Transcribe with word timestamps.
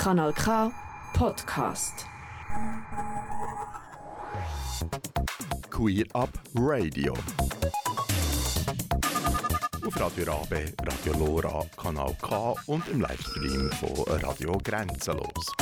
Kanal 0.00 0.32
K 0.32 0.72
Podcast. 1.12 2.06
Queer 5.68 6.06
Up 6.14 6.30
Radio. 6.54 7.12
Auf 9.86 10.00
Radio 10.00 10.24
Rabe, 10.24 10.72
Radio 10.86 11.12
Lora, 11.18 11.66
Kanal 11.76 12.16
K 12.22 12.54
und 12.64 12.88
im 12.88 13.02
Livestream 13.02 13.70
von 13.72 13.90
Radio 14.22 14.56
Grenzenlos. 14.64 15.52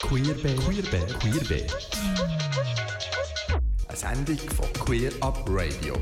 Queerbe, 0.00 0.54
Queerbe, 0.54 1.06
Queerbe. 1.20 1.66
Eine 3.88 3.96
Sendung 3.98 4.38
von 4.38 4.72
Queer 4.72 5.12
Up 5.20 5.44
Radio. 5.46 5.96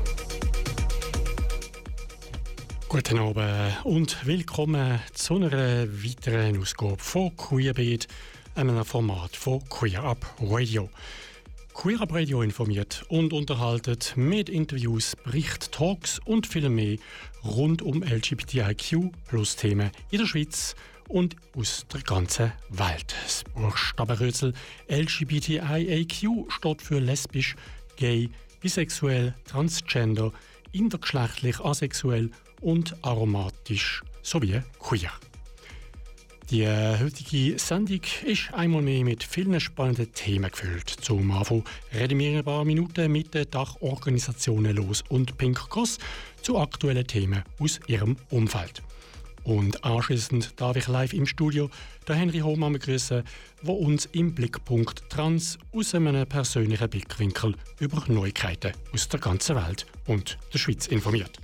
Guten 2.97 3.19
Abend 3.19 3.85
und 3.85 4.25
willkommen 4.25 4.99
zu 5.13 5.35
einer 5.35 5.51
weiteren 5.51 6.59
Ausgabe 6.59 6.97
von 6.97 7.37
Queerbeat, 7.37 8.07
einem 8.55 8.83
Format 8.83 9.35
von 9.35 9.63
Queer 9.69 10.03
Up 10.03 10.25
Radio. 10.41 10.89
Queer 11.75 12.01
Up 12.01 12.11
Radio 12.11 12.41
informiert 12.41 13.05
und 13.09 13.33
unterhaltet 13.33 14.13
mit 14.15 14.49
Interviews, 14.49 15.15
Bericht, 15.15 15.71
Talks 15.71 16.17
und 16.25 16.47
viel 16.47 16.69
mehr 16.69 16.97
rund 17.45 17.83
um 17.83 18.01
LGBTIQ 18.01 19.11
plus 19.27 19.55
Themen 19.55 19.91
in 20.09 20.17
der 20.17 20.25
Schweiz 20.25 20.75
und 21.07 21.35
aus 21.55 21.85
der 21.93 22.01
ganzen 22.01 22.51
Welt. 22.69 23.13
Das 23.23 23.43
Buchstabenrätsel 23.53 24.55
LGBTIAQ 24.89 26.51
steht 26.51 26.81
für 26.81 26.97
lesbisch, 26.97 27.55
gay, 27.95 28.31
bisexuell, 28.59 29.35
transgender, 29.45 30.33
intergeschlechtlich, 30.71 31.59
asexuell 31.59 32.31
und 32.61 32.95
aromatisch 33.03 34.01
sowie 34.21 34.61
queer. 34.79 35.11
Die 36.49 36.61
äh, 36.61 36.97
heutige 36.97 37.59
Sendung 37.59 37.99
ist 38.25 38.53
einmal 38.53 38.81
mehr 38.81 39.03
mit 39.03 39.21
vielen 39.21 39.59
spannenden 39.59 40.13
Themen 40.13 40.49
gefüllt. 40.49 40.89
Zum 40.89 41.29
Anfang 41.31 41.65
reden 41.93 42.19
wir 42.19 42.29
in 42.29 42.37
ein 42.37 42.45
paar 42.45 42.63
Minuten 42.63 43.11
mit 43.11 43.33
den 43.33 43.51
Dachorganisationen 43.51 44.73
Los 44.73 45.03
und 45.09 45.37
Pink 45.37 45.69
Cross 45.69 45.97
zu 46.41 46.57
aktuellen 46.57 47.05
Themen 47.05 47.43
aus 47.59 47.81
ihrem 47.87 48.15
Umfeld. 48.29 48.81
Und 49.43 49.83
anschließend 49.83 50.59
darf 50.59 50.77
ich 50.77 50.87
live 50.87 51.11
im 51.11 51.25
Studio 51.25 51.69
den 52.07 52.15
Henry 52.15 52.39
Hohmann 52.39 52.73
begrüßen, 52.73 53.23
der 53.63 53.73
uns 53.73 54.05
im 54.13 54.33
Blickpunkt 54.33 55.09
Trans 55.09 55.57
aus 55.73 55.95
einem 55.95 56.25
persönlichen 56.27 56.89
Blickwinkel 56.89 57.55
über 57.79 58.03
Neuigkeiten 58.07 58.71
aus 58.93 59.09
der 59.09 59.19
ganzen 59.19 59.57
Welt 59.57 59.85
und 60.05 60.37
der 60.53 60.59
Schweiz 60.59 60.87
informiert. 60.87 61.39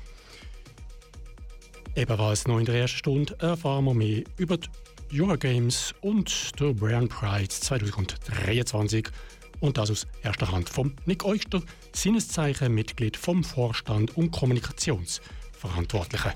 Ebenfalls 1.95 2.47
noch 2.47 2.57
in 2.57 2.65
der 2.65 2.75
ersten 2.75 2.97
Stunde 2.97 3.35
erfahren 3.39 3.85
wir 3.85 3.93
mehr 3.93 4.23
über 4.37 4.57
die 4.57 5.21
Eurogames 5.21 5.93
und 6.01 6.59
der 6.59 6.73
Brand 6.73 7.09
Pride 7.09 7.49
2023 7.49 9.09
und 9.59 9.77
das 9.77 9.91
aus 9.91 10.07
erster 10.23 10.51
Hand 10.51 10.69
vom 10.69 10.95
Nick 11.05 11.23
Euster, 11.23 11.61
Sinneszeichen 11.93 12.73
Mitglied 12.73 13.15
vom 13.15 13.43
Vorstand 13.43 14.17
und 14.17 14.31
Kommunikationsverantwortlichen. 14.31 16.31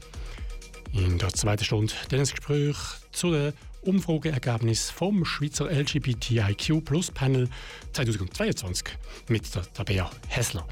In 0.93 1.17
der 1.17 1.33
zweiten 1.33 1.63
Stunde 1.63 1.91
dann 2.09 2.19
ein 2.19 2.27
Gespräch 2.27 2.77
zu 3.11 3.31
den 3.31 3.53
Umfrageergebnissen 3.81 4.95
vom 4.95 5.25
Schweizer 5.25 5.71
LGBTIQ 5.71 6.85
Plus 6.85 7.09
Panel 7.09 7.49
2022 7.93 8.95
mit 9.27 9.55
der 9.55 9.73
Tabea 9.73 10.11
Hessler, 10.27 10.67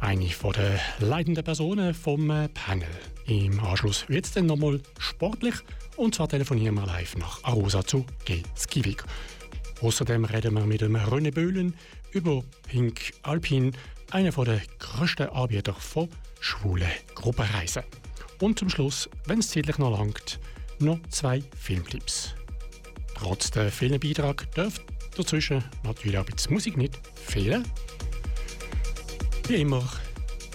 eine 0.00 0.28
von 0.28 0.52
der 0.52 0.80
leitenden 1.00 1.44
Personen 1.44 1.94
vom 1.94 2.28
Panel. 2.54 2.88
Im 3.26 3.60
Anschluss 3.60 4.08
wird 4.08 4.24
es 4.24 4.32
dann 4.32 4.46
nochmal 4.46 4.80
sportlich 4.98 5.54
und 5.96 6.14
zwar 6.14 6.28
telefonieren 6.28 6.76
wir 6.76 6.86
live 6.86 7.16
nach 7.16 7.42
Arosa 7.44 7.84
zu 7.84 8.04
G. 8.24 8.42
Skivik. 8.56 9.04
Außerdem 9.82 10.24
reden 10.24 10.54
wir 10.54 10.66
mit 10.66 10.80
dem 10.80 10.96
René 10.96 11.32
Böhlen 11.32 11.74
über 12.12 12.42
Pink 12.68 13.12
Alpin, 13.22 13.72
einer 14.10 14.30
der 14.30 14.60
grössten 14.78 15.28
Anbieter 15.28 15.74
von 15.74 16.08
schwulen 16.40 16.90
Gruppenreisen. 17.14 17.82
Und 18.40 18.58
zum 18.58 18.70
Schluss, 18.70 19.08
wenn 19.26 19.40
es 19.40 19.50
zeitlich 19.50 19.78
noch 19.78 19.96
langt, 19.98 20.38
noch 20.78 20.98
zwei 21.10 21.42
Filmclips. 21.58 22.34
Trotz 23.14 23.50
der 23.50 23.70
vielen 23.70 23.98
Beitrag 23.98 24.50
dürfte 24.54 24.84
dazwischen 25.16 25.64
natürlich 25.82 26.18
auch 26.18 26.26
ein 26.26 26.32
bisschen 26.32 26.54
Musik 26.54 26.76
nicht 26.76 26.98
fehlen. 27.14 27.64
Wie 29.48 29.62
immer 29.62 29.82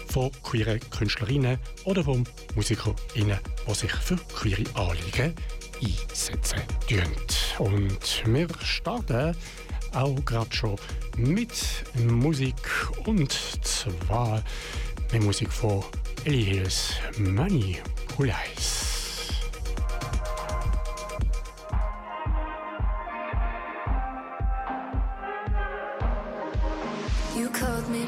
von 0.10 0.32
queeren 0.44 0.80
Künstlerinnen 0.92 1.58
oder 1.86 2.04
von 2.04 2.24
MusikerInnen, 2.54 3.40
die 3.68 3.74
sich 3.74 3.92
für 3.92 4.18
queere 4.36 4.64
Anliegen 4.76 5.34
einsetzen. 5.82 6.62
Und 7.58 8.24
wir 8.26 8.48
starten 8.62 9.36
auch 9.94 10.24
gerade 10.26 10.56
schon 10.56 10.76
mit 11.18 11.52
Musik 12.06 12.54
und 13.08 13.32
zwar 13.64 14.44
mit 15.12 15.24
Musik 15.24 15.52
von 15.52 15.84
Ellie 16.26 16.64
Money 17.18 17.80
Police. 18.16 18.94
You 27.36 27.50
called 27.50 27.90
me 27.90 28.06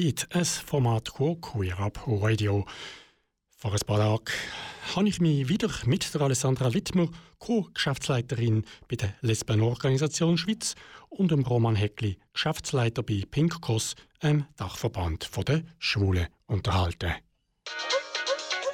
Beat, 0.00 0.28
ein 0.30 0.46
Format 0.46 1.10
von 1.10 1.38
Queer 1.42 1.78
Up 1.78 2.02
Radio. 2.06 2.64
Vor 3.58 3.72
ein 3.72 3.78
paar 3.86 3.98
Tagen 3.98 4.24
habe 4.96 5.08
ich 5.10 5.20
mich 5.20 5.50
wieder 5.50 5.68
mit 5.84 6.14
der 6.14 6.22
Alessandra 6.22 6.72
Wittmer, 6.72 7.10
Co-Geschäftsleiterin 7.38 8.64
bei 8.88 8.96
der 8.96 9.12
Lesbenorganisation 9.20 10.38
Schweiz, 10.38 10.74
und 11.10 11.30
dem 11.30 11.42
Roman 11.42 11.76
Heckli, 11.76 12.16
Geschäftsleiter 12.32 13.02
bei 13.02 13.24
Pink 13.30 13.60
Cross, 13.60 13.94
einem 14.20 14.46
Dachverband 14.56 15.28
der 15.46 15.64
Schwulen, 15.78 16.28
unterhalten. 16.46 17.12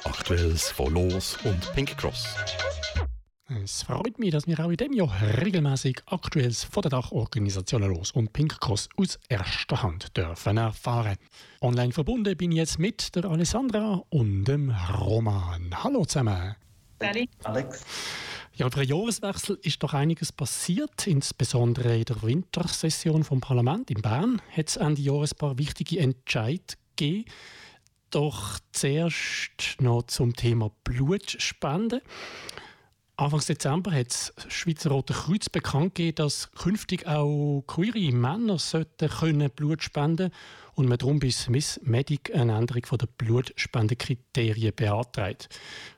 Aktuelles 0.05 0.71
von 0.71 0.93
Los 0.93 1.37
und 1.43 1.73
Pink 1.73 1.97
Cross. 1.97 2.37
Es 3.49 3.83
freut 3.83 4.19
mich, 4.19 4.31
dass 4.31 4.45
wir 4.45 4.59
auch 4.59 4.69
in 4.69 4.75
diesem 4.75 4.91
Jahr 4.91 5.21
regelmäßig 5.39 6.01
Aktuelles 6.07 6.65
von 6.65 6.81
der 6.81 6.89
Dachorganisationen 6.89 7.89
Los 7.89 8.11
und 8.11 8.33
Pink 8.33 8.59
Cross 8.59 8.89
aus 8.97 9.17
erster 9.29 9.81
Hand 9.83 10.17
dürfen 10.17 10.57
erfahren. 10.57 11.15
Online 11.61 11.93
verbunden 11.93 12.35
bin 12.35 12.51
ich 12.51 12.57
jetzt 12.57 12.77
mit 12.77 13.15
der 13.15 13.23
Alessandra 13.23 14.03
und 14.09 14.43
dem 14.43 14.71
Roman. 14.99 15.81
Hallo 15.81 16.03
zusammen. 16.03 16.57
Sally. 16.99 17.29
Alex? 17.45 17.85
Ja, 18.55 18.67
über 18.67 18.83
den 18.83 18.89
Jahreswechsel 18.89 19.57
ist 19.61 19.81
doch 19.81 19.93
einiges 19.93 20.33
passiert, 20.33 21.07
insbesondere 21.07 21.95
in 21.95 22.03
der 22.03 22.21
Wintersession 22.21 23.23
vom 23.23 23.39
Parlament 23.39 23.89
in 23.89 24.01
Bern 24.01 24.41
hat 24.51 24.67
es 24.67 24.75
Ende 24.75 25.01
Jahres 25.01 25.31
ein 25.31 25.37
paar 25.37 25.57
wichtige 25.57 25.99
Entscheidungen 25.99 26.65
gegeben. 26.97 27.25
Doch 28.09 28.59
zuerst 28.73 29.77
noch 29.79 30.03
zum 30.03 30.35
Thema 30.35 30.69
Blutspende. 30.83 32.01
Anfang 33.19 33.39
Dezember 33.39 33.91
hat 33.93 34.11
das 34.11 34.31
Schweizer 34.47 34.91
Rote 34.91 35.11
Kreuz 35.11 35.49
bekannt 35.49 35.95
gegeben, 35.95 36.17
dass 36.17 36.51
künftig 36.51 37.07
auch 37.07 37.63
queere 37.65 38.11
Männer 38.11 38.59
sollten 38.59 39.09
können 39.09 39.49
Blut 39.49 39.81
spenden 39.81 40.29
und 40.75 40.87
man 40.87 40.99
darum 40.99 41.17
bis 41.17 41.49
Miss 41.49 41.79
Medic 41.83 42.31
eine 42.35 42.55
Änderung 42.55 42.83
der 42.99 43.07
Blutspendekriterien 43.17 44.71
beantragt. 44.75 45.49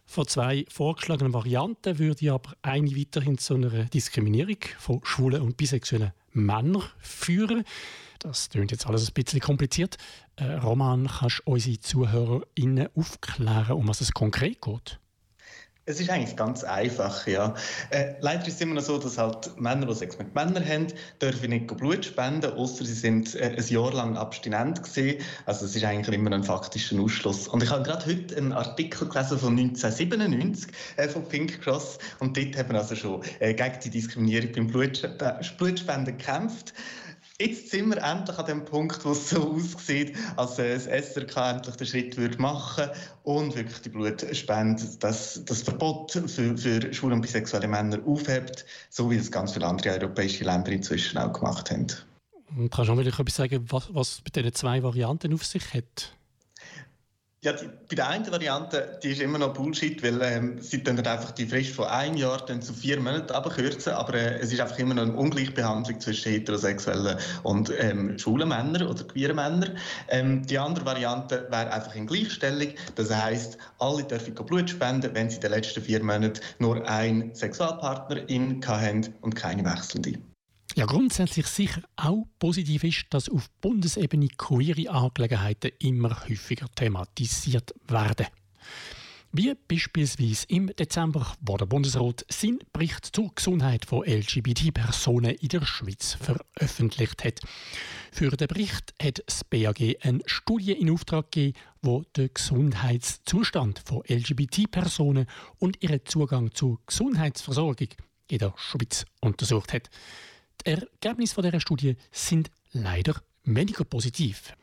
Von 0.06 0.28
zwei 0.28 0.64
vorgeschlagenen 0.70 1.34
Varianten 1.34 2.00
würde 2.00 2.32
aber 2.32 2.54
eine 2.62 2.96
weiterhin 2.96 3.38
zu 3.38 3.56
einer 3.56 3.84
Diskriminierung 3.84 4.60
von 4.78 5.02
schwulen 5.04 5.42
und 5.42 5.58
bisexuellen 5.58 6.14
Männern 6.32 6.84
führen. 7.00 7.66
Das 8.20 8.50
klingt 8.50 8.72
jetzt 8.72 8.88
alles 8.88 9.10
ein 9.10 9.14
bisschen 9.14 9.42
kompliziert. 9.42 9.98
Äh, 10.38 10.54
Roman, 10.54 11.08
kannst 11.08 11.40
du 11.40 11.52
unsere 11.52 11.82
ZuhörerInnen 11.82 12.88
aufklären, 12.96 13.76
um 13.76 13.90
was 13.90 14.00
es 14.00 14.14
konkret 14.14 14.62
geht? 14.62 15.00
Es 15.90 16.00
ist 16.00 16.12
eigentlich 16.12 16.36
ganz 16.36 16.64
einfach, 16.64 17.26
ja. 17.26 17.56
Äh, 17.90 18.14
leider 18.20 18.46
ist 18.46 18.54
es 18.54 18.62
immer 18.62 18.76
noch 18.76 18.84
so, 18.84 19.00
dass 19.00 19.18
halt 19.18 19.60
Männer, 19.60 19.88
die 19.88 19.96
Sex 19.96 20.20
mit 20.20 20.36
Männern 20.36 20.64
haben, 20.64 20.86
dürfen 21.20 21.50
nicht 21.50 21.66
Blut 21.66 22.06
spenden, 22.06 22.54
außer 22.54 22.86
sie 22.86 22.94
sind 22.94 23.34
äh, 23.34 23.56
ein 23.58 23.68
Jahr 23.68 23.92
lang 23.92 24.16
abstinent 24.16 24.84
gewesen. 24.84 25.20
Also 25.48 25.66
es 25.66 25.76
ist 25.76 25.84
eigentlich 25.84 26.16
immer 26.16 26.32
ein 26.32 26.44
faktischer 26.44 27.00
Ausschluss. 27.00 27.48
Und 27.48 27.64
ich 27.64 27.72
habe 27.72 27.82
gerade 27.82 28.06
heute 28.06 28.38
einen 28.38 28.52
Artikel 28.52 29.08
gelesen 29.10 29.40
von 29.40 29.58
1997 29.58 30.72
äh, 30.98 31.08
von 31.08 31.28
Pink 31.28 31.60
Cross 31.60 31.98
und 32.20 32.38
dort 32.38 32.56
haben 32.56 32.70
wir 32.70 32.78
also 32.78 32.96
schon 32.96 33.24
äh, 33.40 33.56
gegen 33.56 33.80
die 33.84 33.90
Diskriminierung 33.90 34.52
beim 34.52 34.68
Blutsp 34.68 35.08
Blutspenden 35.58 36.20
gekämpft. 36.20 36.72
Jetzt 37.42 37.70
sind 37.70 37.88
wir 37.88 38.04
endlich 38.04 38.38
an 38.38 38.46
dem 38.48 38.66
Punkt, 38.66 39.06
wo 39.06 39.12
es 39.12 39.30
so 39.30 39.54
aussieht, 39.54 40.14
als 40.36 40.60
äh, 40.60 40.74
das 40.74 40.88
SRK 40.88 41.52
endlich 41.52 41.76
den 41.78 41.88
Schritt 41.88 42.18
würde 42.18 42.38
machen 42.38 42.90
und 43.24 43.56
wirklich 43.56 43.80
die 43.80 43.88
Blutspende, 43.88 44.84
das, 45.00 45.42
das 45.46 45.62
Verbot 45.62 46.12
für, 46.12 46.58
für 46.58 46.94
schwule 46.94 47.16
und 47.16 47.22
bisexuelle 47.22 47.70
Männer 47.70 48.00
aufhebt, 48.06 48.66
so 48.90 49.10
wie 49.10 49.16
es 49.16 49.32
ganz 49.32 49.54
viele 49.54 49.68
andere 49.68 49.92
europäische 49.92 50.44
Länder 50.44 50.74
inzwischen 50.74 51.18
auch 51.18 51.32
gemacht 51.32 51.72
haben. 51.72 51.88
Kannst 52.72 52.90
du 52.90 52.98
wieder 52.98 53.18
etwas 53.18 53.36
sagen, 53.36 53.66
was, 53.70 53.94
was 53.94 54.22
mit 54.26 54.36
diesen 54.36 54.54
zwei 54.54 54.84
Varianten 54.84 55.34
auf 55.34 55.46
sich 55.46 55.74
hat? 55.74 56.19
Ja, 57.42 57.54
die, 57.54 57.68
bei 57.88 57.96
der 57.96 58.10
einen 58.10 58.30
Variante, 58.30 59.00
die 59.02 59.12
ist 59.12 59.22
immer 59.22 59.38
noch 59.38 59.54
Bullshit, 59.54 60.04
weil 60.04 60.22
ähm, 60.22 60.62
sie 60.62 60.84
dann 60.84 61.00
einfach 61.00 61.32
die 61.32 61.46
Frist 61.46 61.74
von 61.74 61.86
einem 61.86 62.18
Jahr 62.18 62.46
dann 62.46 62.62
zu 62.62 62.74
vier 62.74 63.00
Monaten 63.00 63.32
abkürzen, 63.32 63.94
aber 63.94 64.16
äh, 64.16 64.40
es 64.40 64.52
ist 64.52 64.60
einfach 64.60 64.78
immer 64.78 64.94
noch 64.94 65.04
eine 65.04 65.14
Ungleichbehandlung 65.14 66.02
zwischen 66.02 66.34
heterosexuellen 66.34 67.18
und 67.44 67.72
ähm, 67.80 68.20
schwulen 68.20 68.50
Männern 68.50 68.84
oder 68.84 69.06
queeren 69.06 69.38
Männern. 69.38 69.78
Ähm, 70.10 70.46
die 70.48 70.60
andere 70.60 70.86
Variante 70.86 71.48
wäre 71.50 71.72
einfach 71.72 71.96
in 71.96 72.08
Gleichstellung, 72.08 72.74
das 72.96 73.10
heisst, 73.10 73.58
alle 73.78 74.04
dürfen 74.04 74.36
Blut 74.36 74.70
spenden, 74.70 75.16
wenn 75.16 75.30
sie 75.30 75.38
in 75.38 75.42
den 75.42 75.52
letzten 75.52 75.82
vier 75.82 76.04
Monaten 76.04 76.42
nur 76.58 76.86
einen 76.90 77.34
Sexualpartnerin 77.34 78.60
hatten 78.68 79.14
und 79.22 79.38
keine 79.38 79.64
wechselnde. 79.64 80.20
Ja, 80.80 80.86
grundsätzlich 80.86 81.46
sicher 81.48 81.82
auch 81.98 82.26
positiv 82.40 82.86
ist, 82.86 83.08
dass 83.10 83.28
auf 83.28 83.50
Bundesebene 83.60 84.30
queere 84.30 84.90
Angelegenheiten 84.90 85.72
immer 85.80 86.26
häufiger 86.26 86.68
thematisiert 86.74 87.76
werden. 87.90 88.28
Wie 89.34 89.54
beispielsweise 89.68 90.46
im 90.48 90.68
Dezember, 90.68 91.36
wo 91.42 91.58
der 91.58 91.66
Bundesrat 91.66 92.26
seinen 92.30 92.60
Bericht 92.72 93.14
zur 93.14 93.30
Gesundheit 93.36 93.84
von 93.84 94.06
LGBT-Personen 94.06 95.32
in 95.32 95.50
der 95.50 95.66
Schweiz 95.66 96.14
veröffentlicht 96.14 97.26
hat. 97.26 97.42
Für 98.14 98.30
den 98.30 98.48
Bericht 98.48 98.94
hat 99.04 99.22
das 99.26 99.44
BAG 99.44 99.98
eine 100.02 100.22
Studie 100.28 100.72
in 100.72 100.92
Auftrag 100.92 101.30
gegeben, 101.30 101.58
die 101.84 102.02
den 102.16 102.34
Gesundheitszustand 102.34 103.82
von 103.84 104.04
LGBT-Personen 104.08 105.26
und 105.58 105.84
ihren 105.84 106.06
Zugang 106.06 106.54
zur 106.54 106.80
Gesundheitsversorgung 106.86 107.90
in 108.30 108.38
der 108.38 108.54
Schweiz 108.56 109.04
untersucht 109.20 109.74
hat. 109.74 109.90
Die 110.66 110.72
Ergebnisse 110.72 111.42
dieser 111.42 111.60
Studie 111.60 111.96
sind 112.12 112.52
leider 112.74 113.16
weniger 113.44 113.86
positiv. 113.86 114.54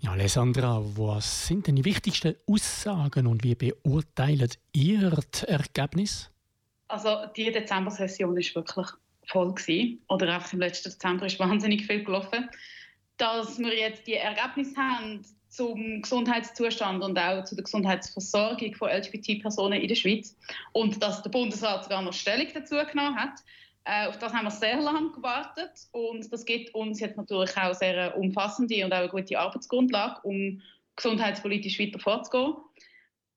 Ja, 0.00 0.12
Alessandra, 0.12 0.82
was 0.96 1.46
sind 1.46 1.66
denn 1.66 1.76
die 1.76 1.84
wichtigsten 1.84 2.36
Aussagen 2.46 3.26
und 3.26 3.42
wie 3.42 3.54
beurteilt 3.54 4.58
ihr 4.72 5.10
das 5.10 5.42
Ergebnis? 5.44 6.30
Also 6.88 7.26
die 7.34 7.50
Dezember-Session 7.50 8.36
ist 8.36 8.54
wirklich 8.54 8.86
voll 9.26 9.54
gewesen. 9.54 10.02
Oder 10.08 10.34
einfach 10.34 10.52
im 10.52 10.60
letzten 10.60 10.90
Dezember 10.90 11.26
ist 11.26 11.38
wahnsinnig 11.40 11.86
viel 11.86 12.04
gelaufen. 12.04 12.48
Dass 13.16 13.58
wir 13.58 13.74
jetzt 13.74 14.06
die 14.06 14.14
Ergebnisse 14.14 14.76
haben 14.76 15.24
zum 15.48 16.02
Gesundheitszustand 16.02 17.02
und 17.02 17.18
auch 17.18 17.44
zu 17.44 17.54
der 17.54 17.64
Gesundheitsversorgung 17.64 18.74
von 18.74 18.90
LGBT-Personen 18.90 19.80
in 19.80 19.88
der 19.88 19.94
Schweiz 19.94 20.36
und 20.72 21.02
dass 21.02 21.22
der 21.22 21.30
Bundesrat 21.30 21.84
sogar 21.84 22.02
noch 22.02 22.12
Stellung 22.12 22.48
dazu 22.52 22.74
genommen 22.74 23.16
hat, 23.16 23.40
äh, 23.86 24.08
auf 24.08 24.18
das 24.18 24.32
haben 24.32 24.44
wir 24.44 24.50
sehr 24.50 24.80
lange 24.80 25.12
gewartet 25.12 25.70
und 25.92 26.30
das 26.32 26.44
gibt 26.44 26.74
uns 26.74 26.98
jetzt 26.98 27.16
natürlich 27.16 27.56
auch 27.56 27.72
sehr 27.72 27.96
eine 27.96 28.14
umfassende 28.16 28.84
und 28.84 28.92
auch 28.92 28.98
eine 28.98 29.08
gute 29.08 29.38
Arbeitsgrundlage, 29.38 30.20
um 30.24 30.60
gesundheitspolitisch 30.96 31.78
weiter 31.78 32.00
vorzugehen. 32.00 32.54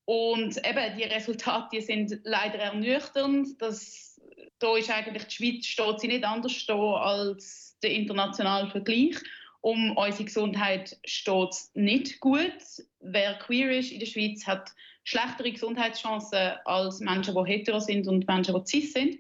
Und 0.06 0.58
eben, 0.66 0.98
die 0.98 1.04
Resultate 1.04 1.68
die 1.72 1.82
sind 1.82 2.20
leider 2.24 2.58
ernüchternd. 2.58 3.62
Das, 3.62 4.20
da 4.58 4.76
ist 4.76 4.90
eigentlich 4.90 5.26
die 5.26 5.36
Schweiz 5.36 5.68
steht 5.68 6.00
sie 6.00 6.08
nicht 6.08 6.24
anders 6.24 6.66
da 6.66 6.94
als 6.96 7.78
der 7.84 7.92
internationale 7.92 8.72
Vergleich. 8.72 9.18
Um 9.62 9.96
unsere 9.98 10.24
Gesundheit 10.24 10.98
steht 11.06 11.50
es 11.52 11.72
nicht 11.76 12.22
gut. 12.22 12.58
Wer 13.02 13.36
queer 13.36 13.78
ist 13.78 13.92
in 13.92 14.00
der 14.00 14.08
Schweiz, 14.08 14.48
hat 14.48 14.72
schlechtere 15.04 15.52
Gesundheitschancen 15.52 16.54
als 16.66 17.02
Menschen, 17.02 17.36
die 17.36 17.52
hetero 17.52 17.80
sind 17.80 18.08
und 18.08 18.28
Menschen, 18.28 18.56
die 18.56 18.66
cis 18.66 18.94
sind. 18.94 19.20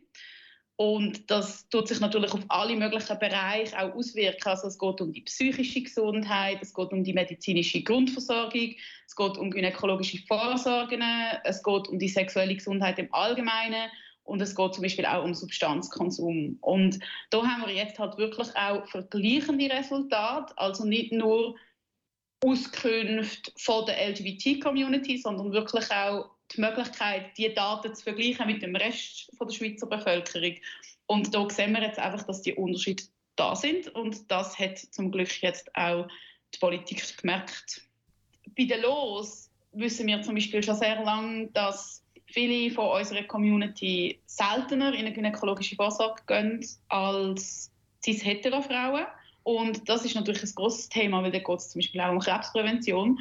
Und 0.82 1.30
das 1.30 1.68
tut 1.68 1.90
sich 1.90 2.00
natürlich 2.00 2.32
auf 2.32 2.46
alle 2.48 2.74
möglichen 2.74 3.20
Bereiche 3.20 3.78
auch 3.78 3.94
auswirken. 3.96 4.48
Also 4.48 4.68
es 4.68 4.80
geht 4.80 5.02
um 5.02 5.12
die 5.12 5.24
psychische 5.24 5.82
Gesundheit, 5.82 6.60
es 6.62 6.74
geht 6.74 6.94
um 6.94 7.04
die 7.04 7.12
medizinische 7.12 7.84
Grundversorgung, 7.84 8.76
es 9.06 9.14
geht 9.14 9.38
um 9.38 9.52
gynäkologische 9.52 10.20
Vorsorgen, 10.20 11.04
es 11.44 11.62
geht 11.62 11.90
um 11.90 12.00
die 12.00 12.08
sexuelle 12.08 12.56
Gesundheit 12.56 12.98
im 12.98 13.14
Allgemeinen 13.14 13.92
und 14.24 14.42
es 14.42 14.56
geht 14.56 14.74
zum 14.74 14.84
Beispiel 14.84 15.06
auch 15.06 15.26
um 15.26 15.34
Substanzkonsum. 15.34 16.58
Und 16.62 17.00
da 17.30 17.46
haben 17.46 17.68
wir 17.68 17.76
jetzt 17.76 18.00
halt 18.00 18.18
wirklich 18.18 18.48
auch 18.56 18.88
vergleichende 18.88 19.70
Resultate, 19.70 20.58
also 20.58 20.86
nicht 20.86 21.12
nur 21.12 21.58
Auskünfte 22.42 23.52
von 23.58 23.86
der 23.86 24.12
LGBT-Community, 24.12 25.18
sondern 25.18 25.52
wirklich 25.52 25.92
auch 25.92 26.30
die 26.51 26.62
Möglichkeit, 26.62 27.38
diese 27.38 27.51
Daten 27.51 27.94
zu 27.94 28.03
vergleichen 28.03 28.48
mit 28.48 28.62
dem 28.62 28.75
Rest 28.75 29.32
von 29.38 29.48
der 29.48 29.56
Schweizer 29.56 29.88
Bevölkerung. 29.88 30.56
Und 31.08 31.34
da 31.34 31.50
sehen 31.50 31.74
wir 31.74 31.82
jetzt 31.82 32.00
einfach, 32.00 32.25
dass 32.25 32.41
die 32.41 32.53
Unterschiede 32.53 33.03
da 33.36 33.56
sind 33.56 33.88
und 33.96 34.29
das 34.29 34.60
hat 34.60 34.77
zum 34.77 35.12
Glück 35.12 35.41
jetzt 35.41 35.74
auch 35.75 36.08
die 36.53 36.60
Politik 36.60 37.18
gemerkt. 37.18 37.82
Bei 38.58 38.65
den 38.65 38.82
Los 38.82 39.50
wissen 39.72 40.08
wir 40.08 40.22
zum 40.22 40.36
Beispiel 40.36 40.62
schon 40.62 40.75
sehr 40.75 41.01
lange, 41.03 41.48
dass 41.53 42.03
viele 42.25 42.74
von 42.74 43.00
unserer 43.00 43.24
Community 43.24 44.20
seltener 44.25 44.94
in 44.94 45.00
eine 45.00 45.13
gynäkologische 45.13 45.75
Vorsorge 45.75 46.22
gehen 46.27 46.65
als 46.89 47.72
cis-hetero-Frauen. 48.03 49.06
Und 49.44 49.88
das 49.88 50.06
ist 50.06 50.15
natürlich 50.15 50.44
ein 50.44 50.56
großes 50.56 50.89
Thema, 50.89 51.24
weil 51.24 51.32
da 51.32 51.39
geht 51.39 51.58
es 51.58 51.70
zum 51.70 51.79
Beispiel 51.79 52.01
auch 52.01 52.12
um 52.12 52.20
Krebsprävention. 52.20 53.20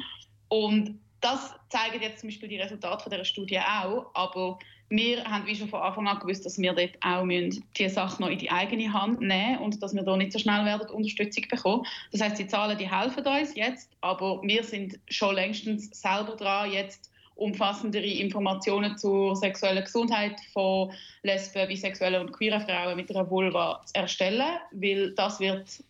Und 0.49 0.99
das 1.21 1.53
zeigen 1.69 2.01
jetzt 2.01 2.19
zum 2.19 2.29
Beispiel 2.29 2.49
die 2.49 2.59
Resultate 2.59 3.09
dieser 3.09 3.25
Studie 3.25 3.59
auch, 3.59 4.07
aber 4.13 4.59
wir 4.89 5.23
haben 5.23 5.45
wie 5.45 5.55
schon 5.55 5.69
von 5.69 5.81
Anfang 5.81 6.07
an 6.07 6.19
gewusst, 6.19 6.45
dass 6.45 6.57
wir 6.57 6.73
dort 6.73 6.97
auch 7.01 7.23
müssen 7.23 7.63
die 7.77 7.89
Sache 7.89 8.21
noch 8.21 8.29
in 8.29 8.39
die 8.39 8.49
eigene 8.49 8.91
Hand 8.91 9.21
nehmen 9.21 9.59
und 9.59 9.81
dass 9.83 9.93
wir 9.93 10.03
da 10.03 10.17
nicht 10.17 10.31
so 10.31 10.39
schnell 10.39 10.65
werden 10.65 10.89
Unterstützung 10.89 11.45
bekommen. 11.49 11.85
Das 12.11 12.21
heißt, 12.21 12.39
die 12.39 12.47
Zahlen 12.47 12.77
die 12.77 12.89
helfen 12.89 13.25
uns 13.25 13.55
jetzt, 13.55 13.91
aber 14.01 14.41
wir 14.41 14.63
sind 14.63 14.99
schon 15.09 15.35
längstens 15.35 15.89
selber 15.91 16.35
dran, 16.35 16.71
jetzt 16.71 17.11
umfassendere 17.35 18.05
Informationen 18.05 18.97
zur 18.97 19.35
sexuellen 19.35 19.83
Gesundheit 19.83 20.39
von 20.51 20.91
Lesben, 21.23 21.67
bisexuellen 21.67 22.21
und 22.21 22.33
queeren 22.33 22.61
Frauen 22.61 22.95
mit 22.95 23.09
einer 23.15 23.29
Vulva 23.29 23.81
zu 23.85 23.95
erstellen, 23.95 24.57
weil 24.71 25.11
das 25.11 25.39
wird 25.39 25.83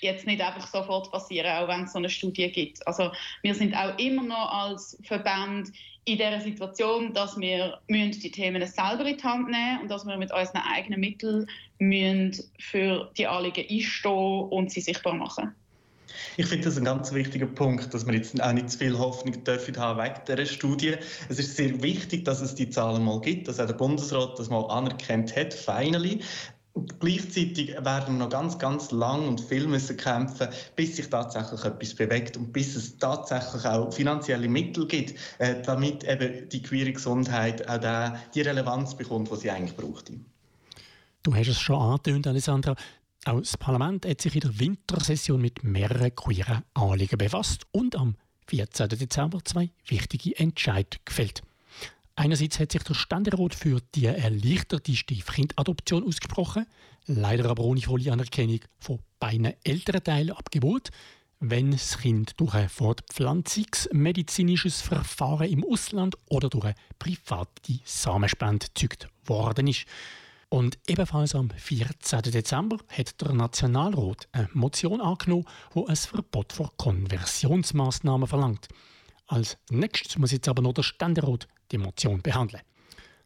jetzt 0.00 0.26
nicht 0.26 0.40
einfach 0.40 0.66
sofort 0.66 1.10
passieren, 1.10 1.50
auch 1.50 1.68
wenn 1.68 1.84
es 1.84 1.92
so 1.92 1.98
eine 1.98 2.10
Studie 2.10 2.50
gibt. 2.50 2.86
Also 2.86 3.10
wir 3.42 3.54
sind 3.54 3.74
auch 3.74 3.98
immer 3.98 4.22
noch 4.22 4.52
als 4.52 4.98
Verband 5.02 5.70
in 6.04 6.18
der 6.18 6.40
Situation, 6.40 7.12
dass 7.12 7.38
wir 7.38 7.78
müssen 7.88 8.20
die 8.20 8.30
Themen 8.30 8.66
selber 8.66 9.04
in 9.04 9.18
die 9.18 9.22
Hand 9.22 9.50
nehmen 9.50 9.80
und 9.82 9.88
dass 9.90 10.06
wir 10.06 10.16
mit 10.16 10.32
unseren 10.32 10.62
eigenen 10.62 11.00
Mitteln 11.00 11.46
müssen 11.78 12.50
für 12.58 13.10
die 13.18 13.26
Anliegen 13.26 13.66
einstehen 13.68 14.48
und 14.48 14.70
sie 14.70 14.80
sichtbar 14.80 15.14
machen. 15.14 15.54
Ich 16.36 16.46
finde 16.46 16.64
das 16.64 16.78
ein 16.78 16.84
ganz 16.84 17.12
wichtiger 17.12 17.46
Punkt, 17.46 17.92
dass 17.92 18.06
wir 18.06 18.14
jetzt 18.14 18.40
auch 18.42 18.52
nicht 18.52 18.70
zu 18.70 18.78
viel 18.78 18.98
Hoffnung 18.98 19.44
dürfen 19.44 19.76
haben 19.76 20.02
wegen 20.02 20.20
dieser 20.26 20.46
Studie. 20.46 20.94
Es 21.28 21.38
ist 21.38 21.56
sehr 21.56 21.82
wichtig, 21.82 22.24
dass 22.24 22.40
es 22.40 22.54
die 22.54 22.70
Zahlen 22.70 23.04
mal 23.04 23.20
gibt, 23.20 23.48
dass 23.48 23.60
auch 23.60 23.66
der 23.66 23.74
Bundesrat 23.74 24.38
das 24.38 24.48
mal 24.48 24.64
anerkannt 24.70 25.36
hat, 25.36 25.52
finally. 25.52 26.20
Und 26.78 27.00
gleichzeitig 27.00 27.70
werden 27.70 28.18
wir 28.18 28.24
noch 28.24 28.28
ganz, 28.28 28.56
ganz 28.56 28.92
lang 28.92 29.26
und 29.26 29.40
viel 29.40 29.66
müssen 29.66 29.96
kämpfen, 29.96 30.46
bis 30.76 30.94
sich 30.94 31.10
tatsächlich 31.10 31.64
etwas 31.64 31.92
bewegt 31.92 32.36
und 32.36 32.52
bis 32.52 32.76
es 32.76 32.98
tatsächlich 32.98 33.64
auch 33.64 33.92
finanzielle 33.92 34.48
Mittel 34.48 34.86
gibt, 34.86 35.18
äh, 35.38 35.60
damit 35.62 36.04
eben 36.04 36.48
die 36.48 36.62
queere 36.62 36.92
Gesundheit 36.92 37.68
auch 37.68 38.16
die 38.32 38.42
Relevanz 38.42 38.94
bekommt, 38.94 39.28
die 39.32 39.36
sie 39.38 39.50
eigentlich 39.50 39.76
braucht. 39.76 40.12
Du 41.24 41.34
hast 41.34 41.48
es 41.48 41.58
schon 41.58 41.82
angetönt, 41.82 42.28
Alessandra. 42.28 42.76
Auch 43.24 43.40
das 43.40 43.56
Parlament 43.56 44.06
hat 44.06 44.20
sich 44.20 44.36
in 44.36 44.42
der 44.42 44.60
Wintersession 44.60 45.40
mit 45.40 45.64
mehreren 45.64 46.14
queeren 46.14 46.62
Anliegen 46.74 47.18
befasst 47.18 47.66
und 47.72 47.96
am 47.96 48.14
14. 48.46 48.90
Dezember 48.90 49.40
zwei 49.44 49.70
wichtige 49.88 50.38
Entscheidungen 50.38 51.00
gefällt. 51.04 51.42
Einerseits 52.18 52.58
hat 52.58 52.72
sich 52.72 52.82
der 52.82 52.94
Ständerat 52.94 53.54
für 53.54 53.80
die 53.94 54.06
erleichterte 54.06 54.92
Stiefkindadoption 54.92 56.02
ausgesprochen, 56.02 56.66
leider 57.06 57.48
aber 57.48 57.62
ohne 57.62 57.80
volle 57.80 58.10
Anerkennung 58.10 58.58
von 58.80 58.98
beiden 59.20 59.54
Elternteilen 59.62 60.34
abgebot, 60.34 60.88
wenn 61.38 61.70
das 61.70 61.98
Kind 61.98 62.32
durch 62.40 62.54
ein 62.54 62.68
fortpflanzungsmedizinisches 62.68 64.80
Verfahren 64.80 65.48
im 65.48 65.64
Ausland 65.64 66.16
oder 66.26 66.48
durch 66.48 66.64
eine 66.64 66.74
private 66.98 67.78
Samenspende 67.84 68.66
gezeugt 68.66 69.08
worden 69.24 69.68
ist. 69.68 69.84
Und 70.48 70.76
ebenfalls 70.88 71.36
am 71.36 71.50
14. 71.50 72.22
Dezember 72.22 72.78
hat 72.88 73.20
der 73.20 73.32
Nationalrat 73.32 74.26
eine 74.32 74.48
Motion 74.54 75.00
angenommen, 75.00 75.46
die 75.72 75.86
ein 75.86 75.94
Verbot 75.94 76.52
von 76.52 76.68
Konversionsmaßnahmen 76.78 78.26
verlangt. 78.26 78.66
Als 79.28 79.58
nächstes 79.70 80.18
muss 80.18 80.32
jetzt 80.32 80.48
aber 80.48 80.62
noch 80.62 80.72
der 80.72 80.82
Ständerat 80.82 81.46
die 81.70 81.78
Motion 81.78 82.22
behandeln. 82.22 82.62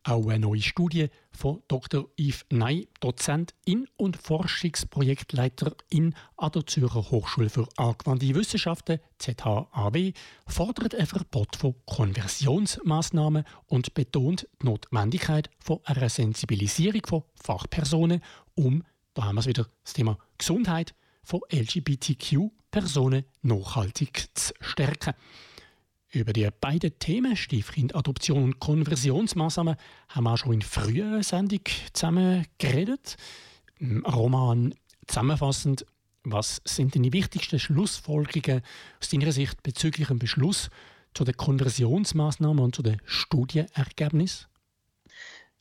Auch 0.04 0.26
eine 0.26 0.40
neue 0.40 0.61
Studie 0.61 1.11
von 1.30 1.62
Dr. 1.68 2.09
Yves 2.18 2.44
Ney, 2.50 2.88
Dozent 2.99 3.54
in 3.64 3.87
und 3.97 4.16
Forschungsprojektleiter 4.16 5.76
in 5.90 6.16
an 6.37 6.50
der 6.50 6.66
Zürcher 6.66 7.09
Hochschule 7.09 7.49
für 7.49 7.68
angewandte 7.76 8.35
Wissenschaften 8.35 8.99
ZHAW, 9.18 10.12
fordert 10.49 10.97
ein 10.97 11.06
Verbot 11.06 11.54
von 11.54 11.76
Konversionsmaßnahmen 11.87 13.44
und 13.66 13.94
betont 13.94 14.49
die 14.61 14.66
Notwendigkeit 14.66 15.50
von 15.61 15.78
einer 15.85 16.09
Sensibilisierung 16.09 17.02
von 17.06 17.23
Fachpersonen, 17.37 18.23
um, 18.56 18.82
da 19.14 19.23
haben 19.26 19.37
wir 19.37 19.44
wieder, 19.44 19.68
das 19.85 19.92
Thema 19.92 20.18
Gesundheit 20.37 20.97
von 21.23 21.42
LGBTQ-Personen 21.52 23.25
nachhaltig 23.42 24.30
zu 24.35 24.52
stärken. 24.61 25.14
Über 26.14 26.35
die 26.35 26.47
beiden 26.61 26.99
Themen, 26.99 27.37
Stiefkindadoption 27.37 28.45
und 28.45 28.61
Konversionsmaßnahmen, 28.61 29.76
haben 30.11 30.25
wir 30.25 30.33
auch 30.35 30.37
schon 30.37 30.52
in 30.52 30.61
früheren 30.61 31.23
Sendungen 31.23 31.64
zusammen 31.95 32.47
geredet. 32.59 33.16
Roman, 33.81 34.75
zusammenfassend, 35.07 35.87
was 36.23 36.61
sind 36.66 36.95
denn 36.95 37.02
die 37.02 37.14
wichtigsten 37.14 37.59
Schlussfolgerungen 37.59 38.61
aus 39.00 39.09
deiner 39.09 39.33
Sicht 39.33 39.62
bezüglich 39.62 40.09
dem 40.09 40.19
Beschluss 40.19 40.69
zu 41.14 41.25
den 41.25 41.35
Konversionsmaßnahmen 41.35 42.62
und 42.62 42.75
zu 42.75 42.83
den 42.83 43.00
Studienergebnissen? 43.07 44.51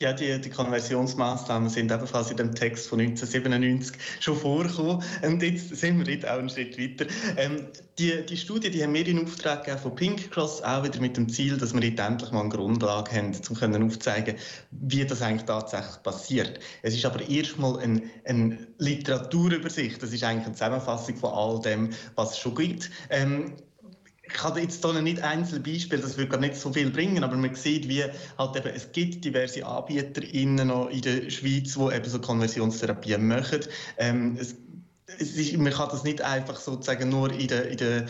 Ja, 0.01 0.13
die, 0.13 0.41
die 0.41 0.49
Konversionsmaßnahmen 0.49 1.69
sind 1.69 1.91
ebenfalls 1.91 2.31
in 2.31 2.37
dem 2.37 2.55
Text 2.55 2.87
von 2.87 2.99
1997 2.99 3.95
schon 4.19 4.35
vorgekommen. 4.35 5.03
Und 5.21 5.43
jetzt 5.43 5.75
sind 5.75 5.99
wir 5.99 6.11
jetzt 6.11 6.27
auch 6.27 6.39
einen 6.39 6.49
Schritt 6.49 6.75
weiter. 6.79 7.05
Ähm, 7.37 7.67
die, 7.99 8.25
die 8.25 8.35
Studie 8.35 8.71
die 8.71 8.81
haben 8.81 8.95
wir 8.95 9.05
in 9.05 9.23
Auftrag 9.23 9.63
gegeben 9.63 9.83
von 9.83 9.93
Pink 9.93 10.31
Cross, 10.31 10.63
auch 10.63 10.83
wieder 10.83 10.99
mit 10.99 11.17
dem 11.17 11.29
Ziel, 11.29 11.55
dass 11.55 11.75
wir 11.75 11.83
jetzt 11.83 11.99
endlich 11.99 12.31
mal 12.31 12.39
eine 12.39 12.49
Grundlage 12.49 13.11
haben, 13.11 13.31
um 13.47 13.55
können 13.55 13.83
aufzuzeigen, 13.83 14.37
wie 14.71 15.05
das 15.05 15.21
eigentlich 15.21 15.43
tatsächlich 15.43 16.01
passiert. 16.01 16.59
Es 16.81 16.95
ist 16.95 17.05
aber 17.05 17.21
erstmal 17.29 17.79
eine, 17.79 18.01
eine 18.25 18.57
Literaturübersicht. 18.79 20.01
Das 20.01 20.11
ist 20.11 20.23
eigentlich 20.23 20.47
eine 20.47 20.55
Zusammenfassung 20.55 21.15
von 21.15 21.31
all 21.31 21.61
dem, 21.61 21.91
was 22.15 22.31
es 22.31 22.39
schon 22.39 22.55
gibt. 22.55 22.89
Ähm, 23.11 23.53
ich 24.33 24.43
habe 24.43 24.61
jetzt 24.61 24.83
hier 24.83 25.01
nicht 25.01 25.21
einzelne 25.21 25.61
Beispiele, 25.61 26.01
das 26.01 26.17
würde 26.17 26.29
gar 26.29 26.39
nicht 26.39 26.55
so 26.55 26.71
viel 26.71 26.89
bringen, 26.89 27.23
aber 27.23 27.35
man 27.35 27.55
sieht, 27.55 27.87
wie 27.87 28.03
halt 28.37 28.55
eben, 28.55 28.75
es 28.75 28.91
gibt 28.91 29.23
diverse 29.25 29.65
noch 30.67 30.89
in 30.89 31.01
der 31.01 31.29
Schweiz, 31.29 31.73
die 31.73 31.95
eben 31.95 32.09
so 32.09 32.19
Konversionstherapien 32.19 33.27
machen. 33.27 33.59
Ähm, 33.97 34.37
es, 34.39 34.55
es 35.19 35.35
ist, 35.35 35.57
man 35.57 35.73
kann 35.73 35.89
das 35.89 36.03
nicht 36.03 36.21
einfach 36.21 36.59
sozusagen 36.59 37.09
nur 37.09 37.31
in 37.31 37.47
der, 37.47 37.69
in 37.69 37.77
der 37.77 38.05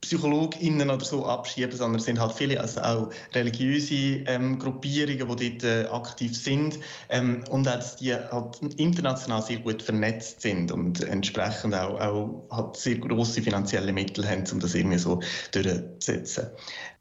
PsychologInnen 0.00 0.90
oder 0.90 1.04
so 1.04 1.26
abschieben, 1.26 1.76
sondern 1.76 2.00
es 2.00 2.06
sind 2.06 2.18
halt 2.18 2.32
viele 2.32 2.60
also 2.60 2.80
auch 2.80 3.10
religiöse 3.34 4.24
ähm, 4.26 4.58
Gruppierungen, 4.58 5.36
die 5.36 5.58
dort 5.58 5.64
äh, 5.64 5.88
aktiv 5.88 6.36
sind 6.36 6.78
ähm, 7.08 7.44
und 7.50 7.68
auch, 7.68 7.74
dass 7.74 7.96
die 7.96 8.14
halt 8.14 8.58
international 8.76 9.42
sehr 9.42 9.58
gut 9.58 9.82
vernetzt 9.82 10.40
sind 10.40 10.72
und 10.72 11.02
entsprechend 11.02 11.74
auch, 11.74 12.00
auch 12.00 12.44
halt 12.50 12.76
sehr 12.76 12.96
große 12.96 13.42
finanzielle 13.42 13.92
Mittel 13.92 14.28
haben, 14.28 14.44
um 14.52 14.60
das 14.60 14.74
irgendwie 14.74 14.98
so 14.98 15.20
durchzusetzen. 15.52 16.46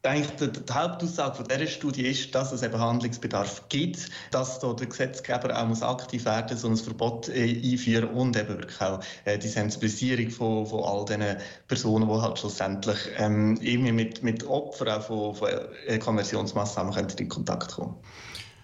Eigentlich 0.01 0.51
die, 0.51 0.73
Hauptaussage 0.73 1.35
von 1.35 1.47
dieser 1.47 1.67
Studie 1.67 2.07
ist, 2.07 2.33
dass 2.33 2.53
es 2.53 2.63
eben 2.63 2.79
Handlungsbedarf 2.79 3.67
gibt, 3.67 4.09
dass 4.31 4.59
da 4.59 4.71
der 4.71 4.87
Gesetzgeber 4.87 5.61
auch 5.61 5.67
muss 5.67 5.83
aktiv 5.83 6.23
werden 6.23 6.57
so 6.57 6.69
ein 6.69 6.77
Verbot 6.77 7.27
äh, 7.27 7.61
einführen 7.61 8.09
und 8.11 8.37
eben 8.37 8.47
wirklich 8.47 8.79
auch 8.79 9.01
äh, 9.25 9.37
die 9.37 9.49
Sensibilisierung 9.49 10.29
von, 10.29 10.65
von 10.67 10.83
all 10.85 11.03
diesen 11.03 11.35
Personen, 11.67 12.07
die 12.07 12.21
halt 12.21 12.39
schlussendlich 12.39 12.97
ähm, 13.17 13.57
irgendwie 13.61 13.91
mit, 13.91 14.23
mit 14.23 14.47
Opfern 14.47 15.01
von, 15.01 15.35
von 15.35 15.49
äh, 15.87 15.99
Konversionsmaßnahmen 15.99 17.09
in 17.17 17.27
Kontakt 17.27 17.73
kommen 17.73 17.95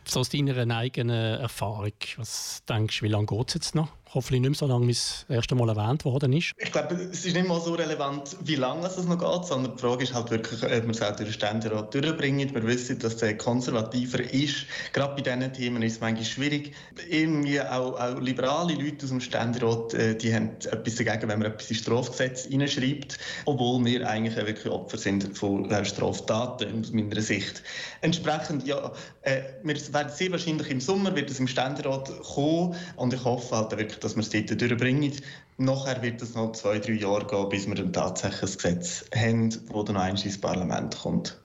so 0.08 0.20
aus 0.20 0.30
deiner 0.30 0.76
eigenen 0.76 1.40
Erfahrung, 1.40 1.92
was 2.18 2.64
denkst 2.70 3.00
du, 3.00 3.06
wie 3.06 3.10
lange 3.10 3.26
geht 3.26 3.48
es 3.50 3.54
jetzt 3.56 3.76
noch? 3.76 3.90
Hoffentlich 4.16 4.40
nicht 4.40 4.52
mehr 4.52 4.58
so 4.58 4.66
lange, 4.66 4.88
wie 4.88 4.92
es 4.92 5.26
das 5.28 5.36
erste 5.36 5.56
Mal 5.56 5.68
erwähnt 5.68 6.06
worden 6.06 6.32
ist. 6.32 6.54
Ich 6.58 6.72
glaube, 6.72 6.96
es 6.96 7.26
ist 7.26 7.36
nicht 7.36 7.48
mal 7.50 7.60
so 7.60 7.74
relevant, 7.74 8.38
wie 8.46 8.56
lange 8.56 8.88
es 8.88 8.96
noch 8.96 9.20
geht, 9.20 9.46
sondern 9.46 9.76
die 9.76 9.82
Frage 9.82 10.04
ist 10.04 10.14
halt 10.14 10.32
wirklich, 10.32 10.64
ob 10.64 10.70
wir 10.70 10.90
es 10.90 11.02
auch 11.02 11.14
durch 11.18 11.28
den 11.28 11.34
Ständerat 11.34 11.94
durchbringen. 11.94 12.56
Wir 12.56 12.66
wissen, 12.66 12.98
dass 13.00 13.18
der 13.18 13.36
konservativer 13.36 14.22
ist. 14.34 14.68
Gerade 14.94 15.16
bei 15.16 15.22
diesen 15.22 15.52
Themen 15.52 15.84
ist 15.84 15.96
es 15.96 16.00
manchmal 16.00 16.24
schwierig. 16.24 16.74
Irgendwie 17.10 17.60
auch, 17.60 18.00
auch 18.00 18.22
liberale 18.22 18.76
Leute 18.76 19.04
aus 19.04 19.10
dem 19.10 19.20
Ständerat, 19.20 19.94
äh, 19.94 20.16
die 20.16 20.34
haben 20.34 20.52
etwas 20.72 20.96
dagegen, 20.96 21.28
wenn 21.28 21.40
man 21.40 21.52
etwas 21.52 21.70
ins 21.70 21.80
Strafgesetz 21.80 22.46
hineinschreibt, 22.46 23.18
obwohl 23.44 23.84
wir 23.84 24.08
eigentlich 24.10 24.38
wirklich 24.38 24.72
Opfer 24.72 24.98
sind 24.98 25.38
von 25.38 25.70
Straftaten 25.84 26.80
aus 26.80 26.94
meiner 26.94 27.20
Sicht. 27.20 27.64
Entsprechend, 28.00 28.66
ja, 28.66 28.94
äh, 29.24 29.42
wir 29.64 29.76
werden 29.94 30.12
sehr 30.16 30.32
wahrscheinlich 30.32 30.70
im 30.70 30.80
Sommer 30.80 31.14
wird 31.18 31.30
es 31.30 31.42
im 31.42 31.50
Ständerat 31.50 32.10
kommen 32.22 32.76
und 32.96 33.14
ich 33.14 33.24
hoffe 33.26 33.58
halt 33.58 33.72
wirklich, 33.72 34.05
dass 34.06 34.16
wir 34.16 34.22
es 34.22 34.30
dort 34.30 34.62
durchbringen. 34.62 35.12
Nachher 35.58 36.02
wird 36.02 36.22
es 36.22 36.36
noch 36.36 36.52
zwei, 36.52 36.80
drei 36.80 36.94
Jahre 36.94 37.26
gehen, 37.26 37.50
bis 37.50 37.68
wir 37.68 37.76
dann 37.76 37.92
tatsächlich 37.92 38.52
ein 38.52 38.56
Gesetz 38.56 39.10
haben, 39.16 39.50
das 39.50 39.86
dann 39.86 39.96
noch 39.96 40.26
ins 40.26 40.40
Parlament 40.40 40.96
kommt. 40.96 41.42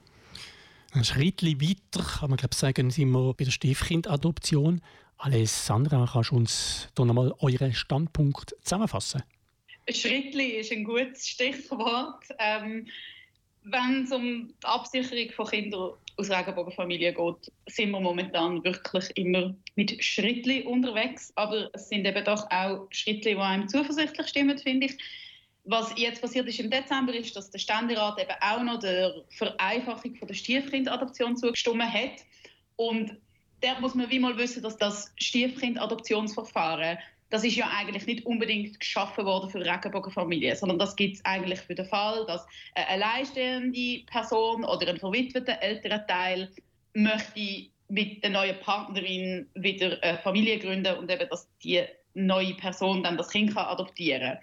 Ein 0.93 1.05
Schritt 1.05 1.43
weiter 1.43 2.05
kann 2.05 2.31
man 2.31 2.37
glaube 2.37 2.55
sagen, 2.55 2.91
sind 2.91 3.11
wir 3.11 3.33
bei 3.35 3.45
der 3.45 3.53
Stiefkindadoption. 3.53 4.83
Alessandra, 5.17 6.09
kannst 6.13 6.31
du 6.31 6.37
uns 6.37 6.89
hier 6.97 7.05
nochmal 7.07 7.33
euren 7.39 7.73
Standpunkt 7.73 8.55
zusammenfassen? 8.63 9.23
Schrittli 9.89 10.59
ist 10.59 10.73
ein 10.73 10.85
gutes 10.85 11.29
Stichwort. 11.29 12.25
Ähm, 12.39 12.87
wenn 13.63 14.05
es 14.05 14.13
um 14.13 14.49
die 14.49 14.67
Absicherung 14.67 15.31
von 15.33 15.47
Kindern 15.47 15.93
aus 16.17 16.31
Regenbogenfamilien 16.31 17.15
geht, 17.15 17.53
sind 17.67 17.91
wir 17.91 18.01
momentan 18.01 18.63
wirklich 18.65 19.11
immer 19.17 19.55
mit 19.81 20.05
Schrittli 20.05 20.63
unterwegs. 20.63 21.33
Aber 21.37 21.71
es 21.73 21.89
sind 21.89 22.07
eben 22.07 22.25
doch 22.25 22.51
auch 22.51 22.87
Schrittli, 22.91 23.35
die 23.35 23.41
einem 23.41 23.67
zuversichtlich 23.67 24.29
stimmen, 24.29 24.59
finde 24.59 24.87
ich. 24.87 24.99
Was 25.65 25.93
jetzt 25.97 26.21
passiert 26.21 26.47
ist 26.49 26.61
im 26.61 26.71
Dezember, 26.71 27.15
ist, 27.15 27.35
dass 27.35 27.51
der 27.51 27.59
Ständerat 27.59 28.21
eben 28.21 28.37
auch 28.41 28.63
noch 28.63 28.81
der 28.81 29.15
Vereinfachung 29.31 30.17
von 30.17 30.29
der 30.29 30.35
Stiefkindadoption 30.35 31.37
zugestimmt 31.37 31.83
hat. 31.83 32.25
Und 32.77 33.17
da 33.63 33.79
muss 33.81 33.95
man 33.95 34.11
wie 34.11 34.19
mal 34.19 34.37
wissen, 34.37 34.63
dass 34.63 34.77
das 34.77 35.13
Stiefkind-Adoptionsverfahren 35.17 36.99
das 37.33 37.45
ist 37.45 37.55
ja 37.55 37.71
eigentlich 37.73 38.07
nicht 38.07 38.27
unbedingt 38.27 38.81
geschaffen 38.81 39.25
worden 39.25 39.49
für 39.51 39.65
Regenbogenfamilien, 39.65 40.57
sondern 40.57 40.81
das 40.81 40.97
gibt 40.97 41.15
es 41.15 41.25
eigentlich 41.25 41.61
für 41.61 41.77
den 41.77 41.87
Fall, 41.87 42.27
dass 42.27 42.45
eine 42.75 42.89
alleinstehende 42.89 44.03
Person 44.07 44.65
oder 44.65 44.89
ein 44.89 44.99
verwitweter 44.99 45.63
älterer 45.63 46.05
Teil 46.09 46.51
möchte 46.93 47.71
mit 47.91 48.23
der 48.23 48.31
neuen 48.31 48.59
Partnerin 48.61 49.49
wieder 49.55 49.99
eine 50.03 50.19
Familie 50.19 50.59
gründen 50.59 50.97
und 50.97 51.11
eben, 51.11 51.29
dass 51.29 51.49
die 51.63 51.83
neue 52.15 52.55
Person 52.55 53.03
dann 53.03 53.17
das 53.17 53.31
Kind 53.31 53.55
kann 53.55 53.67
adoptieren 53.67 54.39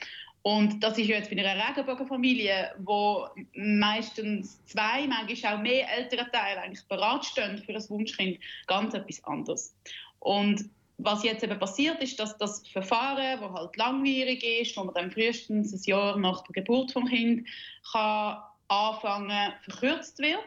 und 0.48 0.82
das 0.82 0.98
ist 0.98 1.10
ja 1.10 1.18
jetzt 1.18 1.30
bei 1.30 1.38
einer 1.38 1.62
Regenbogenfamilie, 1.68 2.72
wo 2.78 3.28
meistens 3.54 4.64
zwei, 4.64 5.06
manchmal 5.06 5.56
auch 5.56 5.62
mehr 5.62 5.86
ältere 5.92 6.32
Teile 6.32 6.62
eigentlich 6.62 6.88
bereitstehen 6.88 7.62
für 7.66 7.74
das 7.74 7.90
Wunschkind, 7.90 8.40
ganz 8.66 8.94
etwas 8.94 9.22
anderes. 9.26 9.76
Und 10.20 10.70
was 11.00 11.26
jetzt 11.26 11.44
eben 11.44 11.60
passiert, 11.60 12.02
ist, 12.02 12.18
dass 12.22 12.38
das 12.38 12.66
Verfahren, 12.70 13.42
das 13.42 13.52
halt 13.52 13.76
langwierig 13.76 14.42
ist, 14.42 14.78
wo 14.78 14.86
man 14.86 14.96
dann 14.96 15.12
frühestens 15.12 15.74
ein 15.74 15.82
Jahr 15.84 16.18
nach 16.18 16.42
der 16.44 16.54
Geburt 16.54 16.94
vom 16.94 17.08
Kind 17.08 17.46
kann 17.92 18.38
anfangen, 18.70 19.52
verkürzt 19.66 20.18
wird 20.20 20.46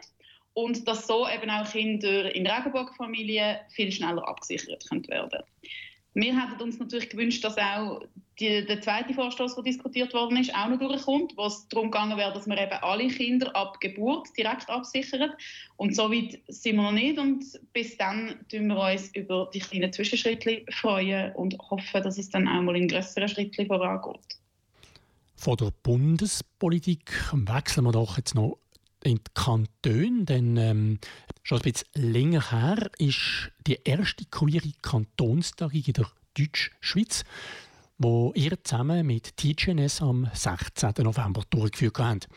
und 0.55 0.87
dass 0.87 1.07
so 1.07 1.27
eben 1.29 1.51
auch 1.51 1.71
Kinder 1.71 2.35
in 2.35 2.47
Regenbogenfamilien 2.47 3.59
viel 3.71 3.93
schneller 3.93 4.27
abgesichert 4.27 4.85
können 4.89 5.09
werden 5.09 5.43
wir 6.15 6.37
hätten 6.37 6.63
uns 6.63 6.79
natürlich 6.79 7.09
gewünscht, 7.09 7.45
dass 7.45 7.57
auch 7.57 8.01
die, 8.41 8.65
der 8.65 8.81
zweite 8.81 9.15
Vorstoß, 9.15 9.55
der 9.55 9.65
diskutiert 9.65 10.13
worden 10.15 10.39
ist, 10.39 10.55
auch 10.55 10.69
noch 10.69 10.79
durchkommt, 10.79 11.35
wo 11.37 11.47
es 11.47 11.69
darum 11.69 11.91
gegangen 11.91 12.17
wäre, 12.17 12.33
dass 12.33 12.47
man 12.47 12.59
eben 12.59 12.73
alle 12.81 13.09
Kinder 13.09 13.55
ab 13.55 13.79
Geburt 13.81 14.29
direkt 14.37 14.69
absichert. 14.69 15.37
Und 15.77 15.95
so 15.95 16.11
weit 16.11 16.41
sind 16.49 16.77
wir 16.77 16.83
noch 16.83 16.93
nicht. 16.93 17.19
Und 17.19 17.45
bis 17.73 17.97
dann 17.97 18.41
tun 18.51 18.69
wir 18.69 18.93
uns 18.93 19.15
über 19.15 19.51
die 19.53 19.61
kleinen 19.61 19.93
Zwischenschritte 19.93 20.65
freuen 20.71 21.33
und 21.35 21.57
hoffen, 21.71 22.03
dass 22.03 22.19
es 22.19 22.31
dann 22.31 22.49
auch 22.49 22.63
mal 22.63 22.77
in 22.77 22.89
größeren 22.89 23.29
Schritten 23.29 23.67
vorangeht. 23.67 24.39
Von 25.37 25.57
der 25.57 25.73
Bundespolitik 25.83 27.13
wechseln 27.33 27.85
wir 27.85 27.93
doch 27.93 28.17
jetzt 28.17 28.35
noch 28.35 28.59
in 29.05 29.17
die 29.17 29.33
Kantone, 29.35 30.25
denn 30.25 30.57
ähm, 30.57 30.99
schon 31.43 31.59
ein 31.59 31.73
bisschen 31.73 31.89
länger 31.95 32.51
her 32.51 32.91
ist 32.99 33.51
die 33.67 33.81
erste 33.85 34.25
queere 34.27 34.73
Kantonstagung 34.83 35.83
in 35.83 35.93
der 35.93 36.11
Deutschschweiz, 36.35 37.25
wo 37.99 38.33
ihr 38.35 38.63
zusammen 38.63 39.07
mit 39.07 39.37
TGNS 39.37 40.03
am 40.03 40.29
16. 40.33 40.93
November 40.99 41.43
durchgeführt 41.51 41.99
habt. 41.99 42.29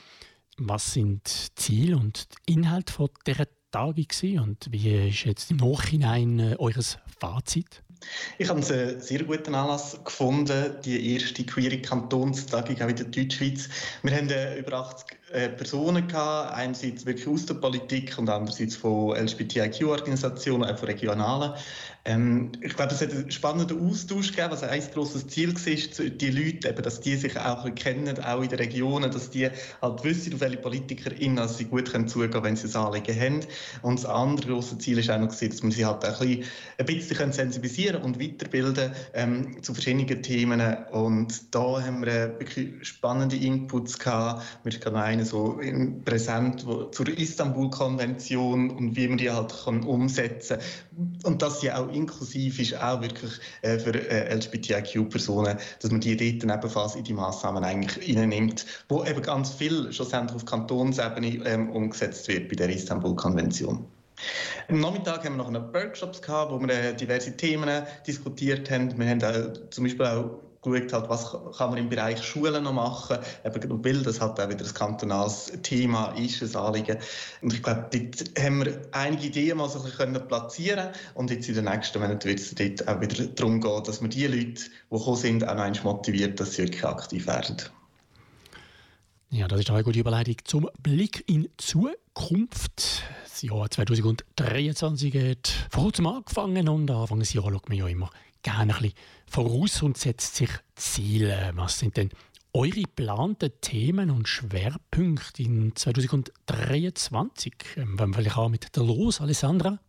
Was 0.57 0.93
sind 0.93 1.23
die 1.25 1.55
Ziele 1.55 1.97
und 1.97 2.27
die 2.47 2.53
Inhalte 2.53 2.93
von 2.93 3.09
dieser 3.25 3.47
Tagung 3.71 4.05
und 4.39 4.67
wie 4.71 5.09
ist 5.09 5.23
jetzt 5.23 5.49
im 5.49 5.57
Nachhinein 5.57 6.39
äh, 6.39 6.55
eures 6.59 6.99
Fazit? 7.19 7.83
Ich 8.37 8.49
habe 8.49 8.61
einen 8.61 9.01
sehr 9.01 9.23
guten 9.23 9.55
Anlass 9.55 9.97
gefunden, 10.03 10.75
die 10.83 11.13
erste 11.13 11.43
queere 11.43 11.77
Kantonstagung 11.79 12.75
in 12.75 12.95
der 12.95 13.05
Deutschschweiz. 13.05 13.69
Wir 14.01 14.15
haben 14.15 14.29
äh, 14.29 14.59
über 14.59 14.73
80 14.73 15.17
äh, 15.31 15.49
Personen 15.49 16.13
einerseits 16.13 17.05
wirklich 17.05 17.27
aus 17.27 17.45
der 17.45 17.55
Politik 17.55 18.17
und 18.17 18.29
andererseits 18.29 18.75
von 18.75 19.15
LGBTIQ-Organisationen, 19.15 20.69
auch 20.69 20.77
von 20.77 20.87
regionalen. 20.87 21.53
Ähm, 22.05 22.51
ich 22.59 22.75
glaube, 22.75 22.93
es 22.93 23.01
hat 23.01 23.11
einen 23.11 23.31
spannenden 23.31 23.89
Austausch 23.89 24.31
gegeben, 24.31 24.51
was 24.51 24.61
ein 24.61 24.81
grosses 24.93 25.25
Ziel 25.27 25.53
war, 25.55 26.05
die 26.09 26.31
Leute, 26.31 26.69
eben, 26.69 26.83
dass 26.83 26.99
die 26.99 27.15
sich 27.15 27.39
auch 27.39 27.63
kennen, 27.75 28.21
auch 28.21 28.41
in 28.41 28.49
den 28.49 28.59
Regionen, 28.59 29.09
dass 29.09 29.29
die 29.29 29.49
halt 29.81 30.03
wissen, 30.03 30.33
auf 30.33 30.41
welche 30.41 30.57
PolitikerInnen 30.57 31.47
sie 31.47 31.63
gut 31.63 31.89
können 31.89 32.09
zugehen 32.09 32.31
können, 32.31 32.43
wenn 32.43 32.55
sie 32.57 32.67
ein 32.67 32.85
Anliegen 32.85 33.17
haben. 33.17 33.39
Und 33.83 33.99
das 33.99 34.05
andere 34.05 34.47
grosse 34.47 34.77
Ziel 34.79 35.07
war 35.07 35.15
auch 35.15 35.19
noch, 35.21 35.33
dass 35.33 35.63
man 35.63 35.71
sie 35.71 35.85
halt 35.85 36.03
ein 36.03 36.11
bisschen, 36.11 36.43
ein 36.77 36.85
bisschen 36.85 37.31
sensibilisieren 37.31 38.01
und 38.01 38.19
weiterbilden 38.19 38.91
ähm, 39.13 39.63
zu 39.63 39.73
verschiedenen 39.73 40.21
Themen. 40.21 40.61
Und 40.91 41.55
da 41.55 41.81
haben 41.81 42.05
wir 42.05 42.37
wirklich 42.37 42.85
spannende 42.85 43.37
Inputs 43.37 43.97
gehabt. 43.97 44.43
Ist 44.65 44.81
gerade 44.81 44.97
einer 44.97 45.23
so 45.23 45.57
präsent 46.03 46.65
wo, 46.65 46.85
zur 46.85 47.07
Istanbul-Konvention 47.07 48.71
und 48.71 48.95
wie 48.97 49.07
man 49.07 49.17
die 49.17 49.31
halt 49.31 49.53
kann 49.63 49.83
umsetzen 49.83 50.57
kann. 50.57 51.17
Und 51.23 51.41
dass 51.41 51.61
sie 51.61 51.71
auch 51.71 51.92
inklusiv 51.93 52.59
ist, 52.59 52.81
auch 52.81 53.01
wirklich 53.01 53.31
äh, 53.61 53.77
für 53.77 53.93
äh, 53.93 54.33
LGBTIQ-Personen, 54.33 55.57
dass 55.79 55.91
man 55.91 56.01
die 56.01 56.15
dort 56.15 56.57
ebenfalls 56.57 56.95
in 56.95 57.03
die 57.03 57.13
Massnahmen 57.13 57.63
eigentlich 57.63 58.17
reinnimmt, 58.17 58.65
wo 58.89 59.03
eben 59.03 59.21
ganz 59.21 59.51
viel 59.51 59.91
schlussendlich 59.91 60.35
auf 60.35 60.45
Kantonsebene 60.45 61.45
ähm, 61.45 61.69
umgesetzt 61.69 62.27
wird 62.27 62.49
bei 62.49 62.55
der 62.55 62.69
Istanbul-Konvention. 62.69 63.85
Am 64.69 64.79
Nachmittag 64.79 65.25
haben 65.25 65.37
wir 65.37 65.43
noch 65.43 65.49
eine 65.49 65.73
Workshops 65.73 66.21
gehabt, 66.21 66.51
wo 66.51 66.59
wir 66.59 66.69
äh, 66.69 66.95
diverse 66.95 67.35
Themen 67.35 67.83
diskutiert 68.07 68.69
haben. 68.69 68.97
Wir 68.97 69.09
haben 69.09 69.23
auch, 69.23 69.69
zum 69.69 69.83
Beispiel 69.83 70.05
auch 70.05 70.39
geschaut, 70.63 70.93
halt, 70.93 71.09
was 71.09 71.37
kann 71.57 71.69
man 71.69 71.79
im 71.79 71.89
Bereich 71.89 72.23
Schulen 72.23 72.63
noch 72.63 72.73
machen, 72.73 73.17
eben, 73.45 73.83
weil 73.83 74.01
das 74.01 74.21
halt 74.21 74.39
auch 74.39 74.49
wieder 74.49 74.65
ein 74.65 74.73
kantonales 74.73 75.51
Thema 75.61 76.13
ist, 76.17 76.41
ein 76.41 76.55
Anliegen. 76.55 76.97
Und 77.41 77.53
ich 77.53 77.61
glaube, 77.61 77.87
dort 77.91 78.39
haben 78.39 78.65
wir 78.65 78.81
einige 78.91 79.27
Ideen 79.27 79.57
mal 79.57 79.69
so 79.69 79.79
ein 79.79 79.85
bisschen 79.85 80.27
platzieren 80.27 80.89
und 81.13 81.29
jetzt 81.29 81.47
in 81.49 81.55
den 81.55 81.65
nächsten 81.65 81.99
Monaten 81.99 82.27
wird 82.27 82.39
es 82.39 82.55
dort 82.55 82.87
auch 82.87 83.01
wieder 83.01 83.25
darum 83.27 83.61
gehen, 83.61 83.83
dass 83.83 84.01
wir 84.01 84.09
die 84.09 84.27
Leute, 84.27 84.63
die 84.63 84.97
gekommen 84.97 85.17
sind, 85.17 85.47
auch 85.47 85.55
noch 85.55 85.83
motiviert, 85.83 86.39
dass 86.39 86.53
sie 86.53 86.63
wirklich 86.63 86.83
aktiv 86.83 87.27
werden. 87.27 87.57
Ja, 89.29 89.47
das 89.47 89.61
ist 89.61 89.71
eine 89.71 89.83
gute 89.83 89.99
Überleitung 89.99 90.35
zum 90.43 90.69
Blick 90.83 91.23
in 91.27 91.49
Zukunft. 91.57 93.03
Das 93.23 93.41
Jahr 93.41 93.67
2023 93.67 95.11
hat 95.15 95.51
vor 95.71 95.85
kurzem 95.85 96.05
angefangen 96.05 96.69
und 96.69 96.91
Anfang 96.91 97.19
des 97.19 97.33
Jahres 97.33 97.51
schaut 97.51 97.67
man 97.67 97.79
ja 97.79 97.87
immer 97.87 98.11
gerne 98.43 98.75
ein 98.75 98.81
bisschen 98.81 98.93
voraus 99.33 99.81
und 99.81 99.97
setzt 99.97 100.35
sich 100.35 100.49
Ziele. 100.75 101.51
Was 101.55 101.79
sind 101.79 101.97
denn 101.97 102.11
eure 102.53 102.69
geplanten 102.69 103.51
Themen 103.61 104.11
und 104.11 104.27
Schwerpunkte 104.27 105.41
in 105.41 105.75
2023? 105.75 107.53
Ähm, 107.77 107.97
wenn 107.97 108.11
wir 108.11 108.15
vielleicht 108.15 108.37
auch 108.37 108.49
mit 108.49 108.75
der 108.75 108.83
los, 108.83 109.21
Alessandra? 109.21 109.79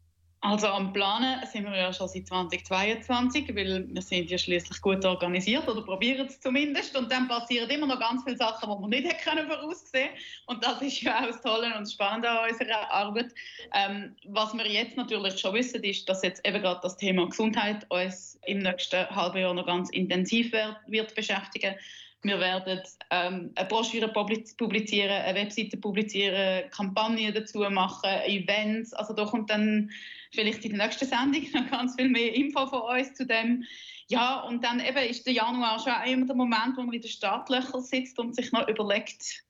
Also 0.44 0.66
am 0.66 0.92
Planen 0.92 1.40
sind 1.46 1.64
wir 1.64 1.74
ja 1.74 1.90
schon 1.90 2.07
seit 2.07 2.26
2022, 2.26 3.48
weil 3.57 3.88
wir 3.88 4.02
sind 4.02 4.30
ja 4.30 4.37
schließlich 4.37 4.78
gut 4.83 5.02
organisiert 5.02 5.66
oder 5.66 5.80
probieren 5.80 6.26
es 6.26 6.38
zumindest. 6.38 6.94
Und 6.94 7.11
dann 7.11 7.28
passieren 7.28 7.70
immer 7.70 7.87
noch 7.87 7.98
ganz 7.98 8.24
viele 8.24 8.37
Sachen, 8.37 8.68
die 8.68 8.83
wir 8.83 8.88
nicht 8.88 9.11
hätten 9.11 9.24
können 9.24 9.48
voraussehen 9.48 10.11
Und 10.44 10.62
das 10.62 10.83
ist 10.83 11.00
ja 11.00 11.18
auch 11.18 11.28
das 11.28 11.40
Tolle 11.40 11.74
und 11.78 11.90
Spannende 11.90 12.28
an 12.28 12.50
unserer 12.50 12.90
Arbeit. 12.92 13.33
Ähm, 13.72 14.14
was 14.26 14.52
wir 14.52 14.70
jetzt 14.70 14.98
natürlich 14.98 15.40
schon 15.40 15.54
wissen, 15.54 15.83
ist, 15.83 16.07
dass 16.11 16.22
jetzt 16.22 16.46
eben 16.46 16.61
gerade 16.61 16.80
das 16.83 16.98
Thema 16.98 17.26
Gesundheit 17.26 17.87
uns 17.88 18.38
im 18.44 18.59
nächsten 18.59 19.09
halben 19.09 19.38
Jahr 19.38 19.54
noch 19.54 19.64
ganz 19.64 19.88
intensiv 19.92 20.52
wird, 20.52 20.76
wird 20.88 21.14
beschäftigen. 21.14 21.74
Wir 22.24 22.40
werden 22.40 22.80
ähm, 23.10 23.52
eine 23.54 23.68
Broschüre 23.68 24.08
publizieren, 24.08 25.10
eine 25.10 25.38
Webseite 25.38 25.76
publizieren, 25.76 26.70
Kampagnen 26.70 27.34
dazu 27.34 27.58
machen, 27.70 28.08
Events. 28.24 28.94
Also 28.94 29.12
da 29.12 29.26
kommt 29.26 29.50
dann 29.50 29.90
vielleicht 30.32 30.64
in 30.64 30.76
der 30.76 30.87
nächsten 30.87 31.06
Sendung 31.06 31.46
noch 31.52 31.70
ganz 31.70 31.94
viel 31.96 32.08
mehr 32.08 32.34
Info 32.34 32.66
von 32.66 32.80
uns 32.80 33.12
zu 33.12 33.26
dem. 33.26 33.64
Ja, 34.08 34.40
und 34.40 34.64
dann 34.64 34.80
eben 34.80 35.08
ist 35.08 35.26
der 35.26 35.34
Januar 35.34 35.78
schon 35.78 35.92
immer 36.10 36.26
der 36.26 36.34
Moment, 36.34 36.76
wo 36.76 36.82
man 36.82 36.94
in 36.94 37.02
den 37.02 37.10
Startlöchern 37.10 37.82
sitzt 37.82 38.18
und 38.18 38.34
sich 38.34 38.52
noch 38.52 38.68
überlegt, 38.68 39.44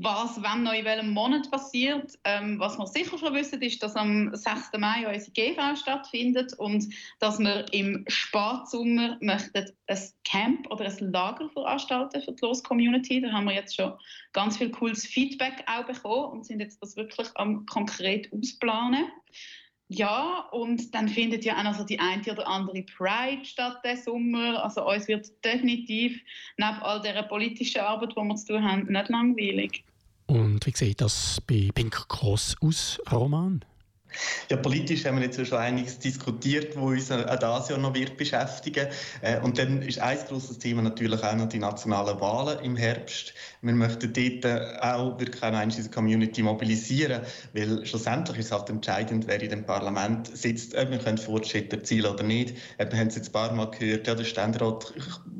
was 0.00 0.42
wann 0.42 0.62
noch 0.62 0.72
in 0.72 0.84
welchem 0.84 1.10
Monat 1.10 1.50
passiert. 1.50 2.18
Ähm, 2.24 2.58
was 2.58 2.78
wir 2.78 2.86
sicher 2.86 3.18
schon 3.18 3.34
wissen, 3.34 3.60
ist, 3.62 3.82
dass 3.82 3.96
am 3.96 4.34
6. 4.34 4.72
Mai 4.78 5.06
unsere 5.06 5.30
GV 5.32 5.76
stattfindet 5.76 6.54
und 6.54 6.86
dass 7.20 7.38
wir 7.38 7.66
im 7.72 8.04
Spatsommer 8.08 9.16
möchten 9.20 9.66
ein 9.86 10.00
Camp 10.24 10.70
oder 10.70 10.86
ein 10.86 11.12
Lager 11.12 11.48
veranstalten 11.50 12.22
für 12.22 12.32
die 12.32 12.44
Los-Community. 12.44 13.20
Da 13.20 13.32
haben 13.32 13.46
wir 13.46 13.54
jetzt 13.54 13.76
schon 13.76 13.92
ganz 14.32 14.56
viel 14.56 14.70
cooles 14.70 15.06
Feedback 15.06 15.64
auch 15.66 15.86
bekommen 15.86 16.32
und 16.32 16.46
sind 16.46 16.60
jetzt 16.60 16.82
das 16.82 16.96
wirklich 16.96 17.28
am 17.34 17.66
konkret 17.66 18.32
ausplanen. 18.32 19.06
Ja, 19.88 20.48
und 20.50 20.94
dann 20.94 21.08
findet 21.08 21.44
ja 21.44 21.58
auch 21.58 21.62
noch 21.62 21.84
die 21.84 22.00
eine 22.00 22.22
oder 22.32 22.48
andere 22.48 22.82
Pride 22.82 23.44
statt 23.44 23.80
der 23.84 23.96
Sommer. 23.96 24.64
Also 24.64 24.88
uns 24.88 25.06
wird 25.08 25.30
definitiv 25.44 26.20
neben 26.56 26.78
all 26.82 27.00
der 27.02 27.22
politischen 27.24 27.82
Arbeit, 27.82 28.12
die 28.12 28.16
wir 28.16 28.36
zu 28.36 28.54
tun 28.54 28.64
haben, 28.64 28.86
nicht 28.86 29.08
langweilig. 29.08 29.84
Und 30.26 30.64
wie 30.64 30.72
sieht 30.74 31.00
das 31.00 31.40
bei 31.46 31.68
Pink 31.74 32.08
Cross 32.08 32.56
aus, 32.62 32.98
Roman? 33.12 33.62
Ja, 34.50 34.56
politisch 34.56 35.04
haben 35.04 35.16
wir 35.18 35.24
jetzt 35.24 35.46
schon 35.46 35.58
einiges 35.58 35.98
diskutiert, 35.98 36.76
wo 36.76 36.88
uns 36.88 37.10
auch 37.10 37.24
dieses 37.24 37.68
Jahr 37.68 37.78
noch 37.78 37.94
wird 37.94 38.16
beschäftigen. 38.16 38.88
Äh, 39.22 39.40
und 39.40 39.58
dann 39.58 39.82
ist 39.82 39.98
ein 39.98 40.18
großes 40.28 40.58
Thema 40.58 40.82
natürlich 40.82 41.22
auch 41.22 41.34
noch 41.34 41.48
die 41.48 41.58
nationalen 41.58 42.20
Wahlen 42.20 42.58
im 42.60 42.76
Herbst. 42.76 43.34
Wir 43.62 43.72
möchten 43.72 44.12
dort 44.12 44.82
auch 44.82 45.18
wirklich 45.18 45.42
auch 45.42 45.68
diese 45.68 45.90
Community 45.90 46.42
mobilisieren, 46.42 47.22
weil 47.52 47.84
schlussendlich 47.86 48.38
ist 48.38 48.46
es 48.46 48.52
halt 48.52 48.68
entscheidend, 48.68 49.26
wer 49.26 49.40
in 49.40 49.50
dem 49.50 49.64
Parlament 49.64 50.36
sitzt, 50.36 50.74
ob 50.74 50.90
wir 50.90 51.16
Fortschritte 51.18 51.76
erzielen 51.76 52.12
oder 52.12 52.22
nicht. 52.22 52.54
Wir 52.76 52.86
haben 52.86 53.08
es 53.08 53.16
jetzt 53.16 53.28
ein 53.28 53.32
paar 53.32 53.52
Mal 53.52 53.70
gehört, 53.70 54.06
ja, 54.06 54.14
der 54.14 54.24
Ständerat 54.24 54.92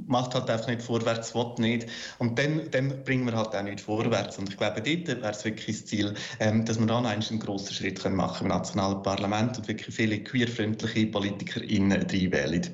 macht 0.06 0.34
halt 0.34 0.50
einfach 0.50 0.68
nicht 0.68 0.82
vorwärts, 0.82 1.34
will 1.34 1.52
nicht. 1.58 1.86
Und 2.18 2.38
dann, 2.38 2.70
dann 2.70 3.04
bringen 3.04 3.26
wir 3.26 3.36
halt 3.36 3.54
auch 3.54 3.62
nicht 3.62 3.80
vorwärts. 3.80 4.38
Und 4.38 4.48
ich 4.48 4.56
glaube, 4.56 4.80
dort 4.80 5.08
wäre 5.08 5.30
es 5.30 5.44
wirklich 5.44 5.80
das 5.80 5.86
Ziel, 5.86 6.14
ähm, 6.40 6.64
dass 6.64 6.78
wir 6.78 6.86
da 6.86 7.00
noch 7.00 7.10
einen 7.10 7.38
grossen 7.38 7.74
Schritt 7.74 8.00
können 8.00 8.16
machen 8.16 8.46
im 8.46 8.52
nationalen 8.64 9.02
Parlament 9.02 9.58
und 9.58 9.68
wirklich 9.68 9.94
viele 9.94 10.18
queerfreundliche 10.20 11.06
PolitikerInnen 11.06 11.92
reinwählen. 11.92 12.70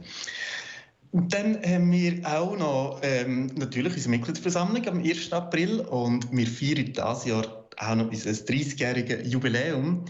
Und 1.13 1.35
dann 1.35 1.59
haben 1.65 1.91
wir 1.91 2.25
auch 2.25 2.57
noch 2.57 3.01
ähm, 3.03 3.47
natürlich 3.57 3.95
unsere 3.95 4.11
Mitgliederversammlung 4.11 4.87
am 4.87 5.03
1. 5.03 5.33
April 5.33 5.81
und 5.81 6.31
wir 6.31 6.47
feiern 6.47 6.93
dieses 6.93 7.25
Jahr 7.25 7.67
auch 7.79 7.95
noch 7.97 8.09
unser 8.09 8.31
30-jähriges 8.31 9.27
Jubiläum. 9.27 10.05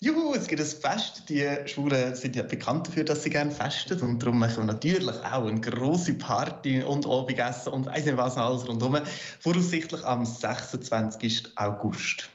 Juhu, 0.00 0.32
es 0.34 0.46
gibt 0.46 0.62
ein 0.62 0.66
Fest. 0.66 1.24
Die 1.28 1.44
Schwulen 1.66 2.14
sind 2.14 2.36
ja 2.36 2.44
bekannt 2.44 2.86
dafür, 2.86 3.04
dass 3.04 3.24
sie 3.24 3.30
gerne 3.30 3.50
festen. 3.50 4.00
Und 4.00 4.22
darum 4.22 4.38
machen 4.38 4.58
wir 4.58 4.72
natürlich 4.72 5.16
auch 5.24 5.46
eine 5.46 5.60
grosse 5.60 6.14
Party 6.14 6.82
und 6.82 7.04
Abendessen 7.04 7.72
und 7.72 7.86
weiss 7.86 8.04
nicht 8.06 8.16
was 8.16 8.36
alles 8.36 8.66
rundherum. 8.66 8.98
Voraussichtlich 9.40 10.04
am 10.04 10.24
26. 10.24 11.52
August. 11.56 12.30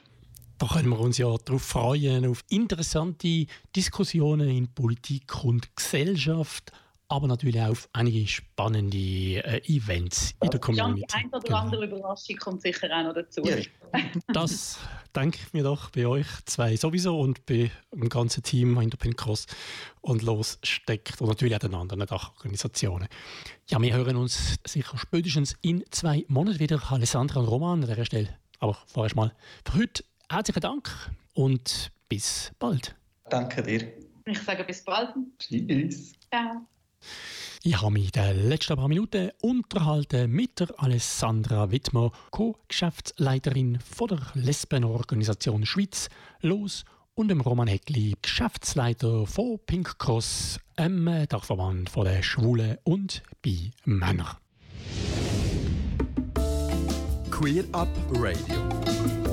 Da 0.58 0.66
können 0.68 0.88
wir 0.90 1.00
uns 1.00 1.18
ja 1.18 1.34
darauf 1.44 1.62
freuen, 1.62 2.26
auf 2.26 2.44
interessante 2.48 3.46
Diskussionen 3.74 4.48
in 4.48 4.68
Politik 4.72 5.44
und 5.44 5.74
Gesellschaft, 5.76 6.70
aber 7.08 7.26
natürlich 7.26 7.60
auch 7.60 7.70
auf 7.70 7.88
einige 7.92 8.26
spannende 8.26 8.96
äh, 8.96 9.60
Events 9.66 10.32
in 10.42 10.50
der 10.50 10.54
Ja, 10.54 10.58
Community. 10.58 11.06
die 11.08 11.14
ein 11.14 11.28
oder 11.28 11.40
Genau. 11.40 11.56
andere 11.58 11.84
Überraschung 11.86 12.36
kommt 12.36 12.62
sicher 12.62 12.88
auch 12.96 13.02
noch 13.04 13.14
dazu. 13.14 13.42
Ja, 13.44 13.56
Das 14.32 14.78
denke 15.14 15.38
ich 15.44 15.52
mir 15.52 15.62
doch 15.64 15.90
bei 15.90 16.06
euch 16.06 16.26
zwei 16.46 16.76
sowieso 16.76 17.18
und 17.20 17.44
bei 17.46 17.70
dem 17.92 18.08
ganzen 18.08 18.42
Team 18.42 18.78
hinter 18.80 18.96
Pink 18.96 19.16
Cross 19.18 19.46
und 20.00 20.22
los 20.22 20.58
steckt 20.62 21.20
und 21.20 21.28
natürlich 21.28 21.54
auch 21.54 21.60
den 21.60 21.74
anderen 21.74 22.06
Dachorganisationen. 22.06 23.08
Ja, 23.68 23.80
wir 23.82 23.92
hören 23.94 24.16
uns 24.16 24.56
sicher 24.66 24.96
spätestens 24.98 25.56
in 25.62 25.84
zwei 25.90 26.24
Monaten 26.28 26.58
wieder. 26.60 26.80
Alessandra 26.92 27.40
und 27.40 27.46
Roman 27.46 27.82
an 27.82 27.88
dieser 27.88 28.04
Stelle. 28.04 28.28
Aber 28.60 28.76
vorerst 28.86 29.14
mal 29.16 29.32
für 29.64 29.78
heute 29.78 30.04
herzlichen 30.30 30.60
Dank 30.60 30.90
und 31.34 31.90
bis 32.08 32.52
bald. 32.58 32.94
danke 33.28 33.62
dir. 33.62 33.92
Ich 34.26 34.38
sage 34.40 34.64
bis 34.64 34.82
bald. 34.82 35.10
Tschüss. 35.38 36.12
Ciao. 36.30 36.66
Ich 37.62 37.80
habe 37.80 37.92
mich 37.92 38.06
in 38.06 38.22
den 38.22 38.48
letzten 38.48 38.76
paar 38.76 38.88
Minuten 38.88 39.30
unterhalten 39.40 40.30
mit 40.30 40.60
der 40.60 40.68
Alessandra 40.76 41.70
Wittmer, 41.70 42.12
Co-Geschäftsleiterin 42.30 43.78
von 43.80 44.08
der 44.08 44.20
Lesbenorganisation 44.34 45.64
Schweiz, 45.64 46.08
Los 46.40 46.84
und 47.14 47.28
dem 47.28 47.40
Roman 47.40 47.68
Heckli, 47.68 48.16
Geschäftsleiter 48.20 49.26
von 49.26 49.58
Pink 49.66 49.98
Cross, 49.98 50.58
einem 50.76 51.26
Dachverband 51.28 51.88
von 51.88 52.04
der 52.04 52.22
Schwulen 52.22 52.76
und 52.84 53.22
bei 53.42 53.70
Männern. 53.84 54.36
Queer 57.30 57.64
Up 57.72 57.88
Radio. 58.12 59.23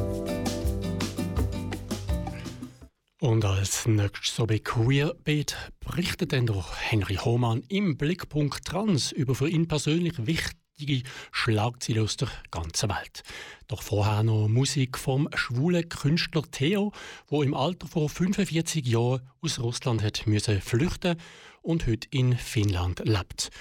Und 3.22 3.46
als 3.46 3.86
nächstes 3.86 4.36
so 4.36 4.48
bei 4.48 4.58
Queerbeat 4.58 5.56
berichtet 5.80 6.34
dann 6.34 6.48
der 6.48 6.66
Henry 6.90 7.18
Hohmann 7.18 7.62
im 7.70 7.96
Blickpunkt 7.96 8.66
Trans 8.66 9.12
über 9.12 9.36
für 9.36 9.48
ihn 9.48 9.68
persönlich 9.68 10.26
wichtige 10.26 11.08
Schlagzeilen 11.32 12.02
aus 12.02 12.18
der 12.18 12.30
ganzen 12.50 12.90
Welt. 12.90 13.22
Doch 13.68 13.84
vorher 13.84 14.24
noch 14.24 14.48
Musik 14.48 14.98
vom 14.98 15.30
schwulen 15.36 15.88
Künstler 15.88 16.42
Theo, 16.50 16.94
wo 17.28 17.44
im 17.44 17.54
Alter 17.54 17.88
von 17.88 18.10
45 18.10 18.88
Jahren 18.88 19.22
aus 19.40 19.60
Russland 19.60 20.02
hat 20.02 20.26
müssen 20.26 20.60
flüchten 20.60 21.16
und 21.62 21.86
heute 21.86 22.08
in 22.10 22.36
Finnland 22.36 23.04
lebt. 23.06 23.52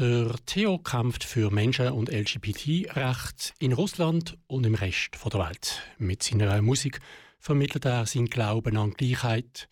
Der 0.00 0.34
Theo 0.46 0.78
kämpft 0.78 1.22
für 1.22 1.52
Menschen- 1.52 1.92
und 1.92 2.10
LGBT-Rechte 2.10 3.52
in 3.60 3.72
Russland 3.72 4.36
und 4.48 4.66
im 4.66 4.74
Rest 4.74 5.10
der 5.24 5.40
Welt. 5.40 5.80
Mit 5.96 6.24
seiner 6.24 6.60
Musik 6.60 6.98
vermittelt 7.46 7.84
er 7.84 8.06
seinen 8.06 8.26
Glauben 8.26 8.76
an 8.76 8.90
Gleichheit, 8.90 9.68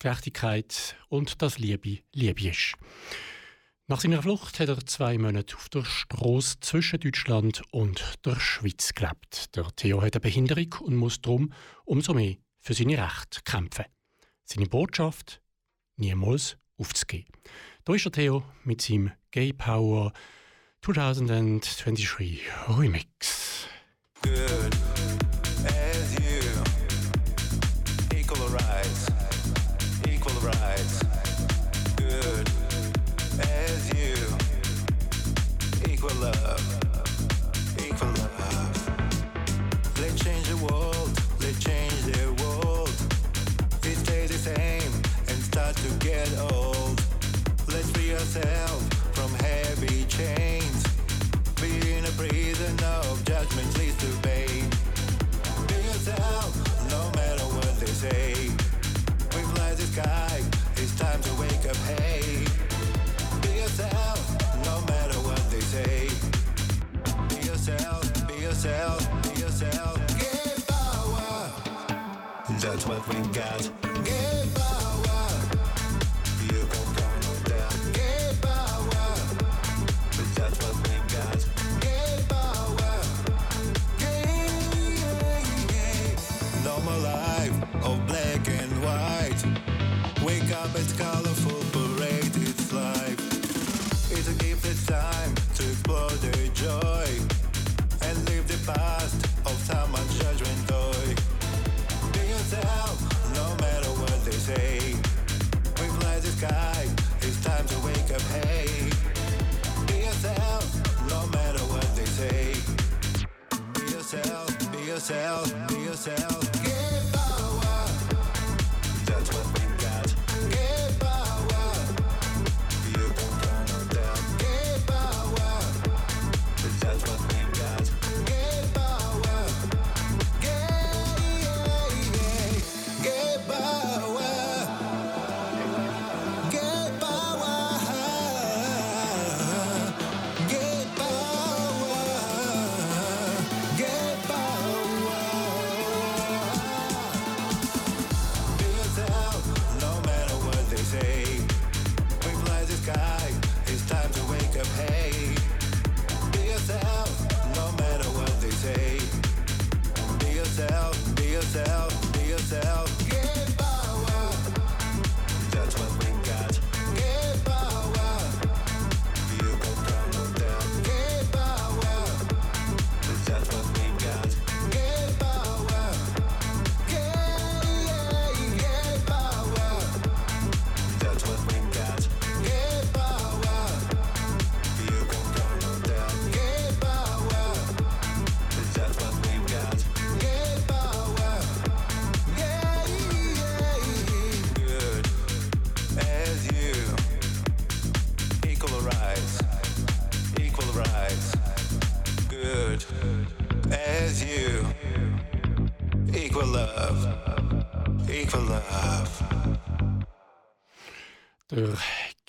Gerechtigkeit 0.00 0.96
und 1.08 1.40
dass 1.40 1.56
Liebe 1.56 2.00
Liebe 2.12 2.48
ist. 2.48 2.74
Nach 3.86 4.00
seiner 4.00 4.22
Flucht 4.22 4.58
hat 4.58 4.68
er 4.68 4.84
zwei 4.86 5.18
Monate 5.18 5.54
auf 5.54 5.68
der 5.68 5.84
Straße 5.84 6.58
zwischen 6.60 6.98
Deutschland 6.98 7.62
und 7.70 8.14
der 8.26 8.40
Schweiz 8.40 8.92
gelebt. 8.92 9.54
Der 9.54 9.68
Theo 9.76 10.02
hat 10.02 10.16
eine 10.16 10.20
Behinderung 10.20 10.74
und 10.80 10.96
muss 10.96 11.20
darum 11.20 11.52
umso 11.84 12.12
mehr 12.12 12.38
für 12.58 12.74
seine 12.74 12.98
Rechte 12.98 13.40
kämpfen. 13.44 13.84
Seine 14.42 14.66
Botschaft: 14.66 15.40
niemals 15.96 16.56
aufzugeben. 16.76 17.30
Da 17.84 17.94
ist 17.94 18.04
der 18.04 18.12
Theo 18.12 18.42
mit 18.64 18.82
seinem 18.82 19.12
Gay 19.30 19.52
Power 19.52 20.12
2023 20.80 22.10
Remix. 22.68 23.68
good 24.22 25.11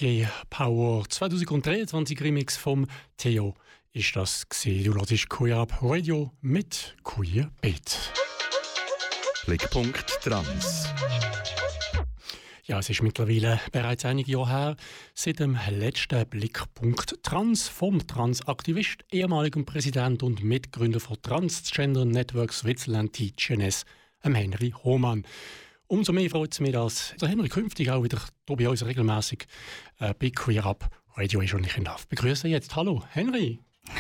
G-Power 0.04 1.06
2023 1.08 2.20
Remix 2.20 2.58
vom 2.58 2.88
Theo 3.16 3.54
ist 3.94 4.14
das 4.18 4.50
gewesen. 4.50 4.84
Du 4.84 4.96
hörst 4.96 5.30
Queer 5.30 5.60
Up 5.60 5.82
Radio 5.82 6.30
mit 6.42 6.98
Queer 7.06 7.50
Beat. 7.62 8.12
Blickpunkt 9.46 10.20
Trans. 10.22 10.90
Ja, 12.66 12.80
es 12.80 12.90
ist 12.90 13.02
mittlerweile 13.02 13.62
bereits 13.72 14.04
einige 14.04 14.34
Jahre 14.34 14.50
her, 14.50 14.76
seit 15.14 15.40
dem 15.40 15.58
letzten 15.70 16.28
Blickpunkt 16.28 17.24
Trans 17.24 17.70
vom 17.70 18.06
Transaktivist, 18.06 19.06
ehemaligen 19.10 19.64
Präsident 19.64 20.22
und 20.22 20.44
Mitgründer 20.44 21.00
von 21.00 21.16
Transgender 21.22 22.04
Network 22.04 22.52
Switzerland 22.52 23.14
TGNS, 23.14 23.86
Henry 24.20 24.74
Hohmann. 24.84 25.24
Umso 25.88 26.12
mehr 26.12 26.30
freut 26.30 26.52
es 26.52 26.60
mich, 26.60 26.72
dass 26.72 27.14
der 27.22 27.30
Henry 27.30 27.50
künftig 27.50 27.92
auch 27.92 28.04
wieder 28.04 28.20
hier 28.48 28.56
bei 28.58 28.68
uns 28.68 28.84
regelmäßig 28.84 29.46
äh, 30.00 30.14
bei 30.14 30.30
Queer 30.30 30.66
Up 30.66 30.90
Radio 31.16 31.42
ist 31.42 31.54
und 31.54 31.66
ich 31.66 31.78
ihn 31.78 31.84
darf 31.84 32.08
begrüßen 32.08 32.50
jetzt. 32.50 32.76
Hallo, 32.76 33.04
Henry. 33.12 33.60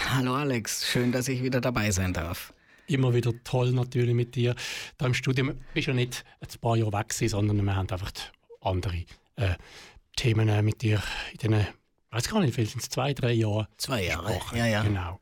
Hallo 0.10 0.34
Alex, 0.36 0.88
schön, 0.89 1.12
dass 1.12 1.27
ich 1.27 1.43
wieder 1.43 1.62
dabei 1.62 1.91
sein 1.91 2.13
darf. 2.13 2.53
Immer 2.88 3.13
wieder 3.13 3.32
toll 3.43 3.71
natürlich 3.71 4.13
mit 4.15 4.36
dir. 4.36 4.56
Da 4.97 5.06
im 5.06 5.13
Studium 5.13 5.53
bist 5.73 5.88
du 5.88 5.91
ja 5.91 5.95
nicht 5.95 6.23
ein 6.41 6.60
paar 6.60 6.75
Jahre 6.75 6.93
weg 6.93 7.10
gewesen, 7.10 7.29
sondern 7.29 7.63
wir 7.63 7.75
haben 7.75 7.89
einfach 7.89 8.12
andere 8.62 9.06
äh, 9.36 9.56
Themen 10.15 10.49
äh, 10.49 10.62
mit 10.62 10.82
dir 10.82 11.01
in 11.32 11.38
diesen, 11.38 11.60
ich 11.62 11.67
weiß 12.12 12.29
gar 12.29 12.39
nicht, 12.41 12.53
vielleicht 12.53 12.71
sind 12.71 12.82
es 12.82 12.89
zwei, 12.89 13.13
drei 13.13 13.34
Jahre 13.34 13.67
Zwei 13.77 14.06
Jahre, 14.06 14.27
gesprochen. 14.34 14.58
ja, 14.58 14.65
ja. 14.67 14.84
Genau. 14.84 15.19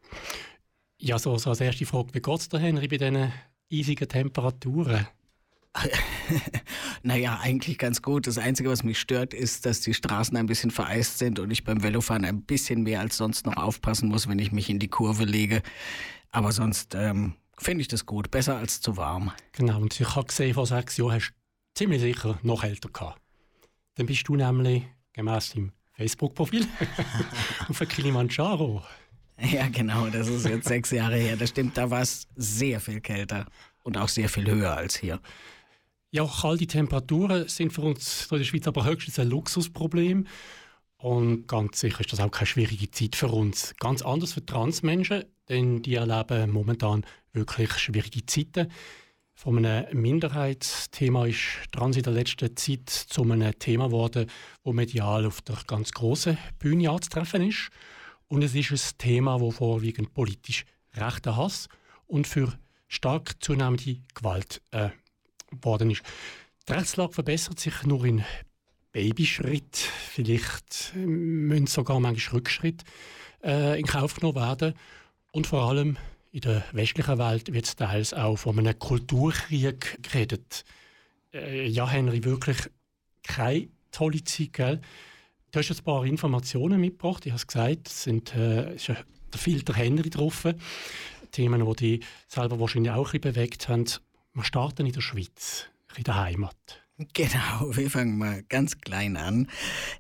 Ja, 1.00 1.18
so, 1.18 1.38
so 1.38 1.50
als 1.52 1.62
erste 1.62 1.86
Frage, 1.86 2.14
wie 2.14 2.22
geht 2.22 2.40
es 2.40 2.50
dir, 2.50 2.60
Henry, 2.60 2.88
bei 2.88 2.98
diesen 2.98 3.32
eisigen 3.72 4.08
Temperaturen? 4.08 5.08
Naja, 7.04 7.40
eigentlich 7.42 7.78
ganz 7.78 8.02
gut. 8.02 8.28
Das 8.28 8.38
Einzige, 8.38 8.70
was 8.70 8.84
mich 8.84 9.00
stört, 9.00 9.34
ist, 9.34 9.66
dass 9.66 9.82
die 9.82 9.94
Straßen 9.94 10.38
ein 10.38 10.46
bisschen 10.46 10.72
vereist 10.72 11.18
sind 11.18 11.40
und 11.40 11.52
ich 11.52 11.64
beim 11.64 11.82
Velofahren 11.82 12.26
ein 12.26 12.44
bisschen 12.44 12.84
mehr 12.84 13.00
als 13.00 13.18
sonst 13.18 13.46
noch 13.46 13.58
aufpassen 13.58 14.10
muss, 14.10 14.28
wenn 14.28 14.40
ich 14.40 14.52
mich 14.52 14.70
in 14.70 14.80
die 14.80 14.88
Kurve 14.88 15.26
lege. 15.26 15.64
Aber 16.32 16.52
sonst 16.52 16.96
ähm, 16.96 17.34
finde 17.58 17.82
ich 17.82 17.88
das 17.88 18.06
gut. 18.06 18.32
Besser 18.32 18.58
als 18.58 18.82
zu 18.82 18.98
warm. 18.98 19.32
Genau, 19.54 19.82
und 19.82 20.00
ich 20.00 20.16
habe 20.16 20.28
gesehen, 20.28 20.54
vor 20.54 20.68
sechs 20.68 20.98
Jahren 20.98 21.14
hast 21.14 21.30
du 21.30 21.34
ziemlich 21.76 22.02
sicher 22.02 22.40
noch 22.44 22.64
älter 22.64 22.90
gehabt. 22.90 23.22
Dann 23.96 24.06
bist 24.06 24.28
du 24.28 24.36
nämlich, 24.36 24.84
gemäß 25.14 25.54
deinem 25.54 25.72
Facebook-Profil, 25.94 26.68
auf 27.68 27.78
der 27.78 27.88
Kilimanjaro. 27.88 28.84
Ja, 29.40 29.68
genau. 29.70 30.08
Das 30.08 30.28
ist 30.28 30.46
jetzt 30.46 30.68
sechs 30.68 30.92
Jahre 30.92 31.18
her. 31.18 31.36
Das 31.36 31.50
stimmt, 31.50 31.76
da 31.78 31.90
war 31.90 32.02
es 32.02 32.28
sehr 32.36 32.80
viel 32.80 33.02
kälter 33.02 33.48
und 33.84 33.98
auch 33.98 34.08
sehr 34.08 34.30
viel 34.30 34.50
höher 34.50 34.76
als 34.76 34.96
hier. 34.96 35.20
Ja, 36.13 36.26
kalte 36.26 36.67
Temperaturen 36.67 37.47
sind 37.47 37.71
für 37.71 37.84
uns 37.84 38.28
in 38.30 38.38
der 38.38 38.43
Schweiz 38.43 38.67
aber 38.67 38.84
höchstens 38.84 39.17
ein 39.17 39.30
Luxusproblem. 39.30 40.28
Und 40.97 41.47
ganz 41.47 41.80
sicher 41.80 42.02
ist 42.02 42.12
das 42.12 42.19
auch 42.19 42.30
keine 42.30 42.47
schwierige 42.47 42.91
Zeit 42.91 43.15
für 43.15 43.30
uns. 43.30 43.74
Ganz 43.80 44.02
anders 44.02 44.34
für 44.34 44.45
Transmenschen, 44.45 45.24
denn 45.47 45.82
die 45.82 45.95
erleben 45.95 46.52
momentan 46.52 47.06
wirklich 47.32 47.71
schwierige 47.78 48.26
Zeiten. 48.26 48.69
Von 49.36 49.65
einem 49.65 50.02
Minderheitsthema 50.02 51.28
ist 51.28 51.71
Trans 51.71 51.95
in 51.95 52.04
der 52.04 52.12
letzten 52.12 52.58
Zeit 52.58 52.89
zu 52.89 53.24
einem 53.24 53.58
Thema 53.58 53.86
geworden, 53.86 54.30
das 54.65 54.74
medial 54.74 55.26
auf 55.26 55.41
der 55.41 55.60
ganz 55.65 55.93
grossen 55.93 56.38
Bühne 56.60 56.89
anzutreffen 56.89 57.47
ist. 57.47 57.69
Und 58.28 58.43
es 58.43 58.54
ist 58.54 58.71
ein 58.71 58.97
Thema, 58.97 59.39
das 59.39 59.56
vorwiegend 59.56 60.13
politisch 60.13 60.65
rechter 60.93 61.38
Hass 61.38 61.69
und 62.06 62.28
für 62.28 62.52
stark 62.89 63.41
zunehmende 63.41 64.02
Gewalt 64.13 64.62
äh, 64.71 64.89
geworden 65.52 65.92
ist. 65.92 66.04
Die 66.68 66.74
Rechtslage 66.74 67.14
verbessert 67.14 67.60
sich 67.60 67.84
nur 67.84 68.06
in 68.06 68.24
Babyschritt. 68.92 69.76
Vielleicht 69.76 70.94
äh, 70.96 71.00
müssen 71.00 71.68
sogar 71.68 72.00
manchmal 72.00 72.38
Rückschritt 72.38 72.84
äh, 73.44 73.80
in 73.80 73.86
Kauf 73.86 74.16
genommen 74.16 74.36
werden. 74.36 74.74
Und 75.32 75.48
vor 75.48 75.64
allem 75.64 75.98
in 76.32 76.42
der 76.42 76.64
westlichen 76.72 77.18
Welt 77.18 77.54
wird 77.54 77.78
teils 77.78 78.14
auch 78.14 78.38
von 78.38 78.58
einem 78.60 78.78
Kulturkrieg 78.78 80.02
geredet. 80.02 80.66
Äh, 81.34 81.68
ja, 81.68 81.88
Henry, 81.88 82.24
wirklich 82.24 82.58
keine 83.24 83.70
tolle 83.92 84.24
Zeit, 84.24 84.54
gell? 84.54 84.82
Du 85.52 85.60
hast 85.60 85.70
ein 85.70 85.84
paar 85.84 86.06
Informationen 86.06 86.80
mitgebracht. 86.80 87.26
Ich 87.26 87.34
habe 87.34 87.40
es 87.40 87.48
gesagt, 87.48 87.88
es 87.90 88.04
sind, 88.04 88.34
äh, 88.36 88.76
der 88.76 89.40
Filter 89.40 89.74
Henry 89.74 90.10
drauf. 90.10 90.48
Themen, 91.32 91.66
die 91.66 91.98
dich 91.98 92.08
selber 92.28 92.60
wahrscheinlich 92.60 92.92
auch 92.92 93.14
ein 93.14 93.20
bisschen 93.20 93.34
bewegt 93.34 93.70
haben. 93.70 93.86
Wir 94.34 94.46
starten 94.46 94.86
in 94.86 94.94
der 94.94 95.02
Schweiz, 95.02 95.65
in 95.98 96.06
der 96.06 96.15
Heimat. 96.15 96.56
Genau, 97.13 97.76
wir 97.76 97.89
fangen 97.89 98.17
mal 98.17 98.44
ganz 98.48 98.80
klein 98.80 99.17
an. 99.17 99.50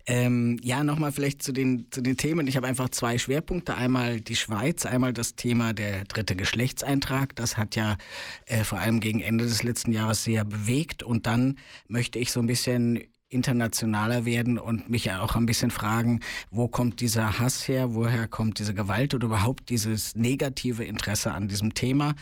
Ähm, 0.05 0.57
ja, 0.63 0.85
nochmal 0.85 1.11
vielleicht 1.11 1.43
zu 1.43 1.51
den, 1.51 1.87
zu 1.91 1.99
den 2.01 2.15
Themen. 2.15 2.47
Ich 2.47 2.55
habe 2.55 2.67
einfach 2.67 2.87
zwei 2.89 3.17
Schwerpunkte. 3.17 3.75
Einmal 3.75 4.21
die 4.21 4.37
Schweiz, 4.37 4.85
einmal 4.85 5.11
das 5.11 5.35
Thema 5.35 5.73
der 5.73 6.05
dritte 6.05 6.37
Geschlechtseintrag. 6.37 7.35
Das 7.35 7.57
hat 7.57 7.75
ja 7.75 7.97
äh, 8.45 8.63
vor 8.63 8.79
allem 8.79 9.01
gegen 9.01 9.19
Ende 9.19 9.43
des 9.43 9.63
letzten 9.63 9.91
Jahres 9.91 10.23
sehr 10.23 10.45
bewegt. 10.45 11.03
Und 11.03 11.25
dann 11.25 11.57
möchte 11.89 12.17
ich 12.17 12.31
so 12.31 12.39
ein 12.39 12.47
bisschen 12.47 13.01
internationaler 13.27 14.23
werden 14.25 14.57
und 14.57 14.89
mich 14.89 15.05
ja 15.05 15.21
auch 15.21 15.35
ein 15.35 15.45
bisschen 15.45 15.71
fragen, 15.71 16.21
wo 16.51 16.69
kommt 16.69 17.01
dieser 17.01 17.39
Hass 17.39 17.67
her, 17.67 17.93
woher 17.95 18.27
kommt 18.27 18.59
diese 18.59 18.73
Gewalt 18.73 19.13
oder 19.13 19.25
überhaupt 19.25 19.69
dieses 19.69 20.15
negative 20.15 20.85
Interesse 20.85 21.31
an 21.31 21.49
diesem 21.49 21.73
Thema 21.73 22.13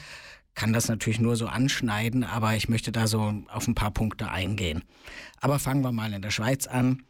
kann 0.59 0.73
das 0.73 0.89
natürlich 0.89 1.21
nur 1.21 1.37
so 1.37 1.47
anschneiden, 1.47 2.25
aber 2.25 2.53
ich 2.53 2.67
möchte 2.67 2.91
da 2.91 3.07
so 3.07 3.33
auf 3.47 3.65
ein 3.69 3.75
paar 3.75 3.91
Punkte 3.91 4.29
eingehen. 4.29 4.83
Aber 5.39 5.57
fangen 5.57 5.81
wir 5.85 5.93
mal 5.93 6.11
in 6.11 6.21
der 6.21 6.31
Schweiz 6.31 6.67
an. 6.67 7.03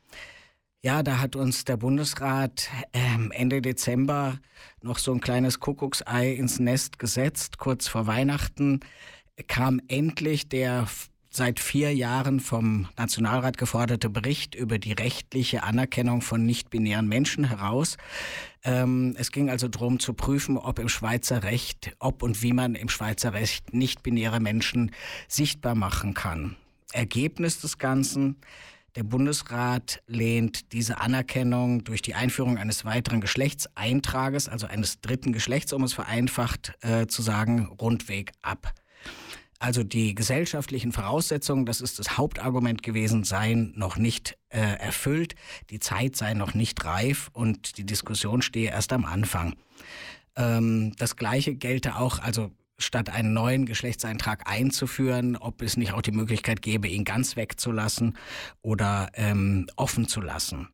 Ja, 0.83 1.01
da 1.01 1.17
hat 1.17 1.35
uns 1.35 1.65
der 1.65 1.75
Bundesrat 1.75 2.69
ähm, 2.93 3.31
Ende 3.31 3.63
Dezember 3.63 4.37
noch 4.83 4.99
so 4.99 5.11
ein 5.11 5.19
kleines 5.19 5.59
Kuckucksei 5.59 6.31
ins 6.31 6.59
Nest 6.59 6.99
gesetzt. 6.99 7.57
Kurz 7.57 7.87
vor 7.87 8.05
Weihnachten 8.05 8.81
kam 9.47 9.81
endlich 9.87 10.47
der 10.47 10.85
seit 11.31 11.59
vier 11.59 11.91
Jahren 11.91 12.39
vom 12.41 12.87
Nationalrat 12.97 13.57
geforderte 13.57 14.11
Bericht 14.11 14.53
über 14.53 14.77
die 14.77 14.93
rechtliche 14.93 15.63
Anerkennung 15.63 16.21
von 16.21 16.45
nicht-binären 16.45 17.07
Menschen 17.07 17.45
heraus. 17.45 17.97
Ähm, 18.63 19.15
es 19.17 19.31
ging 19.31 19.49
also 19.49 19.67
darum 19.67 19.99
zu 19.99 20.13
prüfen, 20.13 20.57
ob 20.57 20.79
im 20.79 20.89
Schweizer 20.89 21.43
Recht, 21.43 21.95
ob 21.99 22.23
und 22.23 22.41
wie 22.43 22.53
man 22.53 22.75
im 22.75 22.89
Schweizer 22.89 23.33
Recht 23.33 23.73
nicht-binäre 23.73 24.39
Menschen 24.39 24.91
sichtbar 25.27 25.75
machen 25.75 26.13
kann. 26.13 26.55
Ergebnis 26.91 27.61
des 27.61 27.77
Ganzen, 27.77 28.37
der 28.95 29.03
Bundesrat 29.03 30.01
lehnt 30.07 30.73
diese 30.73 30.99
Anerkennung 30.99 31.83
durch 31.83 32.01
die 32.01 32.15
Einführung 32.15 32.57
eines 32.57 32.85
weiteren 32.85 33.21
Geschlechtseintrages, 33.21 34.49
also 34.49 34.67
eines 34.67 34.99
dritten 34.99 35.31
Geschlechts, 35.31 35.71
um 35.73 35.83
es 35.83 35.93
vereinfacht 35.93 36.73
äh, 36.81 37.07
zu 37.07 37.21
sagen, 37.21 37.67
rundweg 37.79 38.31
ab. 38.41 38.73
Also 39.59 39.83
die 39.83 40.15
gesellschaftlichen 40.15 40.93
Voraussetzungen, 40.93 41.65
das 41.65 41.81
ist 41.81 41.99
das 41.99 42.17
Hauptargument 42.17 42.81
gewesen, 42.81 43.25
seien 43.25 43.73
noch 43.75 43.97
nicht 43.97 44.37
äh, 44.47 44.59
erfüllt, 44.59 45.35
die 45.69 45.79
Zeit 45.79 46.15
sei 46.15 46.33
noch 46.33 46.53
nicht 46.53 46.83
reif 46.85 47.29
und 47.33 47.77
die 47.77 47.85
Diskussion 47.85 48.41
stehe 48.41 48.71
erst 48.71 48.93
am 48.93 49.03
Anfang. 49.03 49.55
Ähm, 50.37 50.93
das 50.97 51.17
Gleiche 51.17 51.55
gelte 51.55 51.97
auch, 51.97 52.19
also 52.19 52.51
statt 52.77 53.09
einen 53.09 53.33
neuen 53.33 53.65
Geschlechtseintrag 53.65 54.49
einzuführen, 54.49 55.35
ob 55.35 55.61
es 55.61 55.75
nicht 55.75 55.91
auch 55.91 56.01
die 56.01 56.13
Möglichkeit 56.13 56.61
gäbe, 56.61 56.87
ihn 56.87 57.03
ganz 57.03 57.35
wegzulassen 57.35 58.17
oder 58.61 59.09
ähm, 59.15 59.67
offen 59.75 60.07
zu 60.07 60.21
lassen. 60.21 60.69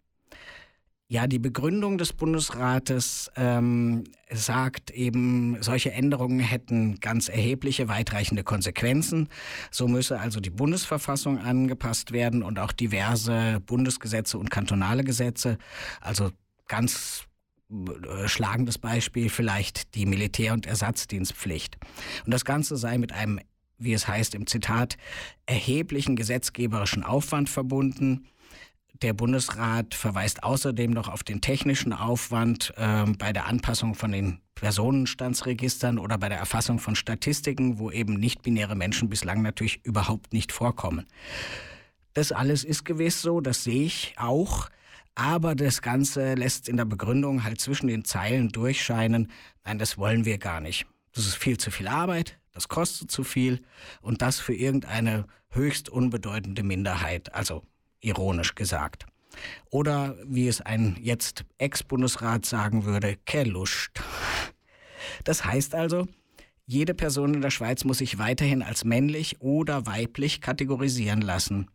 Ja, 1.07 1.27
die 1.27 1.37
Begründung 1.37 1.99
des 1.99 2.13
Bundesrates 2.13 3.29
ähm, 3.35 4.05
sagt 4.31 4.89
eben, 4.89 5.61
solche 5.61 5.91
Änderungen 5.91 6.39
hätten 6.39 6.99
ganz 6.99 7.29
erhebliche, 7.29 7.87
weitreichende 7.87 8.43
Konsequenzen. 8.43 9.29
So 9.69 9.87
müsse 9.87 10.19
also 10.19 10.39
die 10.39 10.49
Bundesverfassung 10.49 11.37
angepasst 11.37 12.11
werden 12.11 12.41
und 12.41 12.57
auch 12.57 12.71
diverse 12.71 13.61
Bundesgesetze 13.67 14.39
und 14.39 14.49
kantonale 14.49 15.03
Gesetze. 15.03 15.59
Also 16.01 16.31
ganz 16.67 17.27
äh, 17.69 18.27
schlagendes 18.27 18.79
Beispiel 18.79 19.29
vielleicht 19.29 19.93
die 19.93 20.07
Militär- 20.07 20.53
und 20.53 20.65
Ersatzdienstpflicht. 20.65 21.77
Und 22.25 22.33
das 22.33 22.45
Ganze 22.45 22.77
sei 22.77 22.97
mit 22.97 23.11
einem, 23.11 23.39
wie 23.77 23.93
es 23.93 24.07
heißt 24.07 24.33
im 24.33 24.47
Zitat, 24.47 24.97
erheblichen 25.45 26.15
gesetzgeberischen 26.15 27.03
Aufwand 27.03 27.47
verbunden. 27.47 28.25
Der 29.01 29.13
Bundesrat 29.13 29.93
verweist 29.93 30.43
außerdem 30.43 30.91
noch 30.91 31.09
auf 31.09 31.23
den 31.23 31.41
technischen 31.41 31.91
Aufwand 31.91 32.73
ähm, 32.77 33.17
bei 33.17 33.33
der 33.33 33.45
Anpassung 33.45 33.93
von 33.93 34.11
den 34.11 34.39
Personenstandsregistern 34.55 35.99
oder 35.99 36.17
bei 36.17 36.29
der 36.29 36.37
Erfassung 36.37 36.79
von 36.79 36.95
Statistiken, 36.95 37.77
wo 37.77 37.91
eben 37.91 38.13
nicht-binäre 38.13 38.75
Menschen 38.75 39.09
bislang 39.09 39.41
natürlich 39.41 39.83
überhaupt 39.83 40.31
nicht 40.31 40.53
vorkommen. 40.53 41.05
Das 42.13 42.31
alles 42.31 42.63
ist 42.63 42.85
gewiss 42.85 43.21
so, 43.21 43.41
das 43.41 43.65
sehe 43.65 43.83
ich 43.83 44.13
auch. 44.15 44.69
Aber 45.13 45.55
das 45.55 45.81
Ganze 45.81 46.35
lässt 46.35 46.69
in 46.69 46.77
der 46.77 46.85
Begründung 46.85 47.43
halt 47.43 47.59
zwischen 47.59 47.87
den 47.87 48.05
Zeilen 48.05 48.49
durchscheinen, 48.49 49.29
nein, 49.65 49.77
das 49.77 49.97
wollen 49.97 50.23
wir 50.23 50.37
gar 50.37 50.61
nicht. 50.61 50.85
Das 51.13 51.25
ist 51.25 51.35
viel 51.35 51.57
zu 51.57 51.69
viel 51.69 51.87
Arbeit, 51.87 52.37
das 52.53 52.69
kostet 52.69 53.11
zu 53.11 53.23
viel 53.23 53.61
und 54.01 54.21
das 54.21 54.39
für 54.39 54.53
irgendeine 54.53 55.25
höchst 55.49 55.89
unbedeutende 55.89 56.63
Minderheit, 56.63 57.33
also 57.33 57.63
ironisch 58.05 58.55
gesagt. 58.55 59.05
Oder 59.69 60.15
wie 60.25 60.47
es 60.47 60.61
ein 60.61 60.97
jetzt 61.01 61.45
Ex-Bundesrat 61.57 62.45
sagen 62.45 62.85
würde, 62.85 63.17
Kelluscht. 63.25 64.01
Das 65.23 65.45
heißt 65.45 65.75
also, 65.75 66.07
jede 66.65 66.93
Person 66.93 67.35
in 67.35 67.41
der 67.41 67.51
Schweiz 67.51 67.83
muss 67.83 67.99
sich 67.99 68.17
weiterhin 68.17 68.63
als 68.63 68.85
männlich 68.85 69.41
oder 69.41 69.85
weiblich 69.85 70.41
kategorisieren 70.41 71.21
lassen. 71.21 71.67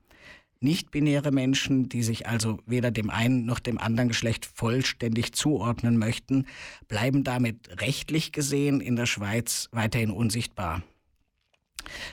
Nicht-binäre 0.62 1.30
Menschen, 1.30 1.88
die 1.88 2.02
sich 2.02 2.26
also 2.26 2.58
weder 2.66 2.90
dem 2.90 3.08
einen 3.08 3.46
noch 3.46 3.60
dem 3.60 3.78
anderen 3.78 4.08
Geschlecht 4.08 4.44
vollständig 4.44 5.32
zuordnen 5.32 5.96
möchten, 5.96 6.46
bleiben 6.86 7.24
damit 7.24 7.80
rechtlich 7.80 8.32
gesehen 8.32 8.80
in 8.80 8.96
der 8.96 9.06
Schweiz 9.06 9.68
weiterhin 9.72 10.10
unsichtbar. 10.10 10.82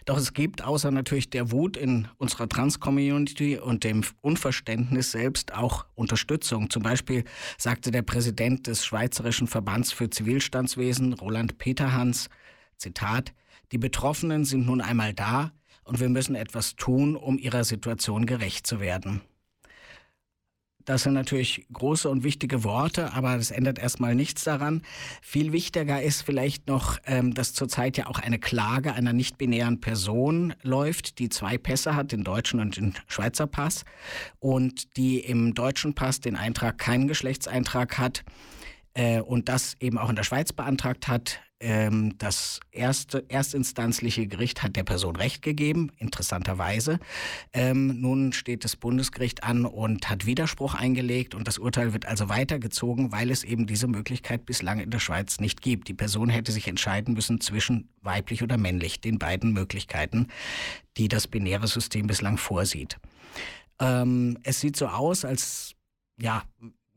Doch 0.05 0.17
es 0.17 0.33
gibt 0.33 0.63
außer 0.63 0.91
natürlich 0.91 1.29
der 1.29 1.51
Wut 1.51 1.77
in 1.77 2.07
unserer 2.17 2.47
Trans-Community 2.47 3.57
und 3.57 3.83
dem 3.83 4.03
Unverständnis 4.21 5.11
selbst 5.11 5.53
auch 5.53 5.85
Unterstützung. 5.95 6.69
Zum 6.69 6.83
Beispiel 6.83 7.23
sagte 7.57 7.91
der 7.91 8.01
Präsident 8.01 8.67
des 8.67 8.85
Schweizerischen 8.85 9.47
Verbands 9.47 9.91
für 9.91 10.09
Zivilstandswesen, 10.09 11.13
Roland 11.13 11.57
Peterhans, 11.57 12.29
Zitat, 12.77 13.33
die 13.71 13.77
Betroffenen 13.77 14.45
sind 14.45 14.65
nun 14.65 14.81
einmal 14.81 15.13
da 15.13 15.51
und 15.83 15.99
wir 15.99 16.09
müssen 16.09 16.35
etwas 16.35 16.75
tun, 16.75 17.15
um 17.15 17.37
ihrer 17.37 17.63
Situation 17.63 18.25
gerecht 18.25 18.67
zu 18.67 18.79
werden. 18.79 19.21
Das 20.87 21.03
sind 21.03 21.15
natürlich 21.15 21.67
große 21.73 22.09
und 22.09 22.23
wichtige 22.23 22.63
Worte, 22.63 23.11
aber 23.11 23.35
das 23.35 23.51
ändert 23.51 23.77
erstmal 23.77 24.15
nichts 24.15 24.45
daran. 24.45 24.83
Viel 25.21 25.51
wichtiger 25.51 26.01
ist 26.01 26.21
vielleicht 26.21 26.69
noch, 26.69 26.97
ähm, 27.05 27.33
dass 27.33 27.53
zurzeit 27.53 27.97
ja 27.97 28.07
auch 28.07 28.19
eine 28.19 28.39
Klage 28.39 28.93
einer 28.93 29.11
nicht-binären 29.11 29.81
Person 29.81 30.53
läuft, 30.63 31.19
die 31.19 31.27
zwei 31.27 31.57
Pässe 31.57 31.93
hat, 31.93 32.13
den 32.13 32.23
deutschen 32.23 32.61
und 32.61 32.77
den 32.77 32.93
Schweizer 33.07 33.47
Pass, 33.47 33.83
und 34.39 34.95
die 34.95 35.19
im 35.19 35.53
deutschen 35.53 35.93
Pass 35.93 36.21
den 36.21 36.37
Eintrag 36.37 36.77
keinen 36.77 37.09
Geschlechtseintrag 37.09 37.97
hat 37.97 38.23
äh, 38.93 39.19
und 39.19 39.49
das 39.49 39.75
eben 39.81 39.97
auch 39.97 40.09
in 40.09 40.15
der 40.15 40.23
Schweiz 40.23 40.53
beantragt 40.53 41.09
hat. 41.09 41.41
Ähm, 41.59 42.15
das 42.19 42.59
erste, 42.71 43.25
erstinstanzliche 43.29 44.27
Gericht 44.27 44.61
hat 44.61 44.75
der 44.75 44.83
Person 44.83 45.15
Recht 45.15 45.41
gegeben, 45.41 45.91
interessanterweise. 45.97 46.99
Ähm, 47.51 47.99
nun 47.99 48.31
steht 48.31 48.63
das 48.63 48.75
Bundesgericht 48.75 49.43
an 49.43 49.65
und 49.65 50.07
hat 50.07 50.27
Widerspruch 50.27 50.75
eingelegt 50.75 51.33
und 51.33 51.47
das 51.47 51.57
Urteil 51.57 51.93
wird 51.93 52.05
also 52.05 52.29
weitergezogen, 52.29 53.11
weil 53.11 53.31
es 53.31 53.43
eben 53.43 53.65
diese 53.65 53.87
Möglichkeit 53.87 54.45
bislang 54.45 54.79
in 54.79 54.91
der 54.91 54.99
Schweiz 54.99 55.39
nicht 55.39 55.63
gibt. 55.63 55.87
Die 55.87 55.95
Person 55.95 56.29
hätte 56.29 56.51
sich 56.51 56.67
entscheiden 56.67 57.15
müssen 57.15 57.41
zwischen 57.41 57.89
weiblich 58.01 58.43
oder 58.43 58.57
männlich, 58.57 59.01
den 59.01 59.17
beiden 59.17 59.51
Möglichkeiten, 59.51 60.27
die 60.97 61.07
das 61.07 61.27
binäre 61.27 61.67
System 61.67 62.05
bislang 62.05 62.37
vorsieht. 62.37 62.99
Ähm, 63.79 64.37
es 64.43 64.59
sieht 64.59 64.75
so 64.75 64.87
aus, 64.87 65.25
als 65.25 65.73
ja, 66.19 66.43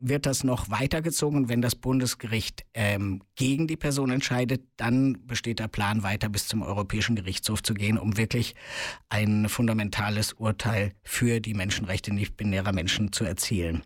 wird 0.01 0.25
das 0.25 0.43
noch 0.43 0.69
weitergezogen. 0.69 1.47
Wenn 1.47 1.61
das 1.61 1.75
Bundesgericht 1.75 2.65
ähm, 2.73 3.21
gegen 3.35 3.67
die 3.67 3.77
Person 3.77 4.09
entscheidet, 4.09 4.63
dann 4.75 5.25
besteht 5.25 5.59
der 5.59 5.67
Plan, 5.67 6.03
weiter 6.03 6.27
bis 6.27 6.47
zum 6.47 6.63
Europäischen 6.63 7.15
Gerichtshof 7.15 7.63
zu 7.63 7.73
gehen, 7.73 7.97
um 7.97 8.17
wirklich 8.17 8.55
ein 9.09 9.47
fundamentales 9.47 10.33
Urteil 10.33 10.91
für 11.03 11.39
die 11.39 11.53
Menschenrechte 11.53 12.13
nicht-binärer 12.13 12.73
Menschen 12.73 13.13
zu 13.13 13.23
erzielen. 13.23 13.83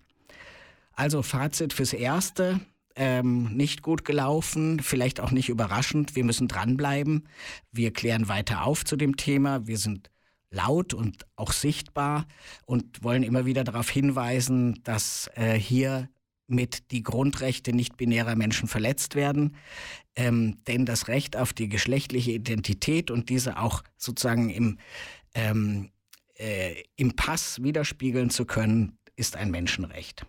Also 0.94 1.22
Fazit 1.22 1.74
fürs 1.74 1.94
Erste. 1.94 2.62
Ähm, 2.98 3.54
nicht 3.54 3.82
gut 3.82 4.06
gelaufen, 4.06 4.80
vielleicht 4.80 5.20
auch 5.20 5.32
nicht 5.32 5.50
überraschend. 5.50 6.16
Wir 6.16 6.24
müssen 6.24 6.48
dranbleiben. 6.48 7.28
Wir 7.74 7.92
klären 7.92 8.30
weiter 8.30 8.64
auf 8.64 8.86
zu 8.86 8.96
dem 8.96 9.18
Thema. 9.18 9.68
Wir 9.68 9.78
sind 9.78 10.10
laut 10.56 10.94
und 10.94 11.26
auch 11.36 11.52
sichtbar 11.52 12.26
und 12.66 13.04
wollen 13.04 13.24
immer 13.24 13.46
wieder 13.46 13.64
darauf 13.64 13.90
hinweisen, 13.90 14.82
dass 14.84 15.30
äh, 15.36 15.54
hier 15.54 16.10
mit 16.48 16.92
die 16.92 17.04
Grundrechte 17.04 17.74
nicht-binärer 17.74 18.36
Menschen 18.36 18.68
verletzt 18.68 19.16
werden. 19.16 19.56
Ähm, 20.16 20.64
denn 20.68 20.86
das 20.86 21.08
Recht 21.08 21.36
auf 21.36 21.54
die 21.54 21.68
geschlechtliche 21.68 22.32
Identität 22.32 23.12
und 23.12 23.30
diese 23.30 23.60
auch 23.60 23.84
sozusagen 23.98 24.50
im, 24.50 24.78
ähm, 25.34 25.90
äh, 26.38 26.84
im 26.96 27.16
Pass 27.16 27.62
widerspiegeln 27.62 28.30
zu 28.30 28.46
können, 28.46 28.98
ist 29.16 29.36
ein 29.36 29.52
Menschenrecht. 29.52 30.26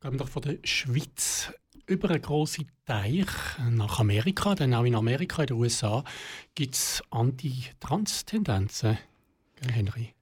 Gehen 0.00 0.18
doch 0.18 0.28
von 0.28 0.42
der 0.42 0.58
Schweiz 0.64 1.52
über 1.86 2.10
einen 2.10 2.22
grossen 2.22 2.70
Teich 2.86 3.26
nach 3.70 4.00
Amerika, 4.00 4.54
denn 4.54 4.72
auch 4.74 4.84
in 4.84 4.94
Amerika, 4.94 5.42
in 5.42 5.48
den 5.48 5.56
USA, 5.56 6.04
gibt 6.54 6.74
es 6.74 7.02
Anti-Trans-Tendenzen. 7.10 8.98
Henry. 9.68 10.14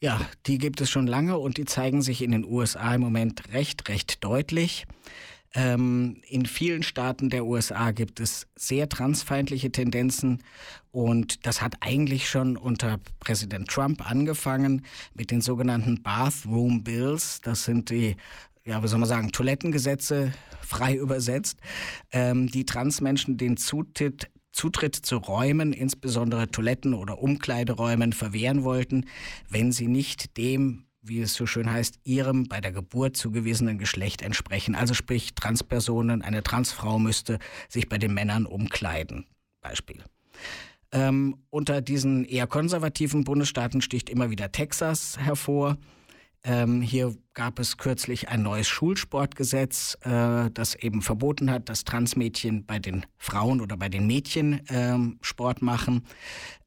Ja, 0.00 0.20
die 0.46 0.58
gibt 0.58 0.80
es 0.80 0.90
schon 0.90 1.06
lange 1.06 1.38
und 1.38 1.56
die 1.56 1.64
zeigen 1.64 2.02
sich 2.02 2.22
in 2.22 2.32
den 2.32 2.44
USA 2.44 2.94
im 2.94 3.00
Moment 3.00 3.52
recht, 3.52 3.88
recht 3.88 4.22
deutlich. 4.22 4.86
Ähm, 5.54 6.20
in 6.28 6.46
vielen 6.46 6.82
Staaten 6.82 7.30
der 7.30 7.46
USA 7.46 7.92
gibt 7.92 8.18
es 8.18 8.48
sehr 8.56 8.88
transfeindliche 8.88 9.70
Tendenzen 9.70 10.42
und 10.90 11.46
das 11.46 11.62
hat 11.62 11.76
eigentlich 11.80 12.28
schon 12.28 12.56
unter 12.56 12.98
Präsident 13.20 13.68
Trump 13.68 14.08
angefangen 14.08 14.84
mit 15.14 15.30
den 15.30 15.40
sogenannten 15.40 16.02
Bathroom 16.02 16.82
Bills. 16.82 17.40
Das 17.40 17.64
sind 17.64 17.90
die 17.90 18.16
ja, 18.64 18.82
wie 18.82 18.88
soll 18.88 18.98
man 18.98 19.08
sagen, 19.08 19.30
Toilettengesetze, 19.30 20.32
frei 20.62 20.94
übersetzt, 20.96 21.58
ähm, 22.12 22.50
die 22.50 22.64
Transmenschen 22.64 23.36
den 23.36 23.56
Zutritt 23.56 24.30
Zutritt 24.54 24.94
zu 24.94 25.16
Räumen, 25.16 25.72
insbesondere 25.72 26.48
Toiletten 26.48 26.94
oder 26.94 27.18
Umkleideräumen, 27.18 28.12
verwehren 28.12 28.62
wollten, 28.62 29.06
wenn 29.50 29.72
sie 29.72 29.88
nicht 29.88 30.36
dem, 30.36 30.84
wie 31.02 31.20
es 31.20 31.34
so 31.34 31.44
schön 31.44 31.70
heißt, 31.70 31.98
ihrem 32.04 32.48
bei 32.48 32.60
der 32.60 32.72
Geburt 32.72 33.16
zugewiesenen 33.16 33.78
Geschlecht 33.78 34.22
entsprechen. 34.22 34.76
Also 34.76 34.94
sprich, 34.94 35.34
Transpersonen, 35.34 36.22
eine 36.22 36.42
Transfrau 36.44 36.98
müsste 37.00 37.40
sich 37.68 37.88
bei 37.88 37.98
den 37.98 38.14
Männern 38.14 38.46
umkleiden. 38.46 39.26
Beispiel. 39.60 40.02
Ähm, 40.92 41.36
unter 41.50 41.82
diesen 41.82 42.24
eher 42.24 42.46
konservativen 42.46 43.24
Bundesstaaten 43.24 43.82
sticht 43.82 44.08
immer 44.08 44.30
wieder 44.30 44.52
Texas 44.52 45.18
hervor. 45.18 45.78
Ähm, 46.46 46.82
hier 46.82 47.16
gab 47.32 47.58
es 47.58 47.78
kürzlich 47.78 48.28
ein 48.28 48.42
neues 48.42 48.68
Schulsportgesetz, 48.68 49.96
äh, 50.02 50.50
das 50.52 50.74
eben 50.74 51.00
verboten 51.00 51.50
hat, 51.50 51.70
dass 51.70 51.84
Transmädchen 51.84 52.66
bei 52.66 52.78
den 52.78 53.06
Frauen 53.16 53.62
oder 53.62 53.78
bei 53.78 53.88
den 53.88 54.06
Mädchen 54.06 54.60
ähm, 54.68 55.18
Sport 55.22 55.62
machen 55.62 56.04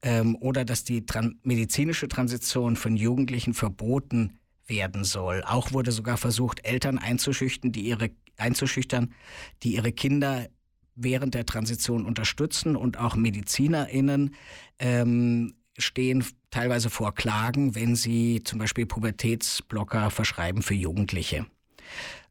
ähm, 0.01 0.35
oder 0.39 0.65
dass 0.65 0.83
die 0.83 1.05
tran 1.05 1.39
medizinische 1.43 2.07
Transition 2.07 2.75
von 2.75 2.97
Jugendlichen 2.97 3.53
verboten 3.53 4.39
werden 4.65 5.03
soll. 5.03 5.43
Auch 5.45 5.71
wurde 5.73 5.91
sogar 5.91 6.17
versucht, 6.17 6.65
Eltern 6.65 6.97
einzuschüchtern, 6.97 7.71
die 7.71 7.81
ihre, 7.81 8.09
einzuschüchtern, 8.35 9.13
die 9.61 9.75
ihre 9.75 9.91
Kinder 9.91 10.47
während 10.95 11.35
der 11.35 11.45
Transition 11.45 12.05
unterstützen 12.05 12.75
und 12.75 12.97
auch 12.97 13.15
MedizinerInnen 13.15 14.33
ähm, 14.79 15.53
stehen 15.77 16.25
teilweise 16.49 16.89
vor 16.89 17.13
Klagen, 17.13 17.75
wenn 17.75 17.95
sie 17.95 18.43
zum 18.43 18.59
Beispiel 18.59 18.85
Pubertätsblocker 18.85 20.09
verschreiben 20.09 20.61
für 20.61 20.73
Jugendliche. 20.73 21.45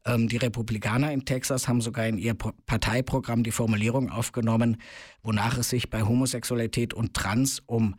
Ähm, 0.05 0.27
die 0.27 0.37
Republikaner 0.37 1.11
in 1.11 1.25
Texas 1.25 1.67
haben 1.67 1.81
sogar 1.81 2.07
in 2.07 2.17
ihr 2.17 2.33
Parteiprogramm 2.33 3.43
die 3.43 3.51
Formulierung 3.51 4.09
aufgenommen, 4.09 4.77
wonach 5.21 5.57
es 5.57 5.69
sich 5.69 5.89
bei 5.89 6.03
Homosexualität 6.03 6.93
und 6.93 7.13
Trans 7.13 7.61
um 7.65 7.95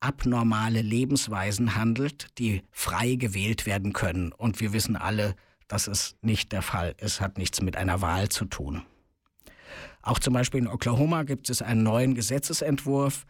abnormale 0.00 0.80
Lebensweisen 0.80 1.74
handelt, 1.74 2.28
die 2.38 2.62
frei 2.70 3.16
gewählt 3.16 3.66
werden 3.66 3.92
können. 3.92 4.32
Und 4.32 4.60
wir 4.60 4.72
wissen 4.72 4.96
alle, 4.96 5.34
das 5.66 5.88
ist 5.88 6.16
nicht 6.22 6.52
der 6.52 6.62
Fall. 6.62 6.94
Es 6.98 7.20
hat 7.20 7.36
nichts 7.36 7.60
mit 7.60 7.76
einer 7.76 8.00
Wahl 8.00 8.28
zu 8.28 8.44
tun. 8.44 8.82
Auch 10.00 10.18
zum 10.20 10.32
Beispiel 10.32 10.60
in 10.60 10.68
Oklahoma 10.68 11.24
gibt 11.24 11.50
es 11.50 11.60
einen 11.60 11.82
neuen 11.82 12.14
Gesetzesentwurf, 12.14 13.26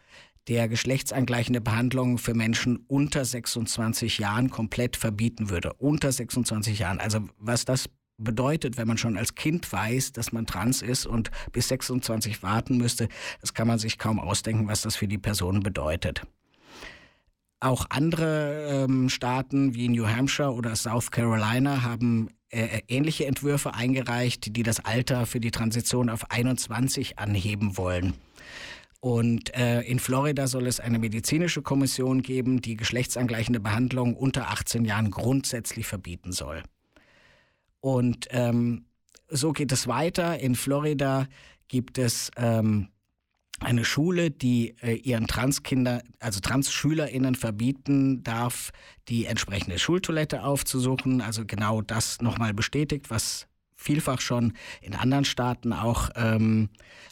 der 0.49 0.67
geschlechtsangleichende 0.67 1.61
Behandlung 1.61 2.17
für 2.17 2.33
Menschen 2.33 2.83
unter 2.87 3.23
26 3.23 4.17
Jahren 4.17 4.49
komplett 4.49 4.97
verbieten 4.97 5.51
würde. 5.51 5.73
Unter 5.73 6.11
26 6.11 6.79
Jahren. 6.79 6.99
Also 6.99 7.19
was 7.37 7.65
das 7.65 7.87
bedeutet, 8.17 8.75
wenn 8.75 8.87
man 8.87 8.97
schon 8.97 9.15
als 9.15 9.35
Kind 9.35 9.71
weiß, 9.71 10.11
dass 10.11 10.31
man 10.31 10.47
trans 10.47 10.81
ist 10.81 11.05
und 11.05 11.29
bis 11.51 11.67
26 11.67 12.41
warten 12.41 12.77
müsste, 12.77 13.09
das 13.41 13.53
kann 13.53 13.67
man 13.67 13.77
sich 13.77 13.99
kaum 13.99 14.19
ausdenken, 14.19 14.67
was 14.67 14.81
das 14.81 14.95
für 14.95 15.07
die 15.07 15.19
Person 15.19 15.61
bedeutet. 15.61 16.23
Auch 17.61 17.85
andere 17.89 18.85
ähm, 18.89 19.09
Staaten 19.09 19.75
wie 19.75 19.87
New 19.87 20.07
Hampshire 20.07 20.53
oder 20.53 20.75
South 20.75 21.11
Carolina 21.11 21.83
haben 21.83 22.29
äh, 22.49 22.81
ähnliche 22.87 23.27
Entwürfe 23.27 23.75
eingereicht, 23.75 24.55
die 24.55 24.63
das 24.63 24.83
Alter 24.83 25.27
für 25.27 25.39
die 25.39 25.51
Transition 25.51 26.09
auf 26.09 26.31
21 26.31 27.19
anheben 27.19 27.77
wollen. 27.77 28.15
Und 29.01 29.55
äh, 29.55 29.81
in 29.81 29.99
Florida 29.99 30.47
soll 30.47 30.67
es 30.67 30.79
eine 30.79 30.99
medizinische 30.99 31.61
Kommission 31.61 32.21
geben, 32.21 32.61
die 32.61 32.75
geschlechtsangleichende 32.75 33.61
Behandlung 33.61 34.15
unter 34.15 34.49
18 34.49 34.83
Jahren 34.83 35.09
grundsätzlich 35.09 35.87
verbieten 35.87 36.33
soll. 36.33 36.63
Und 37.79 38.27
ähm, 38.31 38.85
so 39.29 39.53
geht 39.53 39.71
es 39.71 39.87
weiter. 39.87 40.39
In 40.39 40.55
Florida 40.55 41.27
gibt 41.69 41.97
es 41.97 42.29
ähm, 42.35 42.89
eine 43.61 43.85
Schule, 43.85 44.31
die 44.31 44.75
äh, 44.81 44.95
ihren 44.95 45.27
Transkinder, 45.27 46.01
also 46.19 46.39
Trans-SchülerInnen 46.39 47.35
verbieten 47.35 48.23
darf, 48.23 48.71
die 49.07 49.25
entsprechende 49.25 49.79
Schultoilette 49.79 50.43
aufzusuchen. 50.43 51.21
Also 51.21 51.45
genau 51.45 51.81
das 51.81 52.21
nochmal 52.21 52.53
bestätigt, 52.53 53.09
was 53.09 53.48
vielfach 53.79 54.19
schon 54.19 54.53
in 54.81 54.93
anderen 54.93 55.23
Staaten 55.23 55.71
auch 55.71 56.09
ähm, 56.15 56.69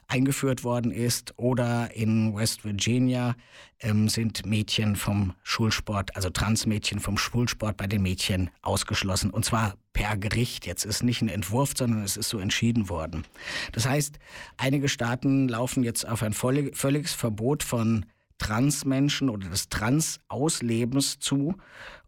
eingeführt 0.08 0.64
worden 0.64 0.92
ist. 0.92 1.34
Oder 1.38 1.96
in 1.96 2.36
West 2.36 2.66
Virginia 2.66 3.36
ähm, 3.80 4.10
sind 4.10 4.46
Mädchen 4.46 4.98
vom 4.98 5.34
Schulsport, 5.44 6.16
also 6.16 6.30
Transmädchen 6.30 7.00
vom 7.00 7.18
Schulsport 7.18 7.78
bei 7.78 7.88
den 7.88 8.02
Mädchen 8.02 8.50
ausgeschlossen. 8.62 9.32
Und 9.32 9.46
zwar 9.46 9.76
per 9.94 10.18
Gericht. 10.18 10.66
Jetzt 10.66 10.86
ist 10.86 11.04
nicht 11.04 11.22
ein 11.22 11.30
Entwurf, 11.30 11.72
sondern 11.76 12.04
es 12.04 12.18
ist 12.18 12.30
so 12.30 12.38
entschieden 12.38 12.90
worden. 12.90 13.24
Das 13.72 13.88
heißt, 13.88 14.20
einige 14.58 14.90
Staaten 14.90 15.48
laufen 15.48 15.84
jetzt 15.84 16.08
auf 16.08 16.22
ein 16.22 16.34
völlig, 16.34 16.76
völliges 16.76 17.14
Verbot 17.14 17.64
von 17.64 18.06
Transmenschen 18.40 19.30
oder 19.30 19.50
des 19.50 19.70
Trans-Auslebens 19.70 21.20
zu. 21.20 21.56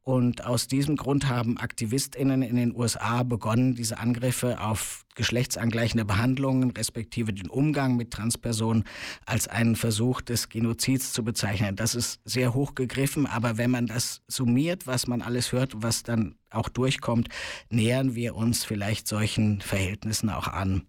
Und 0.10 0.44
aus 0.44 0.66
diesem 0.66 0.96
Grund 0.96 1.28
haben 1.28 1.60
AktivistInnen 1.60 2.42
in 2.42 2.56
den 2.56 2.76
USA 2.76 3.22
begonnen, 3.22 3.76
diese 3.76 4.00
Angriffe 4.00 4.60
auf 4.60 5.06
geschlechtsangleichende 5.14 6.04
Behandlungen 6.04 6.72
respektive 6.72 7.32
den 7.32 7.48
Umgang 7.48 7.96
mit 7.96 8.10
Transpersonen 8.10 8.86
als 9.28 9.48
einen 9.48 9.76
Versuch 9.76 10.22
des 10.22 10.50
Genozids 10.50 11.14
zu 11.14 11.24
bezeichnen. 11.24 11.76
Das 11.76 11.94
ist 11.94 12.22
sehr 12.26 12.56
hoch 12.56 12.74
gegriffen, 12.74 13.28
aber 13.28 13.60
wenn 13.60 13.70
man 13.70 13.86
das 13.86 14.24
summiert, 14.28 14.88
was 14.88 15.06
man 15.06 15.22
alles 15.22 15.52
hört, 15.52 15.74
was 15.76 16.02
dann 16.02 16.34
auch 16.50 16.70
durchkommt, 16.70 17.30
nähern 17.70 18.16
wir 18.16 18.34
uns 18.34 18.64
vielleicht 18.64 19.08
solchen 19.08 19.62
Verhältnissen 19.62 20.32
auch 20.32 20.48
an. 20.48 20.88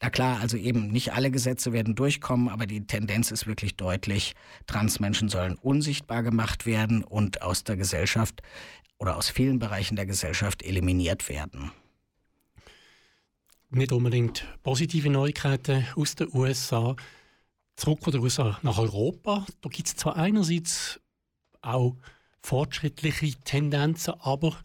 Na 0.00 0.10
klar, 0.10 0.40
also 0.40 0.56
eben 0.56 0.88
nicht 0.88 1.12
alle 1.12 1.30
Gesetze 1.30 1.72
werden 1.72 1.94
durchkommen, 1.94 2.48
aber 2.48 2.66
die 2.66 2.86
Tendenz 2.86 3.30
ist 3.30 3.46
wirklich 3.46 3.76
deutlich. 3.76 4.34
Transmenschen 4.66 5.28
sollen 5.28 5.56
unsichtbar 5.56 6.22
gemacht 6.22 6.66
werden 6.66 7.02
und 7.04 7.42
aus 7.42 7.64
der 7.64 7.76
Gesellschaft 7.76 8.42
oder 8.98 9.16
aus 9.16 9.28
vielen 9.30 9.58
Bereichen 9.58 9.96
der 9.96 10.06
Gesellschaft 10.06 10.62
eliminiert 10.62 11.28
werden. 11.28 11.72
Nicht 13.70 13.92
unbedingt 13.92 14.46
positive 14.62 15.10
Neuigkeiten 15.10 15.86
aus 15.94 16.14
den 16.14 16.28
USA. 16.32 16.96
Zurück 17.76 18.02
von 18.02 18.12
den 18.12 18.22
USA 18.22 18.58
nach 18.62 18.78
Europa. 18.78 19.46
Da 19.60 19.68
gibt 19.68 19.88
es 19.88 19.96
zwar 19.96 20.16
einerseits 20.16 21.00
auch 21.60 21.96
fortschrittliche 22.40 23.34
Tendenzen, 23.44 24.14
aber 24.20 24.56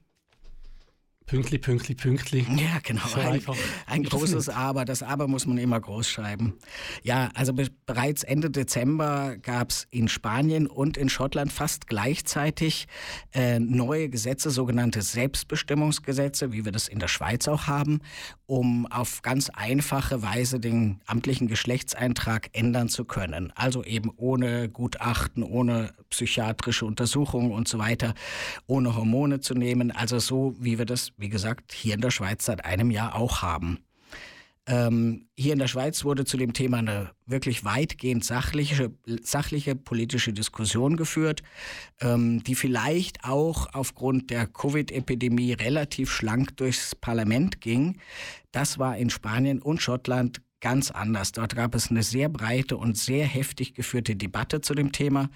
Pünktli, 1.26 1.58
Pünktli, 1.58 1.96
Pünktli. 1.96 2.46
Ja, 2.56 2.80
genau. 2.84 3.02
Ein, 3.16 3.42
ein 3.88 4.04
großes 4.04 4.50
Aber. 4.50 4.86
Das 4.86 5.04
Aber 5.04 5.28
muss 5.28 5.46
man 5.46 5.58
immer 5.58 5.80
groß 5.80 6.10
schreiben. 6.10 6.54
Ja, 7.02 7.30
also 7.34 7.54
be 7.54 7.68
bereits 7.86 8.24
Ende 8.24 8.50
Dezember 8.50 9.38
gab 9.42 9.70
es 9.70 9.88
in 9.90 10.08
Spanien 10.08 10.68
und 10.68 10.98
in 10.98 11.10
Schottland 11.10 11.52
fast 11.52 11.88
gleichzeitig 11.88 12.88
äh, 13.34 13.60
neue 13.60 14.10
Gesetze, 14.10 14.50
sogenannte 14.50 15.02
Selbstbestimmungsgesetze, 15.02 16.52
wie 16.52 16.66
wir 16.66 16.72
das 16.72 16.88
in 16.88 17.00
der 17.00 17.08
Schweiz 17.08 17.48
auch 17.48 17.68
haben, 17.68 18.02
um 18.46 18.86
auf 18.88 19.22
ganz 19.22 19.50
einfache 19.50 20.22
Weise 20.22 20.60
den 20.60 21.00
amtlichen 21.06 21.48
Geschlechtseintrag 21.48 22.50
ändern 22.54 22.90
zu 22.90 23.06
können. 23.06 23.52
Also 23.56 23.84
eben 23.84 24.12
ohne 24.18 24.70
Gutachten, 24.70 25.44
ohne 25.44 25.94
psychiatrische 26.10 26.86
Untersuchungen 26.86 27.52
und 27.52 27.68
so 27.68 27.80
weiter, 27.80 28.14
ohne 28.68 28.96
Hormone 28.96 29.40
zu 29.40 29.54
nehmen. 29.54 29.92
Also 29.92 30.20
so, 30.20 30.56
wie 30.60 30.78
wir 30.78 30.86
das, 30.86 31.13
wie 31.18 31.30
gesagt, 31.30 31.74
hier 31.74 31.94
in 31.94 32.02
der 32.02 32.12
Schweiz 32.12 32.46
seit 32.46 32.66
einem 32.66 32.92
Jahr 32.92 33.16
auch 33.16 33.42
haben. 33.42 33.80
Ähm, 34.66 35.28
hier 35.36 35.52
in 35.52 35.60
der 35.60 35.68
Schweiz 35.68 36.06
wurde 36.06 36.24
zu 36.24 36.38
dem 36.38 36.54
Thema 36.54 36.78
eine 36.78 37.12
wirklich 37.26 37.66
weitgehend 37.66 38.24
sachliche, 38.24 38.94
sachliche 39.22 39.76
politische 39.76 40.32
Diskussion 40.32 40.96
geführt, 40.96 41.44
ähm, 42.00 42.42
die 42.44 42.56
vielleicht 42.56 43.26
auch 43.26 43.68
aufgrund 43.74 44.30
der 44.30 44.48
Covid-Epidemie 44.48 45.52
relativ 45.52 46.12
schlank 46.12 46.56
durchs 46.56 46.96
Parlament 46.96 47.60
ging. 47.60 48.00
Das 48.54 48.80
war 48.80 48.96
in 48.96 49.10
Spanien 49.10 49.62
und 49.62 49.82
Schottland 49.82 50.42
ganz 50.64 50.92
anders. 50.92 51.34
Dort 51.34 51.58
gab 51.58 51.76
es 51.76 51.92
eine 51.92 52.04
sehr 52.04 52.30
breite 52.30 52.78
und 52.78 52.98
sehr 52.98 53.26
heftig 53.26 53.74
geführte 53.74 54.16
Debatte 54.16 54.62
zu 54.62 54.74
dem 54.74 54.94
Thema. 54.94 55.30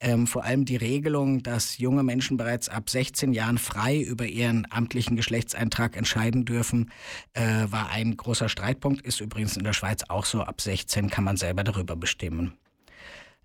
Ähm, 0.00 0.26
vor 0.26 0.42
allem 0.42 0.64
die 0.64 0.76
Regelung, 0.76 1.42
dass 1.42 1.76
junge 1.76 2.02
Menschen 2.02 2.38
bereits 2.38 2.70
ab 2.70 2.88
16 2.88 3.34
Jahren 3.34 3.58
frei 3.58 4.00
über 4.00 4.24
ihren 4.24 4.66
amtlichen 4.70 5.16
Geschlechtseintrag 5.16 5.98
entscheiden 5.98 6.46
dürfen, 6.46 6.90
äh, 7.34 7.66
war 7.66 7.90
ein 7.90 8.16
großer 8.16 8.48
Streitpunkt. 8.48 9.02
Ist 9.02 9.20
übrigens 9.20 9.54
in 9.58 9.64
der 9.64 9.74
Schweiz 9.74 10.04
auch 10.08 10.24
so. 10.24 10.40
Ab 10.40 10.62
16 10.62 11.10
kann 11.10 11.24
man 11.24 11.36
selber 11.36 11.62
darüber 11.62 11.94
bestimmen. 11.94 12.54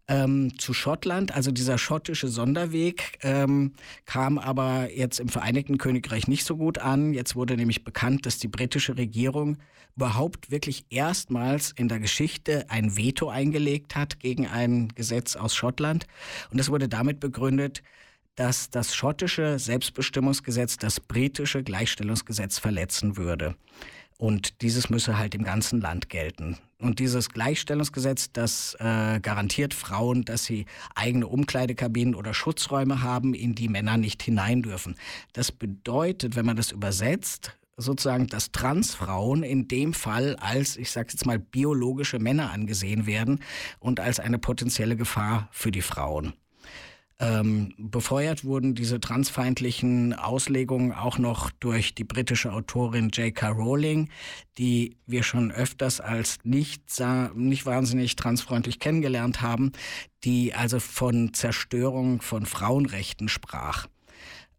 Ähm, 0.07 0.59
zu 0.59 0.73
Schottland, 0.73 1.33
also 1.33 1.51
dieser 1.51 1.79
schottische 1.79 2.27
Sonderweg 2.27 3.17
ähm, 3.23 3.73
kam 4.05 4.37
aber 4.37 4.93
jetzt 4.95 5.19
im 5.19 5.29
Vereinigten 5.29 5.79
Königreich 5.79 6.27
nicht 6.27 6.45
so 6.45 6.57
gut 6.57 6.77
an. 6.77 7.15
Jetzt 7.15 7.35
wurde 7.35 7.57
nämlich 7.57 7.83
bekannt, 7.83 8.27
dass 8.27 8.37
die 8.37 8.47
britische 8.47 8.97
Regierung 8.97 9.57
überhaupt 9.95 10.51
wirklich 10.51 10.85
erstmals 10.89 11.71
in 11.71 11.87
der 11.87 11.99
Geschichte 11.99 12.69
ein 12.69 12.97
Veto 12.97 13.29
eingelegt 13.29 13.95
hat 13.95 14.19
gegen 14.19 14.45
ein 14.45 14.89
Gesetz 14.89 15.35
aus 15.35 15.55
Schottland. 15.55 16.05
Und 16.51 16.59
das 16.59 16.69
wurde 16.69 16.87
damit 16.87 17.19
begründet, 17.19 17.81
dass 18.35 18.69
das 18.69 18.93
schottische 18.93 19.57
Selbstbestimmungsgesetz 19.57 20.77
das 20.77 20.99
britische 20.99 21.63
Gleichstellungsgesetz 21.63 22.59
verletzen 22.59 23.17
würde. 23.17 23.55
Und 24.17 24.61
dieses 24.61 24.89
müsse 24.89 25.17
halt 25.17 25.35
im 25.35 25.43
ganzen 25.43 25.81
Land 25.81 26.09
gelten. 26.09 26.57
Und 26.79 26.99
dieses 26.99 27.29
Gleichstellungsgesetz, 27.29 28.31
das 28.31 28.75
äh, 28.79 29.19
garantiert 29.19 29.73
Frauen, 29.73 30.23
dass 30.23 30.45
sie 30.45 30.65
eigene 30.93 31.27
Umkleidekabinen 31.27 32.15
oder 32.15 32.33
Schutzräume 32.33 33.01
haben, 33.01 33.33
in 33.33 33.55
die 33.55 33.69
Männer 33.69 33.97
nicht 33.97 34.23
hinein 34.23 34.61
dürfen. 34.61 34.95
Das 35.33 35.51
bedeutet, 35.51 36.35
wenn 36.35 36.45
man 36.45 36.55
das 36.55 36.71
übersetzt, 36.71 37.57
sozusagen, 37.77 38.27
dass 38.27 38.51
Transfrauen 38.51 39.43
in 39.43 39.67
dem 39.67 39.93
Fall 39.93 40.35
als, 40.37 40.77
ich 40.77 40.91
sage 40.91 41.09
jetzt 41.11 41.25
mal, 41.25 41.39
biologische 41.39 42.19
Männer 42.19 42.51
angesehen 42.51 43.05
werden 43.05 43.41
und 43.79 43.99
als 43.99 44.19
eine 44.19 44.39
potenzielle 44.39 44.95
Gefahr 44.95 45.49
für 45.51 45.71
die 45.71 45.81
Frauen. 45.81 46.33
Ähm, 47.17 47.73
befeuert 47.77 48.43
wurden 48.43 48.75
diese 48.75 48.99
transfeindlichen 48.99 50.13
Auslegungen 50.13 50.91
auch 50.91 51.17
noch 51.17 51.49
durch 51.49 51.95
die 51.95 52.03
britische 52.03 52.51
Autorin 52.51 53.09
J.K. 53.09 53.49
Rowling, 53.49 54.09
die 54.57 54.97
wir 55.05 55.23
schon 55.23 55.49
öfters 55.49 56.01
als 56.01 56.39
nicht, 56.43 56.83
nicht 57.35 57.65
wahnsinnig 57.65 58.17
transfreundlich 58.17 58.79
kennengelernt 58.79 59.41
haben, 59.41 59.71
die 60.25 60.53
also 60.53 60.81
von 60.81 61.33
Zerstörung 61.33 62.21
von 62.21 62.45
Frauenrechten 62.45 63.29
sprach. 63.29 63.87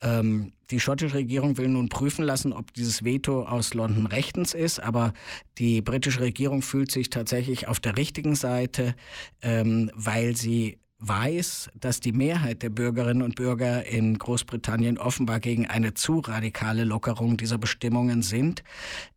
Ähm, 0.00 0.52
die 0.70 0.80
schottische 0.80 1.16
Regierung 1.16 1.59
will 1.59 1.68
nun 1.68 1.90
prüfen 1.90 2.24
lassen, 2.24 2.54
ob 2.54 2.72
dieses 2.72 3.04
Veto 3.04 3.44
aus 3.44 3.74
London 3.74 4.07
rechtens 4.07 4.54
ist, 4.54 4.80
aber 4.80 5.12
die 5.59 5.82
britische 5.82 6.20
Regierung 6.20 6.62
fühlt 6.62 6.90
sich 6.90 7.11
tatsächlich 7.11 7.68
auf 7.68 7.80
der 7.80 7.96
richtigen 7.96 8.34
Seite, 8.34 8.94
ähm, 9.42 9.90
weil 9.94 10.36
sie 10.36 10.78
weiß, 10.99 11.70
dass 11.74 12.01
die 12.01 12.12
Mehrheit 12.12 12.62
der 12.62 12.70
Bürgerinnen 12.70 13.22
und 13.22 13.34
Bürger 13.34 13.84
in 13.84 14.18
Großbritannien 14.18 14.99
offenbar 14.99 15.40
gegen 15.40 15.66
eine 15.66 15.94
zu 15.94 16.20
radikale 16.20 16.84
Lockerung 16.84 17.36
dieser 17.36 17.59
Bestimmungen 17.59 18.22
sind. 18.22 18.62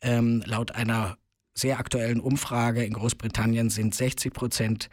Ähm, 0.01 0.43
laut 0.45 0.75
einer 0.75 1.17
sehr 1.53 1.79
aktuellen 1.79 2.19
Umfrage 2.19 2.83
in 2.83 2.93
Großbritannien 2.93 3.69
sind 3.69 3.95
60 3.95 4.33
Prozent 4.33 4.89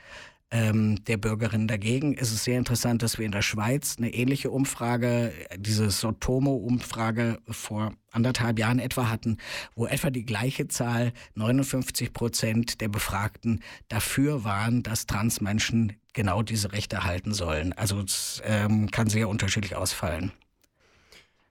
ähm, 0.51 1.05
der 1.05 1.17
Bürgerinnen 1.17 1.67
dagegen. 1.67 2.17
Es 2.17 2.33
ist 2.33 2.45
sehr 2.45 2.59
interessant, 2.59 3.03
dass 3.03 3.19
wir 3.19 3.27
in 3.27 3.33
der 3.33 3.43
Schweiz 3.43 3.97
eine 3.99 4.13
ähnliche 4.13 4.51
Umfrage, 4.51 5.33
diese 5.57 5.91
Sotomo-Umfrage 5.91 7.39
vor 7.49 7.93
anderthalb 8.13 8.59
Jahren 8.59 8.79
etwa 8.79 9.09
hatten, 9.11 9.39
wo 9.75 9.87
etwa 9.87 10.11
die 10.11 10.25
gleiche 10.25 10.69
Zahl, 10.69 11.13
59 11.35 12.13
Prozent 12.13 12.81
der 12.81 12.89
Befragten 12.89 13.61
dafür 13.89 14.45
waren, 14.45 14.83
dass 14.83 15.07
Transmenschen 15.07 15.95
genau 16.17 16.43
diese 16.43 16.73
Rechte 16.73 16.97
erhalten 16.97 17.33
sollen. 17.33 17.73
Also 17.75 18.01
es 18.01 18.43
ähm, 18.45 18.91
kann 18.91 19.09
sehr 19.09 19.29
unterschiedlich 19.29 19.77
ausfallen. 19.77 20.33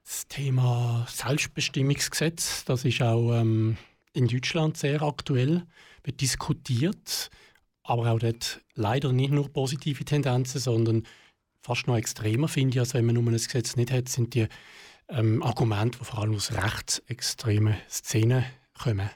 Das 0.04 0.28
Thema 0.28 1.08
Selbstbestimmungsgesetz, 1.10 2.66
das 2.66 2.84
ist 2.84 3.02
auch 3.02 3.40
ähm, 3.40 3.78
in 4.14 4.28
Deutschland 4.28 4.76
sehr 4.76 5.02
aktuell, 5.02 5.66
wird 6.04 6.20
diskutiert, 6.20 7.30
aber 7.84 8.12
auch 8.12 8.20
dort 8.20 8.62
leider 8.74 9.14
nicht 9.14 9.32
nur 9.32 9.48
positive 9.52 10.04
Tendenzen, 10.04 10.60
sondern 10.60 11.04
fast 11.62 11.88
noch 11.88 11.98
extremer 11.98 12.48
finde 12.48 12.76
ich, 12.76 12.80
als 12.80 12.94
wenn 12.94 13.06
man 13.06 13.16
nur 13.16 13.24
ein 13.24 13.34
Gesetz 13.34 13.76
nicht 13.76 13.92
hat, 13.92 14.10
sind 14.10 14.34
die 14.34 14.48
ähm, 15.10 15.44
Argumente, 15.44 16.00
die 16.00 16.06
vor 16.06 16.20
allem 16.20 16.36
aus 16.36 16.52
rechtsextremen 16.52 17.76
Szenen 17.90 18.46
kommen. 18.78 19.10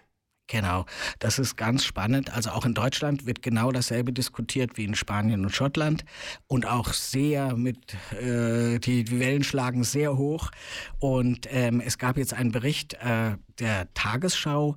Genau, 0.52 0.88
das 1.20 1.38
ist 1.38 1.58
ganz 1.58 1.86
spannend. 1.86 2.34
Also 2.34 2.50
auch 2.50 2.66
in 2.66 2.74
Deutschland 2.74 3.28
wird 3.28 3.43
genau 3.43 3.72
dasselbe 3.72 4.12
diskutiert 4.12 4.78
wie 4.78 4.84
in 4.84 4.95
Spanien 4.95 5.45
und 5.45 5.52
Schottland 5.52 6.06
und 6.47 6.66
auch 6.66 6.91
sehr 6.93 7.56
mit, 7.56 7.93
äh, 8.20 8.80
die, 8.80 9.20
Wellen 9.20 9.43
schlagen 9.43 9.84
sehr 9.84 10.18
hoch. 10.18 10.50
Und 10.97 11.47
ähm, 11.52 11.82
es 11.82 12.00
gab 12.00 12.18
jetzt 12.18 12.34
einen 12.34 12.52
Bericht 12.52 12.95
äh, 12.95 13.36
der 13.60 13.93
Tagesschau, 13.93 14.76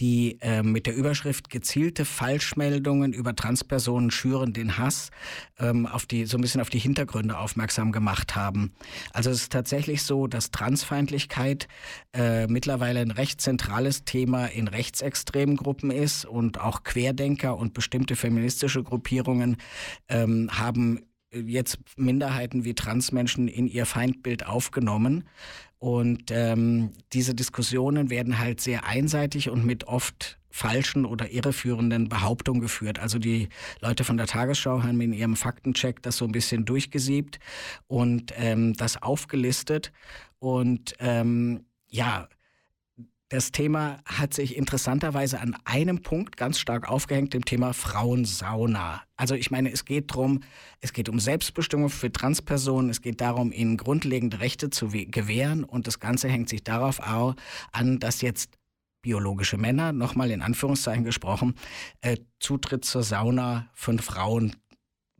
die 0.00 0.38
äh, 0.40 0.62
mit 0.62 0.86
der 0.86 0.96
Überschrift 0.96 1.50
gezielte 1.50 2.04
Falschmeldungen 2.04 3.12
über 3.12 3.36
Transpersonen 3.36 4.10
schüren 4.10 4.52
den 4.52 4.78
Hass 4.78 5.10
ähm, 5.58 5.86
auf 5.86 6.06
die, 6.06 6.24
so 6.24 6.38
ein 6.38 6.40
bisschen 6.40 6.62
auf 6.62 6.70
die 6.70 6.78
Hintergründe 6.78 7.38
aufmerksam 7.38 7.92
gemacht 7.92 8.34
haben. 8.34 8.72
Also 9.12 9.30
es 9.30 9.42
ist 9.42 9.52
tatsächlich 9.52 10.02
so, 10.02 10.26
dass 10.26 10.50
Transfeindlichkeit 10.50 11.68
äh, 12.14 12.46
mittlerweile 12.46 13.00
ein 13.00 13.10
recht 13.10 13.40
zentrales 13.40 14.04
Thema 14.04 14.46
in 14.46 14.68
rechtsextremen 14.68 15.56
Gruppen 15.56 15.90
ist 15.90 16.24
und 16.24 16.58
auch 16.58 16.82
Querdenker 16.82 17.56
und 17.56 17.74
bestimmte 17.74 18.16
feministische 18.16 18.82
Gruppierungen 18.82 19.58
ähm, 20.08 20.48
haben 20.50 21.00
jetzt 21.32 21.78
Minderheiten 21.96 22.64
wie 22.64 22.74
Transmenschen 22.74 23.48
in 23.48 23.66
ihr 23.66 23.86
Feindbild 23.86 24.46
aufgenommen. 24.46 25.24
Und 25.80 26.30
ähm, 26.30 26.90
diese 27.14 27.34
Diskussionen 27.34 28.10
werden 28.10 28.38
halt 28.38 28.60
sehr 28.60 28.84
einseitig 28.84 29.48
und 29.48 29.64
mit 29.64 29.84
oft 29.84 30.38
falschen 30.50 31.06
oder 31.06 31.30
irreführenden 31.30 32.08
Behauptungen 32.10 32.60
geführt. 32.60 32.98
Also 32.98 33.18
die 33.18 33.48
Leute 33.80 34.04
von 34.04 34.18
der 34.18 34.26
Tagesschau 34.26 34.82
haben 34.82 35.00
in 35.00 35.14
ihrem 35.14 35.36
Faktencheck 35.36 36.02
das 36.02 36.18
so 36.18 36.26
ein 36.26 36.32
bisschen 36.32 36.66
durchgesiebt 36.66 37.40
und 37.86 38.34
ähm, 38.36 38.74
das 38.74 39.00
aufgelistet. 39.02 39.90
Und 40.38 40.94
ähm, 40.98 41.64
ja, 41.88 42.28
das 43.30 43.52
Thema 43.52 44.02
hat 44.04 44.34
sich 44.34 44.56
interessanterweise 44.56 45.40
an 45.40 45.56
einem 45.64 46.02
Punkt 46.02 46.36
ganz 46.36 46.58
stark 46.58 46.90
aufgehängt, 46.90 47.32
dem 47.32 47.44
Thema 47.44 47.72
Frauensauna. 47.72 49.02
Also 49.16 49.36
ich 49.36 49.52
meine, 49.52 49.70
es 49.70 49.84
geht 49.84 50.10
darum, 50.10 50.42
es 50.80 50.92
geht 50.92 51.08
um 51.08 51.20
Selbstbestimmung 51.20 51.90
für 51.90 52.10
Transpersonen, 52.10 52.90
es 52.90 53.02
geht 53.02 53.20
darum, 53.20 53.52
ihnen 53.52 53.76
grundlegende 53.76 54.40
Rechte 54.40 54.68
zu 54.68 54.88
gewähren 54.88 55.62
und 55.62 55.86
das 55.86 56.00
Ganze 56.00 56.28
hängt 56.28 56.48
sich 56.48 56.64
darauf 56.64 57.00
an, 57.00 58.00
dass 58.00 58.20
jetzt 58.20 58.58
biologische 59.00 59.56
Männer, 59.56 59.92
nochmal 59.92 60.32
in 60.32 60.42
Anführungszeichen 60.42 61.04
gesprochen, 61.04 61.54
äh, 62.00 62.16
Zutritt 62.40 62.84
zur 62.84 63.04
Sauna 63.04 63.70
von 63.74 64.00
Frauen 64.00 64.56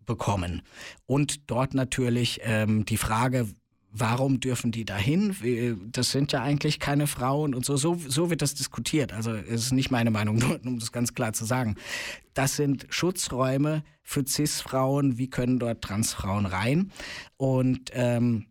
bekommen. 0.05 0.63
Und 1.07 1.49
dort 1.49 1.75
natürlich 1.75 2.41
ähm, 2.43 2.85
die 2.85 2.97
Frage, 2.97 3.47
warum 3.93 4.41
dürfen 4.41 4.73
die 4.73 4.85
dahin? 4.85 5.35
Das 5.93 6.11
sind 6.11 6.33
ja 6.33 6.43
eigentlich 6.43 6.79
keine 6.79 7.07
Frauen 7.07 7.55
und 7.55 7.65
so. 7.65 7.77
So, 7.77 7.95
so 7.95 8.31
wird 8.31 8.43
das 8.43 8.55
diskutiert. 8.55 9.13
Also 9.13 9.33
es 9.33 9.67
ist 9.67 9.73
nicht 9.73 9.91
meine 9.91 10.11
Meinung, 10.11 10.37
nur 10.39 10.61
um 10.65 10.79
das 10.79 10.93
ganz 10.93 11.15
klar 11.15 11.33
zu 11.33 11.45
sagen. 11.45 11.77
Das 12.35 12.57
sind 12.57 12.87
Schutzräume 12.91 13.83
für 14.03 14.25
CIS-Frauen. 14.27 15.19
Wie 15.19 15.29
können 15.29 15.59
dort 15.59 15.83
Transfrauen 15.83 16.47
rein? 16.47 16.93
Und 17.37 17.91
ähm, 17.93 18.47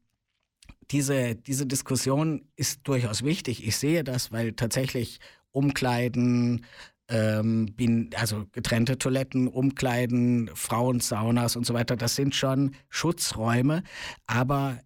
diese, 0.91 1.35
diese 1.35 1.65
Diskussion 1.65 2.45
ist 2.55 2.81
durchaus 2.83 3.23
wichtig. 3.23 3.65
Ich 3.65 3.77
sehe 3.77 4.03
das, 4.03 4.31
weil 4.31 4.53
tatsächlich 4.53 5.19
Umkleiden, 5.51 6.65
ähm, 7.07 7.75
also 8.15 8.45
getrennte 8.51 8.97
Toiletten, 8.97 9.47
Umkleiden, 9.47 10.49
Frauensaunas 10.53 11.55
und 11.55 11.65
so 11.65 11.73
weiter, 11.73 11.95
das 11.95 12.15
sind 12.15 12.35
schon 12.35 12.75
Schutzräume, 12.89 13.83
aber 14.25 14.79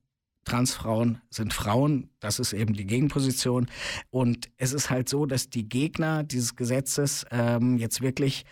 Transfrauen 0.46 1.22
sind 1.30 1.54
Frauen, 1.54 2.10
das 2.20 2.40
ist 2.40 2.54
eben 2.54 2.74
die 2.74 2.86
Gegenposition. 2.86 3.68
Und 4.10 4.50
es 4.58 4.74
ist 4.74 4.90
halt 4.90 5.10
so, 5.10 5.26
dass 5.26 5.50
die 5.50 5.68
Gegner 5.68 6.24
dieses 6.24 6.56
Gesetzes 6.56 7.26
ähm, 7.32 7.78
jetzt 7.78 8.02
wirklich 8.02 8.46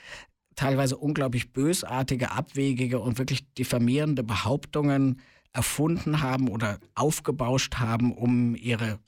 teilweise 0.55 0.97
unglaublich 0.97 1.53
bösartige, 1.53 2.31
abwegige 2.31 2.99
und 2.99 3.17
wirklich 3.17 3.51
diffamierende 3.53 4.23
Behauptungen 4.23 5.21
erfunden 5.53 6.21
haben 6.21 6.49
oder 6.49 6.79
aufgebauscht 6.95 7.75
haben, 7.75 8.13
um 8.13 8.55
ihre 8.55 8.99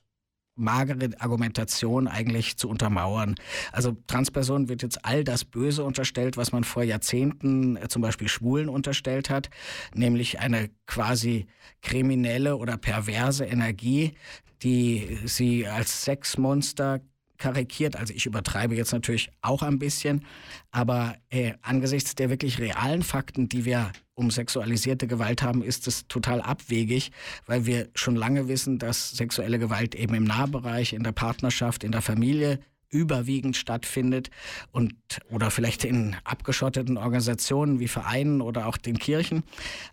magere 0.56 1.10
Argumentation 1.20 2.08
eigentlich 2.08 2.58
zu 2.58 2.70
untermauern. 2.70 3.36
Also 3.72 3.98
Transpersonen 4.08 4.70
wird 4.70 4.84
jetzt 4.84 5.04
all 5.06 5.24
das 5.24 5.46
Böse 5.46 5.84
unterstellt, 5.84 6.38
was 6.38 6.52
man 6.52 6.64
vor 6.64 6.84
Jahrzehnten 6.84 7.78
äh, 7.78 7.88
zum 7.88 8.02
Beispiel 8.02 8.28
Schwulen 8.28 8.70
unterstellt 8.70 9.30
hat, 9.30 9.50
nämlich 9.94 10.40
eine 10.40 10.70
quasi 10.86 11.48
kriminelle 11.82 12.58
oder 12.58 12.78
perverse 12.78 13.46
Energie, 13.46 14.14
die 14.62 15.20
sie 15.26 15.68
als 15.68 16.04
Sexmonster 16.04 17.02
karikiert. 17.38 17.96
Also 17.96 18.14
ich 18.14 18.26
übertreibe 18.26 18.76
jetzt 18.76 18.94
natürlich 18.94 19.30
auch 19.42 19.64
ein 19.64 19.80
bisschen, 19.80 20.26
aber 20.72 21.16
äh, 21.30 21.54
angesichts 21.62 22.16
der 22.16 22.30
wirklich 22.30 22.60
realen 22.60 23.04
Fakten, 23.04 23.50
die 23.50 23.66
wir 23.66 23.92
um 24.16 24.32
sexualisierte 24.32 25.08
Gewalt 25.08 25.42
haben, 25.42 25.64
ist 25.64 25.88
es 25.88 26.08
total 26.08 26.42
abwegig, 26.42 27.12
weil 27.46 27.66
wir 27.66 27.90
schon 27.96 28.16
lange 28.16 28.48
wissen, 28.48 28.78
dass 28.78 29.12
sexuelle 29.12 29.60
Gewalt 29.60 29.96
eben 29.96 30.14
im 30.14 30.24
Nahbereich, 30.24 30.94
in 30.94 31.04
der 31.04 31.12
Partnerschaft, 31.12 31.84
in 31.84 31.92
der 31.92 32.02
Familie 32.02 32.60
überwiegend 32.90 33.58
stattfindet 33.58 34.30
und 34.72 34.94
oder 35.32 35.50
vielleicht 35.50 35.84
in 35.84 36.16
abgeschotteten 36.24 36.98
Organisationen 36.98 37.80
wie 37.80 37.88
Vereinen 37.88 38.40
oder 38.40 38.68
auch 38.68 38.78
den 38.78 39.00
Kirchen, 39.00 39.44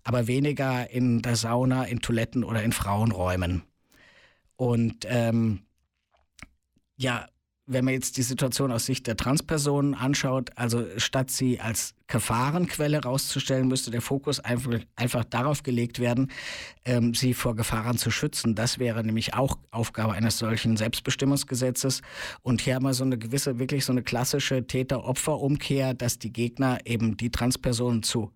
aber 0.05 0.27
weniger 0.27 0.91
in 0.91 1.23
der 1.23 1.37
Sauna, 1.37 1.85
in 1.85 2.01
Toiletten 2.01 2.45
oder 2.45 2.63
in 2.63 2.73
Frauenräumen. 2.73 3.63
Und 4.57 5.07
ähm, 5.09 5.61
ja, 6.97 7.27
wenn 7.71 7.85
man 7.85 7.95
jetzt 7.95 8.17
die 8.17 8.23
Situation 8.23 8.73
aus 8.73 8.87
Sicht 8.87 9.07
der 9.07 9.17
Transpersonen 9.17 9.95
anschaut, 9.95 10.51
also 10.57 10.85
statt 10.97 11.31
sie 11.31 11.61
als 11.61 11.95
Gefahrenquelle 12.09 13.03
rauszustellen, 13.03 13.69
müsste 13.69 13.93
der 13.93 14.03
Fokus 14.03 14.41
einfach, 14.41 14.81
einfach 14.97 15.25
darauf 15.25 15.63
gelegt 15.63 16.01
werden, 16.01 16.33
ähm, 16.85 17.15
sie 17.15 17.33
vor 17.33 17.55
Gefahren 17.55 17.97
zu 17.97 18.11
schützen. 18.11 18.57
Das 18.57 18.81
wäre 18.81 19.05
nämlich 19.05 19.35
auch 19.35 19.57
Aufgabe 19.71 20.15
eines 20.15 20.39
solchen 20.39 20.77
Selbstbestimmungsgesetzes. 20.77 22.03
Und 22.43 22.61
hier 22.61 22.75
haben 22.75 22.83
wir 22.83 22.95
so 22.95 23.05
eine 23.05 23.19
gewisse, 23.19 23.61
wirklich 23.61 23.85
so 23.85 23.93
eine 23.93 24.03
klassische 24.03 24.67
Täter-Opfer-Umkehr, 24.67 25.95
dass 25.95 26.19
die 26.19 26.33
Gegner 26.33 26.81
eben 26.85 27.17
die 27.17 27.31
Transpersonen 27.31 28.03
zu 28.03 28.33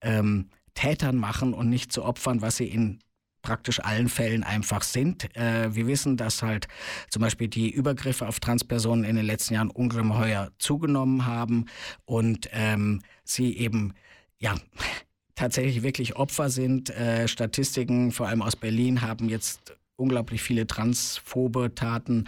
ähm, 0.00 0.48
Tätern 0.72 1.16
machen 1.16 1.52
und 1.52 1.68
nicht 1.68 1.92
zu 1.92 2.04
Opfern, 2.04 2.40
was 2.40 2.56
sie 2.56 2.68
in 2.68 3.00
praktisch 3.48 3.80
allen 3.82 4.10
Fällen 4.10 4.44
einfach 4.44 4.82
sind. 4.82 5.34
Äh, 5.34 5.74
wir 5.74 5.86
wissen, 5.86 6.18
dass 6.18 6.42
halt 6.42 6.68
zum 7.08 7.22
Beispiel 7.22 7.48
die 7.48 7.70
Übergriffe 7.70 8.28
auf 8.28 8.40
Transpersonen 8.40 9.04
in 9.04 9.16
den 9.16 9.24
letzten 9.24 9.54
Jahren 9.54 9.70
ungeheuer 9.70 10.50
zugenommen 10.58 11.24
haben 11.24 11.64
und 12.04 12.50
ähm, 12.52 13.00
sie 13.24 13.56
eben, 13.56 13.94
ja, 14.38 14.54
tatsächlich 15.34 15.82
wirklich 15.82 16.16
Opfer 16.16 16.50
sind. 16.50 16.90
Äh, 16.90 17.26
Statistiken, 17.26 18.12
vor 18.12 18.28
allem 18.28 18.42
aus 18.42 18.54
Berlin, 18.54 19.00
haben 19.00 19.30
jetzt 19.30 19.74
unglaublich 19.96 20.42
viele 20.42 20.66
transphobe 20.66 21.74
Taten 21.74 22.26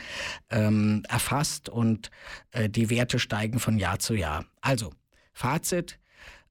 ähm, 0.48 1.02
erfasst 1.06 1.68
und 1.68 2.10
äh, 2.52 2.70
die 2.70 2.88
Werte 2.88 3.18
steigen 3.18 3.58
von 3.58 3.76
Jahr 3.76 3.98
zu 3.98 4.14
Jahr. 4.14 4.46
Also, 4.62 4.94
Fazit, 5.34 5.98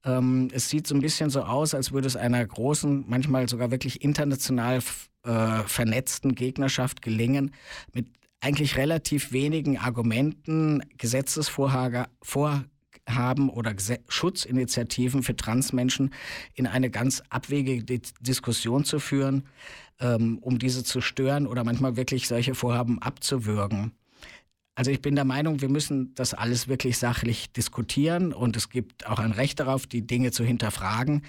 ähm, 0.03 0.49
es 0.53 0.69
sieht 0.69 0.87
so 0.87 0.95
ein 0.95 1.01
bisschen 1.01 1.29
so 1.29 1.41
aus, 1.41 1.73
als 1.73 1.91
würde 1.91 2.07
es 2.07 2.15
einer 2.15 2.45
großen, 2.45 3.05
manchmal 3.07 3.49
sogar 3.49 3.71
wirklich 3.71 4.01
international 4.01 4.79
äh, 5.23 5.63
vernetzten 5.65 6.35
Gegnerschaft 6.35 7.01
gelingen, 7.01 7.53
mit 7.93 8.07
eigentlich 8.41 8.77
relativ 8.77 9.33
wenigen 9.33 9.77
Argumenten, 9.77 10.81
Gesetzesvorhaben 10.97 12.07
oder 13.49 13.75
Schutzinitiativen 14.07 15.23
für 15.23 15.35
Transmenschen 15.35 16.13
in 16.53 16.67
eine 16.67 16.89
ganz 16.89 17.21
abwegige 17.29 17.83
Di 17.83 18.01
Diskussion 18.21 18.85
zu 18.85 18.99
führen, 18.99 19.43
ähm, 19.99 20.37
um 20.39 20.59
diese 20.59 20.85
zu 20.85 21.01
stören 21.01 21.47
oder 21.47 21.65
manchmal 21.65 21.97
wirklich 21.97 22.29
solche 22.29 22.55
Vorhaben 22.55 23.01
abzuwürgen. 23.01 23.91
Also 24.79 24.91
ich 24.91 25.01
bin 25.01 25.15
der 25.15 25.25
Meinung, 25.25 25.59
wir 25.59 25.67
müssen 25.67 26.15
das 26.15 26.33
alles 26.33 26.69
wirklich 26.69 26.97
sachlich 26.97 27.51
diskutieren 27.51 28.31
und 28.31 28.55
es 28.55 28.69
gibt 28.69 29.07
auch 29.07 29.19
ein 29.19 29.33
Recht 29.33 29.59
darauf, 29.59 29.85
die 29.85 30.07
Dinge 30.07 30.31
zu 30.31 30.45
hinterfragen 30.45 31.23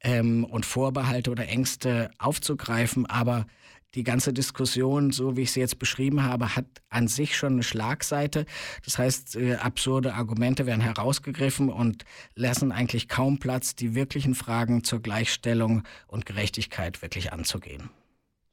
ähm, 0.00 0.42
und 0.42 0.66
Vorbehalte 0.66 1.30
oder 1.30 1.46
Ängste 1.46 2.10
aufzugreifen. 2.18 3.06
Aber 3.06 3.46
die 3.94 4.02
ganze 4.02 4.32
Diskussion, 4.32 5.12
so 5.12 5.36
wie 5.36 5.42
ich 5.42 5.52
sie 5.52 5.60
jetzt 5.60 5.78
beschrieben 5.78 6.24
habe, 6.24 6.56
hat 6.56 6.66
an 6.88 7.06
sich 7.06 7.36
schon 7.36 7.52
eine 7.52 7.62
Schlagseite. 7.62 8.44
Das 8.84 8.98
heißt, 8.98 9.36
äh, 9.36 9.54
absurde 9.54 10.14
Argumente 10.14 10.66
werden 10.66 10.80
herausgegriffen 10.80 11.68
und 11.68 12.04
lassen 12.34 12.72
eigentlich 12.72 13.06
kaum 13.06 13.38
Platz, 13.38 13.76
die 13.76 13.94
wirklichen 13.94 14.34
Fragen 14.34 14.82
zur 14.82 15.00
Gleichstellung 15.00 15.84
und 16.08 16.26
Gerechtigkeit 16.26 17.02
wirklich 17.02 17.32
anzugehen. 17.32 17.88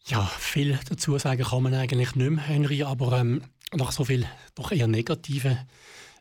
Ja, 0.06 0.22
viel 0.38 0.78
dazu 0.88 1.18
sagen 1.18 1.44
kann 1.44 1.64
man 1.64 1.74
eigentlich 1.74 2.16
nicht 2.16 2.36
mehr, 2.36 2.44
Henry, 2.44 2.84
aber 2.84 3.20
ähm, 3.20 3.42
nach 3.76 3.92
so 3.92 4.06
viel 4.06 4.28
doch 4.56 4.72
eher 4.72 4.88
negativen 4.88 5.58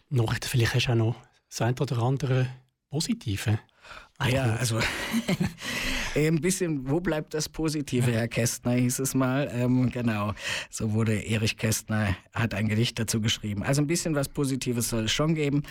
Nachrichten, 0.09 0.49
vielleicht 0.49 0.75
hast 0.75 0.87
du 0.87 0.93
auch 0.93 0.97
noch 0.97 1.17
das 1.49 1.63
eine 1.63 1.75
oder 1.81 1.99
andere 1.99 2.49
positive. 2.91 3.59
Ah 4.19 4.29
ja, 4.29 4.57
also 4.57 4.79
ein 6.15 6.41
bisschen, 6.41 6.89
wo 6.89 7.01
bleibt 7.01 7.35
das 7.35 7.49
Positive, 7.49 8.13
Herr 8.13 8.29
Kästner, 8.29 8.73
hieß 8.73 9.01
es 9.01 9.15
mal. 9.15 9.51
Ähm, 9.53 9.91
genau, 9.91 10.35
so 10.71 10.93
wurde 10.93 11.25
Erich 11.25 11.57
Kästner, 11.57 12.17
hat 12.33 12.55
ein 12.55 12.69
Gedicht 12.69 12.99
dazu 12.99 13.21
geschrieben. 13.21 13.65
Also 13.65 13.83
ein 13.83 13.89
bisschen 13.89 14.15
was 14.15 14.29
Positives 14.29 14.91
soll 14.91 15.05
es 15.05 15.13
schon 15.13 15.35
geben. 15.35 15.63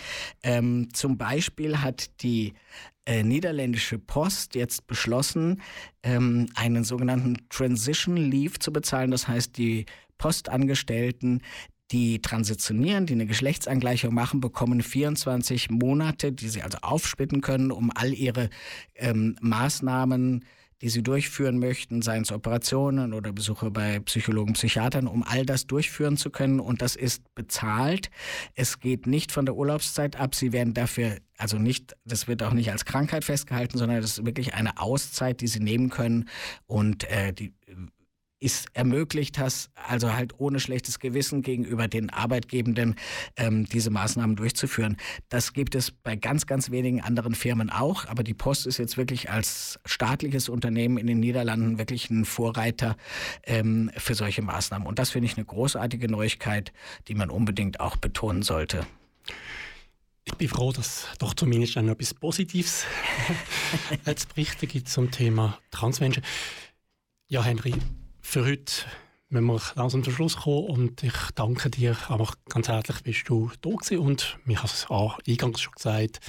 Ähm, 0.44 0.90
zum 0.94 1.18
Beispiel 1.18 1.78
hat 1.82 2.22
die 2.22 2.54
äh, 3.06 3.24
niederländische 3.24 3.98
Post 3.98 4.56
jetzt 4.56 4.86
beschlossen, 4.86 5.62
ähm, 6.04 6.50
einen 6.56 6.84
sogenannten 6.84 7.48
Transition 7.50 8.18
Leave 8.18 8.60
zu 8.60 8.74
bezahlen. 8.74 9.12
Das 9.12 9.28
heißt, 9.28 9.58
die 9.58 9.86
Postangestellten, 10.18 11.42
die 11.92 12.22
transitionieren, 12.22 13.06
die 13.06 13.14
eine 13.14 13.26
Geschlechtsangleichung 13.26 14.14
machen, 14.14 14.40
bekommen 14.40 14.82
24 14.82 15.70
Monate, 15.70 16.32
die 16.32 16.50
sie 16.50 16.62
also 16.62 16.78
aufsplitten 16.82 17.42
können, 17.42 17.72
um 17.72 17.92
all 17.94 18.14
ihre 18.14 18.50
ähm, 18.96 19.36
Maßnahmen 19.42 20.46
die 20.82 20.90
sie 20.90 21.04
durchführen 21.04 21.60
möchten, 21.60 22.02
seien 22.02 22.24
es 22.24 22.32
Operationen 22.32 23.14
oder 23.14 23.32
Besuche 23.32 23.70
bei 23.70 24.00
Psychologen, 24.00 24.54
Psychiatern, 24.54 25.08
um 25.08 25.24
all 25.24 25.46
das 25.46 25.68
durchführen 25.68 26.18
zu 26.18 26.32
können. 26.32 26.60
Und 26.60 26.82
das 26.82 26.96
ist 26.96 27.24
bezahlt. 27.36 28.10
Es 28.56 28.80
geht 28.80 29.06
nicht 29.06 29.32
von 29.32 29.46
der 29.46 29.56
Urlaubszeit 29.56 30.16
ab. 30.16 30.34
Sie 30.34 30.52
werden 30.52 30.74
dafür, 30.74 31.18
also 31.38 31.58
nicht, 31.58 31.96
das 32.04 32.28
wird 32.28 32.42
auch 32.42 32.54
nicht 32.54 32.72
als 32.72 32.86
Krankheit 32.86 33.24
festgehalten, 33.24 33.78
sondern 33.78 34.02
das 34.02 34.18
ist 34.18 34.26
wirklich 34.26 34.56
eine 34.56 34.80
Auszeit, 34.80 35.42
die 35.42 35.48
sie 35.48 35.60
nehmen 35.60 35.90
können. 35.90 36.28
Und 36.66 37.04
äh, 37.10 37.32
die 37.32 37.54
ist 38.42 38.68
ermöglicht 38.74 39.38
hast, 39.38 39.70
also 39.76 40.14
halt 40.14 40.40
ohne 40.40 40.60
schlechtes 40.60 41.00
Gewissen 41.00 41.44
gegenüber 41.44 41.88
den 41.88 42.10
Arbeitgebenden 42.10 42.96
ähm, 43.38 43.66
diese 43.66 43.92
Maßnahmen 43.92 44.36
durchzuführen. 44.36 44.98
Das 45.30 45.54
gibt 45.54 45.76
es 45.76 45.92
bei 45.92 46.16
ganz, 46.16 46.48
ganz 46.48 46.72
wenigen 46.72 47.02
anderen 47.02 47.36
Firmen 47.36 47.70
auch, 47.70 48.08
aber 48.08 48.24
die 48.24 48.34
Post 48.34 48.66
ist 48.66 48.80
jetzt 48.80 48.98
wirklich 48.98 49.30
als 49.30 49.80
staatliches 49.86 50.50
Unternehmen 50.50 50.98
in 50.98 51.06
den 51.06 51.20
Niederlanden 51.20 51.78
wirklich 51.78 52.10
ein 52.10 52.26
Vorreiter 52.26 52.98
ähm, 53.44 53.92
für 53.96 54.16
solche 54.16 54.42
Maßnahmen. 54.42 54.88
Und 54.88 54.98
das 54.98 55.12
finde 55.12 55.28
ich 55.28 55.38
eine 55.38 55.46
großartige 55.46 56.10
Neuigkeit, 56.10 56.74
die 57.08 57.16
man 57.16 57.30
unbedingt 57.30 57.80
auch 57.80 57.96
betonen 57.96 58.42
sollte. 58.42 58.88
Ich 60.24 60.34
bin 60.36 60.48
froh, 60.48 60.72
dass 60.72 61.08
doch 61.20 61.36
zumindest 61.36 61.76
noch 61.76 61.92
etwas 61.92 62.16
Positives 62.16 62.86
zu 64.16 64.28
berichten 64.30 64.68
gibt 64.68 64.90
zum 64.90 65.12
Thema 65.12 65.60
Transmenschen. 65.70 66.24
Ja, 67.28 67.44
Henry, 67.44 67.76
für 68.32 68.46
heute 68.46 68.72
müssen 69.28 69.46
wir 69.46 69.62
langsam 69.76 70.06
zum 70.06 70.14
Schluss 70.14 70.38
kommen 70.38 70.68
und 70.68 71.04
ich 71.04 71.14
danke 71.36 71.70
dir 71.70 71.98
einfach 72.08 72.36
ganz 72.48 72.70
herzlich, 72.70 73.04
bist 73.04 73.28
du 73.28 73.52
da 73.60 73.72
gewesen 73.72 73.98
und 73.98 74.40
ich 74.48 74.58
habe 74.58 74.68
es 74.68 74.90
auch 74.90 75.20
eingangs 75.28 75.60
schon 75.60 75.74
gesagt, 75.74 76.22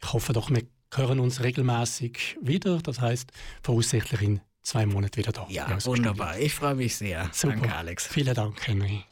ich 0.00 0.12
hoffe 0.12 0.32
doch, 0.32 0.50
wir 0.50 0.62
hören 0.94 1.18
uns 1.18 1.42
regelmäßig 1.42 2.38
wieder, 2.40 2.78
das 2.78 3.00
heißt 3.00 3.32
voraussichtlich 3.60 4.22
in 4.22 4.40
zwei 4.62 4.86
Monaten 4.86 5.16
wieder 5.16 5.32
da. 5.32 5.48
Ja, 5.48 5.84
wunderbar. 5.84 6.38
Ich 6.38 6.54
freue 6.54 6.76
mich 6.76 6.94
sehr. 6.94 7.28
Super. 7.32 7.56
Danke, 7.56 7.74
Alex. 7.74 8.06
Vielen 8.06 8.34
Dank, 8.34 8.64
Henry. 8.64 9.02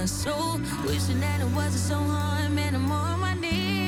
My 0.00 0.06
soul. 0.06 0.58
Wishing 0.86 1.20
that 1.20 1.42
it 1.42 1.50
wasn't 1.54 1.74
so 1.74 1.96
hard, 1.96 2.50
man. 2.52 2.74
I'm 2.74 2.90
on 2.90 3.20
my 3.20 3.34
knees. 3.34 3.79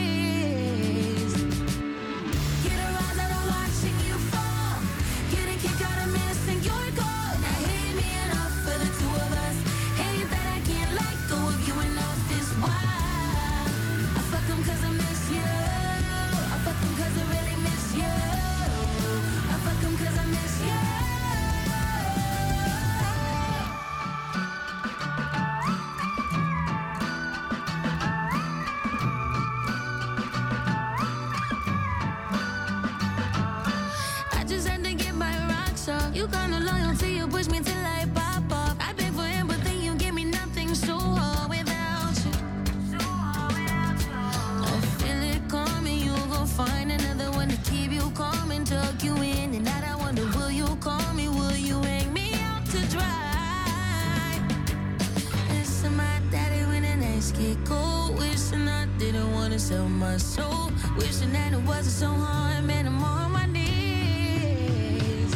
Sell 59.72 59.88
my 59.88 60.16
soul. 60.18 60.70
Wishing 60.98 61.32
that 61.32 61.52
it 61.52 61.62
wasn't 61.62 61.96
so 62.02 62.08
hard, 62.08 62.64
man. 62.64 62.86
I'm 62.86 63.02
on 63.02 63.32
my 63.32 63.46
knees. 63.46 65.32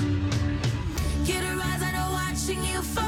Get 1.26 1.43
a 1.51 1.53
rise 1.57 1.82
out 1.89 1.97
of 2.03 2.09
watching 2.18 2.62
you 2.64 2.82
fall. 2.82 3.06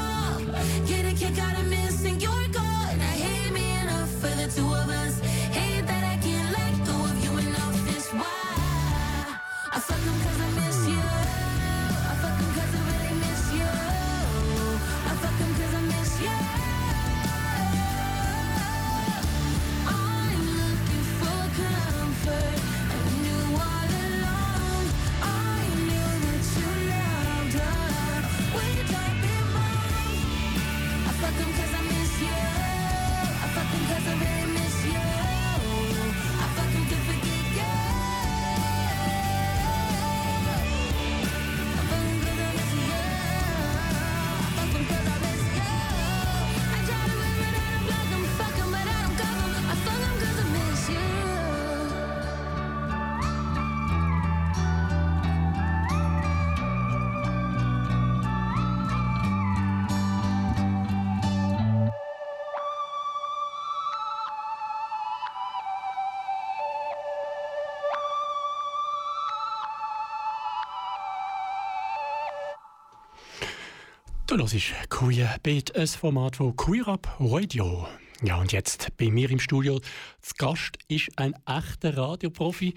Du 74.39 74.47
hörst 74.47 74.89
Queer 74.89 75.35
Beat, 75.43 75.75
ein 75.75 75.85
Format 75.85 76.37
von 76.37 76.55
Queer 76.55 76.87
Up 76.87 77.13
Radio. 77.19 77.85
Ja, 78.21 78.37
und 78.37 78.53
jetzt 78.53 78.87
bei 78.95 79.11
mir 79.11 79.29
im 79.31 79.39
Studio 79.39 79.81
zu 80.21 80.33
Gast 80.37 80.77
ist 80.87 81.09
ein 81.17 81.35
echter 81.45 81.97
Radioprofi, 81.97 82.73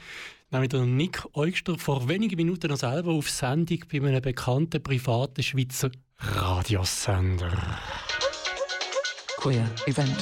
nämlich 0.50 0.70
der 0.70 0.80
Nick 0.80 1.24
Eugster, 1.34 1.78
vor 1.78 2.08
wenigen 2.08 2.34
Minuten 2.34 2.66
noch 2.66 2.78
selber 2.78 3.12
auf 3.12 3.30
Sendung 3.30 3.78
bei 3.88 3.98
einem 3.98 4.20
bekannten 4.20 4.82
privaten 4.82 5.40
Schweizer 5.40 5.92
Radiosender. 6.18 7.52
Queer 9.36 9.70
Event. 9.86 10.16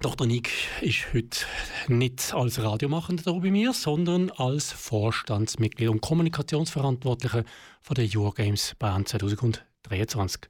Doch 0.00 0.14
der 0.14 0.28
Nick 0.28 0.50
ist 0.80 1.12
heute 1.12 1.40
nicht 1.88 2.32
als 2.32 2.62
Radiomachender 2.62 3.32
hier 3.32 3.40
bei 3.40 3.50
mir, 3.50 3.72
sondern 3.72 4.30
als 4.30 4.70
Vorstandsmitglied 4.70 5.88
und 5.88 6.00
Kommunikationsverantwortlicher 6.00 7.42
von 7.82 7.94
der 7.96 8.08
Eurogames 8.14 8.76
Bern 8.78 9.06
2023. 9.06 10.42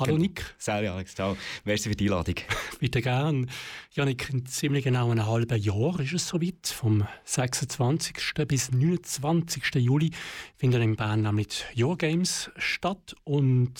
Hallo 0.00 0.18
Nick. 0.18 0.56
Salut 0.58 0.90
Alex, 0.90 1.14
ciao. 1.14 1.36
Merci 1.64 1.88
für 1.88 1.94
die 1.94 2.06
Einladung. 2.06 2.34
Bitte 2.80 3.00
gern. 3.00 3.48
Ja, 3.92 4.04
Nick, 4.04 4.28
in 4.30 4.44
ziemlich 4.44 4.82
genau 4.82 5.12
einem 5.12 5.24
halben 5.24 5.62
Jahr 5.62 6.00
ist 6.00 6.12
es 6.12 6.26
soweit. 6.26 6.66
Vom 6.66 7.06
26. 7.26 8.16
bis 8.48 8.72
29. 8.72 9.76
Juli 9.76 10.10
finden 10.56 10.82
in 10.82 10.96
Bern 10.96 11.22
nämlich 11.22 11.64
die 11.76 11.84
Eurogames 11.84 12.50
statt 12.56 13.14
und 13.22 13.72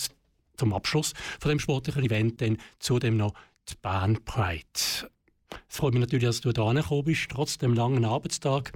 zum 0.55 0.73
Abschluss 0.73 1.13
von 1.41 1.49
dem 1.49 1.59
sportlichen 1.59 2.05
Event 2.05 2.39
dann 2.39 2.57
zudem 2.79 3.17
noch 3.17 3.33
die 3.69 3.75
Bern 3.81 4.23
Pride. 4.23 4.63
Es 5.69 5.77
freut 5.77 5.93
mich 5.93 6.01
natürlich, 6.01 6.25
dass 6.25 6.41
du 6.41 6.51
da 6.51 6.71
gekommen 6.73 7.03
bist, 7.03 7.27
trotz 7.29 7.57
dem 7.57 7.73
langen 7.73 8.05
Arbeitstag, 8.05 8.71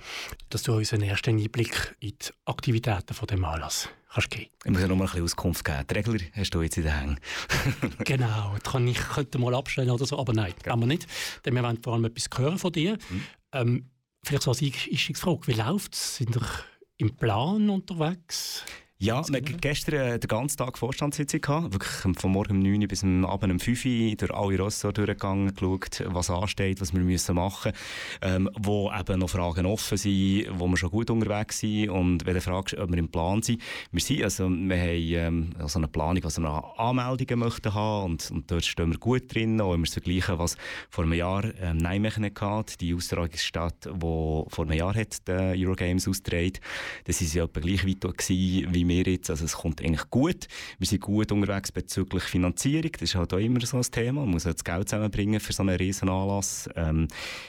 dass 0.50 0.64
du 0.64 0.74
uns 0.74 0.94
einen 0.94 1.04
ersten 1.04 1.38
Einblick 1.38 1.96
in 2.00 2.10
die 2.10 2.34
Aktivitäten 2.46 3.14
von 3.14 3.28
dem 3.28 3.44
Anlass 3.46 3.90
kannst 4.14 4.32
geben. 4.32 4.52
Ich 4.64 4.72
muss 4.72 4.82
ja 4.82 4.88
noch 4.88 4.96
mal 4.96 5.06
ein 5.06 5.08
bisschen 5.08 5.24
Auskunft 5.24 5.66
geben. 5.66 5.86
Die 5.90 5.94
Regler 5.94 6.20
hast 6.34 6.54
du 6.54 6.62
jetzt 6.62 6.78
in 6.78 6.84
den 6.84 6.94
Hängen. 6.94 7.20
genau, 8.00 8.56
das 8.62 8.72
kann 8.72 8.88
ich 8.88 8.98
könnte 8.98 9.40
mal 9.40 9.56
abstellen 9.56 9.90
oder 9.90 10.06
so, 10.06 10.20
aber 10.20 10.34
nein, 10.34 10.54
kann 10.64 10.80
man 10.80 10.90
nicht. 10.90 11.08
Denn 11.46 11.56
wir 11.56 11.64
wollen 11.64 11.82
vor 11.82 11.94
allem 11.94 12.06
etwas 12.06 12.28
hören 12.38 12.58
von 12.58 12.72
dir. 12.72 12.98
Mhm. 13.10 13.24
Ähm, 13.54 13.90
vielleicht 14.24 14.44
so 14.44 14.52
als 14.52 14.62
Einstiegsfrage, 14.62 15.48
wie 15.48 15.54
läuft 15.54 15.94
es? 15.94 16.18
Sind 16.18 16.36
ihr 16.36 16.48
im 16.98 17.16
Plan 17.16 17.70
unterwegs? 17.70 18.64
Ja, 19.04 19.28
wir 19.30 19.38
hatten 19.38 19.58
gestern 19.60 19.96
äh, 19.96 20.20
den 20.20 20.28
ganzen 20.28 20.58
Tag 20.58 20.78
Vorstandssitzung 20.78 21.42
gehabt. 21.42 21.74
Wirklich 21.74 22.20
von 22.20 22.32
morgen 22.32 22.58
um 22.58 22.60
9 22.60 22.82
Uhr 22.82 22.88
bis 22.88 23.02
am 23.02 23.26
Abend 23.26 23.52
um 23.52 23.60
5 23.60 23.84
Uhr 23.84 24.16
durch 24.16 24.32
alle 24.32 24.64
Ressort 24.64 25.00
durchgegangen, 25.00 25.56
geschaut, 25.56 26.04
was 26.06 26.30
ansteht, 26.30 26.80
was 26.82 26.94
wir 26.94 27.02
müssen 27.02 27.34
machen 27.34 27.72
müssen. 28.22 28.36
Ähm, 28.36 28.50
wo 28.60 28.92
eben 28.92 29.18
noch 29.18 29.32
Fragen 29.32 29.66
offen 29.66 29.98
sind, 29.98 30.50
wo 30.52 30.68
wir 30.68 30.78
schon 30.78 30.92
gut 30.92 31.10
unterwegs 31.10 31.62
sind. 31.62 31.90
Und 31.90 32.28
wenn 32.28 32.36
du 32.36 32.42
fragst, 32.42 32.78
ob 32.78 32.92
wir 32.92 32.98
im 33.00 33.10
Plan 33.10 33.42
sind, 33.42 33.60
wir 33.92 34.02
sind, 34.02 34.24
also 34.24 34.48
wir 34.48 34.78
haben 34.78 35.56
ähm, 35.58 35.68
so 35.68 35.80
eine 35.80 35.88
Planung, 35.88 36.24
was 36.24 36.38
wir 36.38 36.44
noch 36.44 36.78
Anmeldungen 36.78 37.40
möchten 37.40 37.74
haben. 37.74 38.12
Und, 38.12 38.30
und 38.30 38.52
dort 38.52 38.66
stehen 38.66 38.92
wir 38.92 39.00
gut 39.00 39.34
drin. 39.34 39.60
Auch 39.62 39.74
wenn 39.74 39.80
wir 39.80 39.88
es 39.88 39.94
vergleichen, 39.94 40.38
was 40.38 40.58
vor 40.92 41.06
einem 41.06 41.14
Jahr 41.14 41.46
ähm, 41.60 41.78
Nijmegen 41.78 42.32
hatte, 42.40 42.78
die 42.78 42.94
Austragungsstadt, 42.94 43.86
die 43.86 44.00
vor 44.00 44.48
einem 44.60 44.78
Jahr 44.78 44.94
hat, 44.94 45.28
die 45.28 45.66
Eurogames 45.66 46.08
ausgetragen. 46.08 46.60
Das 47.06 47.20
ist 47.20 47.34
ja 47.34 47.46
etwa 47.46 47.62
gleich 47.62 47.84
weit 47.88 48.02
gewesen, 48.02 48.72
wie 48.72 48.91
wir 48.92 49.04
jetzt. 49.12 49.30
Also 49.30 49.46
es 49.46 49.54
kommt 49.54 49.82
eigentlich 49.82 50.10
gut. 50.10 50.48
Wir 50.80 50.88
sind 50.88 51.02
gut 51.02 51.32
unterwegs 51.32 51.72
bezüglich 51.72 52.24
Finanzierung. 52.24 52.92
Das 52.92 53.02
ist 53.02 53.16
halt 53.16 53.34
auch 53.34 53.38
immer 53.38 53.62
so 53.62 53.78
ein 53.78 53.84
Thema. 53.84 54.22
Man 54.22 54.32
muss 54.32 54.46
halt 54.46 54.58
das 54.58 54.64
Geld 54.64 54.90
zusammenbringen 54.90 55.40
für 55.40 55.54
so 55.54 55.64
einen 55.64 55.76
riesen 55.76 56.10
Anlass. 56.10 56.70
Ähm, 56.76 57.08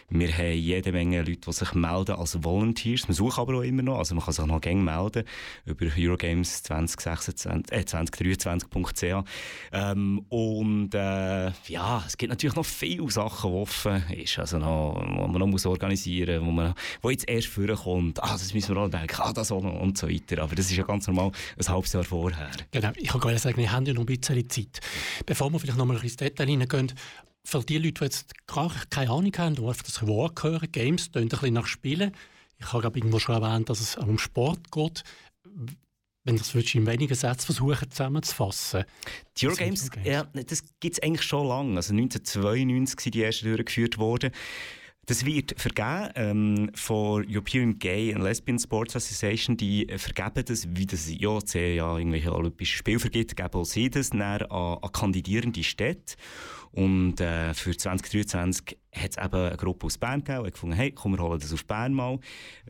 wir 0.08 0.32
haben 0.32 0.54
jede 0.54 0.92
Menge 0.92 1.18
Leute, 1.18 1.40
die 1.46 1.52
sich 1.52 1.74
melden 1.74 2.16
als 2.16 2.42
Volunteers. 2.42 3.08
Wir 3.08 3.14
suchen 3.14 3.40
aber 3.40 3.58
auch 3.58 3.62
immer 3.62 3.82
noch. 3.82 3.98
Also 3.98 4.14
man 4.14 4.24
kann 4.24 4.34
sich 4.34 4.46
noch 4.46 4.60
gerne 4.60 4.80
melden 4.80 5.24
über 5.66 5.86
Eurogames 5.98 6.62
2026, 6.62 7.72
äh, 7.72 7.80
2023.ch. 7.80 9.28
Ähm, 9.72 10.24
und 10.28 10.94
äh, 10.94 11.50
ja, 11.66 12.04
es 12.06 12.16
gibt 12.16 12.30
natürlich 12.30 12.56
noch 12.56 12.66
viele 12.66 13.10
Sachen, 13.10 13.50
die 13.50 13.56
offen 13.56 14.02
ist. 14.10 14.38
Also 14.38 14.58
noch, 14.58 14.94
wo 14.96 15.26
man 15.26 15.38
noch 15.38 15.46
muss 15.46 15.66
organisieren 15.66 16.40
muss, 16.40 16.48
wo, 16.48 16.52
man, 16.52 16.74
wo 17.00 17.10
jetzt 17.10 17.28
erst 17.28 17.48
vorkommt. 17.48 18.22
Ah, 18.22 18.32
das 18.32 18.54
müssen 18.54 18.74
wir 18.74 18.82
auch 18.82 18.88
denken. 18.88 19.16
Ah, 19.18 19.32
das 19.32 19.50
auch 19.50 19.62
noch 19.62 19.80
und 19.80 19.98
so 19.98 20.08
weiter. 20.08 20.42
Aber 20.42 20.54
das 20.54 20.70
ist 20.70 20.76
ja 20.76 20.84
ganz 20.84 21.06
normal 21.06 21.31
ein 21.58 21.68
halbes 21.68 21.92
Jahr 21.92 22.04
vorher. 22.04 22.50
Genau, 22.70 22.92
ich 22.96 23.08
kann 23.08 23.20
gerade 23.20 23.38
sagen, 23.38 23.56
wir 23.56 23.72
haben 23.72 23.86
ja 23.86 23.94
noch 23.94 24.02
ein 24.02 24.06
bisschen 24.06 24.48
Zeit. 24.48 24.80
Bevor 25.26 25.50
wir 25.52 25.58
vielleicht 25.58 25.78
noch 25.78 25.86
mal 25.86 26.02
ins 26.02 26.16
Detail 26.16 26.46
hineingehen, 26.46 26.92
für 27.44 27.62
die 27.62 27.78
Leute, 27.78 27.94
die 27.94 28.04
jetzt 28.04 28.46
gar 28.46 28.72
keine 28.90 29.10
Ahnung 29.10 29.32
haben, 29.36 29.54
die 29.56 29.64
einfach 29.64 29.82
das 29.82 30.06
Wort 30.06 30.42
hören, 30.42 30.70
Games, 30.70 31.10
tönt 31.10 31.24
ein 31.24 31.28
bisschen 31.28 31.54
nach 31.54 31.66
Spielen. 31.66 32.12
Ich 32.58 32.72
habe 32.72 32.86
irgendwo 32.94 33.18
schon 33.18 33.42
erwähnt, 33.42 33.68
dass 33.68 33.80
es 33.80 33.98
auch 33.98 34.06
um 34.06 34.18
Sport 34.18 34.70
geht. 34.70 35.02
Wenn 36.24 36.36
das 36.36 36.54
würdest 36.54 36.76
in 36.76 36.86
wenigen 36.86 37.14
Sätzen 37.16 37.46
versuchen 37.46 37.90
zusammenzufassen. 37.90 38.84
Die 39.36 39.48
Eurogames, 39.48 39.90
ja, 40.04 40.22
das 40.32 40.62
gibt 40.78 40.96
es 40.96 41.02
eigentlich 41.02 41.26
schon 41.26 41.48
lange. 41.48 41.76
Also 41.76 41.92
1992 41.92 43.00
sind 43.00 43.14
die 43.16 43.22
ersten 43.24 43.48
durchgeführt 43.48 43.98
worden. 43.98 44.30
Das 45.12 45.26
wird 45.26 45.60
vergeben 45.60 46.10
ähm, 46.14 46.70
von 46.74 47.26
European 47.28 47.78
Gay 47.78 48.14
and 48.14 48.24
Lesbian 48.24 48.58
Sports 48.58 48.96
Association. 48.96 49.58
Die 49.58 49.86
äh, 49.86 49.98
vergeben 49.98 50.42
das, 50.42 50.66
wie 50.74 50.86
das 50.86 51.06
IOC 51.06 51.54
ja 51.54 51.98
irgendwelche 51.98 52.34
Olympische 52.34 52.78
Spiele 52.78 52.98
vergibt, 52.98 53.36
geben 53.36 53.52
auch 53.52 53.66
sie 53.66 53.90
das 53.90 54.10
an, 54.12 54.78
an 54.80 54.92
kandidierende 54.92 55.62
Städte. 55.62 56.14
Und 56.70 57.20
äh, 57.20 57.52
für 57.52 57.76
2023 57.76 58.78
hat 58.94 59.10
es 59.10 59.24
eben 59.24 59.34
eine 59.34 59.56
Gruppe 59.56 59.86
aus 59.86 59.96
Bern 59.96 60.22
gegeben, 60.22 60.44
die 60.44 60.50
gefunden 60.50 60.76
hey, 60.76 60.92
komm, 60.92 61.16
wir 61.16 61.22
holen 61.22 61.40
das 61.40 61.52
auf 61.52 61.64
Bern 61.64 61.94
mal. 61.94 62.18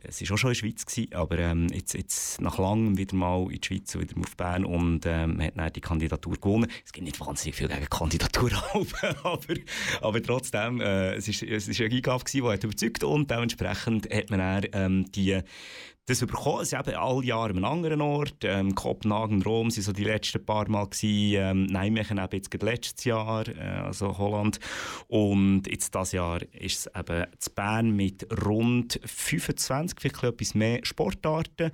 Es 0.01 0.21
war 0.21 0.33
auch 0.33 0.37
schon 0.37 0.51
in 0.51 0.53
der 0.53 0.59
Schweiz, 0.59 0.85
gewesen, 0.85 1.13
aber 1.13 1.37
ähm, 1.39 1.67
jetzt, 1.71 1.93
jetzt 1.93 2.41
nach 2.41 2.57
langem 2.57 2.97
wieder 2.97 3.15
mal 3.15 3.43
in 3.51 3.59
die 3.59 3.67
Schweiz 3.67 3.93
und 3.95 4.01
wieder 4.01 4.19
auf 4.19 4.37
Bern 4.37 4.63
und 4.65 5.05
ähm, 5.05 5.41
hat 5.41 5.57
dann 5.57 5.73
die 5.73 5.81
Kandidatur 5.81 6.35
gewonnen. 6.35 6.71
Es 6.85 6.93
gibt 6.93 7.05
nicht 7.05 7.19
wahnsinnig 7.19 7.55
viel 7.55 7.67
gegen 7.67 7.89
Kandidatur, 7.89 8.51
aber, 9.23 9.53
aber 10.01 10.23
trotzdem, 10.23 10.79
äh, 10.79 11.15
es 11.15 11.27
ist, 11.27 11.43
es 11.43 11.67
ist 11.67 11.81
eine 11.81 11.93
Eingabe 11.93 12.23
gewesen, 12.23 12.45
die 12.45 12.51
hat 12.51 12.63
überzeugt 12.63 13.03
und 13.03 13.29
dementsprechend 13.29 14.13
hat 14.13 14.29
man 14.29 14.39
dann 14.39 14.65
ähm, 14.73 15.11
die 15.11 15.41
das 16.05 16.19
bekommen. 16.19 16.61
Es 16.61 16.73
ist 16.73 16.79
eben 16.79 16.97
alle 16.97 17.23
Jahre 17.23 17.51
an 17.51 17.57
einem 17.57 17.65
anderen 17.65 18.01
Ort. 18.01 18.43
Ähm, 18.43 18.75
Kopenhagen, 18.75 19.41
Rom 19.41 19.71
sind 19.71 19.83
so 19.83 19.93
die 19.93 20.03
letzten 20.03 20.45
paar 20.45 20.67
Mal. 20.69 20.87
Ähm, 21.01 21.65
Nijmegen 21.65 22.17
eben 22.17 22.35
jetzt 22.35 22.61
letztes 22.61 23.05
Jahr, 23.05 23.47
äh, 23.47 23.61
also 23.85 24.17
Holland. 24.17 24.59
Und 25.07 25.63
jetzt 25.67 25.95
das 25.95 26.11
Jahr 26.13 26.41
ist 26.53 26.87
es 26.87 26.91
eben 26.95 27.25
zu 27.39 27.51
Bern 27.51 27.91
mit 27.91 28.27
rund 28.45 28.99
25, 29.03 29.99
vielleicht 29.99 30.23
etwas 30.23 30.55
mehr 30.55 30.79
Sportarten. 30.83 31.71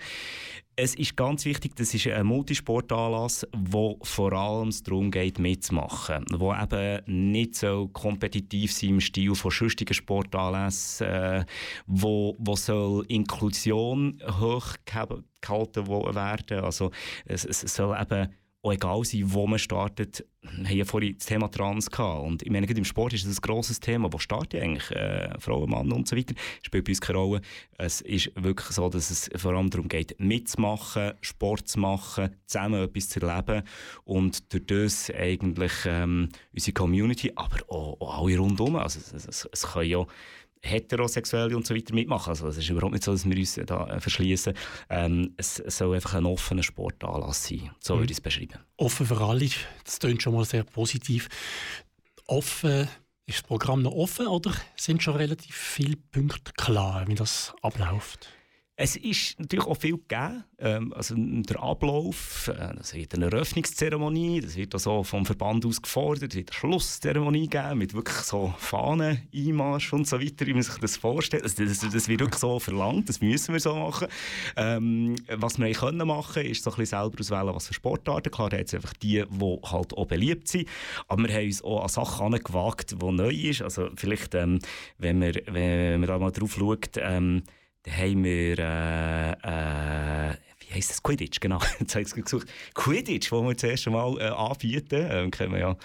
Es 0.75 0.95
ist 0.95 1.17
ganz 1.17 1.43
wichtig, 1.43 1.75
das 1.75 1.93
ist 1.93 2.07
ein 2.07 2.25
Multisportanlass, 2.25 3.45
wo 3.53 3.99
vor 4.01 4.31
allem 4.31 4.73
darum 4.85 5.11
geht, 5.11 5.37
mitzumachen. 5.37 6.25
Wo 6.31 6.53
eben 6.53 7.31
nicht 7.31 7.55
so 7.55 7.89
kompetitiv 7.89 8.71
sein 8.71 8.91
im 8.91 9.01
Stil 9.01 9.35
von 9.35 9.51
sonstigen 9.51 9.93
Sportanlässen, 9.93 11.07
äh, 11.07 11.45
wo, 11.85 12.35
wo 12.39 12.55
soll 12.55 13.05
Inklusion 13.09 14.21
hochgehalten 14.39 15.25
werden. 15.87 16.59
Also 16.63 16.91
es, 17.25 17.43
es 17.43 17.59
soll 17.59 17.97
eben 17.99 18.29
auch 18.69 18.73
egal 18.73 19.03
sein, 19.03 19.23
wo 19.25 19.47
man 19.47 19.59
startet. 19.59 20.25
Wir 20.41 20.69
haben 20.69 20.77
ja 20.77 20.85
vorhin 20.85 21.15
das 21.17 21.25
Thema 21.25 21.49
Trans 21.49 21.89
gehabt. 21.89 22.25
Und 22.25 22.43
ich 22.43 22.49
meine, 22.49 22.65
gerade 22.65 22.79
im 22.79 22.85
Sport 22.85 23.13
ist 23.13 23.25
das 23.25 23.37
ein 23.37 23.41
grosses 23.41 23.79
Thema. 23.79 24.11
Wo 24.11 24.19
startet 24.19 24.61
eigentlich? 24.61 24.89
Äh, 24.91 25.37
Frauen, 25.39 25.69
Mann 25.69 25.91
und 25.91 26.07
so 26.07 26.15
weiter. 26.15 26.33
Spielt 26.61 26.85
bei 26.85 26.91
uns 26.91 27.01
keine 27.01 27.19
Rolle. 27.19 27.41
Es 27.77 28.01
ist 28.01 28.31
wirklich 28.35 28.69
so, 28.69 28.89
dass 28.89 29.09
es 29.09 29.29
vor 29.35 29.53
allem 29.53 29.69
darum 29.69 29.87
geht, 29.87 30.19
mitzumachen, 30.19 31.13
Sport 31.21 31.67
zu 31.67 31.79
machen, 31.79 32.35
zusammen 32.45 32.83
etwas 32.83 33.09
zu 33.09 33.21
erleben 33.21 33.63
und 34.05 34.53
durch 34.53 34.65
das 34.65 35.11
eigentlich 35.11 35.73
ähm, 35.85 36.29
unsere 36.53 36.73
Community, 36.73 37.31
aber 37.35 37.57
auch, 37.67 37.99
auch 37.99 38.23
alle 38.25 38.37
rundherum. 38.37 38.75
Also 38.77 38.99
es, 38.99 39.25
es, 39.25 39.49
es 39.51 39.67
können 39.67 39.89
ja 39.89 40.05
Heterosexuelle 40.61 41.55
und 41.55 41.65
so 41.65 41.73
weiter 41.75 41.93
mitmachen. 41.93 42.29
Also 42.29 42.47
es 42.47 42.57
ist 42.57 42.69
überhaupt 42.69 42.93
nicht 42.93 43.03
so, 43.03 43.11
dass 43.11 43.25
wir 43.25 43.37
uns 43.37 43.59
da 43.65 43.87
äh, 43.87 43.99
verschließen. 43.99 44.53
Ähm, 44.89 45.33
es, 45.37 45.59
es 45.59 45.77
soll 45.77 45.95
einfach 45.95 46.15
ein 46.15 46.25
offener 46.25 46.63
Sportanlass 46.63 47.47
sein. 47.47 47.71
So 47.79 47.95
Mhm. 47.95 47.99
würde 47.99 48.11
ich 48.11 48.17
es 48.17 48.21
beschreiben. 48.21 48.59
Offen 48.77 49.05
für 49.05 49.21
alle, 49.21 49.49
das 49.85 49.99
klingt 49.99 50.21
schon 50.21 50.33
mal 50.33 50.45
sehr 50.45 50.63
positiv. 50.63 51.27
Offen, 52.27 52.87
ist 53.25 53.39
das 53.39 53.43
Programm 53.43 53.81
noch 53.81 53.93
offen 53.93 54.27
oder 54.27 54.51
sind 54.75 55.01
schon 55.03 55.15
relativ 55.15 55.55
viele 55.55 55.95
Punkte 55.95 56.51
klar, 56.57 57.07
wie 57.07 57.15
das 57.15 57.53
abläuft? 57.61 58.29
Es 58.81 58.95
ist 58.95 59.37
natürlich 59.37 59.65
auch 59.65 59.75
viel 59.75 59.97
gegeben. 59.97 60.45
Ähm, 60.57 60.93
also 60.93 61.13
der 61.17 61.61
Ablauf, 61.61 62.47
äh, 62.47 62.79
es 62.79 62.93
wird 62.93 63.13
eine 63.13 63.25
Eröffnungszeremonie, 63.25 64.39
das 64.39 64.55
wird 64.55 64.73
auch 64.73 64.79
so 64.79 65.03
vom 65.03 65.25
Verband 65.25 65.65
aus 65.65 65.81
gefordert, 65.81 66.31
es 66.31 66.37
wird 66.37 66.51
eine 66.51 66.57
Schlusszeremonie 66.57 67.49
geben 67.49 67.79
mit 67.79 67.93
wirklich 67.93 68.15
so 68.19 68.53
Fahnen, 68.57 69.27
Einmarsch 69.35 69.91
und 69.91 70.07
so 70.07 70.21
weiter, 70.21 70.47
wie 70.47 70.53
man 70.53 70.63
sich 70.63 70.77
das 70.77 70.95
vorstellt. 70.95 71.43
Also 71.43 71.65
das, 71.65 71.79
das 71.79 72.07
wird 72.07 72.21
wirklich 72.21 72.39
so 72.39 72.57
verlangt, 72.57 73.09
das 73.09 73.19
müssen 73.19 73.51
wir 73.51 73.59
so 73.59 73.75
machen. 73.75 74.07
Ähm, 74.55 75.15
was 75.27 75.59
wir 75.59 75.69
können 75.73 76.07
machen, 76.07 76.45
ist 76.45 76.63
so 76.63 76.71
ein 76.71 76.77
bisschen 76.77 77.01
selber 77.01 77.19
auswählen, 77.19 77.53
was 77.53 77.67
für 77.67 77.73
Sportarten. 77.73 78.31
Klar, 78.31 78.49
da 78.49 78.57
es 78.59 78.73
einfach 78.73 78.93
die, 78.93 79.25
die 79.29 79.59
halt 79.65 79.93
auch 79.93 80.05
beliebt 80.05 80.47
sind, 80.47 80.69
aber 81.09 81.27
wir 81.27 81.35
haben 81.35 81.47
uns 81.47 81.61
auch 81.65 81.83
an 81.83 81.89
Sachen 81.89 82.31
gewagt, 82.31 82.95
die 83.01 83.11
neu 83.11 83.29
ist. 83.29 83.61
Also 83.61 83.89
vielleicht, 83.95 84.35
ähm, 84.35 84.59
wenn, 84.97 85.19
wir, 85.19 85.33
wenn 85.47 85.99
man 85.99 86.07
da 86.07 86.17
mal 86.17 86.31
drauf 86.31 86.55
schaut, 86.57 86.91
ähm, 86.95 87.43
dann 87.83 87.93
haben 87.97 88.23
wir, 88.23 88.59
äh, 88.59 90.31
äh, 90.31 90.35
wie 90.69 90.75
heisst 90.75 90.91
das? 90.91 91.03
Quidditch, 91.03 91.39
genau. 91.39 91.59
Jetzt 91.79 91.95
habe 91.95 92.03
ich 92.03 92.07
es 92.09 92.15
gesucht. 92.15 92.47
Quidditch, 92.73 93.31
wo 93.31 93.41
wir 93.41 93.53
das 93.53 93.63
erste 93.63 93.89
Mal 93.89 94.19
äh, 94.19 94.25
anbieten. 94.25 95.07
Ähm, 95.09 95.31
kennen 95.31 95.53
wir 95.53 95.59
ja 95.59 95.77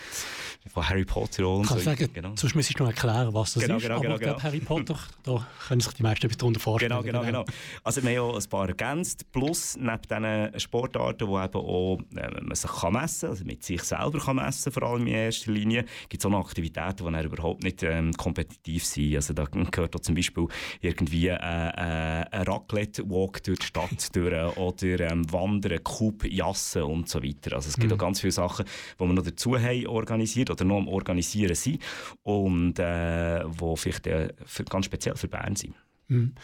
von 0.72 0.88
Harry 0.88 1.04
Potter 1.04 1.46
und 1.48 1.66
Kann 1.66 1.78
so. 1.78 1.84
sagen, 1.84 2.08
genau. 2.12 2.32
sonst 2.36 2.54
müsste 2.54 2.72
ich 2.72 2.78
noch 2.78 2.86
erklären, 2.86 3.32
was 3.34 3.54
das 3.54 3.62
Genau, 3.62 3.76
ist. 3.76 3.82
genau, 3.82 3.96
aber 3.96 4.04
genau, 4.18 4.18
genau. 4.18 4.42
Harry 4.42 4.60
Potter, 4.60 4.98
da 5.22 5.46
können 5.68 5.80
sich 5.80 5.92
die 5.92 6.02
meisten 6.02 6.26
etwas 6.26 6.38
darunter 6.38 6.60
vorstellen. 6.60 7.02
Genau, 7.02 7.22
genau, 7.22 7.24
genau. 7.24 7.44
Also 7.82 8.02
wir 8.02 8.18
haben 8.18 8.30
ja 8.32 8.38
ein 8.38 8.48
paar 8.48 8.68
ergänzt, 8.68 9.30
plus 9.30 9.76
neben 9.76 10.00
diesen 10.02 10.60
Sportarten, 10.60 11.28
wo 11.28 11.40
eben 11.40 11.54
auch 11.54 11.98
äh, 12.16 12.40
man 12.42 12.54
sich 12.54 12.70
kann 12.70 12.94
messen 12.94 13.20
kann, 13.20 13.30
also 13.30 13.44
mit 13.44 13.62
sich 13.62 13.82
selber 13.82 14.18
kann 14.18 14.36
messen 14.36 14.72
vor 14.72 14.82
allem 14.84 15.06
in 15.06 15.14
erster 15.14 15.52
Linie, 15.52 15.84
gibt 16.08 16.22
es 16.22 16.26
auch 16.26 16.30
noch 16.30 16.46
Aktivitäten, 16.46 17.06
die 17.06 17.12
dann 17.12 17.24
überhaupt 17.24 17.62
nicht 17.62 17.82
ähm, 17.82 18.12
kompetitiv 18.12 18.84
sind. 18.84 19.16
Also 19.16 19.34
da 19.34 19.44
gehört 19.44 19.94
auch 19.96 20.00
zum 20.00 20.14
Beispiel 20.14 20.46
irgendwie 20.80 21.28
äh, 21.28 21.34
äh, 21.34 21.38
ein 21.38 22.42
Raclette-Walk 22.42 23.42
durch 23.44 23.58
die 23.58 23.66
Stadt 23.66 23.90
durch, 24.16 24.56
oder 24.82 25.10
ähm, 25.10 25.30
Wandern, 25.32 25.82
Coup, 25.84 26.24
Jassen 26.24 26.82
und 26.82 27.08
so 27.08 27.22
weiter. 27.22 27.56
Also 27.56 27.68
es 27.68 27.76
gibt 27.76 27.90
Mhm. 27.90 27.96
auch 27.96 28.00
ganz 28.00 28.20
viele 28.20 28.32
Sachen, 28.32 28.64
die 28.98 29.04
wir 29.04 29.12
noch 29.12 29.22
dazu 29.22 29.58
haben 29.58 29.86
organisiert 29.86 30.50
oder 30.50 30.64
noch 30.64 30.78
am 30.78 30.88
Organisieren 30.88 31.54
sind 31.54 31.82
und 32.22 32.78
äh, 32.78 33.42
wo 33.46 33.76
vielleicht 33.76 34.06
äh, 34.06 34.32
für, 34.44 34.64
ganz 34.64 34.86
speziell 34.86 35.16
für 35.16 35.28
Bern 35.28 35.56
sind. 35.56 35.74
Mhm. 36.08 36.34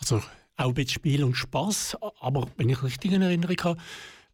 Also 0.00 0.22
auch 0.56 0.68
ein 0.68 0.74
bisschen 0.74 0.94
Spiel 0.94 1.24
und 1.24 1.34
Spaß, 1.34 1.96
aber 2.20 2.48
wenn 2.56 2.70
ich 2.70 2.82
richtig 2.82 3.12
in 3.12 3.22
Erinnerung 3.22 3.56
habe, 3.62 3.80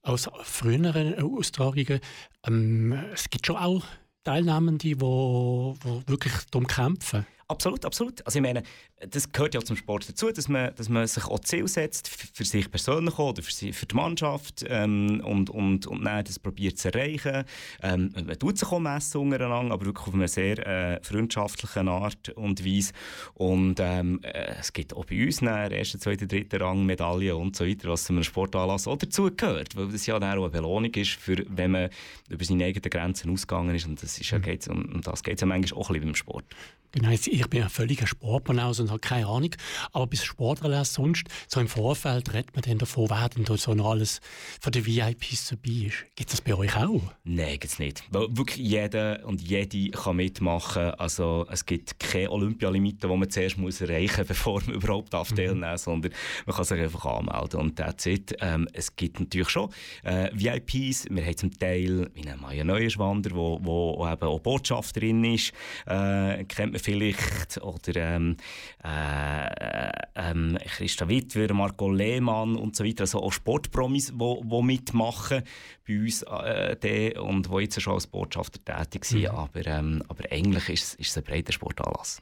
aus 0.03 0.29
früheren 0.43 1.19
Austragungen, 1.19 2.01
ähm, 2.47 2.93
es 3.13 3.31
gibt 3.31 3.47
schon 3.47 3.57
auch 3.57 3.85
Teilnehmende, 4.25 4.79
die 4.79 5.01
wo 5.01 5.77
wirklich 6.07 6.33
darum 6.51 6.67
kämpfen. 6.67 7.27
Absolut, 7.53 7.85
absolut. 7.85 8.27
Also 8.27 8.39
ich 8.39 8.43
meine, 8.43 8.63
das 9.11 9.31
gehört 9.31 9.55
ja 9.55 9.61
zum 9.61 9.77
Sport 9.77 10.09
dazu, 10.09 10.33
dass 10.33 10.49
man, 10.49 10.75
dass 10.75 10.89
man 10.89 11.07
sich 11.07 11.27
auch 11.27 11.39
Ziel 11.41 11.69
setzt, 11.69 12.09
für 12.09 12.47
sich 12.47 12.71
persönlich 12.71 13.19
oder 13.19 13.43
für, 13.43 13.53
sie, 13.53 13.75
für 13.75 13.85
die 13.85 13.95
Mannschaft 13.95 14.65
ähm, 14.67 15.21
und, 15.23 15.51
und, 15.51 15.87
und 15.87 16.03
dann 16.03 16.25
das 16.25 16.39
probiert 16.39 16.79
zu 16.79 16.89
erreichen. 16.89 17.45
Ähm, 17.83 18.11
man 18.15 18.39
tut 18.39 18.57
sich 18.57 18.73
auch 18.73 18.81
messen 18.81 19.21
untereinander, 19.21 19.75
aber 19.75 19.85
wirklich 19.85 20.09
auf 20.09 20.15
eine 20.15 20.29
sehr 20.29 20.67
äh, 20.67 21.03
freundschaftliche 21.03 21.81
Art 21.81 22.31
und 22.31 22.65
Weise. 22.65 22.95
Und 23.35 23.79
ähm, 23.81 24.21
äh, 24.23 24.55
es 24.59 24.73
gibt 24.73 24.97
auch 24.97 25.05
bei 25.05 25.23
uns 25.23 25.41
dann 25.41 25.71
ersten, 25.73 26.01
zweiten, 26.01 26.29
dritten 26.29 26.57
Rang 26.57 26.87
Medaillen 26.87 27.37
und 27.37 27.55
so 27.55 27.67
weiter, 27.67 27.91
was 27.91 28.05
zu 28.05 28.15
einem 28.15 28.25
Sportanlass 28.25 28.89
auch 28.89 28.97
dazu 28.97 29.31
gehört, 29.31 29.77
weil 29.77 29.89
das 29.89 30.07
ja 30.07 30.19
dann 30.19 30.39
auch 30.39 30.45
eine 30.45 30.53
Belohnung 30.53 30.95
ist, 30.95 31.11
für, 31.11 31.45
wenn 31.51 31.73
man 31.73 31.91
über 32.31 32.45
seine 32.47 32.65
eigenen 32.65 32.89
Grenzen 32.89 33.31
ausgegangen 33.31 33.75
ist 33.75 33.87
und 33.87 34.03
das 34.03 34.19
ist 34.19 34.31
ja, 34.31 34.39
geht's, 34.39 34.69
um, 34.69 34.87
um 34.87 35.03
das 35.03 35.23
geht 35.23 35.35
es 35.35 35.43
ja 35.43 35.47
manchmal 35.47 35.79
auch 35.79 35.91
ein 35.91 35.95
bisschen 35.95 36.09
beim 36.09 36.15
Sport. 36.15 36.45
Genau, 36.93 37.09
ich 37.09 37.49
bin 37.49 37.63
ein 37.63 37.71
völliger 37.71 38.07
Sportbanaus 38.07 38.79
und 38.79 38.91
habe 38.91 39.01
keine 39.01 39.27
Ahnung. 39.27 39.51
Aber 39.93 40.07
bis 40.07 40.25
Sportanlass 40.25 40.93
sonst, 40.93 41.27
so 41.49 41.59
im 41.59 41.69
Vorfeld 41.69 42.35
redet 42.35 42.55
man 42.55 42.63
dann 42.63 42.77
davon, 42.77 43.09
wer 43.09 43.31
denn 43.31 43.45
da 43.45 43.57
so 43.57 43.73
noch 43.73 43.93
alles 43.93 44.21
von 44.61 44.73
den 44.73 44.85
VIPs 44.85 45.49
dabei 45.49 45.87
ist. 45.87 46.05
Gibt 46.15 46.31
es 46.31 46.37
das 46.37 46.41
bei 46.43 46.55
euch 46.55 46.77
auch? 46.77 47.01
Nein, 47.25 47.59
gibt's 47.59 47.79
nicht. 47.79 48.03
Weil 48.11 48.27
wirklich 48.37 48.59
jeder 48.59 49.25
und 49.25 49.41
jede 49.41 49.91
kann 49.91 50.17
mitmachen. 50.17 50.91
Also 50.99 51.47
es 51.51 51.65
gibt 51.65 51.99
keine 51.99 52.31
Olympialimite, 52.31 53.09
die 53.09 53.17
man 53.17 53.31
zuerst 53.31 53.57
muss 53.57 53.81
erreichen 53.81 54.19
muss, 54.19 54.29
bevor 54.29 54.61
man 54.67 54.75
überhaupt 54.75 55.15
darf 55.15 55.33
teilnehmen 55.33 55.63
darf, 55.63 55.81
sondern 55.81 56.13
man 56.45 56.57
kann 56.57 56.65
sich 56.67 56.79
einfach 56.79 57.07
anmelden 57.07 57.59
und 57.59 57.77
that's 57.77 58.05
it. 58.05 58.37
Ähm, 58.41 58.69
es 58.75 58.95
gibt 58.95 59.19
natürlich 59.19 59.49
schon 59.49 59.71
äh, 60.03 60.29
VIPs. 60.35 61.07
Wir 61.09 61.25
haben 61.25 61.37
zum 61.39 61.59
Teil 61.59 62.11
wie 62.13 62.29
einen 62.29 62.39
Maya 62.39 62.65
Neuenschwander, 62.65 63.31
wo, 63.31 63.59
wo 63.63 64.07
eben 64.07 64.23
auch 64.23 64.41
Botschafterin 64.41 65.25
ist, 65.25 65.53
äh, 65.87 66.45
kennt 66.45 66.73
man 66.73 66.82
vielleicht, 66.83 67.59
oder 67.63 67.97
ähm, 67.97 68.37
äh, 68.85 69.91
ähm, 70.17 70.59
Christa 70.77 71.09
Wittwer, 71.09 71.53
Marco 71.55 71.91
Lehmann 71.91 72.57
und 72.57 72.77
so 72.77 72.85
weiter, 72.85 73.03
also 73.03 73.21
auch 73.23 73.33
Sportpromis, 73.33 74.09
die 74.09 74.19
wo, 74.19 74.43
wo 74.45 74.63
mitmachen 74.63 75.43
bei 75.87 75.99
uns 75.99 76.23
äh, 76.23 76.77
die, 76.77 77.19
und 77.19 77.49
die 77.51 77.59
jetzt 77.63 77.81
schon 77.81 77.95
als 77.95 78.07
Botschafter 78.07 78.63
tätig 78.65 79.05
sind, 79.05 79.27
aber, 79.29 79.67
ähm, 79.67 80.03
aber 80.09 80.25
eigentlich 80.31 80.69
ist, 80.69 80.83
es- 80.85 80.95
ist 80.95 81.11
es 81.11 81.17
ein 81.19 81.25
breiter 81.25 81.53
Sportanlass. 81.53 82.21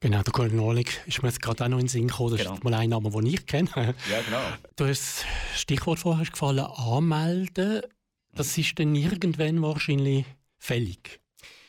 Genau, 0.00 0.22
der 0.22 0.32
Colin 0.32 0.58
Orlik 0.60 1.02
ist 1.06 1.22
mir 1.22 1.28
jetzt 1.28 1.42
gerade 1.42 1.64
auch 1.64 1.68
noch 1.68 1.78
in 1.78 1.84
den 1.84 1.88
Sinn 1.88 2.08
gekommen. 2.08 2.30
Das 2.30 2.40
Genau. 2.40 2.54
ist 2.54 2.64
mal 2.64 2.74
ein 2.74 2.88
Name, 2.90 3.10
den 3.10 3.26
ich 3.26 3.44
kenne. 3.46 3.68
Ja, 3.76 3.92
genau. 4.22 4.42
Du 4.76 4.86
hast 4.86 5.24
das 5.52 5.60
Stichwort 5.60 5.98
vorher 5.98 6.24
gefallen, 6.24 6.60
anmelden. 6.60 7.82
Das 8.32 8.56
ist 8.56 8.78
dann 8.78 8.94
irgendwann 8.94 9.60
wahrscheinlich 9.60 10.24
fällig. 10.58 11.20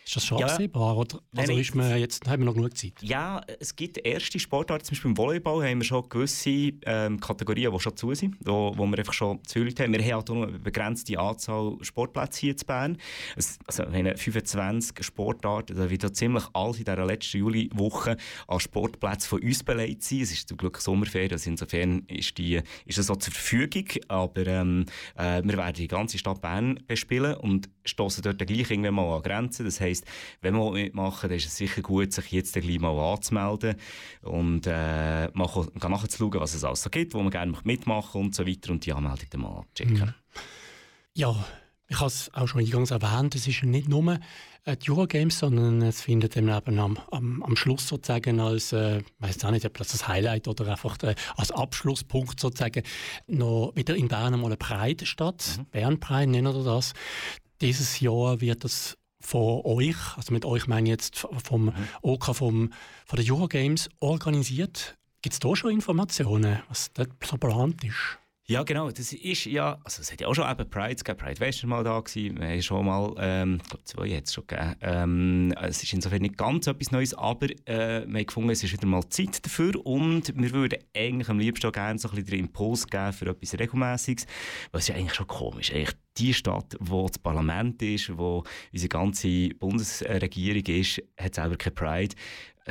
Ist 0.05 0.15
das 0.15 0.25
schon 0.25 0.39
Ja. 0.39 0.47
absehbar? 0.47 0.97
Oder, 0.97 1.19
also 1.35 1.51
nein, 1.53 1.61
ist 1.61 1.75
man 1.75 1.97
jetzt, 1.97 2.27
haben 2.27 2.41
wir 2.41 2.45
noch 2.45 2.55
genug 2.55 2.75
Zeit? 2.75 2.93
Ja, 3.01 3.41
es 3.59 3.75
gibt 3.75 3.97
erste 3.99 4.39
Sportarten, 4.39 4.83
zum 4.83 4.95
Beispiel 4.95 5.11
im 5.11 5.17
Volleyball 5.17 5.63
haben 5.67 5.77
wir 5.79 5.85
schon 5.85 6.09
gewisse 6.09 6.49
ähm, 6.49 7.19
Kategorien, 7.19 7.71
die 7.71 7.79
schon 7.79 7.95
zu 7.95 8.13
sind, 8.15 8.35
wo, 8.43 8.73
wo 8.75 8.85
wir 8.87 8.97
einfach 8.97 9.13
schon 9.13 9.43
zu 9.45 9.59
Leute 9.59 9.83
haben. 9.83 9.93
Wir 9.93 9.99
haben 10.03 10.13
halt 10.15 10.29
auch 10.29 10.33
nur 10.35 10.47
eine 10.47 10.59
begrenzte 10.59 11.19
Anzahl 11.19 11.77
Sportplätze 11.81 12.39
hier 12.41 12.51
in 12.51 12.57
Bern. 12.65 12.97
Es, 13.35 13.59
also 13.67 13.83
wir 13.91 13.99
haben 13.99 14.17
25 14.17 15.05
Sportarten, 15.05 15.77
da 15.77 15.89
wird 15.89 16.03
ja 16.03 16.11
ziemlich 16.11 16.43
alles 16.53 16.79
in 16.79 16.85
dieser 16.85 17.05
letzten 17.05 17.37
Juliwoche 17.37 18.17
an 18.47 18.59
Sportplätzen 18.59 19.29
von 19.29 19.41
uns 19.41 19.63
beleidigt 19.63 20.03
sein. 20.03 20.21
Es 20.21 20.31
ist 20.31 20.49
zum 20.49 20.57
Glück 20.57 20.77
Sommerferien, 20.79 21.31
also 21.31 21.49
insofern 21.49 21.99
ist, 22.07 22.37
die, 22.37 22.59
ist 22.85 22.97
das 22.97 23.05
so 23.05 23.15
zur 23.15 23.33
Verfügung, 23.33 23.85
aber 24.07 24.47
ähm, 24.47 24.85
äh, 25.15 25.41
wir 25.43 25.57
werden 25.57 25.73
die 25.75 25.87
ganze 25.87 26.17
Stadt 26.17 26.41
Bern 26.41 26.79
bespielen 26.87 27.35
und 27.35 27.69
stoßen 27.85 28.23
dort 28.23 28.39
gleich 28.39 28.69
irgendwann 28.71 28.95
mal 28.95 29.15
an 29.17 29.21
Grenzen. 29.21 29.65
Das 29.65 29.79
heisst, 29.91 30.05
wenn 30.41 30.55
wir 30.55 30.71
mitmachen, 30.71 31.29
dann 31.29 31.37
ist 31.37 31.47
es 31.47 31.57
sicher 31.57 31.81
gut, 31.81 32.11
sich 32.13 32.31
jetzt 32.31 32.53
gleich 32.53 32.79
mal 32.79 32.97
anzumelden 32.97 33.75
und 34.21 34.65
äh, 34.67 35.29
mal 35.33 35.49
nachzuschauen, 35.75 36.39
was 36.39 36.53
es 36.53 36.63
alles 36.63 36.83
so 36.83 36.89
gibt, 36.89 37.13
wo 37.13 37.21
man 37.21 37.31
gerne 37.31 37.57
mitmachen 37.63 38.21
und 38.21 38.35
so 38.35 38.47
weiter 38.47 38.71
und 38.71 38.85
die 38.85 38.93
Anmeldung 38.93 39.27
dann 39.29 39.41
mal 39.41 39.65
checken. 39.75 40.13
Ja, 41.13 41.35
ich 41.91 41.97
habe 41.97 42.07
es 42.07 42.33
auch 42.33 42.47
schon 42.47 42.61
eingangs 42.61 42.91
erwähnt, 42.91 43.35
es 43.35 43.47
ist 43.47 43.63
nicht 43.63 43.89
nur 43.89 44.17
äh, 44.63 44.77
die 44.77 44.91
Eurogames, 44.91 45.39
sondern 45.39 45.81
es 45.81 46.01
findet 46.01 46.37
eben 46.37 46.49
am, 46.49 46.97
am, 47.11 47.43
am 47.43 47.55
Schluss 47.57 47.87
sozusagen 47.87 48.39
als, 48.39 48.71
äh, 48.71 49.01
weiß 49.19 49.43
auch 49.43 49.51
nicht, 49.51 49.65
ob 49.65 49.77
das 49.77 50.01
ein 50.01 50.07
Highlight 50.07 50.47
oder 50.47 50.67
einfach 50.67 50.97
äh, 51.03 51.15
als 51.35 51.51
Abschlusspunkt 51.51 52.39
sozusagen 52.39 52.83
noch 53.27 53.73
wieder 53.75 53.95
in 53.95 54.07
Bern 54.07 54.33
einmal 54.33 54.51
eine 54.51 54.57
Pride 54.57 55.05
statt. 55.05 55.59
Bern 55.71 55.99
Pride 55.99 56.31
nennen 56.31 56.53
wir 56.53 56.63
das. 56.63 56.93
Dieses 57.59 57.99
Jahr 57.99 58.39
wird 58.39 58.63
das 58.63 58.97
von 59.21 59.61
euch, 59.63 59.95
also 60.17 60.33
mit 60.33 60.45
euch 60.45 60.67
meine 60.67 60.87
ich 60.87 60.91
jetzt 60.91 61.27
vom 61.43 61.73
OK 62.01 62.35
vom, 62.35 62.73
von 63.05 63.19
den 63.19 63.31
Eurogames 63.31 63.89
organisiert. 63.99 64.97
Gibt 65.21 65.33
es 65.33 65.39
da 65.39 65.55
schon 65.55 65.71
Informationen, 65.71 66.61
was 66.67 66.91
dort 66.93 67.11
so 67.23 67.37
geplant 67.37 67.83
ist? 67.83 68.20
Ja, 68.51 68.63
genau. 68.63 68.91
Das 68.91 69.13
ist 69.13 69.45
ja, 69.45 69.79
also 69.85 70.01
es 70.01 70.11
hat 70.11 70.19
ja 70.19 70.27
auch 70.27 70.33
schon 70.33 70.51
eben 70.51 70.69
Pride, 70.69 71.01
gab 71.05 71.19
Pride 71.19 71.39
West 71.39 71.63
mal 71.63 71.85
da 71.85 72.01
gewesen. 72.01 72.37
Wir 72.37 72.49
haben 72.49 72.61
schon 72.61 72.85
mal, 72.85 73.15
ähm, 73.17 73.59
ich 73.63 73.69
glaube 73.69 73.83
zwei 73.85 74.09
es 74.09 74.33
schon 74.33 74.45
gegeben. 74.45 74.75
Ähm, 74.81 75.53
es 75.61 75.81
ist 75.81 75.93
insofern 75.93 76.21
nicht 76.21 76.37
ganz 76.37 76.67
etwas 76.67 76.91
Neues, 76.91 77.13
aber 77.13 77.45
äh, 77.49 78.05
wir 78.05 78.19
haben 78.19 78.25
gefunden, 78.25 78.49
es 78.49 78.61
ist 78.61 78.73
wieder 78.73 78.87
mal 78.87 79.07
Zeit 79.07 79.45
dafür 79.45 79.73
und 79.85 80.33
wir 80.35 80.51
würden 80.51 80.79
eigentlich 80.93 81.29
am 81.29 81.39
liebsten 81.39 81.65
auch 81.67 81.71
gerne 81.71 81.97
so 81.97 82.09
ein 82.09 82.15
bisschen 82.15 82.29
den 82.29 82.39
Impuls 82.41 82.85
geben 82.87 83.13
für 83.13 83.27
etwas 83.27 83.57
Regelmäßiges, 83.57 84.25
was 84.73 84.89
ja 84.89 84.95
eigentlich 84.95 85.13
schon 85.13 85.27
komisch 85.27 85.71
eigentlich 85.71 85.95
die 86.17 86.33
Stadt, 86.33 86.75
wo 86.81 87.07
das 87.07 87.19
Parlament 87.19 87.81
ist, 87.81 88.17
wo 88.17 88.43
unsere 88.73 88.89
ganze 88.89 89.47
Bundesregierung 89.59 90.65
ist, 90.65 91.01
hat 91.17 91.35
selber 91.35 91.55
keine 91.55 91.73
Pride. 91.73 92.15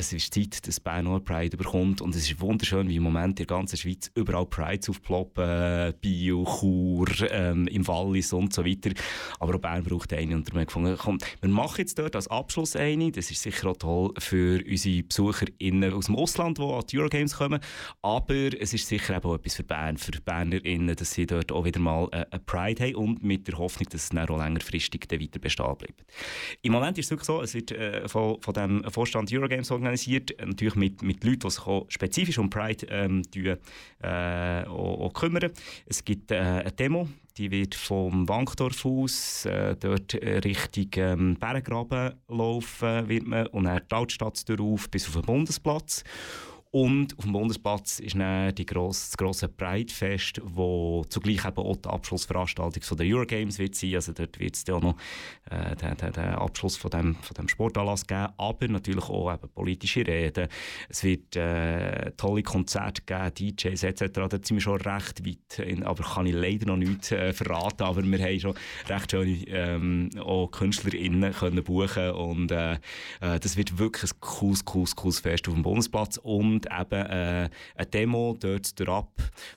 Es 0.00 0.14
ist 0.14 0.32
Zeit, 0.32 0.66
dass 0.66 0.80
Bern 0.80 1.06
auch 1.08 1.20
Pride 1.20 1.58
bekommt 1.58 2.00
und 2.00 2.14
es 2.14 2.22
ist 2.22 2.40
wunderschön, 2.40 2.88
wie 2.88 2.96
im 2.96 3.02
Moment 3.02 3.38
in 3.38 3.46
der 3.46 3.54
ganzen 3.54 3.76
Schweiz 3.76 4.10
überall 4.14 4.46
Prides 4.46 4.88
aufploppen, 4.88 5.44
äh, 5.44 5.92
Bio, 6.00 6.42
Chur, 6.46 7.06
ähm, 7.30 7.66
im 7.66 7.86
Wallis 7.86 8.32
und 8.32 8.54
so 8.54 8.64
weiter. 8.64 8.92
Aber 9.40 9.56
auch 9.56 9.58
Bern 9.58 9.84
braucht 9.84 10.14
eine 10.14 10.34
und 10.34 10.54
wir 10.54 10.64
gefunden, 10.64 10.96
komm, 10.98 11.18
wir 11.42 11.50
machen 11.50 11.80
jetzt 11.80 11.98
dort 11.98 12.16
als 12.16 12.28
Abschluss 12.28 12.76
eine. 12.76 13.12
Das 13.12 13.30
ist 13.30 13.42
sicher 13.42 13.68
auch 13.68 13.76
toll 13.76 14.14
für 14.16 14.64
unsere 14.66 15.02
BesucherInnen 15.02 15.92
aus 15.92 16.06
dem 16.06 16.16
Ausland, 16.16 16.56
die 16.56 16.62
an 16.62 16.82
die 16.90 16.98
Eurogames 16.98 17.36
kommen. 17.36 17.60
Aber 18.00 18.58
es 18.58 18.72
ist 18.72 18.88
sicher 18.88 19.22
auch 19.22 19.34
etwas 19.34 19.56
für 19.56 19.64
Bern, 19.64 19.98
für 19.98 20.12
BernerInnen, 20.12 20.96
dass 20.96 21.12
sie 21.12 21.26
dort 21.26 21.52
auch 21.52 21.66
wieder 21.66 21.78
mal 21.78 22.08
äh, 22.12 22.24
eine 22.30 22.40
Pride 22.46 22.84
haben 22.84 22.94
und 22.94 23.22
mit 23.22 23.48
der 23.48 23.58
Hoffnung, 23.58 23.90
dass 23.90 24.04
es 24.04 24.08
dann 24.08 24.26
auch 24.30 24.38
längerfristig 24.38 25.06
dann 25.08 25.20
weiter 25.20 25.38
bestehen 25.38 25.76
bleibt. 25.76 26.06
Im 26.62 26.72
Moment 26.72 26.96
ist 26.96 27.04
es 27.04 27.10
wirklich 27.10 27.26
so, 27.26 27.42
es 27.42 27.52
wird 27.52 27.72
äh, 27.72 28.08
von, 28.08 28.40
von 28.40 28.54
dem 28.54 28.82
Vorstand 28.90 29.30
Eurogames 29.30 29.70
organisiert, 29.70 29.89
äh, 29.96 30.46
natürlich 30.46 30.74
mit, 30.74 31.02
mit 31.02 31.24
Leuten, 31.24 31.40
die 31.40 31.50
sich 31.50 31.66
auch 31.66 31.86
spezifisch 31.88 32.38
um 32.38 32.50
Pride 32.50 32.86
ähm, 32.90 33.22
tun, 33.30 33.56
äh, 34.02 34.64
auch, 34.66 35.00
auch 35.00 35.12
kümmern. 35.12 35.50
Es 35.86 36.04
gibt 36.04 36.30
äh, 36.30 36.36
eine 36.36 36.72
Demo, 36.72 37.08
die 37.36 37.50
wird 37.50 37.74
vom 37.74 38.28
Wankdorf 38.28 38.84
aus 38.84 39.46
äh, 39.46 39.76
dort 39.78 40.14
Richtung 40.14 40.88
ähm, 40.96 41.36
Berggraben 41.36 42.14
laufen 42.28 43.08
wird 43.08 43.26
man, 43.26 43.46
und 43.48 43.64
dann 43.64 43.80
die 43.90 43.94
Altstadt 43.94 44.48
darauf 44.48 44.90
bis 44.90 45.06
auf 45.08 45.14
den 45.14 45.22
Bundesplatz. 45.22 46.04
Und 46.72 47.18
auf 47.18 47.24
dem 47.24 47.32
Bundesplatz 47.32 47.98
ist 47.98 48.16
dann 48.16 48.54
die 48.54 48.64
grosse, 48.64 49.10
das 49.10 49.16
grosse 49.16 49.48
Breitfest, 49.48 50.40
wo 50.44 51.04
zugleich 51.08 51.44
eben 51.44 51.58
auch 51.58 51.76
die 51.76 51.88
Abschlussveranstaltung 51.88 52.82
von 52.84 52.96
der 52.96 53.06
Eurogames 53.08 53.58
wird 53.58 53.74
sein. 53.74 53.96
Also 53.96 54.12
dort 54.12 54.38
wird 54.38 54.54
es 54.54 54.70
auch 54.70 54.80
noch 54.80 54.94
äh, 55.50 55.74
den, 55.74 56.12
den, 56.12 56.24
Abschluss 56.26 56.76
von 56.76 56.92
dem, 56.92 57.16
von 57.16 57.34
dem 57.34 57.48
Sportanlass 57.48 58.06
geben. 58.06 58.28
Aber 58.36 58.68
natürlich 58.68 59.08
auch 59.08 59.34
eben 59.34 59.48
politische 59.48 60.06
Reden. 60.06 60.46
Es 60.88 61.02
wird 61.02 61.34
äh, 61.34 62.12
tolle 62.12 62.44
Konzerte 62.44 63.02
geben, 63.02 63.56
DJs 63.56 63.82
etc. 63.82 64.02
Da 64.12 64.28
sind 64.30 64.50
wir 64.50 64.60
schon 64.60 64.80
recht 64.80 65.26
weit. 65.26 65.58
In, 65.58 65.82
aber 65.82 66.04
kann 66.04 66.26
ich 66.26 66.34
leider 66.34 66.66
noch 66.66 66.76
nicht 66.76 67.10
äh, 67.10 67.32
verraten. 67.32 67.82
Aber 67.82 68.04
wir 68.04 68.18
haben 68.20 68.38
schon 68.38 68.54
recht 68.88 69.10
schöne 69.10 69.44
ähm, 69.48 70.10
auch 70.20 70.46
KünstlerInnen 70.52 71.32
können 71.32 71.64
buchen 71.64 72.10
und 72.10 72.52
äh, 72.52 72.74
äh, 73.20 73.40
das 73.40 73.56
wird 73.56 73.78
wirklich 73.78 74.12
ein 74.12 74.20
cooles, 74.20 74.64
cooles, 74.64 74.94
cooles 74.94 75.18
Fest 75.18 75.48
auf 75.48 75.54
dem 75.54 75.64
Bundesplatz. 75.64 76.18
Und 76.22 76.59
kommt 76.60 76.92
eben 76.92 77.06
äh, 77.06 77.48
eine 77.76 77.86
Demo 77.86 78.36
dort 78.38 78.78
durchab, 78.78 79.10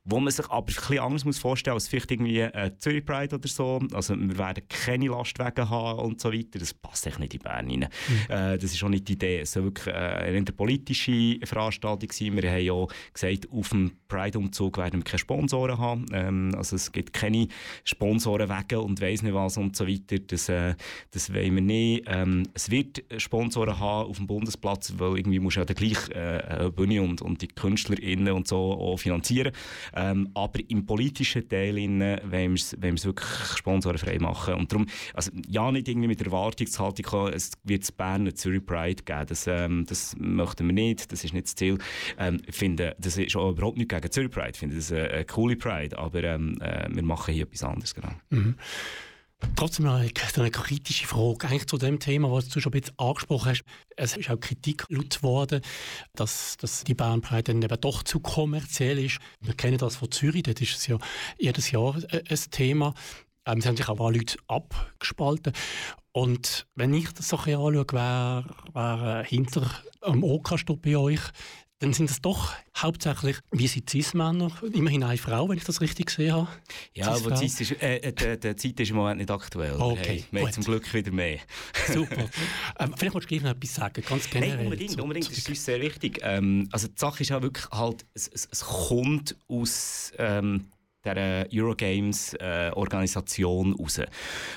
wo 0.04 0.20
man 0.20 0.32
sich 0.32 0.46
aber 0.50 0.60
ein 0.60 0.66
bisschen 0.66 1.00
anders 1.00 1.26
muss 1.26 1.40
vorstellen 1.40 1.76
als 1.76 1.88
vielleicht 1.88 2.12
irgendwie 2.12 2.40
äh, 2.40 2.72
Zürich 2.80 3.06
Pride 3.06 3.36
oder 3.36 3.48
so. 3.48 3.80
Also 3.94 4.16
wir 4.16 4.38
werden 4.38 4.64
keine 4.68 5.08
Lastwagen 5.08 5.70
haben 5.70 6.00
und 6.00 6.22
so 6.22 6.32
weiter. 6.32 6.60
Das 6.60 6.74
passt 6.74 7.08
echt 7.08 7.20
nicht 7.20 7.34
in 7.34 7.40
Bern 7.42 7.70
rein. 7.70 7.84
Äh, 8.30 8.58
das 8.58 8.74
ist 8.74 8.84
auch 8.84 8.90
nicht 8.90 9.08
die 9.08 9.14
Idee. 9.14 9.40
Es 9.40 9.54
soll 9.54 9.66
wirklich 9.66 9.94
äh, 9.94 9.98
eine 9.98 10.44
politische 10.44 11.40
Veranstaltung 11.44 12.12
sein. 12.12 12.36
Wir 12.36 12.52
haben 12.52 12.64
ja 12.64 12.86
gesagt, 13.14 13.50
auf 13.52 13.70
dem 13.70 13.92
Pride-Umzug 14.08 14.78
werden 14.78 15.00
wir 15.00 15.04
keine 15.04 15.20
Sponsoren 15.20 15.78
haben. 15.78 16.06
Ähm, 16.14 16.52
also 16.56 16.76
es 16.76 16.92
gibt 16.92 17.14
keine 17.14 17.48
Sponsorenwege 17.84 18.80
und 18.80 19.02
weiss 19.02 19.24
nicht 19.24 19.34
was 19.34 19.58
und 19.58 19.76
so 19.76 19.88
weiter. 19.88 20.20
Das, 20.20 20.50
äh, 20.50 20.76
das 21.12 21.34
wollen 21.34 21.56
wir 21.56 21.62
nicht. 21.62 22.04
Ähm, 22.08 22.44
es 22.54 22.70
wird 22.70 23.04
Sponsoren 23.18 23.80
haben 23.80 24.10
auf 24.10 24.18
dem 24.18 24.28
Bundesplatz, 24.28 24.94
weil 24.98 25.18
irgendwie 25.18 25.40
muss 25.40 25.56
ja 25.56 25.66
dann 25.66 25.76
gleich 25.76 26.10
äh, 26.10 26.42
eine 26.42 26.72
Bühne 26.72 26.93
und, 27.00 27.22
und 27.22 27.42
die 27.42 27.48
KünstlerInnen 27.48 28.34
und 28.34 28.48
so 28.48 28.74
auch 28.74 28.98
finanzieren. 28.98 29.52
Ähm, 29.96 30.30
aber 30.34 30.60
im 30.68 30.86
politischen 30.86 31.48
Teil 31.48 31.76
wollen 31.76 32.30
wir 32.30 32.54
es 32.56 33.06
wirklich 33.06 33.28
sponsorenfrei 33.58 34.20
machen. 34.20 34.56
Und 34.56 34.72
darum, 34.72 34.88
also 35.14 35.32
ja, 35.48 35.72
nicht 35.72 35.88
irgendwie 35.88 36.08
mit 36.08 36.20
der 36.20 36.28
Erwartungshaltung 36.28 37.06
kommen, 37.06 37.34
es 37.34 37.52
wird 37.64 37.96
Bern 37.98 38.22
eine 38.22 38.34
Zürich 38.34 38.66
Pride 38.66 39.04
geben. 39.04 39.26
Das, 39.28 39.48
ähm, 39.48 39.86
das 39.88 40.16
möchten 40.18 40.68
wir 40.68 40.74
nicht, 40.74 41.12
das 41.12 41.24
ist 41.24 41.34
nicht 41.34 41.46
das 41.46 41.56
Ziel. 41.56 41.78
Ähm, 42.18 42.42
finde, 42.50 42.96
das 43.00 43.18
ist 43.18 43.36
auch 43.36 43.52
überhaupt 43.52 43.78
nicht 43.78 43.90
gegen 43.90 44.12
Zürich 44.12 44.32
Pride. 44.32 44.52
Ich 44.54 44.60
finde 44.60 44.76
das 44.76 44.92
eine, 44.92 45.10
eine 45.10 45.26
coole 45.26 45.56
Pride, 45.56 45.98
aber 45.98 46.24
ähm, 46.24 46.58
äh, 46.62 46.88
wir 46.90 47.04
machen 47.04 47.34
hier 47.34 47.44
etwas 47.44 47.64
anderes. 47.64 47.94
Genau. 47.94 48.12
Mhm. 48.30 48.56
Trotzdem 49.56 49.86
noch 49.86 49.96
eine, 49.96 50.10
eine 50.36 50.52
kritische 50.52 51.08
Frage 51.08 51.48
eigentlich 51.48 51.68
zu 51.68 51.78
dem 51.78 52.00
Thema, 52.00 52.32
was 52.32 52.50
du 52.50 52.60
schon 52.60 52.74
ein 52.74 52.80
bisschen 52.82 52.98
angesprochen 52.98 53.52
hast. 53.52 53.64
Es 53.96 54.18
ist 54.18 54.30
auch 54.30 54.40
Kritik 54.40 54.86
laut 54.90 55.18
geworden, 55.18 55.62
dass, 56.16 56.58
dass 56.58 56.84
die 56.84 56.94
Bahnbreite 56.94 57.54
dann 57.54 57.62
eben 57.62 57.82
doch 57.82 58.04
zu 58.04 58.20
kommerziell 58.20 59.00
ist. 59.00 59.20
Wir 59.42 59.54
kennen 59.54 59.78
das 59.78 59.96
von 59.96 60.12
Zürich, 60.12 60.44
dort 60.44 60.62
ist 60.62 60.76
es 60.76 60.88
ja 60.88 60.98
jedes 61.38 61.72
Jahr 61.72 61.96
ein, 61.96 62.22
ein 62.28 62.40
Thema. 62.52 62.94
Ähm, 63.46 63.60
es 63.60 63.66
haben 63.66 63.78
sich 63.78 63.90
auch 63.90 64.00
ein 64.00 64.14
Leute 64.14 64.38
abgespalten. 64.48 65.54
Und 66.12 66.68
wenn 66.76 66.94
ich 66.94 67.12
das 67.14 67.30
so 67.30 67.38
ein 67.38 67.44
bisschen 67.46 67.60
anschaue, 67.60 67.86
wer, 67.92 68.46
wer 68.74 69.22
äh, 69.22 69.26
hinter 69.26 69.70
dem 70.06 70.24
OK 70.24 70.58
steht 70.60 70.82
bei 70.82 70.96
euch, 70.96 71.22
dann 71.84 71.94
sind 71.94 72.10
es 72.10 72.22
doch 72.22 72.54
hauptsächlich, 72.78 73.36
wie 73.52 73.68
sind 73.68 73.90
Cis-Männer, 73.90 74.50
immerhin 74.72 75.04
eine 75.04 75.18
Frau, 75.18 75.50
wenn 75.50 75.58
ich 75.58 75.66
das 75.66 75.82
richtig 75.82 76.06
gesehen 76.06 76.32
habe. 76.34 76.48
Ja, 76.94 77.10
aber 77.10 77.36
Zeit, 77.36 77.60
ist, 77.60 77.72
äh, 77.82 77.98
äh, 77.98 78.14
die, 78.14 78.40
die 78.40 78.56
Zeit 78.56 78.80
ist 78.80 78.90
im 78.90 78.96
Moment 78.96 79.18
nicht 79.20 79.30
aktuell. 79.30 79.74
Okay, 79.74 80.24
hey, 80.32 80.50
zum 80.52 80.64
Glück 80.64 80.94
wieder 80.94 81.12
mehr. 81.12 81.40
Super. 81.92 82.30
ähm, 82.80 82.94
vielleicht 82.98 83.14
willst 83.14 83.26
du 83.26 83.28
gleich 83.28 83.42
noch 83.44 83.52
etwas 83.52 83.76
sagen, 83.76 84.02
ganz 84.08 84.30
generell. 84.30 84.56
Nein, 84.56 84.66
unbedingt, 84.68 84.92
zu- 84.92 85.04
unbedingt. 85.04 85.30
Das 85.30 85.38
ist 85.38 85.50
uns 85.50 85.66
sehr 85.66 85.82
wichtig. 85.82 86.20
Ähm, 86.24 86.70
also 86.72 86.88
die 86.88 86.94
Sache 86.96 87.20
ist 87.22 87.28
ja 87.30 87.42
wirklich 87.42 87.70
halt, 87.70 88.06
es, 88.14 88.30
es, 88.30 88.48
es 88.50 88.62
kommt 88.62 89.36
aus 89.50 90.14
ähm, 90.18 90.70
der 91.04 91.50
Eurogames-Organisation 91.54 93.74
raus. 93.74 94.00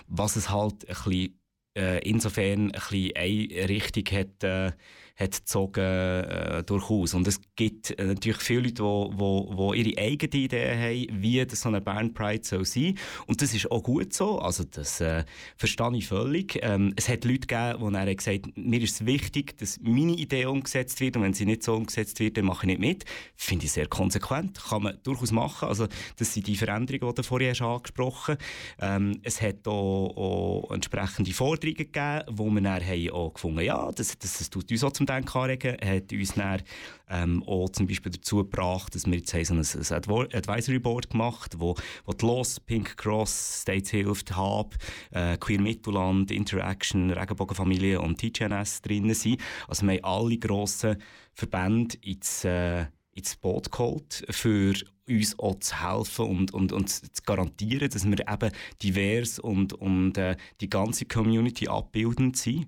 Was 0.06 0.36
es 0.36 0.48
halt 0.48 0.88
ein 0.88 0.94
bisschen, 0.94 1.40
äh, 1.76 1.98
insofern 2.08 2.70
ein 2.70 2.72
bisschen 2.72 3.16
eine 3.16 3.68
Richtung 3.68 4.04
hat, 4.16 4.44
äh, 4.44 4.70
hat 5.16 5.32
gezogen, 5.32 5.80
äh, 5.80 6.62
durchaus. 6.64 7.14
Und 7.14 7.26
es 7.26 7.40
gibt 7.56 7.98
äh, 7.98 8.04
natürlich 8.04 8.38
viele 8.38 8.60
Leute, 8.60 8.74
die 8.74 8.82
wo, 8.82 9.50
wo, 9.56 9.72
ihre 9.72 9.98
eigene 9.98 10.44
Idee 10.44 11.08
haben, 11.08 11.22
wie 11.22 11.44
das 11.44 11.62
so 11.62 11.68
eine 11.68 11.80
Band 11.80 12.14
Pride 12.14 12.44
soll 12.44 12.64
sein. 12.64 12.98
Und 13.26 13.40
das 13.40 13.54
ist 13.54 13.70
auch 13.70 13.82
gut 13.82 14.12
so. 14.12 14.38
Also 14.38 14.64
das 14.64 15.00
äh, 15.00 15.24
verstehe 15.56 15.96
ich 15.96 16.06
völlig. 16.06 16.58
Ähm, 16.62 16.92
es 16.96 17.08
hat 17.08 17.24
Leute 17.24 17.46
gegeben, 17.46 17.86
die 17.86 17.92
dann 17.92 18.16
gesagt 18.16 18.46
mir 18.56 18.82
ist 18.82 19.00
es 19.00 19.06
wichtig, 19.06 19.56
dass 19.58 19.78
meine 19.80 20.12
Idee 20.12 20.46
umgesetzt 20.46 21.00
wird 21.00 21.16
und 21.16 21.22
wenn 21.22 21.34
sie 21.34 21.46
nicht 21.46 21.62
so 21.62 21.74
umgesetzt 21.74 22.20
wird, 22.20 22.36
dann 22.36 22.44
mache 22.44 22.64
ich 22.64 22.78
nicht 22.78 22.80
mit. 22.80 23.04
Finde 23.36 23.64
ich 23.64 23.72
sehr 23.72 23.86
konsequent. 23.86 24.62
Kann 24.62 24.82
man 24.82 24.98
durchaus 25.02 25.32
machen. 25.32 25.68
Also 25.68 25.86
das 26.18 26.34
sind 26.34 26.46
die 26.46 26.56
Veränderungen, 26.56 27.08
die 27.08 27.14
du 27.14 27.22
vorher 27.22 27.50
hast 27.50 27.62
angesprochen 27.62 28.36
ähm, 28.80 29.18
Es 29.22 29.40
hat 29.40 29.66
auch, 29.66 30.16
auch 30.16 30.70
entsprechende 30.72 31.32
Forderungen 31.32 31.76
gegeben, 31.76 32.22
wo 32.28 32.50
wir 32.50 32.60
dann 32.60 32.84
haben 32.84 33.10
auch 33.10 33.32
gefunden 33.32 33.60
ja, 33.60 33.90
das, 33.92 34.18
das, 34.18 34.38
das 34.38 34.50
tut 34.50 34.70
uns 34.70 34.84
auch 34.84 34.92
zum 34.92 35.05
Denken 35.06 35.38
anregen, 35.38 35.76
hat 35.82 36.12
uns 36.12 36.34
dann 36.34 36.62
ähm, 37.08 37.42
auch 37.44 37.68
zum 37.70 37.86
Beispiel 37.86 38.12
dazu 38.12 38.38
gebracht, 38.38 38.94
dass 38.94 39.06
wir 39.06 39.16
jetzt 39.16 39.34
ein, 39.34 39.46
ein 39.48 40.34
Advisory 40.34 40.78
Board 40.78 41.10
gemacht, 41.10 41.54
wo, 41.58 41.74
wo 42.04 42.12
die 42.12 42.26
LOS, 42.26 42.60
Pink 42.60 42.96
Cross, 42.96 43.62
States 43.62 43.90
Hilft, 43.90 44.36
HAB, 44.36 44.74
äh, 45.12 45.36
Queer 45.36 45.60
Mittelland, 45.60 46.30
Interaction, 46.30 47.10
Regenbogenfamilie 47.10 48.00
und 48.00 48.18
TGNS 48.18 48.82
drin 48.82 49.12
sind. 49.14 49.40
Also 49.68 49.86
wir 49.86 49.94
haben 49.94 50.04
alle 50.04 50.38
grossen 50.38 50.96
Verbände 51.32 51.96
ins, 52.02 52.44
äh, 52.44 52.86
ins 53.12 53.36
Boot 53.36 53.70
geholt, 53.70 54.24
für 54.30 54.74
uns 55.08 55.38
auch 55.38 55.58
zu 55.60 55.82
helfen 55.82 56.26
und, 56.26 56.52
und, 56.52 56.72
und 56.72 56.88
zu 56.88 57.22
garantieren, 57.24 57.88
dass 57.88 58.04
wir 58.04 58.18
eben 58.18 58.50
divers 58.82 59.38
und, 59.38 59.72
und 59.72 60.18
äh, 60.18 60.36
die 60.60 60.68
ganze 60.68 61.04
Community 61.06 61.68
abbildend 61.68 62.36
sind. 62.36 62.66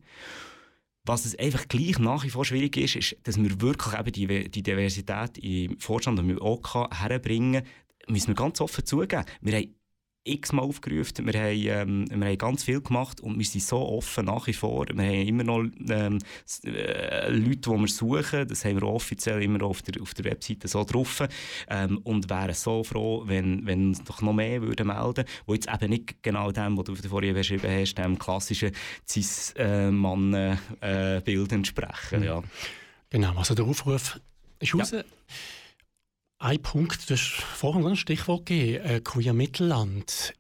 Was 1.08 1.24
es 1.24 1.38
einfach 1.38 1.66
gleich 1.68 1.98
nach 1.98 2.22
wie 2.24 2.28
vor 2.28 2.44
schwierig 2.44 2.76
ist, 2.76 2.94
ist, 2.94 3.16
dass 3.22 3.42
wir 3.42 3.62
wirklich 3.62 3.98
eben 3.98 4.12
die, 4.12 4.50
die 4.50 4.62
Diversität 4.62 5.38
im 5.38 5.80
Vorstand 5.80 6.18
und 6.18 6.28
im 6.28 6.38
OK 6.38 6.86
herbringen, 6.92 7.62
müssen 8.08 8.28
wir 8.28 8.34
ganz 8.34 8.60
offen 8.60 8.84
zugeben. 8.84 9.24
Wir 9.40 9.56
haben 9.56 9.74
x-mal 10.28 10.64
aufgerufen, 10.64 11.26
wir 11.26 11.40
haben, 11.40 11.66
ähm, 11.66 12.06
wir 12.10 12.28
haben 12.28 12.38
ganz 12.38 12.64
viel 12.64 12.80
gemacht 12.80 13.20
und 13.20 13.38
wir 13.38 13.46
sind 13.46 13.62
so 13.62 13.78
offen 13.78 14.24
nach 14.26 14.46
wie 14.46 14.52
vor. 14.52 14.86
Wir 14.92 15.04
haben 15.04 15.26
immer 15.26 15.42
noch 15.44 15.64
ähm, 15.88 16.18
äh, 16.64 17.30
Leute, 17.30 17.56
die 17.56 17.70
wir 17.70 17.88
suchen, 17.88 18.48
das 18.48 18.64
haben 18.64 18.80
wir 18.80 18.88
offiziell 18.88 19.42
immer 19.42 19.64
auf 19.64 19.82
der, 19.82 20.00
auf 20.02 20.14
der 20.14 20.24
Webseite 20.26 20.68
so 20.68 20.84
drauf 20.84 21.26
ähm, 21.68 21.98
und 21.98 22.30
wären 22.30 22.54
so 22.54 22.84
froh, 22.84 23.24
wenn, 23.26 23.66
wenn 23.66 23.88
uns 23.88 24.04
doch 24.04 24.22
noch 24.22 24.32
mehr 24.32 24.62
würden 24.62 24.86
melden 24.86 25.24
wo 25.46 25.54
jetzt 25.54 25.68
eben 25.68 25.90
nicht 25.90 26.22
genau 26.22 26.52
dem, 26.52 26.76
was 26.76 26.84
du 26.84 26.94
vorhin 26.96 27.34
beschrieben 27.34 27.68
hast, 27.70 27.94
dem 27.94 28.16
klassischen 28.18 28.72
Cis-Mann-Bild 29.08 31.52
entsprechen. 31.52 32.22
Ja. 32.22 32.42
Genau, 33.10 33.34
also 33.36 33.54
der 33.54 33.64
Aufruf 33.64 34.20
ist 34.60 34.74
raus. 34.74 34.92
Ein 36.40 36.62
Punkt, 36.62 37.10
du 37.10 37.14
hast 37.14 37.42
vorhin 37.42 37.84
ein 37.84 37.96
Stichwort 37.96 38.46
gegeben, 38.46 38.84
äh, 38.84 39.00
Queer 39.00 39.32
Mittelland. 39.32 40.34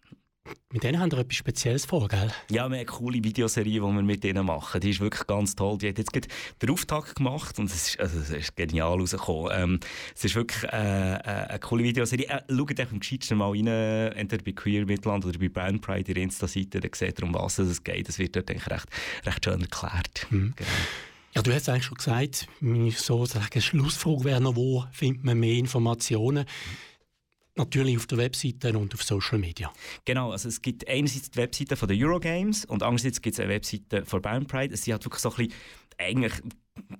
Mit 0.72 0.84
denen 0.84 1.00
haben 1.00 1.10
wir 1.10 1.18
etwas 1.18 1.34
Spezielles 1.34 1.86
vor, 1.86 2.06
gell? 2.06 2.30
Ja, 2.50 2.54
wir 2.54 2.62
haben 2.62 2.72
eine 2.74 2.84
coole 2.84 3.22
Videoserie, 3.22 3.72
die 3.72 3.80
wir 3.80 4.02
mit 4.02 4.24
ihnen 4.24 4.46
machen. 4.46 4.80
Die 4.80 4.90
ist 4.90 5.00
wirklich 5.00 5.26
ganz 5.26 5.56
toll. 5.56 5.76
Die 5.78 5.88
hat 5.88 5.98
jetzt 5.98 6.12
gerade 6.12 6.28
den 6.62 6.70
Auftakt 6.70 7.16
gemacht 7.16 7.58
und 7.58 7.66
es 7.66 7.88
ist, 7.88 8.00
also 8.00 8.20
es 8.20 8.30
ist 8.30 8.54
genial 8.54 8.96
rausgekommen. 8.96 9.50
Ähm, 9.52 9.80
es 10.14 10.24
ist 10.24 10.36
wirklich 10.36 10.62
äh, 10.72 11.14
äh, 11.14 11.20
eine 11.20 11.58
coole 11.58 11.82
Videoserie. 11.82 12.28
Äh, 12.28 12.42
schaut 12.48 12.78
euch 12.78 12.92
am 12.92 13.00
gescheitsten 13.00 13.36
mal 13.36 13.50
rein, 13.50 13.66
entweder 13.66 14.44
bei 14.44 14.52
Queer 14.52 14.86
Midland 14.86 15.26
oder 15.26 15.38
bei 15.38 15.48
Brand 15.48 15.82
Pride, 15.82 16.12
ihre 16.12 16.20
Insta-Seite, 16.20 16.78
dann 16.78 16.90
seht 16.94 17.18
ihr, 17.18 17.24
um 17.24 17.34
was 17.34 17.58
es 17.58 17.82
geht. 17.82 18.08
Das 18.08 18.20
wird 18.20 18.36
dort 18.36 18.48
eigentlich 18.50 18.70
recht, 18.70 18.86
recht 19.26 19.44
schön 19.44 19.60
erklärt. 19.62 20.28
Genau. 20.30 20.52
Ja, 21.34 21.42
du 21.42 21.52
hast 21.52 21.68
eigentlich 21.68 21.84
schon 21.84 21.98
gesagt, 21.98 22.46
meine 22.60 22.90
sozusagen 22.90 23.60
Schlussfrage 23.60 24.24
wäre 24.24 24.40
noch, 24.40 24.56
wo 24.56 24.84
findet 24.92 25.24
man 25.24 25.38
mehr 25.38 25.54
Informationen? 25.54 26.46
Natürlich 27.54 27.96
auf 27.96 28.06
der 28.06 28.18
Webseite 28.18 28.76
und 28.78 28.94
auf 28.94 29.02
Social 29.02 29.38
Media. 29.38 29.72
Genau, 30.04 30.30
also 30.30 30.48
es 30.48 30.62
gibt 30.62 30.88
einerseits 30.88 31.30
die 31.30 31.38
Webseite 31.38 31.76
von 31.76 31.88
der 31.88 31.96
Eurogames 31.98 32.64
und 32.64 32.82
andererseits 32.82 33.20
gibt 33.20 33.34
es 33.34 33.40
eine 33.40 33.52
Webseite 33.52 34.04
von 34.06 34.22
Band 34.22 34.48
Pride. 34.48 34.72
Es 34.72 34.84
sind 34.84 34.92
halt 34.92 35.04
wirklich 35.04 35.20
so 35.20 35.30
ein 35.30 35.36
bisschen, 35.36 35.54
eigentlich 35.98 36.32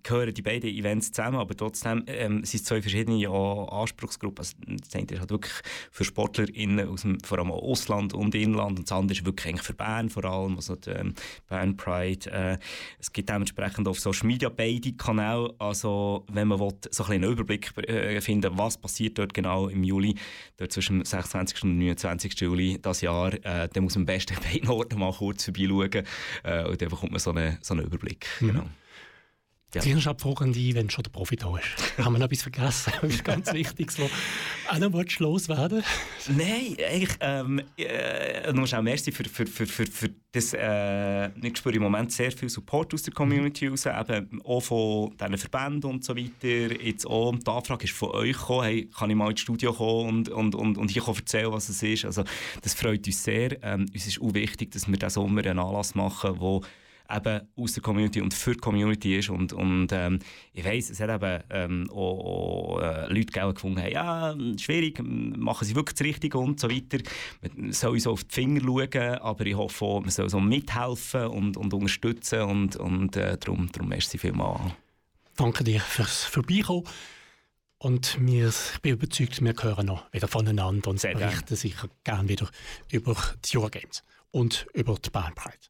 gehören 0.03 0.33
die 0.33 0.43
beiden 0.43 0.70
Events 0.70 1.12
zusammen, 1.12 1.39
aber 1.39 1.57
trotzdem 1.57 2.05
ähm, 2.07 2.45
sind 2.45 2.61
es 2.61 2.64
zwei 2.64 2.81
verschiedene 2.81 3.18
ja, 3.18 3.31
Anspruchsgruppen. 3.31 4.39
Also 4.39 4.57
das 4.66 4.95
eine 4.95 5.07
ist 5.07 5.20
halt 5.20 5.31
wirklich 5.31 5.55
für 5.91 6.05
SportlerInnen 6.05 6.89
aus 6.89 7.03
dem, 7.03 7.20
vor 7.20 7.39
allem 7.39 7.51
Ausland 7.53 8.14
und 8.14 8.35
Inland 8.35 8.79
und 8.79 8.91
das 8.91 8.97
andere 8.97 9.18
ist 9.18 9.26
wirklich 9.26 9.49
eigentlich 9.49 9.66
für 9.66 9.74
Bern 9.74 10.09
vor 10.09 10.24
allem, 10.24 10.57
also 10.57 10.76
die 10.76 10.91
ähm, 10.91 11.14
Band 11.49 11.76
Pride. 11.76 12.31
Äh, 12.31 12.59
es 12.99 13.12
gibt 13.12 13.29
dementsprechend 13.29 13.87
auf 13.87 14.01
Social 14.01 14.26
Media 14.26 14.49
beide 14.49 14.93
Kanäle, 14.93 15.55
also 15.59 16.24
wenn 16.33 16.49
man 16.49 16.59
will, 16.59 16.72
so 16.91 17.05
ein 17.05 17.18
einen 17.18 17.33
Überblick 17.33 17.76
äh, 17.89 18.20
finden, 18.20 18.57
was 18.57 18.79
passiert 18.79 19.18
dort 19.18 19.35
genau 19.35 19.68
im 19.68 19.85
Juli, 19.85 20.14
dort 20.57 20.72
zwischen 20.72 21.01
dem 21.01 21.05
26. 21.05 21.64
und 21.64 21.79
29. 21.79 22.41
Juli 22.41 22.79
das 22.81 23.01
Jahr, 23.01 23.33
äh, 23.45 23.68
dann 23.72 23.85
muss 23.85 23.95
man 23.95 24.03
am 24.03 24.07
besten 24.07 24.35
bei 24.43 24.53
beiden 24.53 24.68
Orten 24.68 24.99
mal 24.99 25.12
kurz 25.12 25.45
vorbeischauen 25.45 26.05
äh, 26.45 26.64
und 26.64 26.81
dann 26.81 26.89
bekommt 26.89 27.12
man 27.12 27.20
so 27.20 27.31
einen, 27.31 27.59
so 27.61 27.74
einen 27.74 27.85
Überblick. 27.85 28.26
Genau. 28.41 28.64
Ja. 29.75 29.83
Frage 29.83 30.45
an 30.45 30.53
dich, 30.55 30.75
wenn 30.75 30.89
schon 30.89 31.03
der 31.03 31.11
Profi 31.11 31.37
da 31.37 31.55
ist. 31.59 31.99
Haben 31.99 32.14
wir 32.14 32.21
noch 32.21 32.27
etwas 32.27 32.41
vergessen? 32.41 32.91
Das 33.03 33.11
ist 33.12 33.23
ganz 33.23 33.53
wichtig. 33.53 33.91
So. 33.91 34.09
Auch 34.71 34.79
noch 34.79 34.95
willst 34.95 35.19
loswerden? 35.19 35.85
Nein, 36.29 36.75
eigentlich, 36.91 37.16
ähm, 37.21 37.61
äh, 37.77 38.51
musst 38.55 38.75
auch 38.75 38.81
merci 38.81 39.12
für, 39.12 39.25
für, 39.25 39.47
für, 39.47 39.66
für, 39.66 39.87
für 39.87 40.09
das, 40.33 40.55
äh, 40.55 41.29
ich 41.47 41.59
spüre 41.59 41.77
im 41.77 41.83
Moment 41.83 42.12
sehr 42.12 42.33
viel 42.33 42.49
Support 42.49 42.95
aus 42.95 43.03
der 43.03 43.12
Community 43.12 43.66
raus, 43.66 43.85
eben 43.85 44.41
auch 44.43 44.61
von 44.61 45.14
diesen 45.19 45.37
Verbänden 45.37 45.91
und 45.91 46.03
so 46.03 46.16
weiter. 46.16 46.83
Jetzt 46.83 47.07
auch, 47.07 47.35
die 47.35 47.51
Anfrage 47.51 47.85
ist 47.85 47.93
von 47.93 48.11
euch 48.12 48.39
gekommen, 48.39 48.64
hey, 48.64 48.89
kann 48.97 49.11
ich 49.11 49.16
mal 49.16 49.31
ins 49.31 49.41
Studio 49.41 49.75
kommen 49.75 50.09
und, 50.09 50.29
und, 50.31 50.55
und, 50.55 50.79
und 50.79 50.97
ich 50.97 51.05
kann 51.05 51.14
erzählen, 51.14 51.53
was 51.53 51.69
es 51.69 51.83
ist. 51.83 52.07
Also, 52.07 52.25
das 52.62 52.73
freut 52.73 53.07
uns 53.07 53.23
sehr. 53.23 53.62
Ähm, 53.62 53.85
uns 53.93 54.07
ist 54.07 54.19
auch 54.23 54.33
wichtig, 54.33 54.71
dass 54.71 54.89
wir 54.89 54.97
diesen 54.97 55.11
Sommer 55.11 55.45
einen 55.45 55.59
Anlass 55.59 55.95
machen, 55.95 56.37
wo 56.39 56.62
eben 57.11 57.49
aus 57.57 57.73
der 57.73 57.83
Community 57.83 58.21
und 58.21 58.35
für 58.35 58.53
die 58.53 58.59
Community 58.59 59.19
ist. 59.19 59.31
Und, 59.31 59.53
und 59.53 59.89
ähm, 59.93 60.19
ich 60.53 60.65
weiss, 60.65 60.91
es 60.91 61.01
hat 61.01 61.11
eben 61.11 61.43
ähm, 61.51 61.91
auch, 61.91 62.77
auch 62.77 62.81
äh, 62.81 63.13
Leute 63.13 63.53
gefunden 63.53 63.81
haben, 63.81 63.93
ja, 63.93 64.37
schwierig, 64.59 65.01
machen 65.03 65.67
sie 65.67 65.75
wirklich 65.75 65.97
das 65.97 66.07
Richtige 66.07 66.39
und 66.39 66.61
so 66.61 66.71
weiter. 66.71 66.99
Man 67.57 67.73
soll 67.73 67.93
uns 67.93 68.07
auf 68.07 68.25
die 68.25 68.35
Finger 68.35 68.61
schauen, 68.61 69.19
aber 69.19 69.47
ich 69.47 69.57
hoffe 69.57 69.85
auch, 69.85 70.01
man 70.01 70.11
soll 70.11 70.29
so 70.29 70.41
mithelfen 70.41 71.27
und, 71.27 71.57
und 71.57 71.73
unterstützen 71.73 72.43
und, 72.43 72.77
und 72.77 73.17
äh, 73.17 73.39
darum, 73.39 73.71
darum 73.73 73.89
merci 73.89 74.19
vielmals. 74.19 74.73
Danke 75.37 75.65
dir 75.65 75.81
fürs 75.81 76.25
Vorbeikommen. 76.25 76.85
Und 77.79 78.19
wir, 78.21 78.49
ich 78.49 78.81
bin 78.83 78.95
überzeugt, 78.95 79.41
wir 79.41 79.55
hören 79.63 79.87
noch 79.87 80.13
wieder 80.13 80.27
voneinander 80.27 80.91
und 80.91 80.99
Sehr 80.99 81.15
berichten 81.15 81.55
sicher 81.55 81.89
gerne 82.03 82.29
wieder 82.29 82.51
über 82.91 83.17
die 83.45 83.57
Eurogames 83.57 84.03
und 84.33 84.67
über 84.75 84.97
die 84.97 85.11
Bandbreite. 85.11 85.69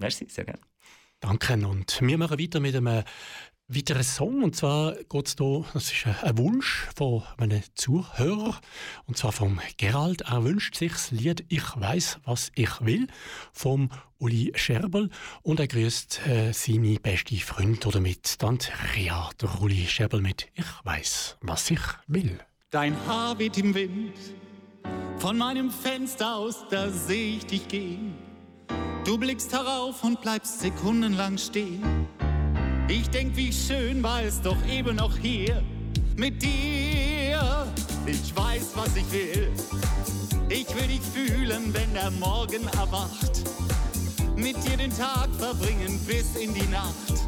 Merci, 0.00 0.26
sehr 0.28 0.44
gerne. 0.44 0.60
Danke. 1.20 1.52
Und 1.54 2.00
wir 2.00 2.18
machen 2.18 2.38
weiter 2.38 2.60
mit 2.60 2.74
einem 2.74 3.04
weiteren 3.68 4.02
Song. 4.02 4.42
Und 4.42 4.56
zwar 4.56 4.94
geht 4.94 5.28
es 5.28 5.36
hier, 5.38 5.64
das 5.74 5.92
ist 5.92 6.06
ein- 6.22 6.38
Wunsch 6.38 6.88
von 6.96 7.22
einem 7.36 7.62
Zuhörer, 7.74 8.58
und 9.06 9.16
zwar 9.16 9.32
vom 9.32 9.60
Gerald. 9.76 10.22
Er 10.22 10.42
wünscht 10.44 10.76
sich 10.76 10.92
das 10.92 11.10
Lied 11.10 11.44
Ich 11.48 11.62
weiß, 11.76 12.20
was 12.24 12.50
ich 12.54 12.80
will, 12.80 13.06
vom 13.52 13.90
Uli 14.18 14.52
Scherbel. 14.56 15.10
Und 15.42 15.60
er 15.60 15.68
grüßt 15.68 16.26
äh, 16.26 16.52
seine 16.52 16.98
beste 16.98 17.36
Freundin 17.36 17.84
oder 17.86 18.00
mit 18.00 18.38
Tante 18.38 18.72
Ria, 18.96 19.30
der 19.40 19.60
Uli 19.60 19.86
Scherbel 19.86 20.20
mit 20.20 20.48
Ich 20.54 20.66
weiß, 20.84 21.36
was 21.42 21.70
ich 21.70 21.80
will. 22.06 22.40
Dein 22.70 22.96
Haar 23.06 23.38
weht 23.38 23.58
im 23.58 23.74
Wind, 23.74 24.14
von 25.18 25.36
meinem 25.36 25.70
Fenster 25.70 26.36
aus, 26.36 26.64
da 26.70 26.88
seh 26.88 27.36
ich 27.36 27.46
dich 27.46 27.68
gehen. 27.68 28.29
Du 29.04 29.16
blickst 29.16 29.52
herauf 29.52 30.04
und 30.04 30.20
bleibst 30.20 30.60
sekundenlang 30.60 31.38
stehen. 31.38 32.06
Ich 32.88 33.08
denk, 33.08 33.34
wie 33.34 33.52
schön 33.52 34.02
war 34.02 34.22
es 34.22 34.40
doch 34.42 34.56
eben 34.66 34.96
noch 34.96 35.16
hier 35.16 35.62
mit 36.16 36.42
dir. 36.42 37.66
Ich 38.06 38.36
weiß, 38.36 38.72
was 38.74 38.94
ich 38.96 39.10
will. 39.10 39.50
Ich 40.48 40.68
will 40.74 40.86
dich 40.86 41.00
fühlen, 41.00 41.72
wenn 41.72 41.94
der 41.94 42.10
Morgen 42.10 42.66
erwacht. 42.78 43.42
Mit 44.36 44.56
dir 44.64 44.76
den 44.76 44.94
Tag 44.94 45.28
verbringen 45.38 45.98
bis 46.06 46.36
in 46.36 46.52
die 46.52 46.66
Nacht 46.66 47.20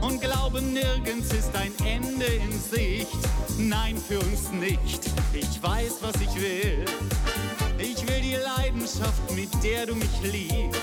und 0.00 0.20
glauben, 0.20 0.72
nirgends 0.72 1.32
ist 1.32 1.54
ein 1.54 1.72
Ende 1.86 2.26
in 2.26 2.52
Sicht. 2.52 3.08
Nein, 3.58 3.96
für 3.96 4.18
uns 4.18 4.50
nicht. 4.50 5.10
Ich 5.32 5.62
weiß, 5.62 5.98
was 6.00 6.14
ich 6.20 6.34
will. 6.34 6.84
Ich 7.78 8.06
will 8.08 8.20
die 8.20 8.36
Leidenschaft, 8.36 9.30
mit 9.34 9.50
der 9.62 9.86
du 9.86 9.94
mich 9.94 10.20
liebst. 10.22 10.80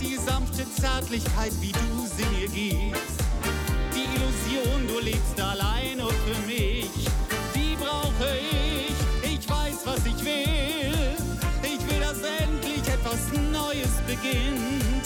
Die 0.00 0.16
sanfte 0.16 0.64
Zärtlichkeit, 0.80 1.52
wie 1.60 1.72
du 1.72 2.06
sie 2.16 2.24
mir 2.36 2.48
gibst. 2.48 3.20
Die 3.94 4.04
Illusion, 4.04 4.88
du 4.88 5.00
lebst 5.00 5.40
allein 5.40 6.00
und 6.00 6.12
für 6.12 6.46
mich. 6.46 6.90
Die 7.54 7.76
brauche 7.76 8.36
ich. 8.38 9.34
Ich 9.38 9.48
weiß, 9.48 9.84
was 9.84 10.04
ich 10.06 10.24
will. 10.24 11.16
Ich 11.62 11.80
will, 11.90 12.00
dass 12.00 12.18
endlich 12.22 12.86
etwas 12.88 13.32
Neues 13.52 14.00
beginnt. 14.06 15.04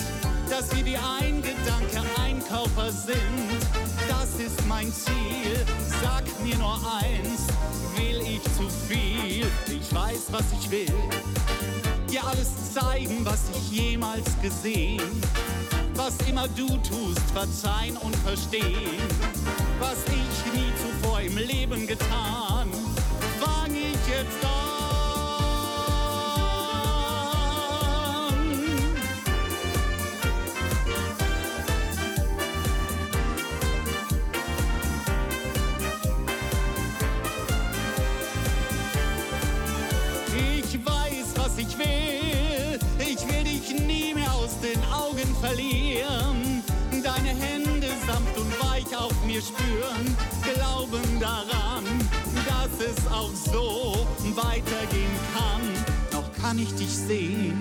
Dass 0.48 0.74
wir 0.74 0.84
wie 0.84 0.96
ein 0.96 1.42
Gedanke 1.42 2.02
Einkaufer 2.48 2.90
sind. 2.90 3.18
Das 4.08 4.34
ist 4.38 4.66
mein 4.66 4.92
Ziel. 4.92 5.64
Sag 6.02 6.24
mir 6.42 6.56
nur 6.56 6.74
eins. 6.74 7.46
Will 7.96 8.20
ich 8.22 8.42
zu 8.54 8.68
viel? 8.88 9.46
Ich 9.66 9.94
weiß, 9.94 10.26
was 10.30 10.44
ich 10.58 10.70
will. 10.70 10.92
Dir 12.10 12.24
alles 12.24 12.72
zeigen, 12.72 13.24
was 13.24 13.44
ich 13.54 13.70
jemals 13.70 14.24
gesehen. 14.40 15.02
Was 15.94 16.14
immer 16.28 16.48
du 16.48 16.68
tust, 16.78 17.20
verzeihen 17.34 17.96
und 17.98 18.16
verstehen. 18.16 19.02
Was 19.78 19.98
ich 20.06 20.52
nie 20.54 20.72
zuvor 20.80 21.20
im 21.20 21.36
Leben 21.36 21.86
getan, 21.86 22.70
fang 23.40 23.74
ich 23.74 24.08
jetzt 24.08 24.44
an. 24.44 24.67
Ich 41.58 41.78
will. 41.78 42.78
Ich 42.98 43.26
will 43.26 43.44
dich 43.44 43.80
nie 43.86 44.14
mehr 44.14 44.32
aus 44.34 44.58
den 44.60 44.82
Augen 44.92 45.34
verlieren. 45.40 46.62
Deine 47.02 47.28
Hände 47.28 47.88
sanft 48.06 48.36
und 48.36 48.70
weich 48.70 48.96
auf 48.96 49.14
mir 49.24 49.40
spüren. 49.40 50.16
Glauben 50.54 51.20
daran, 51.20 51.84
dass 52.46 52.86
es 52.86 53.06
auch 53.10 53.30
so 53.34 54.06
weitergehen 54.36 55.16
kann. 55.34 55.62
Noch 56.12 56.32
kann 56.40 56.58
ich 56.58 56.74
dich 56.74 56.90
sehen. 56.90 57.58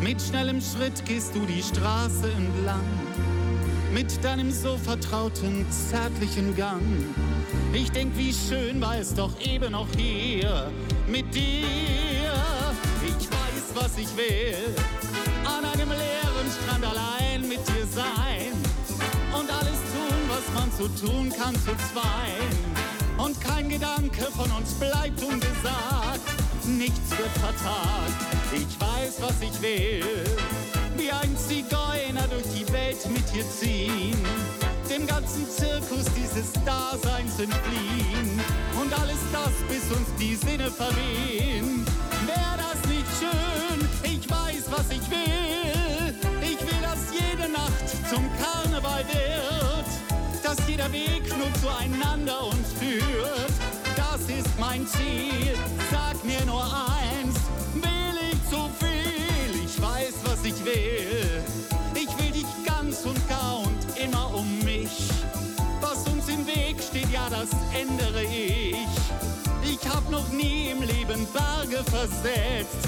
Mit 0.00 0.20
schnellem 0.20 0.60
Schritt 0.60 1.04
gehst 1.04 1.34
du 1.34 1.40
die 1.46 1.62
Straße 1.62 2.30
entlang. 2.36 2.84
Mit 3.92 4.22
deinem 4.22 4.50
so 4.50 4.76
vertrauten, 4.76 5.66
zärtlichen 5.70 6.54
Gang. 6.56 6.82
Ich 7.72 7.90
denk, 7.90 8.16
wie 8.16 8.32
schön 8.32 8.80
war 8.80 8.98
es 8.98 9.14
doch 9.14 9.32
eben 9.40 9.72
noch 9.72 9.88
hier 9.96 10.70
mit 11.08 11.34
dir. 11.34 12.15
Ich 13.98 14.14
will. 14.14 14.74
An 15.46 15.64
einem 15.64 15.88
leeren 15.88 16.50
Strand 16.50 16.84
allein 16.84 17.48
mit 17.48 17.66
dir 17.66 17.86
sein. 17.86 18.52
Und 19.32 19.50
alles 19.50 19.80
tun, 19.94 20.18
was 20.28 20.44
man 20.54 20.70
so 20.70 20.86
tun 21.06 21.32
kann 21.32 21.54
zu 21.54 21.70
zweien. 21.92 23.16
Und 23.16 23.40
kein 23.40 23.70
Gedanke 23.70 24.24
von 24.36 24.50
uns 24.52 24.74
bleibt 24.74 25.22
ungesagt. 25.22 26.20
Nichts 26.66 27.10
wird 27.10 27.30
vertagt. 27.38 28.20
Ich 28.52 28.78
weiß, 28.78 29.14
was 29.20 29.40
ich 29.40 29.62
will. 29.62 30.24
Wie 30.98 31.10
ein 31.10 31.34
Zigeuner 31.38 32.28
durch 32.28 32.46
die 32.54 32.70
Welt 32.74 32.98
mit 33.08 33.32
dir 33.32 33.48
ziehen. 33.48 34.18
Dem 34.90 35.06
ganzen 35.06 35.48
Zirkus 35.48 36.04
dieses 36.14 36.52
Daseins 36.66 37.38
entfliehen. 37.38 38.40
Und 38.78 38.92
alles 39.00 39.20
das, 39.32 39.52
bis 39.68 39.90
uns 39.96 40.08
die 40.18 40.36
Sinne 40.36 40.70
verwehen. 40.70 41.86
Was 44.76 44.90
ich 44.90 45.10
will. 45.10 46.14
Ich 46.42 46.60
will, 46.60 46.80
dass 46.82 47.12
jede 47.12 47.50
Nacht 47.50 47.88
zum 48.10 48.24
Karneval 48.38 49.04
wird. 49.08 49.86
Dass 50.42 50.56
jeder 50.68 50.90
Weg 50.92 51.22
nur 51.36 51.52
zueinander 51.60 52.44
uns 52.44 52.72
führt. 52.78 53.52
Das 53.96 54.20
ist 54.28 54.58
mein 54.58 54.86
Ziel. 54.86 55.54
Sag 55.90 56.22
mir 56.24 56.44
nur 56.44 56.64
eins. 56.64 57.36
Will 57.74 58.18
ich 58.32 58.50
zu 58.50 58.68
viel? 58.78 59.64
Ich 59.64 59.80
weiß, 59.80 60.14
was 60.24 60.44
ich 60.44 60.64
will. 60.64 61.42
Ich 61.94 62.18
will 62.18 62.32
dich 62.32 62.46
ganz 62.64 63.04
und 63.04 63.28
gar 63.28 63.60
und 63.60 63.82
immer 63.98 64.34
um 64.34 64.58
mich. 64.58 65.08
Was 65.80 66.06
uns 66.08 66.28
im 66.28 66.46
Weg 66.46 66.76
steht, 66.82 67.10
ja, 67.10 67.28
das 67.30 67.50
ändere 67.74 68.24
ich. 68.24 68.76
Ich 69.62 69.88
hab 69.88 70.08
noch 70.10 70.28
nie 70.28 70.68
im 70.68 70.82
Leben 70.82 71.26
Berge 71.32 71.82
versetzt. 71.90 72.86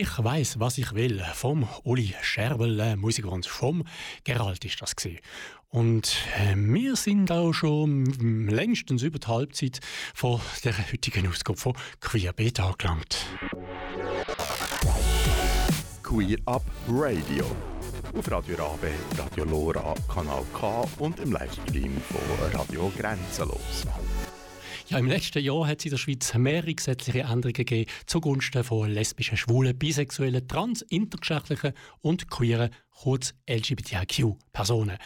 Ich 0.00 0.16
weiß, 0.16 0.60
was 0.60 0.78
ich 0.78 0.94
will. 0.94 1.20
Vom 1.34 1.66
Uli 1.82 2.14
Scherbel, 2.22 2.78
äh, 2.78 2.94
Musikwunsch 2.94 3.48
vom 3.48 3.82
Gerald 4.22 4.64
ist 4.64 4.80
das 4.80 4.94
gewesen. 4.94 5.18
Und 5.70 6.18
äh, 6.36 6.54
wir 6.54 6.94
sind 6.94 7.32
auch 7.32 7.52
schon 7.52 8.04
längstens 8.46 9.02
über 9.02 9.18
die 9.18 9.26
Halbzeit 9.26 9.80
von 10.14 10.40
der 10.62 10.78
heutigen 10.92 11.26
Ausgabe 11.26 11.58
von 11.58 11.74
Queerbeet 12.00 12.60
angelangt. 12.60 13.26
Queer 16.04 16.38
Up 16.44 16.62
Radio. 16.88 17.44
Auf 18.16 18.30
Radio 18.30 18.54
Rabe, 18.54 18.92
Radio 19.18 19.44
Lora, 19.46 19.96
Kanal 20.06 20.44
K 20.54 20.86
und 21.00 21.18
im 21.18 21.32
Livestream 21.32 21.96
von 22.08 22.52
Radio 22.56 22.92
Grenzenlos. 22.96 23.84
Ja, 24.88 24.96
Im 24.96 25.06
letzten 25.06 25.44
Jahr 25.44 25.66
hat 25.66 25.80
es 25.80 25.84
in 25.84 25.90
der 25.90 25.98
Schweiz 25.98 26.32
mehrere 26.32 26.74
gesetzliche 26.74 27.20
Änderungen 27.20 27.52
gegeben 27.52 27.90
zugunsten 28.06 28.64
von 28.64 28.88
lesbischen, 28.88 29.36
schwulen, 29.36 29.78
bisexuellen, 29.78 30.48
trans, 30.48 30.80
intergeschlechtlichen 30.80 31.74
und 32.00 32.30
queeren, 32.30 32.70
kurz 32.88 33.34
LGBTIQ-Personen. 33.46 34.96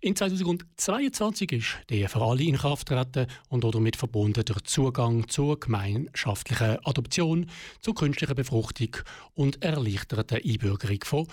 In 0.00 0.16
2022 0.16 1.52
ist 1.52 1.78
der 1.88 2.10
für 2.10 2.20
alle 2.20 2.42
in 2.42 2.58
Kraft 2.58 2.88
treten 2.88 3.26
und 3.48 3.64
damit 3.64 3.96
verbunden 3.96 4.44
der 4.44 4.62
Zugang 4.64 5.26
zur 5.28 5.58
gemeinschaftlichen 5.58 6.84
Adoption, 6.84 7.46
zur 7.80 7.94
künstlichen 7.94 8.34
Befruchtung 8.34 8.98
und 9.32 9.62
erleichterten 9.62 10.40
Einbürgerung 10.44 10.98
von 11.04 11.26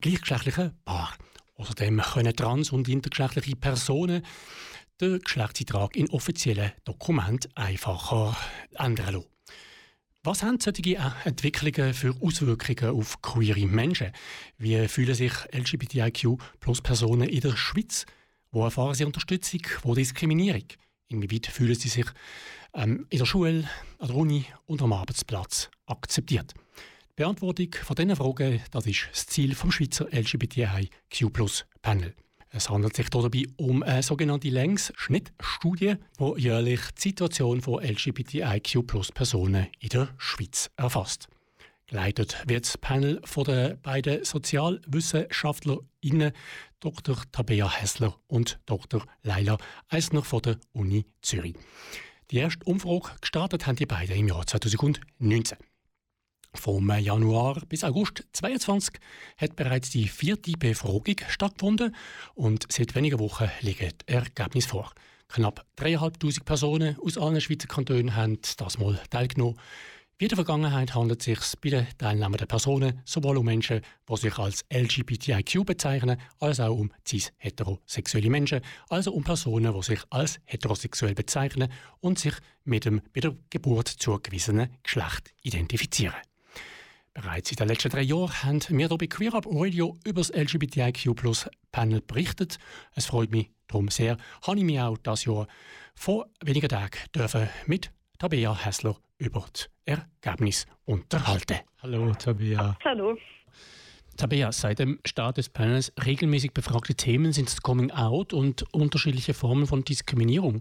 gleichgeschlechtlichen 0.00 0.70
Paaren. 0.84 1.18
Außerdem 1.56 2.00
können 2.00 2.36
trans- 2.36 2.70
und 2.70 2.88
intergeschlechtliche 2.88 3.56
Personen 3.56 4.22
den 5.00 5.20
Geschlechtseintrag 5.20 5.96
in 5.96 6.10
offiziellen 6.10 6.72
Dokumenten 6.84 7.50
einfacher 7.56 8.36
ändern 8.78 9.14
lassen. 9.14 9.26
Was 10.22 10.42
haben 10.42 10.60
solche 10.60 10.98
Entwicklungen 11.24 11.94
für 11.94 12.14
Auswirkungen 12.20 12.94
auf 12.94 13.22
queere 13.22 13.66
Menschen? 13.66 14.12
Wie 14.58 14.86
fühlen 14.86 15.14
sich 15.14 15.32
LGBTIQ-Plus-Personen 15.52 17.26
in 17.28 17.40
der 17.40 17.56
Schweiz? 17.56 18.04
Wo 18.52 18.64
erfahren 18.64 18.94
sie 18.94 19.06
Unterstützung, 19.06 19.62
wo 19.82 19.94
Diskriminierung? 19.94 20.64
Inwieweit 21.08 21.46
fühlen 21.46 21.74
sie 21.74 21.88
sich 21.88 22.04
ähm, 22.74 23.06
in 23.08 23.18
der 23.18 23.24
Schule, 23.24 23.66
an 23.98 24.08
der 24.08 24.16
Uni 24.16 24.44
und 24.66 24.82
am 24.82 24.92
Arbeitsplatz 24.92 25.70
akzeptiert? 25.86 26.52
Die 26.52 27.14
Beantwortung 27.16 27.74
von 27.82 27.96
diesen 27.96 28.14
Fragen 28.14 28.60
das 28.70 28.86
ist 28.86 29.08
das 29.10 29.26
Ziel 29.26 29.54
vom 29.54 29.72
Schweizer 29.72 30.06
LGBTIQ-Panel. 30.12 32.14
Es 32.52 32.68
handelt 32.68 32.96
sich 32.96 33.08
dabei 33.10 33.44
um 33.56 33.84
eine 33.84 34.02
sogenannte 34.02 34.48
Längsschnittstudie, 34.48 35.94
die 36.18 36.40
jährlich 36.40 36.80
die 36.96 37.10
Situation 37.10 37.60
von 37.60 37.80
LGBTIQ-Personen 37.82 39.68
in 39.78 39.88
der 39.90 40.08
Schweiz 40.18 40.68
erfasst. 40.76 41.28
Geleitet 41.86 42.42
wird 42.46 42.66
das 42.66 42.76
Panel 42.76 43.20
von 43.24 43.44
den 43.44 43.80
beiden 43.80 44.24
SozialwissenschaftlerInnen 44.24 46.32
Dr. 46.80 47.18
Tabea 47.30 47.70
Hessler 47.70 48.16
und 48.26 48.58
Dr. 48.66 49.06
Leila 49.22 49.56
Eisner 49.88 50.24
von 50.24 50.42
der 50.42 50.58
Uni 50.72 51.06
Zürich. 51.22 51.54
Die 52.32 52.38
erste 52.38 52.64
Umfrage 52.64 53.10
gestartet 53.20 53.64
haben 53.66 53.76
die 53.76 53.86
beiden 53.86 54.16
im 54.16 54.26
Jahr 54.28 54.44
2019. 54.46 55.56
Vom 56.54 56.90
Januar 56.90 57.62
bis 57.68 57.84
August 57.84 58.24
2022 58.32 59.00
hat 59.38 59.56
bereits 59.56 59.90
die 59.90 60.08
vierte 60.08 60.52
Befragung 60.52 61.16
stattgefunden 61.28 61.94
und 62.34 62.66
seit 62.70 62.94
wenigen 62.94 63.18
Wochen 63.18 63.48
liegen 63.60 63.92
die 64.08 64.12
Ergebnisse 64.12 64.68
vor. 64.68 64.92
Knapp 65.28 65.64
3'500 65.78 66.44
Personen 66.44 66.96
aus 67.04 67.16
allen 67.16 67.40
Schweizer 67.40 67.68
Kantonen 67.68 68.16
haben 68.16 68.38
das 68.56 68.78
mal 68.78 69.00
teilgenommen. 69.10 69.58
Wie 70.18 70.24
in 70.24 70.28
der 70.28 70.36
Vergangenheit 70.36 70.94
handelt 70.94 71.20
es 71.20 71.24
sich 71.24 71.60
bei 71.62 71.70
den 71.70 71.86
teilnehmenden 71.96 72.46
Personen 72.46 73.00
sowohl 73.06 73.38
um 73.38 73.46
Menschen, 73.46 73.80
die 74.06 74.16
sich 74.18 74.36
als 74.36 74.66
LGBTIQ 74.70 75.64
bezeichnen, 75.64 76.20
als 76.40 76.60
auch 76.60 76.76
um 76.76 76.92
cis-heterosexuelle 77.08 78.28
Menschen, 78.28 78.60
also 78.90 79.12
um 79.12 79.24
Personen, 79.24 79.72
die 79.72 79.82
sich 79.82 80.00
als 80.10 80.38
heterosexuell 80.44 81.14
bezeichnen 81.14 81.72
und 82.00 82.18
sich 82.18 82.34
mit 82.64 82.84
dem 82.84 83.00
bei 83.14 83.20
der 83.20 83.34
Geburt 83.48 83.88
zugewiesenen 83.88 84.68
Geschlecht 84.82 85.32
identifizieren. 85.42 86.16
Bereits 87.20 87.50
in 87.50 87.56
den 87.56 87.68
letzten 87.68 87.90
drei 87.90 88.00
Jahren 88.00 88.30
haben 88.32 88.78
wir 88.78 88.88
hier 88.88 88.96
bei 88.96 89.06
Queer 89.06 89.34
Up 89.34 89.46
Radio 89.46 89.98
über 90.06 90.22
das 90.22 90.30
LGBTIQ 90.30 91.14
Panel 91.70 92.00
berichtet. 92.00 92.58
Es 92.94 93.06
freut 93.06 93.30
mich 93.30 93.50
darum 93.66 93.88
sehr, 93.88 94.16
habe 94.46 94.56
ich 94.56 94.64
mich 94.64 94.80
auch 94.80 94.96
dieses 94.96 95.26
Jahr 95.26 95.46
vor 95.94 96.30
wenigen 96.42 96.70
Tagen 96.70 96.96
dürfen 97.14 97.50
mit 97.66 97.92
Tabea 98.18 98.64
Hessler 98.64 98.96
über 99.18 99.44
das 99.52 99.68
Ergebnis 99.84 100.66
unterhalten. 100.86 101.58
Hallo 101.82 102.14
Tabea. 102.14 102.78
Hallo. 102.84 103.18
Tabea, 104.20 104.52
seit 104.52 104.78
dem 104.80 104.98
Start 105.06 105.38
des 105.38 105.48
Panels 105.48 105.94
regelmäßig 106.04 106.52
befragte 106.52 106.94
Themen 106.94 107.32
sind 107.32 107.48
das 107.48 107.62
Coming 107.62 107.90
Out 107.90 108.34
und 108.34 108.66
unterschiedliche 108.74 109.32
Formen 109.32 109.66
von 109.66 109.82
Diskriminierung. 109.82 110.60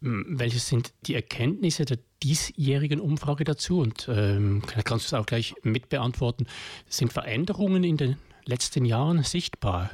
Welche 0.00 0.58
sind 0.58 0.92
die 1.06 1.14
Erkenntnisse 1.14 1.84
der 1.84 1.98
diesjährigen 2.24 2.98
Umfrage 2.98 3.44
dazu? 3.44 3.78
Und 3.78 4.08
ähm, 4.12 4.60
kannst 4.84 5.12
du 5.12 5.14
es 5.16 5.20
auch 5.22 5.24
gleich 5.24 5.54
mit 5.62 5.88
beantworten. 5.88 6.46
Sind 6.88 7.12
Veränderungen 7.12 7.84
in 7.84 7.96
den 7.96 8.16
letzten 8.44 8.84
Jahren 8.84 9.22
sichtbar? 9.22 9.90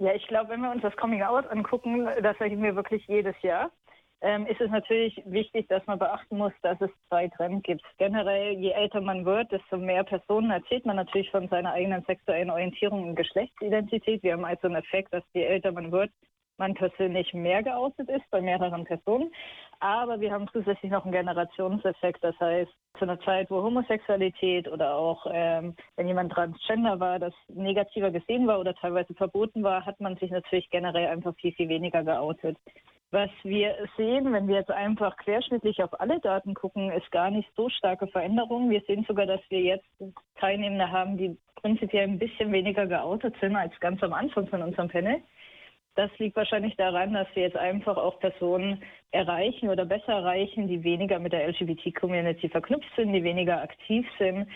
Ja, 0.00 0.12
ich 0.12 0.26
glaube, 0.26 0.50
wenn 0.50 0.62
wir 0.62 0.72
uns 0.72 0.82
das 0.82 0.96
Coming 0.96 1.22
Out 1.22 1.46
angucken, 1.50 2.08
das 2.20 2.36
erleben 2.40 2.64
wir 2.64 2.74
wirklich 2.74 3.06
jedes 3.06 3.36
Jahr, 3.42 3.70
ähm, 4.22 4.46
ist 4.46 4.60
es 4.60 4.70
natürlich 4.70 5.22
wichtig, 5.24 5.68
dass 5.68 5.86
man 5.86 5.98
beachten 5.98 6.36
muss, 6.36 6.52
dass 6.62 6.80
es 6.80 6.90
zwei 7.08 7.28
Trends 7.28 7.62
gibt. 7.62 7.82
Generell, 7.98 8.52
je 8.52 8.70
älter 8.70 9.00
man 9.00 9.24
wird, 9.24 9.50
desto 9.50 9.78
mehr 9.78 10.04
Personen 10.04 10.50
erzählt 10.50 10.84
man 10.84 10.96
natürlich 10.96 11.30
von 11.30 11.48
seiner 11.48 11.72
eigenen 11.72 12.04
sexuellen 12.04 12.50
Orientierung 12.50 13.08
und 13.08 13.14
Geschlechtsidentität. 13.16 14.22
Wir 14.22 14.34
haben 14.34 14.44
also 14.44 14.66
einen 14.66 14.76
Effekt, 14.76 15.12
dass 15.12 15.24
je 15.32 15.44
älter 15.44 15.72
man 15.72 15.90
wird, 15.90 16.10
man 16.58 16.74
persönlich 16.74 17.32
mehr 17.32 17.62
geoutet 17.62 18.08
ist 18.10 18.30
bei 18.30 18.42
mehreren 18.42 18.84
Personen. 18.84 19.32
Aber 19.80 20.20
wir 20.20 20.30
haben 20.30 20.46
zusätzlich 20.52 20.92
noch 20.92 21.04
einen 21.04 21.12
Generationseffekt. 21.12 22.22
Das 22.22 22.38
heißt, 22.38 22.70
zu 22.98 23.04
einer 23.04 23.18
Zeit, 23.20 23.50
wo 23.50 23.62
Homosexualität 23.62 24.68
oder 24.68 24.94
auch 24.94 25.26
ähm, 25.32 25.74
wenn 25.96 26.06
jemand 26.06 26.32
transgender 26.32 27.00
war, 27.00 27.18
das 27.18 27.32
negativer 27.48 28.10
gesehen 28.10 28.46
war 28.46 28.60
oder 28.60 28.74
teilweise 28.74 29.14
verboten 29.14 29.62
war, 29.62 29.86
hat 29.86 29.98
man 30.00 30.16
sich 30.18 30.30
natürlich 30.30 30.68
generell 30.68 31.06
einfach 31.06 31.34
viel, 31.36 31.52
viel 31.52 31.70
weniger 31.70 32.04
geoutet. 32.04 32.58
Was 33.12 33.30
wir 33.42 33.74
sehen, 33.96 34.32
wenn 34.32 34.46
wir 34.46 34.56
jetzt 34.56 34.70
einfach 34.70 35.16
querschnittlich 35.16 35.82
auf 35.82 36.00
alle 36.00 36.20
Daten 36.20 36.54
gucken, 36.54 36.92
ist 36.92 37.10
gar 37.10 37.30
nicht 37.30 37.48
so 37.56 37.68
starke 37.68 38.06
Veränderungen. 38.06 38.70
Wir 38.70 38.82
sehen 38.82 39.04
sogar, 39.08 39.26
dass 39.26 39.40
wir 39.48 39.60
jetzt 39.60 39.86
Teilnehmende 40.38 40.92
haben, 40.92 41.16
die 41.16 41.36
prinzipiell 41.56 42.04
ein 42.04 42.20
bisschen 42.20 42.52
weniger 42.52 42.86
geoutet 42.86 43.34
sind 43.40 43.56
als 43.56 43.78
ganz 43.80 44.00
am 44.04 44.12
Anfang 44.12 44.46
von 44.46 44.62
unserem 44.62 44.88
Panel. 44.88 45.20
Das 45.96 46.10
liegt 46.18 46.36
wahrscheinlich 46.36 46.76
daran, 46.76 47.12
dass 47.12 47.26
wir 47.34 47.42
jetzt 47.42 47.56
einfach 47.56 47.96
auch 47.96 48.20
Personen 48.20 48.80
erreichen 49.10 49.68
oder 49.68 49.84
besser 49.84 50.12
erreichen, 50.12 50.68
die 50.68 50.84
weniger 50.84 51.18
mit 51.18 51.32
der 51.32 51.48
LGBT-Community 51.48 52.48
verknüpft 52.48 52.94
sind, 52.94 53.12
die 53.12 53.24
weniger 53.24 53.60
aktiv 53.60 54.06
sind 54.18 54.46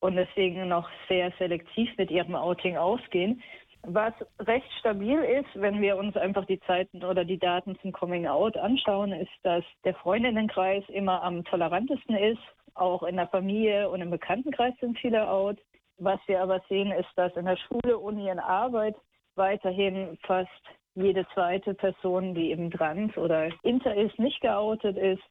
und 0.00 0.16
deswegen 0.16 0.66
noch 0.66 0.90
sehr 1.08 1.32
selektiv 1.38 1.96
mit 1.96 2.10
ihrem 2.10 2.34
Outing 2.34 2.76
ausgehen. 2.76 3.40
Was 3.82 4.12
recht 4.40 4.70
stabil 4.78 5.18
ist, 5.18 5.48
wenn 5.54 5.80
wir 5.80 5.96
uns 5.96 6.16
einfach 6.16 6.44
die 6.44 6.60
Zeiten 6.60 7.02
oder 7.02 7.24
die 7.24 7.38
Daten 7.38 7.78
zum 7.80 7.92
Coming 7.92 8.26
Out 8.26 8.56
anschauen, 8.56 9.12
ist, 9.12 9.30
dass 9.42 9.64
der 9.84 9.94
Freundinnenkreis 9.94 10.84
immer 10.88 11.22
am 11.22 11.44
tolerantesten 11.44 12.16
ist. 12.16 12.42
Auch 12.74 13.02
in 13.02 13.16
der 13.16 13.28
Familie 13.28 13.88
und 13.88 14.00
im 14.02 14.10
Bekanntenkreis 14.10 14.74
sind 14.80 14.98
viele 14.98 15.28
out. 15.28 15.58
Was 15.96 16.20
wir 16.26 16.42
aber 16.42 16.62
sehen, 16.68 16.92
ist, 16.92 17.08
dass 17.16 17.34
in 17.36 17.46
der 17.46 17.56
Schule, 17.56 17.98
Uni 17.98 18.30
und 18.30 18.38
Arbeit 18.38 18.96
weiterhin 19.34 20.18
fast 20.22 20.50
jede 20.94 21.26
zweite 21.34 21.74
Person, 21.74 22.34
die 22.34 22.50
eben 22.50 22.70
trans 22.70 23.16
oder 23.16 23.48
inter 23.62 23.94
ist, 23.94 24.18
nicht 24.18 24.40
geoutet 24.40 24.96
ist. 24.96 25.22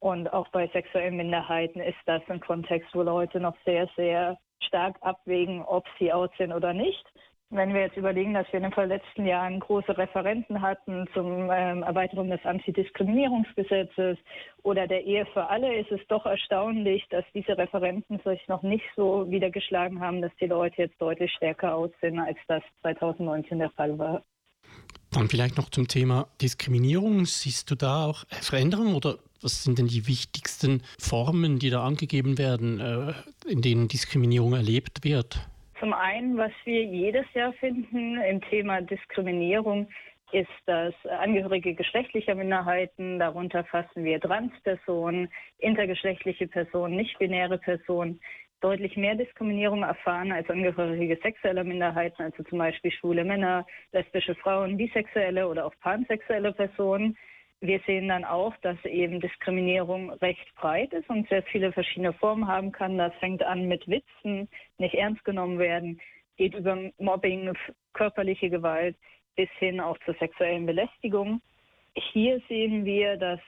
Und 0.00 0.32
auch 0.32 0.48
bei 0.48 0.66
sexuellen 0.68 1.16
Minderheiten 1.16 1.80
ist 1.80 1.98
das 2.06 2.22
ein 2.28 2.40
Kontext, 2.40 2.94
wo 2.94 3.02
Leute 3.02 3.38
noch 3.38 3.56
sehr, 3.64 3.88
sehr 3.96 4.38
stark 4.60 4.96
abwägen, 5.00 5.62
ob 5.62 5.84
sie 5.98 6.12
out 6.12 6.32
sind 6.38 6.52
oder 6.52 6.72
nicht. 6.72 7.04
Wenn 7.54 7.74
wir 7.74 7.82
jetzt 7.82 7.98
überlegen, 7.98 8.32
dass 8.32 8.46
wir 8.50 8.56
in 8.56 8.62
den 8.62 8.72
verletzten 8.72 9.26
Jahren 9.26 9.60
große 9.60 9.98
Referenten 9.98 10.62
hatten 10.62 11.06
zum 11.12 11.50
ähm, 11.52 11.82
Erweiterung 11.82 12.30
des 12.30 12.42
Antidiskriminierungsgesetzes 12.44 14.16
oder 14.62 14.86
der 14.86 15.04
Ehe 15.04 15.26
für 15.34 15.50
alle, 15.50 15.78
ist 15.78 15.92
es 15.92 16.00
doch 16.08 16.24
erstaunlich, 16.24 17.04
dass 17.10 17.26
diese 17.34 17.58
Referenten 17.58 18.18
sich 18.24 18.40
noch 18.48 18.62
nicht 18.62 18.86
so 18.96 19.30
wiedergeschlagen 19.30 20.00
haben, 20.00 20.22
dass 20.22 20.32
die 20.40 20.46
Leute 20.46 20.80
jetzt 20.80 20.98
deutlich 20.98 21.30
stärker 21.32 21.74
aus 21.74 21.90
sind, 22.00 22.18
als 22.18 22.38
das 22.48 22.62
2019 22.80 23.58
der 23.58 23.70
Fall 23.72 23.98
war. 23.98 24.22
Dann 25.10 25.28
vielleicht 25.28 25.58
noch 25.58 25.68
zum 25.68 25.88
Thema 25.88 26.28
Diskriminierung. 26.40 27.26
Siehst 27.26 27.70
du 27.70 27.74
da 27.74 28.06
auch 28.06 28.24
Veränderungen 28.30 28.94
oder 28.94 29.18
was 29.42 29.62
sind 29.62 29.78
denn 29.78 29.88
die 29.88 30.08
wichtigsten 30.08 30.82
Formen, 30.98 31.58
die 31.58 31.68
da 31.68 31.84
angegeben 31.84 32.38
werden, 32.38 32.80
äh, 32.80 33.12
in 33.46 33.60
denen 33.60 33.88
Diskriminierung 33.88 34.54
erlebt 34.54 35.04
wird? 35.04 35.51
Zum 35.82 35.94
einen, 35.94 36.36
was 36.36 36.52
wir 36.64 36.84
jedes 36.84 37.26
Jahr 37.34 37.52
finden 37.54 38.16
im 38.22 38.40
Thema 38.42 38.82
Diskriminierung, 38.82 39.88
ist, 40.30 40.46
dass 40.66 40.94
Angehörige 41.06 41.74
geschlechtlicher 41.74 42.36
Minderheiten, 42.36 43.18
darunter 43.18 43.64
fassen 43.64 44.04
wir 44.04 44.20
Transpersonen, 44.20 45.28
intergeschlechtliche 45.58 46.46
Personen, 46.46 46.94
nicht-binäre 46.94 47.58
Personen, 47.58 48.20
deutlich 48.60 48.96
mehr 48.96 49.16
Diskriminierung 49.16 49.82
erfahren 49.82 50.30
als 50.30 50.48
Angehörige 50.48 51.18
sexueller 51.20 51.64
Minderheiten, 51.64 52.22
also 52.22 52.44
zum 52.44 52.58
Beispiel 52.58 52.92
schwule 52.92 53.24
Männer, 53.24 53.66
lesbische 53.90 54.36
Frauen, 54.36 54.76
bisexuelle 54.76 55.48
oder 55.48 55.66
auch 55.66 55.74
pansexuelle 55.80 56.52
Personen. 56.52 57.18
Wir 57.64 57.80
sehen 57.86 58.08
dann 58.08 58.24
auch, 58.24 58.56
dass 58.62 58.76
eben 58.84 59.20
Diskriminierung 59.20 60.10
recht 60.14 60.52
breit 60.56 60.92
ist 60.92 61.08
und 61.08 61.28
sehr 61.28 61.44
viele 61.44 61.70
verschiedene 61.70 62.12
Formen 62.12 62.48
haben 62.48 62.72
kann. 62.72 62.98
Das 62.98 63.14
fängt 63.20 63.44
an 63.44 63.68
mit 63.68 63.86
Witzen, 63.86 64.48
nicht 64.78 64.96
ernst 64.96 65.24
genommen 65.24 65.60
werden, 65.60 66.00
geht 66.36 66.54
über 66.54 66.76
Mobbing, 66.98 67.52
körperliche 67.92 68.50
Gewalt 68.50 68.96
bis 69.36 69.48
hin 69.60 69.80
auch 69.80 69.96
zur 70.04 70.14
sexuellen 70.14 70.66
Belästigung. 70.66 71.40
Hier 71.94 72.42
sehen 72.48 72.84
wir, 72.84 73.16
dass 73.16 73.40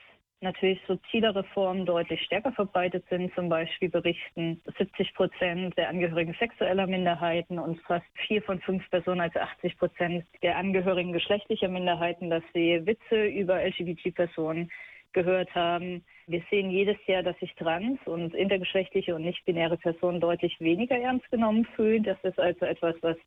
natürlich 0.45 0.79
subtilere 0.87 1.43
Formen 1.43 1.85
deutlich 1.85 2.21
stärker 2.21 2.53
verbreitet 2.53 3.03
sind. 3.09 3.33
Zum 3.35 3.49
Beispiel 3.49 3.89
berichten 3.89 4.61
70 4.77 5.13
Prozent 5.13 5.77
der 5.77 5.89
Angehörigen 5.89 6.33
sexueller 6.39 6.87
Minderheiten 6.87 7.59
und 7.59 7.81
fast 7.81 8.05
vier 8.27 8.41
von 8.43 8.61
fünf 8.61 8.89
Personen, 8.89 9.19
also 9.19 9.39
80 9.39 9.77
Prozent 9.77 10.25
der 10.41 10.57
Angehörigen 10.57 11.11
geschlechtlicher 11.11 11.67
Minderheiten, 11.67 12.29
dass 12.29 12.43
sie 12.53 12.85
Witze 12.85 13.25
über 13.25 13.61
LGBT-Personen 13.61 14.71
gehört 15.11 15.53
haben. 15.55 16.05
Wir 16.27 16.43
sehen 16.49 16.69
jedes 16.69 16.97
Jahr, 17.07 17.23
dass 17.23 17.37
sich 17.39 17.53
trans- 17.55 18.05
und 18.05 18.33
intergeschlechtliche 18.35 19.15
und 19.15 19.23
nicht-binäre 19.23 19.77
Personen 19.77 20.21
deutlich 20.21 20.59
weniger 20.59 20.97
ernst 20.97 21.29
genommen 21.31 21.65
fühlen. 21.75 22.03
Das 22.03 22.17
ist 22.23 22.39
also 22.39 22.65
etwas, 22.65 22.95
was 23.01 23.17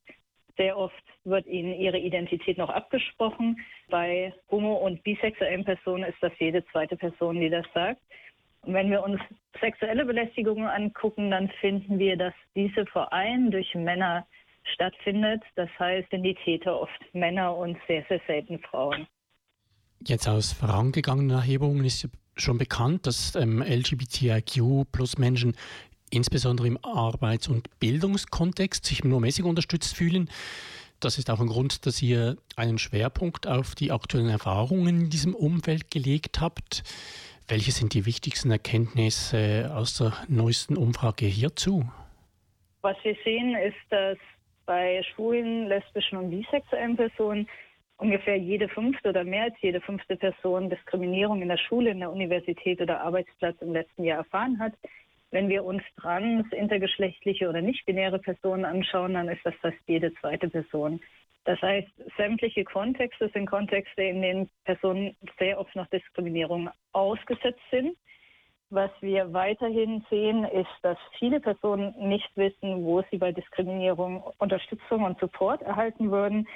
sehr 0.58 0.76
oft 0.76 1.02
wird 1.24 1.46
ihnen 1.46 1.72
ihre 1.72 1.98
Identität 1.98 2.58
noch 2.58 2.68
abgesprochen. 2.68 3.58
Bei 3.88 4.34
homo- 4.50 4.84
und 4.84 5.02
bisexuellen 5.04 5.64
Personen 5.64 6.04
ist 6.04 6.18
das 6.20 6.32
jede 6.38 6.62
zweite 6.66 6.96
Person, 6.96 7.40
die 7.40 7.48
das 7.48 7.64
sagt. 7.72 8.02
Und 8.62 8.74
wenn 8.74 8.90
wir 8.90 9.02
uns 9.02 9.20
sexuelle 9.60 10.04
Belästigungen 10.04 10.66
angucken, 10.66 11.30
dann 11.30 11.48
finden 11.60 11.98
wir, 11.98 12.16
dass 12.16 12.34
diese 12.54 12.84
vor 12.86 13.10
allem 13.12 13.50
durch 13.50 13.74
Männer 13.74 14.26
stattfindet. 14.74 15.42
Das 15.54 15.70
heißt, 15.78 16.10
sind 16.10 16.24
die 16.24 16.34
Täter 16.34 16.78
oft 16.78 17.14
Männer 17.14 17.56
und 17.56 17.78
sehr, 17.86 18.04
sehr 18.08 18.20
selten 18.26 18.58
Frauen. 18.58 19.06
Jetzt 20.06 20.28
aus 20.28 20.52
vorangegangenen 20.52 21.30
Erhebungen 21.30 21.84
ist 21.84 22.08
schon 22.36 22.58
bekannt, 22.58 23.06
dass 23.06 23.34
ähm, 23.34 23.62
LGBTIQ 23.62 24.92
plus 24.92 25.18
Menschen 25.18 25.56
insbesondere 26.10 26.66
im 26.66 26.78
Arbeits- 26.82 27.48
und 27.48 27.68
Bildungskontext 27.80 28.84
sich 28.84 29.04
nur 29.04 29.20
mäßig 29.20 29.44
unterstützt 29.44 29.96
fühlen. 29.96 30.30
Das 31.00 31.18
ist 31.18 31.30
auch 31.30 31.40
ein 31.40 31.46
Grund, 31.46 31.86
dass 31.86 32.02
ihr 32.02 32.36
einen 32.56 32.78
Schwerpunkt 32.78 33.46
auf 33.46 33.74
die 33.74 33.92
aktuellen 33.92 34.30
Erfahrungen 34.30 35.02
in 35.02 35.10
diesem 35.10 35.34
Umfeld 35.34 35.90
gelegt 35.90 36.40
habt. 36.40 36.82
Welche 37.46 37.70
sind 37.70 37.94
die 37.94 38.04
wichtigsten 38.04 38.50
Erkenntnisse 38.50 39.70
aus 39.74 39.96
der 39.98 40.12
neuesten 40.28 40.76
Umfrage 40.76 41.26
hierzu? 41.26 41.88
Was 42.82 42.96
wir 43.04 43.16
sehen, 43.24 43.54
ist, 43.56 43.76
dass 43.90 44.18
bei 44.66 45.02
schwulen, 45.14 45.66
lesbischen 45.68 46.18
und 46.18 46.30
bisexuellen 46.30 46.96
Personen 46.96 47.48
ungefähr 47.96 48.36
jede 48.36 48.68
fünfte 48.68 49.08
oder 49.08 49.24
mehr 49.24 49.44
als 49.44 49.54
jede 49.60 49.80
fünfte 49.80 50.16
Person 50.16 50.70
Diskriminierung 50.70 51.42
in 51.42 51.48
der 51.48 51.58
Schule, 51.58 51.90
in 51.90 52.00
der 52.00 52.12
Universität 52.12 52.80
oder 52.80 53.00
Arbeitsplatz 53.00 53.56
im 53.60 53.72
letzten 53.72 54.04
Jahr 54.04 54.18
erfahren 54.18 54.58
hat. 54.58 54.72
Wenn 55.30 55.48
wir 55.48 55.64
uns 55.64 55.82
trans, 56.00 56.50
intergeschlechtliche 56.52 57.48
oder 57.48 57.60
nicht-binäre 57.60 58.18
Personen 58.18 58.64
anschauen, 58.64 59.14
dann 59.14 59.28
ist 59.28 59.44
das 59.44 59.54
fast 59.56 59.76
jede 59.86 60.12
zweite 60.14 60.48
Person. 60.48 61.00
Das 61.44 61.60
heißt, 61.62 61.88
sämtliche 62.16 62.64
Kontexte 62.64 63.30
sind 63.30 63.46
Kontexte, 63.46 64.02
in 64.02 64.22
denen 64.22 64.50
Personen 64.64 65.16
sehr 65.38 65.58
oft 65.58 65.74
noch 65.76 65.86
Diskriminierung 65.86 66.70
ausgesetzt 66.92 67.62
sind. 67.70 67.96
Was 68.70 68.90
wir 69.00 69.32
weiterhin 69.32 70.04
sehen, 70.10 70.44
ist, 70.44 70.68
dass 70.82 70.98
viele 71.18 71.40
Personen 71.40 71.94
nicht 72.08 72.30
wissen, 72.36 72.84
wo 72.84 73.02
sie 73.10 73.16
bei 73.16 73.32
Diskriminierung 73.32 74.22
Unterstützung 74.38 75.04
und 75.04 75.18
Support 75.20 75.62
erhalten 75.62 76.10
würden. 76.10 76.46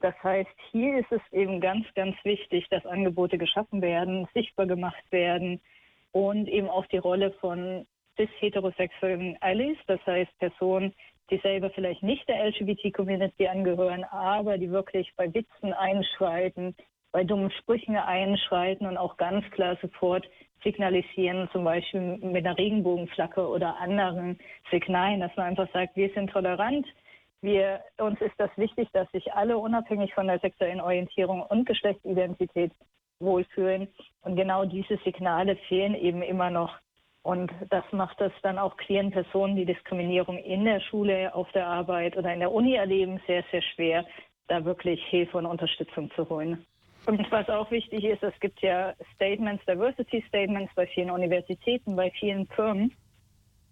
Das 0.00 0.14
heißt, 0.22 0.50
hier 0.70 0.98
ist 0.98 1.10
es 1.12 1.22
eben 1.32 1.60
ganz, 1.60 1.86
ganz 1.94 2.14
wichtig, 2.24 2.66
dass 2.68 2.84
Angebote 2.84 3.38
geschaffen 3.38 3.80
werden, 3.80 4.28
sichtbar 4.34 4.66
gemacht 4.66 5.04
werden 5.10 5.62
und 6.10 6.46
eben 6.46 6.68
auch 6.68 6.84
die 6.86 6.98
Rolle 6.98 7.30
von 7.40 7.86
cis-heterosexuellen 8.16 9.36
Allies, 9.40 9.78
das 9.86 10.04
heißt 10.06 10.30
Personen, 10.38 10.94
die 11.30 11.38
selber 11.38 11.70
vielleicht 11.70 12.02
nicht 12.02 12.28
der 12.28 12.44
LGBT-Community 12.46 13.46
angehören, 13.46 14.04
aber 14.04 14.58
die 14.58 14.70
wirklich 14.70 15.12
bei 15.16 15.32
Witzen 15.32 15.72
einschreiten, 15.72 16.74
bei 17.12 17.24
dummen 17.24 17.50
Sprüchen 17.50 17.96
einschreiten 17.96 18.86
und 18.86 18.96
auch 18.96 19.16
ganz 19.16 19.48
klar 19.50 19.76
sofort 19.80 20.28
signalisieren, 20.62 21.48
zum 21.52 21.64
Beispiel 21.64 22.18
mit 22.18 22.46
einer 22.46 22.56
Regenbogenflagge 22.56 23.46
oder 23.46 23.78
anderen 23.78 24.38
Signalen, 24.70 25.20
dass 25.20 25.34
man 25.36 25.46
einfach 25.46 25.70
sagt, 25.72 25.96
wir 25.96 26.10
sind 26.10 26.30
tolerant, 26.30 26.86
wir, 27.42 27.80
uns 27.98 28.20
ist 28.20 28.34
das 28.38 28.50
wichtig, 28.56 28.88
dass 28.92 29.10
sich 29.10 29.32
alle 29.32 29.58
unabhängig 29.58 30.14
von 30.14 30.28
der 30.28 30.38
sexuellen 30.38 30.80
Orientierung 30.80 31.42
und 31.42 31.66
Geschlechtsidentität 31.66 32.72
wohlfühlen. 33.18 33.88
Und 34.22 34.36
genau 34.36 34.64
diese 34.64 34.96
Signale 34.98 35.56
fehlen 35.68 35.94
eben 35.94 36.22
immer 36.22 36.50
noch. 36.50 36.72
Und 37.22 37.52
das 37.70 37.84
macht 37.92 38.20
es 38.20 38.32
dann 38.42 38.58
auch 38.58 38.76
queeren 38.76 39.12
Personen, 39.12 39.54
die 39.54 39.64
Diskriminierung 39.64 40.38
in 40.38 40.64
der 40.64 40.80
Schule, 40.80 41.32
auf 41.34 41.50
der 41.52 41.66
Arbeit 41.66 42.16
oder 42.16 42.32
in 42.32 42.40
der 42.40 42.52
Uni 42.52 42.74
erleben, 42.74 43.20
sehr, 43.26 43.44
sehr 43.52 43.62
schwer, 43.62 44.04
da 44.48 44.64
wirklich 44.64 45.00
Hilfe 45.06 45.38
und 45.38 45.46
Unterstützung 45.46 46.10
zu 46.16 46.28
holen. 46.28 46.66
Und 47.06 47.30
was 47.30 47.48
auch 47.48 47.70
wichtig 47.70 48.04
ist, 48.04 48.22
es 48.22 48.38
gibt 48.40 48.60
ja 48.60 48.94
Statements, 49.14 49.64
Diversity 49.66 50.24
Statements 50.28 50.72
bei 50.74 50.86
vielen 50.86 51.10
Universitäten, 51.10 51.96
bei 51.96 52.10
vielen 52.10 52.46
Firmen. 52.48 52.92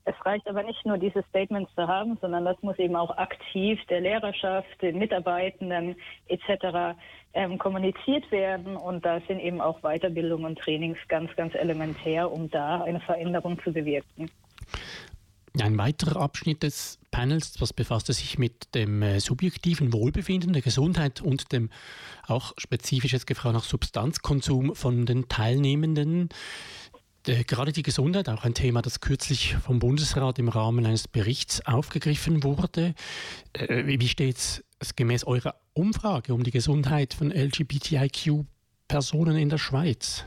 Es 0.04 0.14
reicht 0.24 0.48
aber 0.48 0.62
nicht 0.62 0.84
nur, 0.86 0.98
diese 0.98 1.22
Statements 1.28 1.70
zu 1.74 1.86
haben, 1.86 2.16
sondern 2.20 2.44
das 2.44 2.56
muss 2.62 2.78
eben 2.78 2.96
auch 2.96 3.16
aktiv 3.16 3.78
der 3.88 4.00
Lehrerschaft, 4.00 4.68
den 4.80 4.98
Mitarbeitenden 4.98 5.94
etc. 6.28 6.96
Ähm, 7.34 7.58
kommuniziert 7.58 8.30
werden. 8.30 8.76
Und 8.76 9.04
da 9.04 9.20
sind 9.28 9.40
eben 9.40 9.60
auch 9.60 9.80
Weiterbildung 9.82 10.44
und 10.44 10.58
Trainings 10.58 10.98
ganz, 11.08 11.34
ganz 11.36 11.54
elementär, 11.54 12.30
um 12.30 12.50
da 12.50 12.82
eine 12.82 13.00
Veränderung 13.00 13.60
zu 13.62 13.72
bewirken. 13.72 14.30
Ein 15.60 15.76
weiterer 15.78 16.20
Abschnitt 16.20 16.62
des 16.62 17.00
Panels, 17.10 17.54
das 17.54 17.72
befasste 17.72 18.12
sich 18.12 18.38
mit 18.38 18.74
dem 18.76 19.02
äh, 19.02 19.18
subjektiven 19.18 19.92
Wohlbefinden, 19.92 20.52
der 20.52 20.62
Gesundheit 20.62 21.20
und 21.20 21.50
dem 21.50 21.70
auch 22.28 22.54
spezifisch 22.56 23.12
jetzt 23.12 23.26
gefragt 23.26 23.54
nach 23.54 23.64
Substanzkonsum 23.64 24.76
von 24.76 25.06
den 25.06 25.28
Teilnehmenden. 25.28 26.28
Äh, 27.26 27.44
gerade 27.44 27.72
die 27.72 27.82
Gesundheit, 27.82 28.28
auch 28.28 28.44
ein 28.44 28.54
Thema, 28.54 28.82
das 28.82 29.00
kürzlich 29.00 29.56
vom 29.56 29.78
Bundesrat 29.78 30.38
im 30.38 30.48
Rahmen 30.48 30.86
eines 30.86 31.08
Berichts 31.08 31.66
aufgegriffen 31.66 32.42
wurde. 32.42 32.94
Äh, 33.52 33.84
wie 33.86 34.08
steht 34.08 34.36
es 34.36 34.96
gemäß 34.96 35.26
eurer 35.26 35.54
Umfrage 35.74 36.32
um 36.32 36.42
die 36.42 36.50
Gesundheit 36.50 37.14
von 37.14 37.30
LGBTIQ-Personen 37.30 39.36
in 39.36 39.50
der 39.50 39.58
Schweiz? 39.58 40.24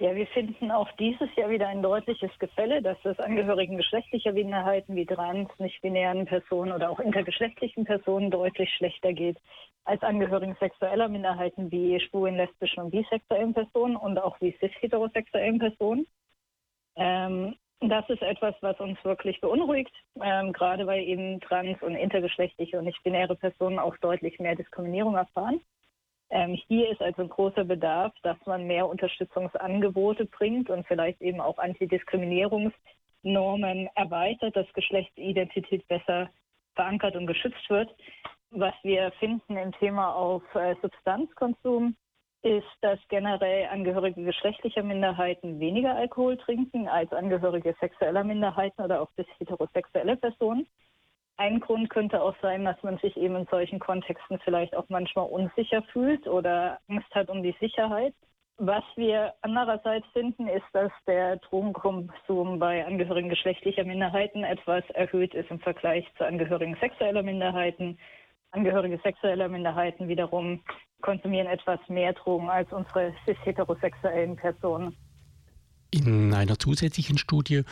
Ja, 0.00 0.14
wir 0.14 0.26
finden 0.28 0.72
auch 0.72 0.90
dieses 0.98 1.28
Jahr 1.36 1.50
wieder 1.50 1.68
ein 1.68 1.82
deutliches 1.82 2.30
Gefälle, 2.40 2.82
dass 2.82 2.98
es 3.04 3.18
Angehörigen 3.20 3.76
geschlechtlicher 3.76 4.32
Minderheiten 4.32 4.96
wie 4.96 5.06
trans, 5.06 5.48
nicht-binären 5.58 6.26
Personen 6.26 6.72
oder 6.72 6.90
auch 6.90 6.98
intergeschlechtlichen 6.98 7.84
Personen 7.84 8.30
deutlich 8.30 8.70
schlechter 8.76 9.12
geht 9.12 9.38
als 9.84 10.02
Angehörigen 10.02 10.56
sexueller 10.58 11.08
Minderheiten 11.08 11.70
wie 11.70 12.00
schwulen, 12.00 12.36
lesbischen 12.36 12.84
und 12.84 12.90
bisexuellen 12.90 13.54
Personen 13.54 13.96
und 13.96 14.18
auch 14.18 14.40
wie 14.40 14.56
cis-heterosexuellen 14.58 15.58
Personen. 15.58 16.06
Ähm, 16.96 17.54
das 17.80 18.08
ist 18.08 18.22
etwas, 18.22 18.54
was 18.60 18.78
uns 18.80 19.02
wirklich 19.04 19.40
beunruhigt, 19.40 19.92
ähm, 20.22 20.52
gerade 20.52 20.86
weil 20.86 21.02
eben 21.02 21.40
trans- 21.40 21.82
und 21.82 21.94
intergeschlechtliche 21.94 22.78
und 22.78 22.84
nicht-binäre 22.84 23.36
Personen 23.36 23.78
auch 23.78 23.96
deutlich 23.98 24.38
mehr 24.38 24.54
Diskriminierung 24.54 25.16
erfahren. 25.16 25.60
Ähm, 26.30 26.58
hier 26.66 26.90
ist 26.90 27.02
also 27.02 27.22
ein 27.22 27.28
großer 27.28 27.64
Bedarf, 27.64 28.14
dass 28.22 28.38
man 28.46 28.66
mehr 28.66 28.88
Unterstützungsangebote 28.88 30.24
bringt 30.26 30.70
und 30.70 30.86
vielleicht 30.86 31.20
eben 31.20 31.40
auch 31.40 31.58
Antidiskriminierungsnormen 31.58 33.88
erweitert, 33.94 34.56
dass 34.56 34.72
Geschlechtsidentität 34.72 35.86
besser 35.88 36.30
verankert 36.74 37.16
und 37.16 37.26
geschützt 37.26 37.68
wird. 37.68 37.94
Was 38.50 38.74
wir 38.82 39.10
finden 39.18 39.56
im 39.56 39.72
Thema 39.72 40.14
auf 40.14 40.42
äh, 40.54 40.74
Substanzkonsum 40.80 41.96
ist, 42.42 42.66
dass 42.82 42.98
generell 43.08 43.68
Angehörige 43.68 44.22
geschlechtlicher 44.22 44.82
Minderheiten 44.82 45.58
weniger 45.58 45.96
Alkohol 45.96 46.36
trinken 46.36 46.88
als 46.88 47.12
Angehörige 47.12 47.74
sexueller 47.80 48.22
Minderheiten 48.22 48.82
oder 48.82 49.00
auch 49.00 49.10
bis 49.16 49.26
heterosexuelle 49.38 50.16
Personen. 50.16 50.66
Ein 51.36 51.58
Grund 51.58 51.90
könnte 51.90 52.22
auch 52.22 52.36
sein, 52.42 52.64
dass 52.64 52.80
man 52.82 52.98
sich 52.98 53.16
eben 53.16 53.34
in 53.34 53.46
solchen 53.50 53.80
Kontexten 53.80 54.38
vielleicht 54.44 54.76
auch 54.76 54.88
manchmal 54.88 55.26
unsicher 55.26 55.82
fühlt 55.92 56.28
oder 56.28 56.78
Angst 56.88 57.12
hat 57.14 57.28
um 57.28 57.42
die 57.42 57.56
Sicherheit. 57.58 58.14
Was 58.58 58.84
wir 58.94 59.34
andererseits 59.40 60.06
finden, 60.12 60.46
ist, 60.46 60.66
dass 60.72 60.92
der 61.08 61.38
Drogenkonsum 61.38 62.60
bei 62.60 62.86
Angehörigen 62.86 63.28
geschlechtlicher 63.28 63.82
Minderheiten 63.82 64.44
etwas 64.44 64.88
erhöht 64.90 65.34
ist 65.34 65.50
im 65.50 65.58
Vergleich 65.58 66.06
zu 66.16 66.24
Angehörigen 66.24 66.76
sexueller 66.80 67.24
Minderheiten. 67.24 67.98
Angehörige 68.54 69.00
sexueller 69.02 69.48
Minderheiten 69.48 70.06
wiederum 70.06 70.60
konsumieren 71.02 71.48
etwas 71.48 71.80
mehr 71.88 72.12
Drogen 72.12 72.48
als 72.48 72.72
unsere 72.72 73.12
cis-heterosexuellen 73.24 74.36
Personen. 74.36 74.96
In 75.90 76.32
einer 76.32 76.58
zusätzlichen 76.58 77.18
Studie 77.18 77.62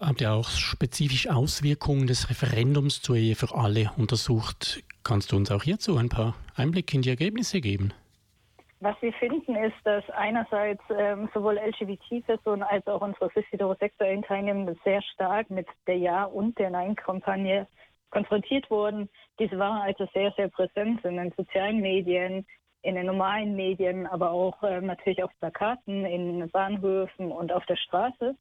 habt 0.00 0.20
ihr 0.20 0.32
auch 0.32 0.48
spezifisch 0.48 1.28
Auswirkungen 1.28 2.08
des 2.08 2.28
Referendums 2.28 3.02
zur 3.02 3.16
Ehe 3.16 3.36
für 3.36 3.54
alle 3.54 3.92
untersucht. 3.96 4.82
Kannst 5.04 5.30
du 5.30 5.36
uns 5.36 5.52
auch 5.52 5.62
hierzu 5.62 5.96
ein 5.96 6.08
paar 6.08 6.34
Einblicke 6.56 6.96
in 6.96 7.02
die 7.02 7.10
Ergebnisse 7.10 7.60
geben? 7.60 7.92
Was 8.80 9.00
wir 9.00 9.12
finden, 9.14 9.54
ist, 9.54 9.76
dass 9.84 10.08
einerseits 10.10 10.82
ähm, 10.90 11.30
sowohl 11.32 11.58
LGBT-Personen 11.58 12.62
als 12.64 12.86
auch 12.88 13.00
unsere 13.00 13.30
cis-heterosexuellen 13.30 14.22
Teilnehmenden 14.22 14.78
sehr 14.84 15.00
stark 15.02 15.50
mit 15.50 15.66
der 15.86 15.96
Ja- 15.96 16.24
und 16.24 16.58
der 16.58 16.70
Nein-Kampagne 16.70 17.68
konfrontiert 18.10 18.70
wurden. 18.70 19.08
Diese 19.38 19.58
waren 19.58 19.82
also 19.82 20.06
sehr, 20.12 20.32
sehr 20.36 20.48
präsent 20.48 21.04
in 21.04 21.16
den 21.16 21.32
sozialen 21.36 21.80
Medien, 21.80 22.46
in 22.82 22.94
den 22.94 23.06
normalen 23.06 23.56
Medien, 23.56 24.06
aber 24.06 24.30
auch 24.30 24.62
äh, 24.62 24.80
natürlich 24.80 25.22
auf 25.22 25.30
Plakaten, 25.40 26.04
in 26.04 26.48
Bahnhöfen 26.50 27.32
und 27.32 27.52
auf 27.52 27.66
der 27.66 27.76
Straße. 27.76 28.36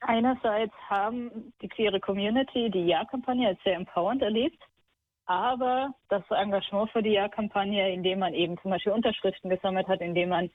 Einerseits 0.00 0.74
haben 0.88 1.52
die 1.62 1.68
queere 1.68 2.00
Community 2.00 2.70
die 2.70 2.86
Ja-Kampagne 2.86 3.48
als 3.48 3.62
sehr 3.64 3.74
empowernd 3.74 4.22
erlebt, 4.22 4.62
aber 5.24 5.94
das 6.08 6.22
Engagement 6.30 6.90
für 6.90 7.02
die 7.02 7.10
Ja-Kampagne, 7.12 7.92
indem 7.92 8.20
man 8.20 8.34
eben 8.34 8.56
zum 8.58 8.70
Beispiel 8.70 8.92
Unterschriften 8.92 9.50
gesammelt 9.50 9.88
hat, 9.88 10.00
indem 10.00 10.28
man 10.28 10.50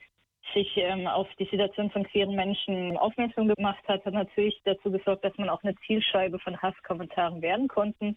sich 0.54 0.76
ähm, 0.76 1.06
auf 1.06 1.28
die 1.38 1.46
Situation 1.46 1.90
von 1.90 2.04
queeren 2.04 2.34
Menschen 2.34 2.96
aufmerksam 2.96 3.48
gemacht 3.48 3.82
hat, 3.88 4.04
hat 4.04 4.14
natürlich 4.14 4.60
dazu 4.64 4.90
gesorgt, 4.90 5.24
dass 5.24 5.36
man 5.38 5.48
auch 5.48 5.62
eine 5.62 5.74
Zielscheibe 5.86 6.38
von 6.38 6.60
Hasskommentaren 6.60 7.40
werden 7.42 7.68
konnten. 7.68 8.16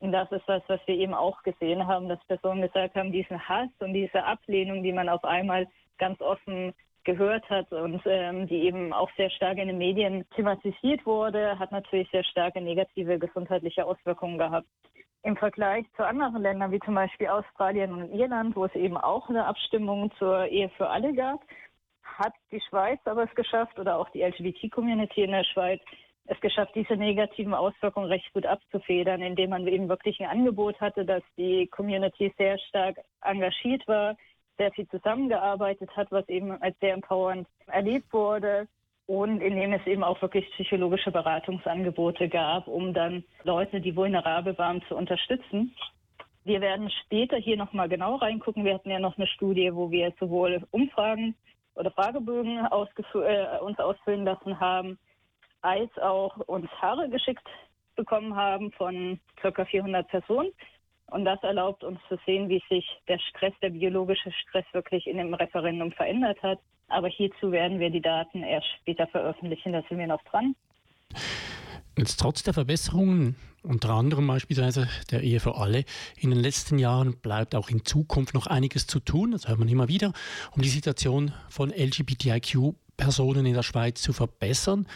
Und 0.00 0.12
das 0.12 0.30
ist 0.32 0.46
was, 0.48 0.62
was 0.66 0.80
wir 0.86 0.96
eben 0.96 1.14
auch 1.14 1.42
gesehen 1.42 1.86
haben, 1.86 2.08
dass 2.08 2.24
Personen 2.26 2.62
gesagt 2.62 2.96
haben, 2.96 3.12
diesen 3.12 3.48
Hass 3.48 3.70
und 3.78 3.92
diese 3.92 4.24
Ablehnung, 4.24 4.82
die 4.82 4.92
man 4.92 5.08
auf 5.08 5.24
einmal 5.24 5.68
ganz 5.98 6.20
offen 6.20 6.74
gehört 7.04 7.48
hat 7.48 7.70
und 7.72 8.00
ähm, 8.06 8.46
die 8.46 8.62
eben 8.62 8.92
auch 8.92 9.10
sehr 9.16 9.30
stark 9.30 9.58
in 9.58 9.68
den 9.68 9.78
Medien 9.78 10.24
thematisiert 10.34 11.04
wurde, 11.06 11.58
hat 11.58 11.72
natürlich 11.72 12.10
sehr 12.10 12.24
starke 12.24 12.60
negative 12.60 13.18
gesundheitliche 13.18 13.84
Auswirkungen 13.84 14.38
gehabt. 14.38 14.66
Im 15.24 15.36
Vergleich 15.36 15.86
zu 15.96 16.04
anderen 16.04 16.42
Ländern 16.42 16.72
wie 16.72 16.80
zum 16.80 16.96
Beispiel 16.96 17.28
Australien 17.28 17.92
und 17.92 18.12
Irland, 18.12 18.56
wo 18.56 18.64
es 18.64 18.74
eben 18.74 18.96
auch 18.96 19.28
eine 19.28 19.46
Abstimmung 19.46 20.10
zur 20.18 20.46
Ehe 20.46 20.68
für 20.70 20.88
alle 20.88 21.14
gab, 21.14 21.40
hat 22.02 22.34
die 22.50 22.60
Schweiz 22.68 22.98
aber 23.04 23.24
es 23.24 23.34
geschafft 23.36 23.78
oder 23.78 23.98
auch 23.98 24.08
die 24.10 24.22
LGBT-Community 24.22 25.22
in 25.22 25.30
der 25.30 25.44
Schweiz 25.44 25.80
es 26.26 26.40
geschafft, 26.40 26.72
diese 26.74 26.96
negativen 26.96 27.54
Auswirkungen 27.54 28.06
recht 28.06 28.32
gut 28.32 28.46
abzufedern, 28.46 29.22
indem 29.22 29.50
man 29.50 29.66
eben 29.66 29.88
wirklich 29.88 30.20
ein 30.20 30.28
Angebot 30.28 30.80
hatte, 30.80 31.04
dass 31.04 31.22
die 31.36 31.66
Community 31.68 32.32
sehr 32.36 32.58
stark 32.58 32.98
engagiert 33.22 33.86
war, 33.88 34.16
sehr 34.56 34.72
viel 34.72 34.88
zusammengearbeitet 34.88 35.90
hat, 35.96 36.10
was 36.10 36.28
eben 36.28 36.50
als 36.62 36.78
sehr 36.80 36.94
empowernd 36.94 37.48
erlebt 37.66 38.12
wurde 38.12 38.68
und 39.06 39.40
indem 39.40 39.72
es 39.72 39.86
eben 39.86 40.04
auch 40.04 40.20
wirklich 40.22 40.48
psychologische 40.52 41.10
Beratungsangebote 41.10 42.28
gab, 42.28 42.68
um 42.68 42.94
dann 42.94 43.24
Leute, 43.42 43.80
die 43.80 43.96
vulnerabel 43.96 44.56
waren, 44.58 44.82
zu 44.88 44.96
unterstützen. 44.96 45.74
Wir 46.44 46.60
werden 46.60 46.90
später 47.04 47.36
hier 47.36 47.56
nochmal 47.56 47.88
genau 47.88 48.16
reingucken. 48.16 48.64
Wir 48.64 48.74
hatten 48.74 48.90
ja 48.90 48.98
noch 48.98 49.16
eine 49.16 49.26
Studie, 49.26 49.74
wo 49.74 49.90
wir 49.90 50.12
sowohl 50.18 50.66
Umfragen 50.70 51.36
oder 51.74 51.90
Fragebögen 51.90 52.58
äh, 52.58 53.58
uns 53.60 53.78
ausfüllen 53.78 54.24
lassen 54.24 54.58
haben, 54.58 54.98
als 55.60 55.90
auch 55.98 56.36
uns 56.48 56.68
Haare 56.80 57.08
geschickt 57.08 57.46
bekommen 57.94 58.34
haben 58.34 58.72
von 58.72 59.20
ca. 59.36 59.64
400 59.64 60.08
Personen. 60.08 60.50
Und 61.06 61.24
das 61.24 61.42
erlaubt 61.42 61.84
uns 61.84 62.00
zu 62.08 62.18
sehen, 62.24 62.48
wie 62.48 62.62
sich 62.68 62.88
der 63.06 63.18
Stress, 63.18 63.52
der 63.60 63.70
biologische 63.70 64.32
Stress 64.32 64.64
wirklich 64.72 65.06
in 65.06 65.18
dem 65.18 65.34
Referendum 65.34 65.92
verändert 65.92 66.42
hat. 66.42 66.58
Aber 66.88 67.08
hierzu 67.08 67.52
werden 67.52 67.80
wir 67.80 67.90
die 67.90 68.02
Daten 68.02 68.42
erst 68.42 68.66
später 68.80 69.06
veröffentlichen, 69.06 69.72
da 69.72 69.82
sind 69.88 69.98
wir 69.98 70.06
noch 70.06 70.22
dran. 70.24 70.54
Jetzt 71.96 72.20
trotz 72.20 72.42
der 72.42 72.54
Verbesserungen, 72.54 73.36
unter 73.62 73.90
anderem 73.90 74.26
beispielsweise 74.26 74.88
der 75.10 75.22
Ehe 75.22 75.40
für 75.40 75.56
alle, 75.56 75.84
in 76.16 76.30
den 76.30 76.38
letzten 76.38 76.78
Jahren 76.78 77.18
bleibt 77.18 77.54
auch 77.54 77.68
in 77.68 77.84
Zukunft 77.84 78.34
noch 78.34 78.46
einiges 78.46 78.86
zu 78.86 78.98
tun, 78.98 79.32
das 79.32 79.46
hört 79.46 79.58
man 79.58 79.68
immer 79.68 79.88
wieder, 79.88 80.12
um 80.52 80.62
die 80.62 80.70
Situation 80.70 81.32
von 81.50 81.70
LGBTIQ-Personen 81.70 83.44
in 83.44 83.54
der 83.54 83.62
Schweiz 83.62 84.00
zu 84.00 84.14
verbessern. 84.14 84.86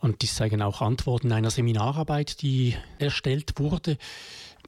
Und 0.00 0.22
dies 0.22 0.34
zeigen 0.34 0.62
auch 0.62 0.80
Antworten 0.80 1.30
einer 1.30 1.50
Seminararbeit, 1.50 2.40
die 2.40 2.74
erstellt 2.98 3.58
wurde. 3.58 3.98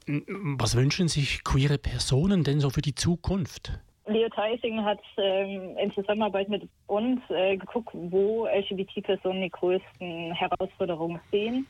Was 0.05 0.75
wünschen 0.75 1.07
sich 1.07 1.43
queere 1.43 1.79
Personen 1.79 2.43
denn 2.43 2.59
so 2.59 2.69
für 2.69 2.83
die 2.83 2.93
Zukunft? 2.93 3.79
Leo 4.05 4.27
Theising 4.29 4.83
hat 4.83 4.99
ähm, 5.17 5.77
in 5.77 5.91
Zusammenarbeit 5.93 6.49
mit 6.49 6.67
uns 6.87 7.21
äh, 7.29 7.55
geguckt, 7.55 7.91
wo 7.93 8.47
LGBT-Personen 8.47 9.41
die 9.41 9.49
größten 9.49 10.33
Herausforderungen 10.33 11.21
sehen. 11.31 11.67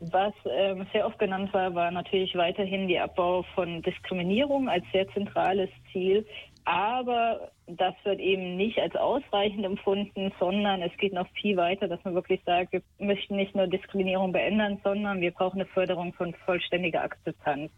Was 0.00 0.34
ähm, 0.44 0.86
sehr 0.92 1.06
oft 1.06 1.18
genannt 1.18 1.54
war, 1.54 1.74
war 1.74 1.90
natürlich 1.90 2.34
weiterhin 2.34 2.88
der 2.88 3.04
Abbau 3.04 3.44
von 3.54 3.82
Diskriminierung 3.82 4.68
als 4.68 4.84
sehr 4.92 5.08
zentrales 5.12 5.70
Ziel. 5.92 6.26
Aber 6.66 7.52
das 7.68 7.94
wird 8.02 8.18
eben 8.18 8.56
nicht 8.56 8.78
als 8.78 8.96
ausreichend 8.96 9.64
empfunden, 9.64 10.32
sondern 10.40 10.82
es 10.82 10.94
geht 10.98 11.12
noch 11.12 11.28
viel 11.40 11.56
weiter, 11.56 11.86
dass 11.86 12.04
man 12.04 12.14
wirklich 12.14 12.40
sagt, 12.44 12.72
wir 12.72 12.82
möchten 12.98 13.36
nicht 13.36 13.54
nur 13.54 13.68
Diskriminierung 13.68 14.32
beenden, 14.32 14.80
sondern 14.82 15.20
wir 15.20 15.30
brauchen 15.30 15.60
eine 15.60 15.66
Förderung 15.66 16.12
von 16.12 16.34
vollständiger 16.44 17.02
Akzeptanz. 17.02 17.70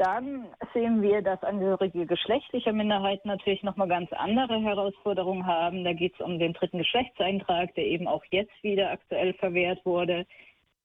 Dann 0.00 0.46
sehen 0.72 1.02
wir, 1.02 1.20
dass 1.20 1.42
Angehörige 1.42 2.06
geschlechtlicher 2.06 2.72
Minderheiten 2.72 3.28
natürlich 3.28 3.62
nochmal 3.62 3.88
ganz 3.88 4.10
andere 4.14 4.58
Herausforderungen 4.58 5.44
haben. 5.44 5.84
Da 5.84 5.92
geht 5.92 6.14
es 6.14 6.20
um 6.24 6.38
den 6.38 6.54
dritten 6.54 6.78
Geschlechtseintrag, 6.78 7.74
der 7.74 7.84
eben 7.84 8.08
auch 8.08 8.24
jetzt 8.30 8.62
wieder 8.62 8.90
aktuell 8.92 9.34
verwehrt 9.34 9.84
wurde. 9.84 10.24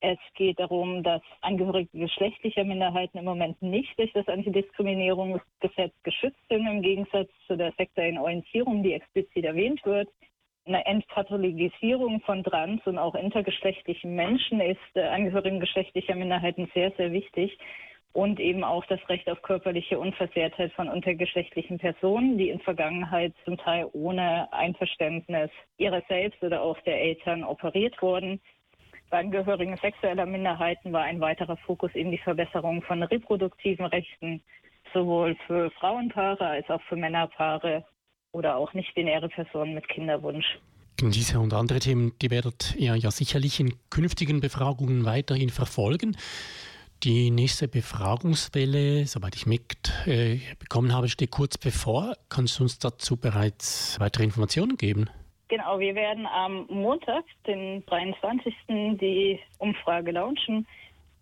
Es 0.00 0.18
geht 0.34 0.60
darum, 0.60 1.02
dass 1.02 1.22
Angehörige 1.40 1.98
geschlechtlicher 1.98 2.64
Minderheiten 2.64 3.16
im 3.16 3.24
Moment 3.24 3.62
nicht 3.62 3.98
durch 3.98 4.12
das 4.12 4.28
Antidiskriminierungsgesetz 4.28 5.94
geschützt 6.02 6.46
sind, 6.50 6.66
im 6.66 6.82
Gegensatz 6.82 7.30
zu 7.46 7.56
der 7.56 7.72
sexuellen 7.78 8.18
Orientierung, 8.18 8.82
die 8.82 8.92
explizit 8.92 9.46
erwähnt 9.46 9.82
wird. 9.86 10.10
Eine 10.66 10.84
Entpathologisierung 10.84 12.20
von 12.20 12.44
trans- 12.44 12.86
und 12.86 12.98
auch 12.98 13.14
intergeschlechtlichen 13.14 14.14
Menschen 14.14 14.60
ist 14.60 14.76
äh, 14.94 15.04
Angehörigen 15.04 15.58
geschlechtlicher 15.58 16.16
Minderheiten 16.16 16.70
sehr, 16.74 16.90
sehr 16.98 17.12
wichtig. 17.12 17.56
Und 18.16 18.40
eben 18.40 18.64
auch 18.64 18.86
das 18.86 19.06
Recht 19.10 19.28
auf 19.28 19.42
körperliche 19.42 19.98
Unversehrtheit 19.98 20.72
von 20.72 20.88
untergeschlechtlichen 20.88 21.76
Personen, 21.76 22.38
die 22.38 22.48
in 22.48 22.60
Vergangenheit 22.60 23.34
zum 23.44 23.58
Teil 23.58 23.90
ohne 23.92 24.50
Einverständnis 24.54 25.50
ihrer 25.76 26.02
selbst 26.08 26.42
oder 26.42 26.62
auch 26.62 26.80
der 26.86 26.98
Eltern 26.98 27.44
operiert 27.44 28.00
wurden. 28.00 28.40
Bei 29.10 29.18
Angehörigen 29.18 29.76
sexueller 29.76 30.24
Minderheiten 30.24 30.94
war 30.94 31.02
ein 31.02 31.20
weiterer 31.20 31.58
Fokus 31.58 31.94
eben 31.94 32.10
die 32.10 32.16
Verbesserung 32.16 32.80
von 32.80 33.02
reproduktiven 33.02 33.84
Rechten, 33.84 34.42
sowohl 34.94 35.36
für 35.46 35.70
Frauenpaare 35.72 36.46
als 36.46 36.70
auch 36.70 36.80
für 36.88 36.96
Männerpaare 36.96 37.84
oder 38.32 38.56
auch 38.56 38.72
nicht-binäre 38.72 39.28
Personen 39.28 39.74
mit 39.74 39.86
Kinderwunsch. 39.90 40.58
Diese 41.02 41.38
und 41.38 41.52
andere 41.52 41.80
Themen, 41.80 42.14
die 42.22 42.30
werdet 42.30 42.74
ihr 42.78 42.96
ja 42.96 43.10
sicherlich 43.10 43.60
in 43.60 43.74
künftigen 43.90 44.40
Befragungen 44.40 45.04
weiterhin 45.04 45.50
verfolgen. 45.50 46.16
Die 47.02 47.30
nächste 47.30 47.68
Befragungswelle, 47.68 49.06
soweit 49.06 49.36
ich 49.36 49.46
mit 49.46 49.62
äh, 50.06 50.38
bekommen 50.58 50.94
habe, 50.94 51.08
steht 51.08 51.30
kurz 51.30 51.58
bevor. 51.58 52.16
Kannst 52.28 52.58
du 52.58 52.64
uns 52.64 52.78
dazu 52.78 53.16
bereits 53.16 54.00
weitere 54.00 54.24
Informationen 54.24 54.76
geben? 54.76 55.08
Genau, 55.48 55.78
wir 55.78 55.94
werden 55.94 56.26
am 56.26 56.66
Montag, 56.68 57.24
den 57.46 57.84
23. 57.86 58.52
die 59.00 59.38
Umfrage 59.58 60.10
launchen. 60.10 60.66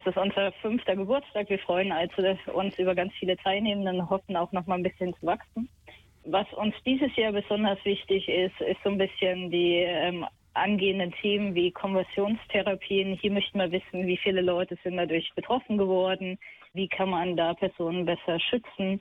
Das 0.04 0.14
ist 0.14 0.22
unser 0.22 0.52
fünfter 0.62 0.96
Geburtstag. 0.96 1.50
Wir 1.50 1.58
freuen 1.58 1.92
also 1.92 2.22
uns 2.52 2.78
über 2.78 2.94
ganz 2.94 3.12
viele 3.18 3.36
Teilnehmenden 3.36 4.00
und 4.00 4.10
hoffen 4.10 4.36
auch 4.36 4.52
noch 4.52 4.66
mal 4.66 4.76
ein 4.76 4.82
bisschen 4.82 5.14
zu 5.14 5.26
wachsen. 5.26 5.68
Was 6.24 6.50
uns 6.54 6.74
dieses 6.86 7.14
Jahr 7.16 7.32
besonders 7.32 7.84
wichtig 7.84 8.28
ist, 8.28 8.58
ist 8.60 8.82
so 8.82 8.90
ein 8.90 8.98
bisschen 8.98 9.50
die 9.50 9.76
ähm, 9.76 10.24
angehenden 10.54 11.12
Themen 11.20 11.54
wie 11.54 11.70
Konversionstherapien. 11.70 13.18
Hier 13.20 13.32
möchten 13.32 13.58
wir 13.58 13.70
wissen, 13.70 14.06
wie 14.06 14.16
viele 14.16 14.40
Leute 14.40 14.78
sind 14.82 14.96
dadurch 14.96 15.30
betroffen 15.34 15.78
geworden, 15.78 16.38
wie 16.72 16.88
kann 16.88 17.10
man 17.10 17.36
da 17.36 17.54
Personen 17.54 18.04
besser 18.04 18.40
schützen. 18.40 19.00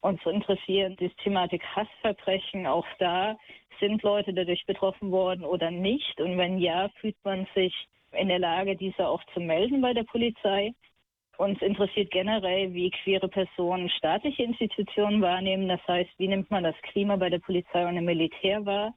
Uns 0.00 0.20
interessiert 0.24 0.98
die 1.00 1.10
Thematik 1.22 1.62
Hassverbrechen. 1.74 2.66
Auch 2.66 2.86
da 2.98 3.36
sind 3.80 4.02
Leute 4.02 4.32
dadurch 4.32 4.64
betroffen 4.66 5.10
worden 5.10 5.44
oder 5.44 5.70
nicht? 5.70 6.20
Und 6.20 6.38
wenn 6.38 6.58
ja, 6.58 6.88
fühlt 7.00 7.16
man 7.24 7.46
sich 7.54 7.74
in 8.12 8.28
der 8.28 8.38
Lage, 8.38 8.76
diese 8.76 9.06
auch 9.06 9.22
zu 9.34 9.40
melden 9.40 9.80
bei 9.80 9.92
der 9.92 10.04
Polizei? 10.04 10.72
Uns 11.38 11.60
interessiert 11.62 12.10
generell, 12.10 12.74
wie 12.74 12.90
queere 12.90 13.28
Personen 13.28 13.88
staatliche 13.88 14.42
Institutionen 14.42 15.22
wahrnehmen. 15.22 15.68
Das 15.68 15.80
heißt, 15.88 16.10
wie 16.18 16.28
nimmt 16.28 16.50
man 16.50 16.64
das 16.64 16.76
Klima 16.82 17.16
bei 17.16 17.30
der 17.30 17.38
Polizei 17.38 17.86
und 17.86 17.96
im 17.96 18.04
Militär 18.04 18.64
wahr? 18.66 18.94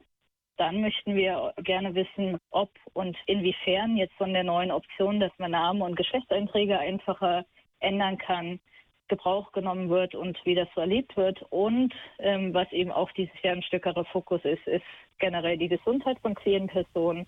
Dann 0.58 0.82
möchten 0.82 1.16
wir 1.16 1.54
gerne 1.58 1.96
wissen, 1.96 2.40
ob 2.52 2.70
und 2.94 3.18
inwiefern 3.26 3.98
jetzt 3.98 4.14
von 4.16 4.34
der 4.34 4.44
neuen 4.44 4.72
Option, 4.72 5.20
dass 5.20 5.32
man 5.38 5.52
Namen 5.52 5.82
und 5.82 5.96
Geschlechtseinträge 5.96 6.78
einfacher 6.78 7.46
ändern 7.80 8.18
kann, 8.18 8.60
Gebrauch 9.08 9.52
genommen 9.52 9.90
wird 9.90 10.16
und 10.16 10.38
wie 10.46 10.56
das 10.56 10.68
so 10.76 10.82
erlebt 10.82 11.18
wird. 11.18 11.42
Und 11.50 11.94
ähm, 12.20 12.54
was 12.54 12.72
eben 12.72 12.92
auch 12.92 13.12
dieses 13.12 13.42
Jahr 13.42 13.56
ein 13.56 13.64
stärkerer 13.64 14.06
Fokus 14.06 14.44
ist, 14.46 14.66
ist 14.68 14.86
generell 15.20 15.58
die 15.58 15.68
Gesundheit 15.68 16.20
von 16.20 16.36
queeren 16.36 16.68
Personen 16.68 17.26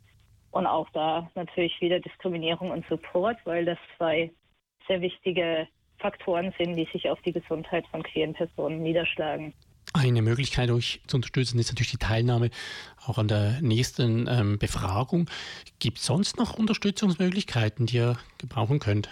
und 0.52 0.68
auch 0.68 0.90
da 0.92 1.30
natürlich 1.36 1.80
wieder 1.82 2.00
Diskriminierung 2.00 2.72
und 2.72 2.86
Support, 2.88 3.38
weil 3.44 3.66
das 3.66 3.78
zwei 3.98 4.32
sehr 4.88 5.02
wichtige 5.02 5.68
Faktoren 5.98 6.54
sind, 6.58 6.76
die 6.76 6.88
sich 6.92 7.10
auf 7.10 7.22
die 7.24 7.34
Gesundheit 7.34 7.86
von 7.88 8.04
queeren 8.04 8.34
Personen 8.34 8.82
niederschlagen. 8.82 9.54
Eine 9.98 10.22
Möglichkeit, 10.22 10.70
euch 10.72 11.00
zu 11.08 11.16
unterstützen, 11.16 11.58
ist 11.58 11.72
natürlich 11.72 11.92
die 11.92 11.98
Teilnahme 11.98 12.50
auch 13.08 13.18
an 13.18 13.30
der 13.30 13.62
nächsten 13.62 14.28
ähm, 14.28 14.60
Befragung. 14.60 15.30
Gibt 15.80 16.00
es 16.00 16.06
sonst 16.06 16.38
noch 16.38 16.60
Unterstützungsmöglichkeiten, 16.60 17.86
die 17.86 17.98
ihr 17.98 18.18
gebrauchen 18.38 18.80
könnt? 18.80 19.08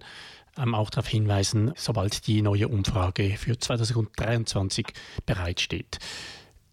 ähm, 0.58 0.76
auch 0.76 0.90
darauf 0.90 1.08
hinweisen, 1.08 1.74
sobald 1.76 2.28
die 2.28 2.42
neue 2.42 2.68
Umfrage 2.68 3.36
für 3.38 3.58
2023 3.58 4.88
bereitsteht. 5.26 6.00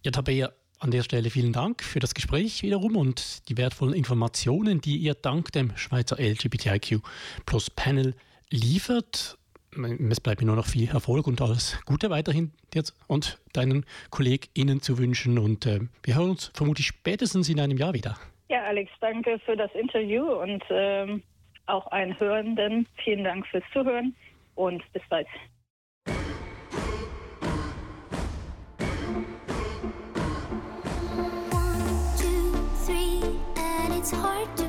Ja, 0.03 0.11
Tabea, 0.11 0.51
an 0.79 0.91
der 0.91 1.03
Stelle 1.03 1.29
vielen 1.29 1.51
Dank 1.51 1.83
für 1.83 1.99
das 1.99 2.13
Gespräch 2.13 2.63
wiederum 2.63 2.95
und 2.95 3.49
die 3.49 3.57
wertvollen 3.57 3.93
Informationen, 3.93 4.79
die 4.79 4.97
ihr 4.97 5.13
dank 5.13 5.51
dem 5.51 5.75
Schweizer 5.75 6.17
LGBTIQ 6.17 7.01
Plus 7.45 7.69
Panel 7.69 8.15
liefert. 8.49 9.38
Es 10.09 10.19
bleibt 10.19 10.41
mir 10.41 10.47
nur 10.47 10.55
noch 10.55 10.65
viel 10.65 10.89
Erfolg 10.89 11.27
und 11.27 11.41
alles 11.41 11.79
Gute 11.85 12.09
weiterhin 12.09 12.51
dir 12.73 12.83
und 13.07 13.39
deinen 13.53 13.85
KollegInnen 14.09 14.81
zu 14.81 14.97
wünschen. 14.97 15.37
Und 15.37 15.65
äh, 15.65 15.81
wir 16.03 16.15
hören 16.15 16.31
uns 16.31 16.51
vermutlich 16.55 16.87
spätestens 16.87 17.49
in 17.49 17.59
einem 17.59 17.77
Jahr 17.77 17.93
wieder. 17.93 18.17
Ja, 18.49 18.63
Alex, 18.63 18.91
danke 18.99 19.39
für 19.45 19.55
das 19.55 19.71
Interview 19.75 20.23
und 20.23 20.63
ähm, 20.71 21.21
auch 21.67 21.85
allen 21.91 22.19
Hörenden. 22.19 22.87
Vielen 23.03 23.23
Dank 23.23 23.45
fürs 23.47 23.63
Zuhören 23.71 24.15
und 24.55 24.81
bis 24.91 25.03
bald. 25.09 25.27
two, 32.17 32.51
three, 32.85 33.21
and 33.55 33.93
it's 33.93 34.11
hard 34.11 34.57
to 34.57 34.68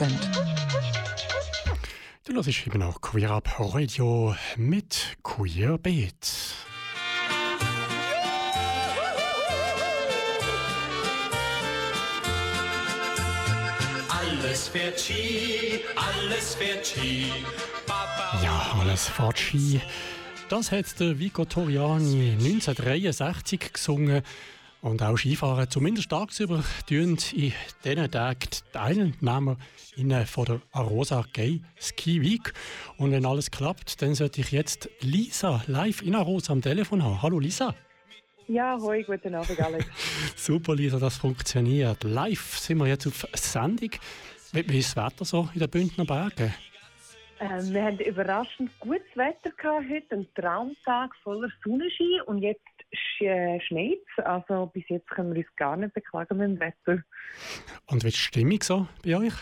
Event. 0.00 0.30
Du 2.24 2.32
hörst 2.34 2.66
eben 2.66 2.82
auch 2.82 3.00
Queer 3.00 3.32
Up 3.32 3.48
Radio 3.58 4.34
mit 4.56 5.16
Queer 5.22 5.76
Beat. 5.76 6.54
Alles 14.08 14.68
fährt 14.68 14.98
Ski, 14.98 15.80
alles 15.96 16.54
fährt 16.54 16.86
Ski. 16.86 17.32
Papa. 17.86 18.40
Ja, 18.42 18.76
alles 18.80 19.06
fährt 19.06 19.38
Ski. 19.38 19.80
Das 20.48 20.72
hat 20.72 20.98
der 20.98 21.18
Vico 21.18 21.44
Toriani 21.44 22.32
1963 22.38 23.72
gesungen. 23.74 24.22
Und 24.82 25.02
auch 25.02 25.18
Skifahren, 25.18 25.68
zumindest 25.68 26.08
tagsüber, 26.08 26.64
tun 26.88 27.18
in 27.34 27.52
diesen 27.84 28.10
Tagen 28.10 28.48
die 28.50 28.72
Teilnehmer 28.72 29.56
innen 29.96 30.26
von 30.26 30.44
der 30.46 30.60
Arosa 30.72 31.22
Gay 31.34 31.60
Ski 31.78 32.22
Week. 32.22 32.54
Und 32.96 33.12
wenn 33.12 33.26
alles 33.26 33.50
klappt, 33.50 34.00
dann 34.00 34.14
sollte 34.14 34.40
ich 34.40 34.52
jetzt 34.52 34.88
Lisa 35.00 35.62
live 35.66 36.00
in 36.00 36.14
Arosa 36.14 36.54
am 36.54 36.62
Telefon 36.62 37.04
haben. 37.04 37.20
Hallo 37.20 37.38
Lisa. 37.38 37.74
Ja, 38.48 38.78
hoi, 38.80 39.02
guten 39.02 39.34
Abend, 39.34 39.60
Alex. 39.60 39.86
Super 40.36 40.74
Lisa, 40.74 40.98
das 40.98 41.18
funktioniert. 41.18 42.02
Live 42.02 42.58
sind 42.58 42.78
wir 42.78 42.86
jetzt 42.86 43.06
auf 43.06 43.26
Sendung. 43.34 43.90
Wie, 44.52 44.68
wie 44.68 44.78
ist 44.78 44.96
das 44.96 45.04
Wetter 45.04 45.24
so 45.26 45.48
in 45.52 45.60
den 45.60 45.68
Bündner 45.68 46.06
Bergen? 46.06 46.54
Ähm, 47.38 47.72
wir 47.72 47.84
hatten 47.84 48.00
überraschend 48.00 48.70
gutes 48.80 49.14
Wetter 49.14 49.50
gehabt 49.50 49.86
heute, 49.90 50.14
ein 50.14 50.26
Traumtag 50.34 51.14
voller 51.22 51.48
Sonnenschein 51.64 52.20
und 52.26 52.38
jetzt 52.38 52.60
äh, 52.78 52.79
schneit 52.92 53.98
Also 54.24 54.66
bis 54.66 54.84
jetzt 54.88 55.08
können 55.10 55.34
wir 55.34 55.44
uns 55.44 55.56
gar 55.56 55.76
nicht 55.76 55.94
beklagen 55.94 56.38
mit 56.38 56.48
dem 56.48 56.60
Wetter. 56.60 57.02
Und 57.86 58.02
wie 58.02 58.08
ist 58.08 58.16
die 58.16 58.22
Stimmung 58.22 58.62
so 58.62 58.86
bei 59.04 59.16
euch? 59.16 59.34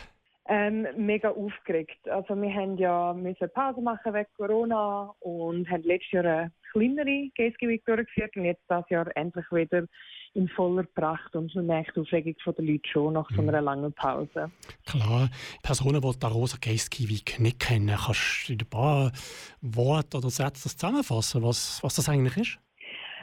Ähm, 0.51 0.87
mega 0.97 1.29
aufgeregt. 1.29 2.09
Also 2.09 2.35
wir 2.35 2.51
haben 2.55 2.79
ja 2.79 3.13
müssen 3.13 3.51
Pause 3.53 3.83
machen 3.83 4.15
wegen 4.15 4.31
Corona 4.35 5.13
und 5.21 5.69
haben 5.71 5.83
letztes 5.83 6.13
Jahr 6.13 6.25
eine 6.25 6.53
kleinere 6.73 7.29
GSG 7.35 7.69
Week 7.69 7.85
durchgeführt 7.85 8.35
und 8.35 8.47
jetzt 8.47 8.63
das 8.67 8.85
Jahr 8.89 9.15
endlich 9.15 9.45
wieder 9.53 9.85
in 10.33 10.49
voller 10.49 10.85
Pracht 10.85 11.37
und 11.37 11.55
man 11.55 11.67
merkt 11.67 11.97
die 11.97 12.01
Aufregung 12.01 12.35
von 12.43 12.55
den 12.55 12.67
Leuten 12.67 12.89
schon 12.91 13.13
nach 13.13 13.29
so 13.35 13.43
einer 13.43 13.61
langen 13.61 13.93
Pause. 13.93 14.51
Klar, 14.87 15.29
Personen, 15.63 16.01
die 16.01 16.19
die 16.19 16.27
Rosa 16.27 16.57
Gay 16.59 16.79
Ski 16.79 17.11
Week 17.11 17.39
nicht 17.39 17.61
kennen, 17.61 17.95
kannst 17.97 18.49
du 18.49 18.55
in 18.55 18.61
ein 18.61 18.71
paar 18.71 19.13
Worte 19.61 20.17
oder 20.17 20.31
Sätze 20.31 20.63
das 20.65 20.79
zusammenfassen, 20.79 21.43
was, 21.43 21.83
was 21.83 21.97
das 21.97 22.09
eigentlich 22.09 22.37
ist? 22.39 22.59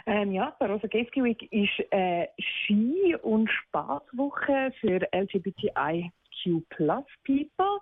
Ähm, 0.07 0.31
ja, 0.33 0.55
Rosa 0.61 0.87
Ski 0.87 1.23
Week 1.23 1.51
ist 1.51 1.91
eine 1.91 2.29
Ski- 2.39 3.15
und 3.23 3.49
Spaßwoche 3.49 4.71
für 4.79 4.99
LGBTIQ 5.11 6.69
People. 7.25 7.79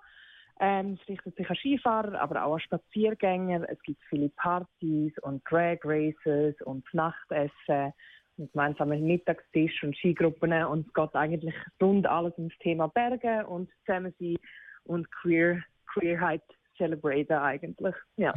Ähm, 0.60 0.98
es 1.00 1.08
richtet 1.08 1.36
sich 1.36 1.50
an 1.50 1.56
Skifahrer, 1.56 2.20
aber 2.20 2.44
auch 2.44 2.54
an 2.54 2.60
Spaziergänger. 2.60 3.68
Es 3.68 3.80
gibt 3.82 4.00
viele 4.08 4.30
Partys 4.30 5.12
und 5.22 5.42
Drag 5.50 5.78
Races 5.84 6.54
und 6.64 6.84
Nachtessen 6.94 7.92
und 8.38 8.52
gemeinsamen 8.52 9.06
Mittagstisch 9.06 9.82
und 9.82 9.96
Skigruppen. 9.96 10.52
Und 10.64 10.86
es 10.86 10.94
geht 10.94 11.14
eigentlich 11.14 11.54
rund 11.82 12.06
alles 12.06 12.32
ums 12.38 12.56
Thema 12.60 12.88
Berge 12.88 13.46
und 13.46 13.68
Zusammensein 13.84 14.36
und 14.84 15.10
Queer, 15.10 15.62
Queerheit 15.92 16.42
celebraten 16.76 17.36
eigentlich. 17.36 17.94
Ja. 18.16 18.32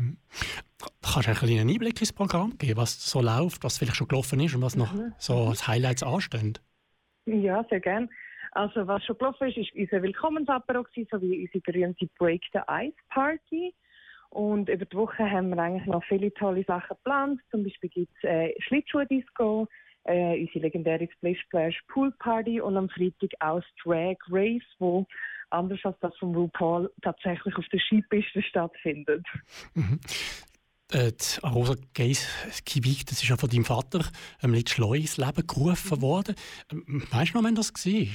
Kannst 1.13 1.27
du 1.27 1.31
einen 1.31 1.39
kleinen 1.39 1.69
Einblick 1.69 1.99
ins 2.01 2.11
Programm 2.13 2.57
geben, 2.57 2.77
was 2.77 2.99
so 3.09 3.21
läuft, 3.21 3.63
was 3.63 3.77
vielleicht 3.77 3.95
schon 3.95 4.07
gelaufen 4.07 4.39
ist 4.39 4.55
und 4.55 4.61
was 4.61 4.75
noch 4.75 4.93
Mhm. 4.93 5.13
so 5.17 5.47
als 5.47 5.67
Highlights 5.67 6.03
anstehen? 6.03 6.57
Ja, 7.25 7.65
sehr 7.69 7.79
gern. 7.79 8.09
Also 8.51 8.87
was 8.87 9.03
schon 9.05 9.17
gelaufen 9.17 9.47
ist, 9.47 9.57
ist 9.57 9.73
unser 9.75 10.01
Willkommensapero 10.03 10.85
sowie 11.11 11.41
unsere 11.43 11.61
berühmte 11.65 12.07
Break 12.17 12.41
the 12.53 12.59
Ice 12.69 12.97
Party. 13.09 13.73
Und 14.29 14.67
über 14.69 14.85
die 14.85 14.97
Woche 14.97 15.29
haben 15.29 15.49
wir 15.49 15.57
eigentlich 15.61 15.85
noch 15.85 16.03
viele 16.05 16.33
tolle 16.33 16.63
Sachen 16.65 16.89
geplant. 16.89 17.41
Zum 17.51 17.63
Beispiel 17.63 17.89
gibt 17.89 18.11
es 18.17 18.23
äh, 18.29 18.53
Schlittschuh-Disco, 18.59 19.67
äh, 20.03 20.41
unsere 20.41 20.59
legendäre 20.59 21.07
Splish 21.13 21.39
Splash 21.43 21.81
Pool 21.87 22.11
Party 22.19 22.59
und 22.59 22.75
am 22.75 22.89
Freitag 22.89 23.31
auch 23.39 23.61
das 23.61 23.65
Drag 23.83 24.17
Race, 24.29 24.63
wo 24.79 25.05
anders 25.49 25.79
als 25.83 25.97
das 26.01 26.15
von 26.17 26.35
RuPaul 26.35 26.91
tatsächlich 27.01 27.55
auf 27.55 27.65
der 27.71 27.79
Skipiste 27.79 28.41
stattfindet. 28.41 29.25
Mhm. 29.75 29.99
Äh, 30.91 31.11
Die 31.11 31.43
Arosa 31.43 31.75
Gay 31.93 32.15
Ski 32.15 32.83
Week, 32.83 33.05
das 33.05 33.21
ist 33.21 33.27
ja 33.27 33.35
von 33.35 33.49
deinem 33.49 33.65
Vater 33.65 34.05
ähm, 34.41 34.53
Litz 34.53 34.71
Schleu 34.71 34.95
ins 34.95 35.17
Leben 35.17 35.45
gerufen 35.45 36.01
worden. 36.01 36.35
Ähm, 36.71 37.03
Weißt 37.11 37.33
du 37.33 37.37
noch, 37.37 37.43
wann 37.43 37.55
das 37.55 37.73
war? 37.73 38.07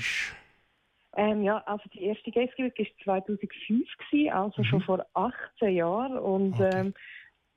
Ähm, 1.14 1.42
ja, 1.42 1.58
also 1.66 1.84
die 1.92 2.04
erste 2.04 2.30
Geistgeweek 2.30 2.78
war 3.04 3.22
2005, 3.26 3.86
gewesen, 4.10 4.32
also 4.32 4.64
schon 4.64 4.80
vor 4.80 5.04
18 5.12 5.74
Jahren 5.74 6.18
und 6.18 6.54
ähm, 6.58 6.94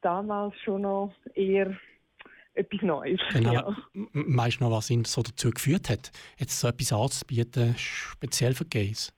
damals 0.02 0.54
schon 0.66 0.82
noch 0.82 1.14
eher 1.34 1.78
etwas 2.54 2.82
Neues. 2.82 3.22
Genau. 3.32 3.54
Ja. 3.54 3.78
Weißt 3.94 4.60
du 4.60 4.66
noch, 4.66 4.72
was 4.72 4.90
ihn 4.90 5.06
so 5.06 5.22
dazu 5.22 5.52
geführt 5.52 5.90
hat, 5.90 6.12
jetzt 6.38 6.60
so 6.60 6.68
etwas 6.68 6.92
anzubieten, 6.92 7.76
speziell 7.78 8.54
für 8.54 8.66
Gays? 8.66 9.14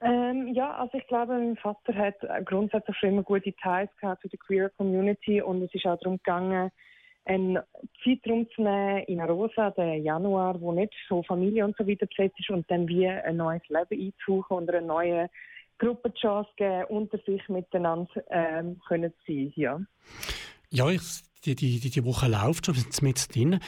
Ähm, 0.00 0.48
ja, 0.48 0.76
also 0.76 0.98
ich 0.98 1.06
glaube, 1.06 1.32
mein 1.32 1.56
Vater 1.56 1.94
hat 1.94 2.16
grundsätzlich 2.44 2.96
schon 2.98 3.10
immer 3.10 3.22
gute 3.22 3.52
Ties 3.52 3.88
gehabt 4.00 4.22
zu 4.22 4.28
der 4.28 4.38
Queer 4.38 4.70
Community 4.70 5.40
und 5.40 5.62
es 5.62 5.74
ist 5.74 5.86
auch 5.86 5.98
darum 5.98 6.18
gegangen, 6.18 6.70
einen 7.24 7.58
Zeitraum 8.04 8.46
zu 8.54 8.62
nehmen 8.62 9.04
in 9.04 9.20
Rosa, 9.20 9.70
den 9.70 10.04
Januar, 10.04 10.60
wo 10.60 10.72
nicht 10.72 10.92
so 11.08 11.22
Familie 11.22 11.64
und 11.64 11.76
so 11.76 11.86
weiter 11.86 12.06
besetzt 12.06 12.38
ist 12.38 12.50
und 12.50 12.70
dann 12.70 12.86
wie 12.88 13.08
ein 13.08 13.36
neues 13.36 13.62
Leben 13.68 14.06
einzusuchen 14.06 14.56
und 14.58 14.70
einer 14.70 14.80
neuen 14.86 15.28
Gruppe 15.78 16.10
die 16.10 16.20
Chance 16.20 16.50
geben, 16.56 16.84
unter 16.88 17.18
sich 17.18 17.48
miteinander 17.48 18.08
ähm, 18.30 18.80
können 18.86 19.12
zu 19.24 19.32
sein, 19.32 19.52
ja. 19.56 19.80
Ja, 20.70 20.88
ich, 20.88 21.02
die, 21.44 21.54
die, 21.54 21.80
die, 21.80 22.04
Woche 22.04 22.28
läuft 22.28 22.66
schon, 22.66 22.76
wir 22.76 22.82
sind 22.82 23.02
mit 23.02 23.34
drin. 23.34 23.60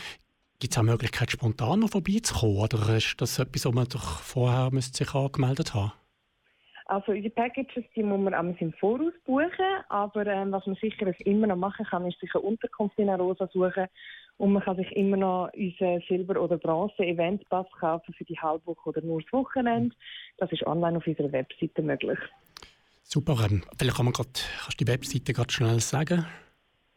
Gibt 0.60 0.72
es 0.72 0.78
auch 0.78 0.82
Möglichkeit, 0.82 1.30
spontan 1.30 1.80
noch 1.80 1.90
vorbeizukommen? 1.90 2.58
Oder 2.58 2.96
ist 2.96 3.16
das 3.18 3.38
etwas, 3.38 3.66
wo 3.66 3.72
man 3.72 3.88
doch 3.88 4.20
vorher 4.20 4.70
müsste 4.70 5.04
sich 5.04 5.14
angemeldet 5.14 5.74
haben 5.74 5.92
Also 6.88 7.12
unsere 7.12 7.30
Packages, 7.30 7.84
die 7.94 8.02
muss 8.02 8.18
man 8.18 8.32
einmal 8.32 8.56
im 8.60 8.72
Voraus 8.72 9.12
buchen, 9.26 9.50
aber 9.90 10.26
ähm, 10.26 10.52
was 10.52 10.66
man 10.66 10.76
sicher 10.76 11.12
immer 11.26 11.46
noch 11.46 11.56
machen 11.56 11.84
kann, 11.84 12.06
ist 12.06 12.18
sich 12.18 12.34
eine 12.34 12.44
Unterkunft 12.44 12.98
in 12.98 13.10
Rosa 13.10 13.46
suchen 13.52 13.88
und 14.38 14.54
man 14.54 14.62
kann 14.62 14.76
sich 14.76 14.90
immer 14.92 15.18
noch 15.18 15.50
unseren 15.52 16.00
Silber- 16.08 16.40
oder 16.40 16.56
Bronze-Eventpass 16.56 17.66
kaufen 17.78 18.14
für 18.14 18.24
die 18.24 18.38
Halbwoche 18.38 18.88
oder 18.88 19.02
nur 19.02 19.20
das 19.20 19.30
Wochenende. 19.34 19.94
Das 20.38 20.50
ist 20.50 20.66
online 20.66 20.96
auf 20.96 21.06
unserer 21.06 21.30
Webseite 21.30 21.82
möglich. 21.82 22.18
Super, 23.02 23.36
ähm, 23.50 23.62
vielleicht 23.78 23.96
kann 23.96 24.06
man 24.06 24.14
grad, 24.14 24.48
kannst 24.62 24.80
du 24.80 24.86
die 24.86 24.90
Webseite 24.90 25.34
gerade 25.34 25.52
schnell 25.52 25.80
sagen? 25.80 26.24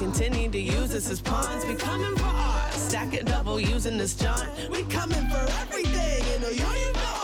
Continue 0.00 0.50
to 0.50 0.58
use 0.58 0.94
us 0.94 1.10
as 1.10 1.20
pawns. 1.20 1.66
We 1.66 1.74
coming 1.74 2.16
for 2.16 2.24
ours. 2.24 2.74
Stacking 2.74 3.26
double 3.26 3.60
using 3.60 3.98
this 3.98 4.14
John. 4.14 4.48
We 4.70 4.82
coming 4.84 5.28
for 5.28 5.46
everything. 5.60 6.24
You 6.32 6.40
know, 6.40 6.48
yo, 6.48 6.72
you 6.72 6.92
know. 6.94 7.19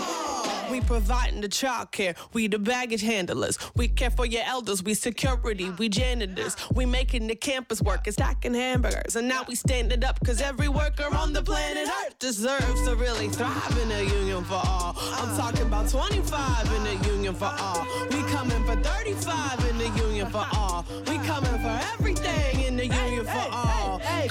We 0.77 0.83
providing 0.83 1.41
the 1.41 1.49
child 1.49 1.91
care. 1.91 2.15
We 2.35 2.49
the 2.49 2.59
baggage 2.59 3.01
handlers. 3.01 3.59
We 3.77 3.89
care 3.89 4.11
for 4.11 4.27
your 4.27 4.43
elders. 4.45 4.83
We 4.83 4.93
security. 4.93 5.71
We 5.71 5.89
janitors. 5.89 6.55
We 6.75 6.85
making 6.85 7.29
the 7.29 7.35
campus 7.35 7.81
work 7.81 8.07
and 8.07 8.13
stacking 8.13 8.53
hamburgers. 8.53 9.17
And 9.17 9.27
now 9.27 9.43
we 9.49 9.55
standing 9.55 10.05
up 10.05 10.21
because 10.21 10.43
every 10.43 10.69
worker 10.69 11.09
on 11.17 11.33
the 11.33 11.41
planet 11.41 11.89
Earth 11.89 12.19
deserves 12.19 12.83
to 12.87 12.95
really 12.95 13.31
thrive 13.31 13.79
in 13.83 13.91
a 13.91 14.03
union 14.03 14.45
for 14.45 14.61
all. 14.67 14.95
I'm 14.99 15.35
talking 15.39 15.63
about 15.63 15.89
25 15.89 16.71
in 16.75 16.87
a 16.89 17.09
union 17.09 17.35
for 17.35 17.55
all. 17.59 17.87
We 18.11 18.21
coming 18.25 18.63
for 18.67 18.77
35 18.77 19.71
in 19.71 19.79
the 19.79 19.89
union 20.05 20.29
for 20.29 20.47
all. 20.53 20.85
We 21.07 21.17
coming 21.25 21.59
for 21.59 21.81
everything 21.95 22.65
in 22.65 22.77
the 22.77 22.85
union 22.85 23.25
for 23.25 23.49
all. 23.51 23.66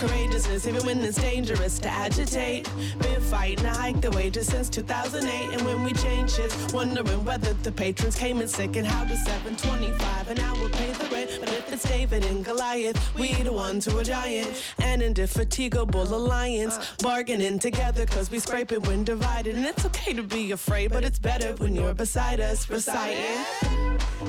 Courageousness, 0.05 0.67
even 0.67 0.85
when 0.85 0.99
it's 0.99 1.19
dangerous 1.19 1.79
to 1.79 1.89
agitate. 1.89 2.69
Been 2.99 3.21
fighting 3.21 3.63
to 3.63 3.69
hike 3.69 4.01
the 4.01 4.11
wages 4.11 4.47
since 4.47 4.69
2008. 4.69 5.53
And 5.53 5.61
when 5.65 5.83
we 5.83 5.93
change 5.93 6.31
shifts, 6.31 6.71
wondering 6.73 7.25
whether 7.25 7.53
the 7.53 7.71
patrons 7.71 8.15
came 8.15 8.39
in 8.39 8.47
sick 8.47 8.75
and 8.75 8.85
how 8.85 9.03
the 9.05 9.15
725 9.15 10.29
an 10.29 10.39
hour 10.39 10.69
pay 10.69 10.91
the 10.91 11.07
rent. 11.11 11.37
But 11.39 11.49
if 11.49 11.73
it's 11.73 11.89
David 11.89 12.23
and 12.25 12.45
Goliath, 12.45 13.15
we 13.15 13.33
the 13.33 13.51
ones 13.51 13.85
who 13.85 13.97
are 13.97 14.03
giant. 14.03 14.63
And 14.79 15.01
indefatigable 15.01 16.03
alliance, 16.03 16.77
bargaining 17.01 17.57
together 17.57 18.05
cause 18.05 18.29
we 18.29 18.37
scrape 18.37 18.71
it 18.71 18.85
when 18.85 19.03
divided. 19.03 19.55
And 19.55 19.65
it's 19.65 19.85
okay 19.85 20.13
to 20.13 20.23
be 20.23 20.51
afraid, 20.51 20.91
but 20.91 21.03
it's 21.03 21.19
better 21.19 21.53
when 21.53 21.75
you're 21.75 21.95
beside 21.95 22.39
us 22.39 22.69
reciting. 22.69 23.25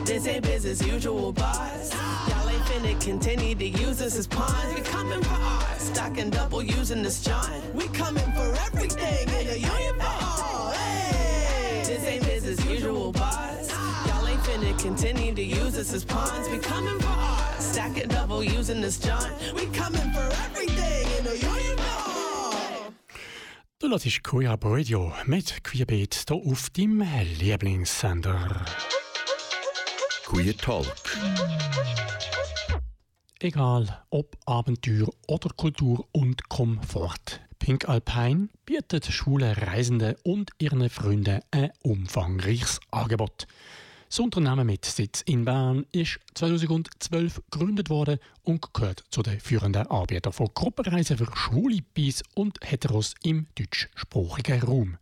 This 0.04 0.26
ain't 0.26 0.44
business 0.44 0.82
usual, 0.86 1.32
boss. 1.32 1.92
Y'all 2.28 2.48
ain't 2.48 2.62
finna 2.62 3.00
continue 3.04 3.54
to 3.54 3.66
use 3.66 4.00
us 4.00 4.16
as 4.16 4.26
pawns. 4.26 4.74
We 4.74 4.80
coming 4.80 5.22
for 5.22 5.34
ours. 5.34 5.65
Stocking 5.78 6.30
double 6.30 6.62
using 6.62 7.02
this 7.02 7.22
John. 7.22 7.60
We 7.74 7.88
coming 7.88 8.32
for 8.32 8.54
everything 8.66 9.28
in 9.28 9.48
a 9.48 9.56
union 9.56 9.94
for 9.98 10.24
all. 10.24 10.70
Hey. 10.72 11.82
This 11.86 12.04
ain't 12.04 12.24
business 12.24 12.64
usual, 12.66 13.12
boss. 13.12 13.70
Y'all 14.06 14.26
ain't 14.28 14.40
finna 14.42 14.78
continue 14.78 15.34
to 15.34 15.42
use 15.42 15.76
us 15.78 15.92
as 15.92 16.04
pawns. 16.04 16.48
We 16.48 16.58
coming 16.58 16.98
for 17.00 17.08
ours. 17.08 17.64
Stacking 17.64 18.08
double 18.08 18.42
using 18.42 18.80
this 18.80 18.98
John. 18.98 19.30
We 19.54 19.66
coming 19.66 20.10
for 20.12 20.28
everything 20.44 21.06
in 21.18 21.26
a 21.26 21.34
union 21.34 21.76
for 21.76 22.10
all. 22.10 22.92
Du 23.78 23.90
hörst 23.90 24.22
Queer 24.22 24.52
Up 24.52 24.64
Radio 24.64 25.12
mit 25.26 25.62
Queerbeat 25.62 26.24
hier 26.28 26.36
auf 26.50 26.70
deinem 26.70 27.02
Lieblingssender. 27.38 28.64
Queer 30.26 30.56
Talk. 30.56 30.86
Egal 33.46 34.02
ob 34.10 34.36
Abenteuer 34.44 35.08
oder 35.28 35.50
Kultur 35.50 36.04
und 36.10 36.48
Komfort. 36.48 37.40
Pink 37.60 37.88
Alpine 37.88 38.48
bietet 38.64 39.06
schwule 39.06 39.56
Reisende 39.56 40.16
und 40.24 40.50
ihren 40.58 40.90
Freunden 40.90 41.42
ein 41.52 41.70
umfangreiches 41.84 42.80
Angebot. 42.90 43.46
Das 44.08 44.18
Unternehmen 44.18 44.66
mit 44.66 44.84
Sitz 44.84 45.22
in 45.22 45.44
Bern 45.44 45.86
ist 45.92 46.18
2012 46.34 47.40
gegründet 47.48 47.88
worden 47.88 48.18
und 48.42 48.74
gehört 48.74 49.04
zu 49.10 49.22
den 49.22 49.38
führenden 49.38 49.86
Anbietern 49.86 50.32
von 50.32 50.50
Gruppenreisen 50.52 51.16
für 51.16 51.30
Schwule, 51.32 51.82
Bis 51.94 52.24
und 52.34 52.58
Heteros 52.64 53.14
im 53.22 53.46
deutschsprachigen 53.54 54.60
Raum. 54.60 54.98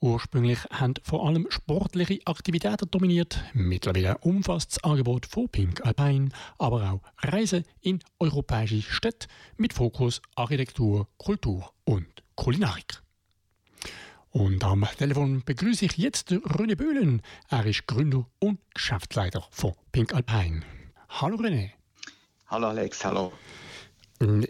Ursprünglich 0.00 0.58
haben 0.70 0.94
vor 1.02 1.26
allem 1.26 1.46
sportliche 1.48 2.20
Aktivitäten 2.26 2.90
dominiert. 2.90 3.42
Mittlerweile 3.54 4.18
umfasst 4.18 4.72
das 4.72 4.84
Angebot 4.84 5.24
von 5.24 5.48
Pink 5.48 5.84
Alpine 5.86 6.28
aber 6.58 6.90
auch 6.90 7.00
Reisen 7.26 7.64
in 7.80 8.00
europäische 8.18 8.82
Städte 8.82 9.26
mit 9.56 9.72
Fokus 9.72 10.20
Architektur, 10.34 11.08
Kultur 11.16 11.72
und 11.84 12.06
Kulinarik. 12.34 13.00
Und 14.30 14.62
am 14.64 14.86
Telefon 14.98 15.42
begrüße 15.46 15.86
ich 15.86 15.96
jetzt 15.96 16.30
René 16.30 16.76
Böhlen. 16.76 17.22
Er 17.48 17.64
ist 17.64 17.86
Gründer 17.86 18.26
und 18.38 18.58
Geschäftsleiter 18.74 19.46
von 19.50 19.72
Pink 19.92 20.12
Alpine. 20.12 20.60
Hallo 21.08 21.36
René. 21.36 21.70
Hallo 22.48 22.68
Alex, 22.68 23.02
hallo. 23.02 23.32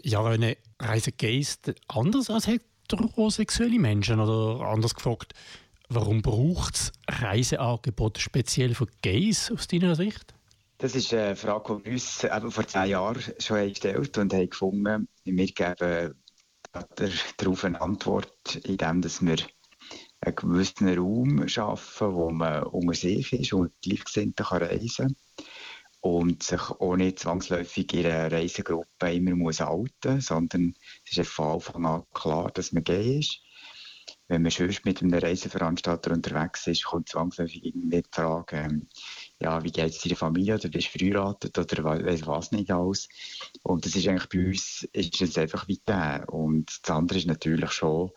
Ja, 0.03 0.19
René, 0.19 0.57
reisen 0.79 1.13
Gays 1.17 1.59
anders 1.87 2.29
als 2.29 2.47
heterosexuelle 2.91 3.79
Menschen? 3.79 4.19
Oder 4.19 4.65
anders 4.65 4.95
gefragt, 4.95 5.33
warum 5.89 6.21
braucht 6.21 6.75
es 6.75 6.91
Reiseangebote 7.07 8.21
speziell 8.21 8.75
für 8.75 8.87
Gays 9.01 9.51
aus 9.51 9.67
deiner 9.67 9.95
Sicht? 9.95 10.33
Das 10.79 10.95
ist 10.95 11.13
eine 11.13 11.35
Frage, 11.35 11.79
die 11.79 11.85
wir 11.85 11.91
uns 11.93 12.23
eben 12.23 12.51
vor 12.51 12.67
zehn 12.67 12.89
Jahren 12.89 13.21
schon 13.39 13.57
haben 13.57 13.69
gestellt 13.69 14.17
und 14.17 14.33
haben 14.33 14.49
gefunden, 14.49 15.07
wir 15.23 15.45
geben 15.47 16.13
darauf 17.37 17.63
eine 17.63 17.81
Antwort, 17.81 18.55
indem 18.63 19.03
wir 19.03 19.37
einen 20.21 20.35
gewissen 20.35 20.95
Raum 20.95 21.47
schaffen, 21.47 22.13
wo 22.13 22.29
man 22.29 22.63
unter 22.63 22.93
sich 22.93 23.33
ist 23.33 23.53
und 23.53 23.71
Gleichgesinnte 23.81 24.43
kann 24.43 24.61
reisen 24.61 25.15
und 26.01 26.43
sich 26.43 26.61
auch 26.61 26.95
nicht 26.95 27.19
zwangsläufig 27.19 27.93
in 27.93 28.05
einer 28.05 28.31
Reisegruppe 28.31 29.13
immer 29.13 29.35
muss 29.35 29.59
halten 29.59 30.21
sondern 30.21 30.75
es 31.09 31.17
ist 31.17 31.29
von 31.29 31.55
Anfang 31.55 31.85
an 31.85 32.03
klar, 32.13 32.51
dass 32.51 32.71
man 32.71 32.83
gay 32.83 33.19
ist. 33.19 33.41
Wenn 34.29 34.41
man 34.41 34.51
sonst 34.51 34.85
mit 34.85 35.01
einem 35.01 35.13
Reiseveranstalter 35.13 36.11
unterwegs 36.11 36.67
ist, 36.67 36.85
kommt 36.85 37.09
zwangsläufig 37.09 37.63
irgendwie 37.63 38.01
die 38.01 38.09
Frage, 38.11 38.57
ähm, 38.57 38.87
ja, 39.39 39.63
wie 39.63 39.71
geht 39.71 39.91
es 39.91 40.01
deiner 40.01 40.15
Familie 40.15 40.55
oder 40.55 40.69
bist 40.69 40.93
du 40.93 40.99
verheiratet 40.99 41.57
oder 41.57 41.83
weiss 41.83 42.27
was 42.27 42.51
nicht 42.51 42.71
alles. 42.71 43.07
Und 43.63 43.85
das 43.85 43.95
ist 43.95 44.07
eigentlich 44.07 44.29
bei 44.29 44.47
uns 44.47 44.87
ist 44.91 45.21
es 45.21 45.37
einfach 45.37 45.67
weiter. 45.69 46.27
Und 46.29 46.79
das 46.83 46.91
andere 46.91 47.19
ist 47.19 47.27
natürlich 47.27 47.71
schon, 47.71 48.11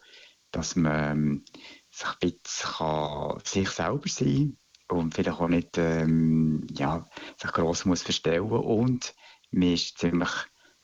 dass 0.51 0.75
man 0.75 1.11
ähm, 1.11 1.45
sich 1.91 2.09
ein 2.09 2.17
bisschen 2.21 2.71
kann, 2.71 3.41
sich 3.45 3.71
selber 3.71 4.09
sein 4.09 4.57
und 4.91 5.15
vielleicht 5.15 5.41
auch 5.41 5.49
nicht 5.49 5.79
ähm, 5.79 6.67
ja, 6.71 7.09
sich 7.41 7.53
gross 7.53 7.85
muss 7.85 8.03
verstellen 8.03 8.51
und 8.51 9.15
man 9.51 9.73
ist 9.73 9.99
ziemlich 9.99 10.31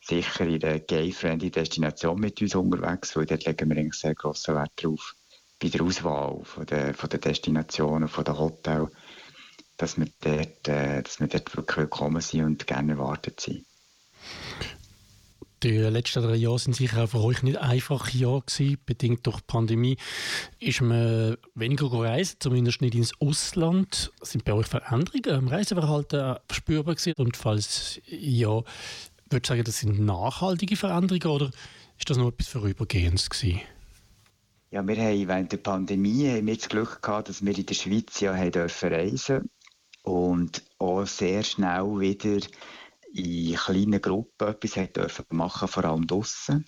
sicher 0.00 0.46
in 0.46 0.62
einer 0.62 0.78
gay-friendly 0.78 1.50
Destination 1.50 2.18
mit 2.18 2.40
uns 2.40 2.54
unterwegs, 2.54 3.16
weil 3.16 3.26
dort 3.26 3.44
legen 3.44 3.70
wir 3.70 3.92
sehr 3.92 4.14
grossen 4.14 4.54
Wert 4.54 4.72
drauf, 4.76 5.14
bei 5.60 5.68
der 5.68 5.82
Auswahl 5.82 6.44
von 6.44 6.66
der, 6.66 6.94
von 6.94 7.08
der 7.10 7.18
Destinationen, 7.18 8.08
von 8.08 8.24
den 8.24 8.38
Hotels, 8.38 8.90
dass 9.76 9.98
wir, 9.98 10.08
dort, 10.20 10.68
äh, 10.68 11.02
dass 11.02 11.20
wir 11.20 11.26
dort 11.26 11.56
wirklich 11.56 11.76
willkommen 11.76 12.20
sind 12.20 12.44
und 12.44 12.66
gerne 12.66 12.92
erwartet 12.92 13.40
sind. 13.40 13.66
Die 15.66 15.78
letzten 15.78 16.22
drei 16.22 16.36
Jahre 16.36 16.60
sind 16.60 16.76
sicher 16.76 17.02
auch 17.02 17.09
für 17.09 17.20
euch 17.20 17.43
nicht 17.43 17.59
einfache 17.59 18.16
Jahre 18.16 18.43
gewesen. 18.43 18.78
Bedingt 18.86 19.26
durch 19.26 19.38
die 19.38 19.47
Pandemie 19.48 19.97
ist 20.60 20.80
man 20.80 21.36
weniger 21.56 21.90
gereist, 21.90 22.40
zumindest 22.40 22.82
nicht 22.82 22.94
ins 22.94 23.20
Ausland. 23.20 24.12
Sind 24.22 24.44
bei 24.44 24.52
euch 24.52 24.68
Veränderungen 24.68 25.40
im 25.40 25.48
Reiseverhalten 25.48 26.36
spürbar 26.52 26.94
gewesen? 26.94 27.14
Und 27.16 27.36
falls 27.36 28.01
ja, 28.06 28.62
würde 29.28 29.43
ich 29.43 29.47
sagen, 29.47 29.64
das 29.64 29.80
sind 29.80 29.98
nachhaltige 29.98 30.76
Veränderungen 30.76 31.26
oder 31.34 31.51
ist 31.98 32.09
das 32.09 32.16
nur 32.16 32.28
etwas 32.28 32.47
Vorübergehendes 32.47 33.28
gewesen? 33.28 33.60
Ja, 34.70 34.86
wir 34.86 34.97
haben 34.97 35.26
während 35.26 35.51
der 35.51 35.56
Pandemie 35.56 36.28
haben 36.28 36.47
wir 36.47 36.55
das 36.55 36.68
Glück 36.68 37.02
gehabt, 37.02 37.28
dass 37.28 37.44
wir 37.44 37.59
in 37.59 37.66
der 37.66 37.74
Schweiz 37.74 38.20
ja 38.20 38.36
haben 38.36 38.52
dürfen 38.52 38.93
reisen 38.93 39.51
und 40.05 40.62
auch 40.78 41.06
sehr 41.06 41.43
schnell 41.43 41.98
wieder 41.98 42.38
in 43.12 43.54
kleinen 43.54 44.00
Gruppen 44.00 44.48
etwas 44.48 44.76
haben 44.76 44.92
dürfen 44.92 45.24
machen, 45.30 45.68
vor 45.68 45.84
allem 45.84 46.06
draussen. 46.06 46.64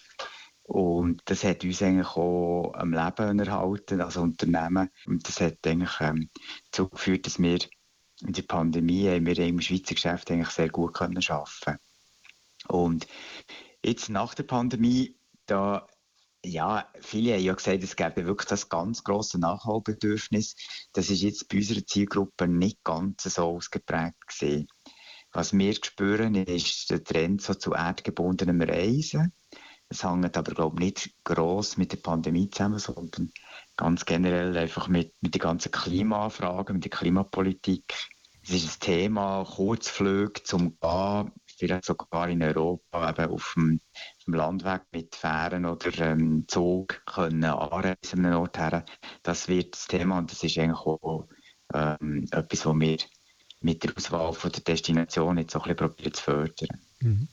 Und 0.62 1.22
das 1.24 1.44
hat 1.44 1.64
uns 1.64 1.82
eigentlich 1.82 2.08
auch 2.08 2.72
am 2.74 2.92
Leben 2.92 3.38
erhalten 3.38 4.02
als 4.02 4.18
Unternehmen. 4.18 4.90
Und 5.06 5.26
das 5.26 5.40
hat 5.40 5.66
eigentlich 5.66 6.00
ähm, 6.00 6.28
dazu 6.70 6.90
geführt, 6.90 7.26
dass 7.26 7.38
wir 7.38 7.58
in 8.20 8.32
der 8.32 8.42
Pandemie 8.42 9.24
wir 9.24 9.38
im 9.38 9.60
Schweizer 9.60 9.94
Geschäft 9.94 10.30
eigentlich 10.30 10.50
sehr 10.50 10.68
gut 10.68 10.94
können 10.94 11.22
arbeiten 11.26 11.78
Und 12.68 13.06
jetzt 13.82 14.10
nach 14.10 14.34
der 14.34 14.42
Pandemie, 14.42 15.16
da 15.46 15.86
ja, 16.44 16.88
viele 17.00 17.34
haben 17.34 17.42
ja 17.42 17.54
gesagt, 17.54 17.82
es 17.82 17.96
gäbe 17.96 18.26
wirklich 18.26 18.48
das 18.48 18.68
ganz 18.68 19.02
grosse 19.02 19.38
Nachholbedürfnis. 19.40 20.54
Das 20.92 21.10
ist 21.10 21.22
jetzt 21.22 21.48
bei 21.48 21.58
unserer 21.58 21.84
Zielgruppe 21.84 22.46
nicht 22.46 22.82
ganz 22.84 23.22
so 23.24 23.44
ausgeprägt 23.44 24.16
gewesen. 24.26 24.68
Was 25.32 25.52
wir 25.52 25.74
spüren, 25.74 26.34
ist 26.34 26.90
der 26.90 27.04
Trend 27.04 27.42
so 27.42 27.54
zu 27.54 27.72
erdgebundenem 27.72 28.60
Reisen. 28.62 29.32
Es 29.88 30.04
hängt 30.04 30.36
aber, 30.36 30.52
glaube 30.52 30.76
ich, 30.76 30.84
nicht 30.84 31.24
gross 31.24 31.76
mit 31.76 31.92
der 31.92 31.98
Pandemie 31.98 32.50
zusammen, 32.50 32.78
sondern 32.78 33.30
ganz 33.76 34.04
generell 34.04 34.56
einfach 34.56 34.88
mit, 34.88 35.14
mit 35.20 35.34
den 35.34 35.40
ganzen 35.40 35.72
Klimafragen, 35.72 36.76
mit 36.76 36.84
der 36.84 36.90
Klimapolitik. 36.90 37.94
Es 38.42 38.50
ist 38.50 38.76
ein 38.76 38.80
Thema, 38.80 39.44
Kurzflüge 39.44 40.42
zum 40.42 40.78
Gehen 40.80 41.32
vielleicht 41.58 41.84
sogar 41.84 42.28
in 42.28 42.42
Europa 42.42 43.10
eben 43.10 43.30
auf 43.30 43.52
dem, 43.56 43.80
dem 44.26 44.34
Landweg 44.34 44.82
mit 44.92 45.14
Fähren 45.16 45.66
oder 45.66 45.98
ähm, 45.98 46.44
Zug 46.46 47.02
können 47.04 47.44
anreisen 47.44 48.20
an 48.20 48.26
einen 48.26 48.34
Ort 48.34 48.58
her. 48.58 48.84
Das 49.22 49.48
wird 49.48 49.74
das 49.74 49.86
Thema 49.86 50.18
und 50.18 50.30
das 50.30 50.42
ist 50.44 50.56
eigentlich 50.58 50.78
auch 50.78 51.28
ähm, 51.74 52.26
etwas, 52.30 52.64
was 52.64 52.74
wir 52.78 52.98
mit 53.60 53.82
der 53.82 53.96
Auswahl 53.96 54.32
von 54.32 54.52
der 54.52 54.60
Destination 54.62 55.38
jetzt 55.38 55.56
auch 55.56 55.66
ein 55.66 55.74
bisschen 55.74 55.94
probieren 55.94 56.14
zu 56.14 56.22
fördern. 56.22 56.80
Mhm. 57.00 57.28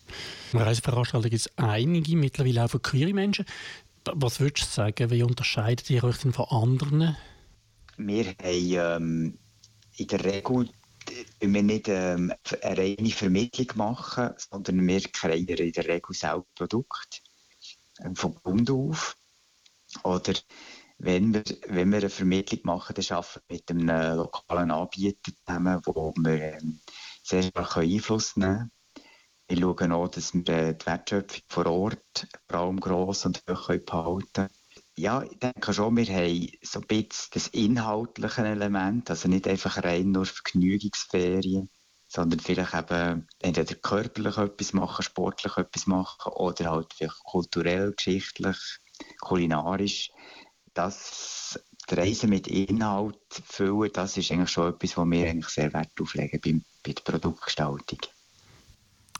Am 0.53 0.60
Reiseveranstaltung 0.60 1.30
gibt 1.30 1.45
es 1.45 1.57
einige, 1.57 2.15
mittlerweile 2.15 2.65
auch 2.65 2.69
für 2.69 2.80
queere 2.80 3.14
Menschen. 3.14 3.45
Was 4.14 4.39
würdest 4.39 4.68
du 4.68 4.76
sagen, 4.76 5.10
wie 5.10 5.23
unterscheidet 5.23 5.89
ihr 5.89 6.03
euch 6.03 6.18
denn 6.18 6.34
von 6.34 6.45
anderen? 6.49 7.15
Wir 7.97 8.26
haben 8.26 9.03
ähm, 9.03 9.38
in 9.97 10.07
der 10.07 10.23
Regel 10.23 10.69
wenn 11.39 11.53
wir 11.53 11.64
nicht 11.64 11.88
ähm, 11.88 12.34
eine 12.61 12.77
reine 12.77 13.10
Vermittlung 13.10 13.68
machen, 13.76 14.31
sondern 14.38 14.88
wir 14.88 15.02
kreieren 15.02 15.68
in 15.68 15.72
der 15.72 15.88
Regel 15.88 16.15
selber 16.15 16.45
Produkte 16.56 17.19
ähm, 18.03 18.15
von 18.15 18.35
Grund 18.35 18.69
auf. 18.72 19.18
Oder 20.03 20.34
wenn 20.98 21.34
wir, 21.34 21.44
wenn 21.68 21.92
wir 21.92 22.00
eine 22.00 22.10
Vermittlung 22.10 22.62
machen, 22.64 22.96
dann 22.96 23.18
arbeiten 23.18 23.42
wir 23.48 23.56
mit 23.56 23.70
einem 23.72 24.18
lokalen 24.18 24.72
Anbieter 24.72 25.32
zusammen, 25.46 25.82
wo 25.86 26.14
wir 26.18 26.54
ähm, 26.54 26.80
sehr 27.24 27.44
stark 27.44 27.78
Einfluss 27.78 28.36
nehmen 28.38 28.58
können. 28.58 28.72
Wir 29.48 29.58
schauen 29.60 29.92
auch, 29.92 30.08
dass 30.08 30.34
wir 30.34 30.48
äh, 30.50 30.76
die 30.76 30.86
Wertschöpfung 30.86 31.42
vor 31.48 31.66
Ort 31.68 32.28
vor 32.50 32.60
allem 32.60 32.80
gross 32.80 33.26
und 33.26 33.44
hoch 33.50 33.68
behalten 33.68 34.28
können. 34.34 34.50
Ja, 34.98 35.24
ich 35.24 35.38
denke 35.40 35.74
schon, 35.74 35.98
wir 35.98 36.06
haben 36.06 36.50
so 36.62 36.80
ein 36.80 36.88
bisschen 36.88 37.30
das 37.34 37.48
inhaltliche 37.50 38.46
Element, 38.46 39.10
also 39.10 39.28
nicht 39.28 39.48
einfach 39.48 39.84
rein 39.84 40.12
nur 40.12 40.26
Vergnügungsferien, 40.26 41.70
sondern 42.08 42.40
vielleicht 42.40 42.74
eben 42.74 43.28
entweder 43.40 43.76
körperlich 43.76 44.38
etwas 44.38 44.74
machen, 44.74 45.04
sportlich 45.04 45.58
etwas 45.58 45.86
machen 45.86 46.32
oder 46.32 46.72
halt 46.72 46.94
vielleicht 46.94 47.24
kulturell, 47.26 47.94
geschichtlich, 47.94 48.58
kulinarisch. 49.20 50.12
Das, 50.76 51.60
die 51.89 51.95
Reise 51.95 52.27
mit 52.27 52.47
Inhalt 52.47 53.18
füllen, 53.31 53.89
das 53.91 54.18
ist 54.18 54.31
eigentlich 54.31 54.52
schon 54.52 54.73
etwas, 54.73 54.95
wo 54.97 55.06
wir 55.06 55.27
eigentlich 55.27 55.49
sehr 55.49 55.73
Wert 55.73 55.89
auflegen 55.99 56.39
bei, 56.39 56.61
bei 56.84 56.93
der 56.93 57.02
Produktgestaltung. 57.02 57.99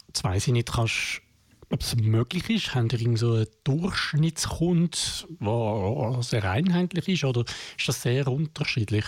Jetzt 0.06 0.22
weiss 0.22 0.46
ich 0.46 0.52
nicht, 0.52 0.72
kannst 0.72 1.22
ob 1.70 1.80
es 1.80 1.96
möglich 1.96 2.48
ist? 2.48 2.74
Haben 2.74 2.88
ihr 2.90 3.16
so 3.16 3.32
einen 3.32 3.46
Durchschnittskund, 3.64 5.26
der 5.40 6.18
sehr 6.22 6.44
einheitlich 6.44 7.08
ist, 7.08 7.24
oder 7.24 7.44
ist 7.76 7.88
das 7.88 8.02
sehr 8.02 8.28
unterschiedlich? 8.28 9.04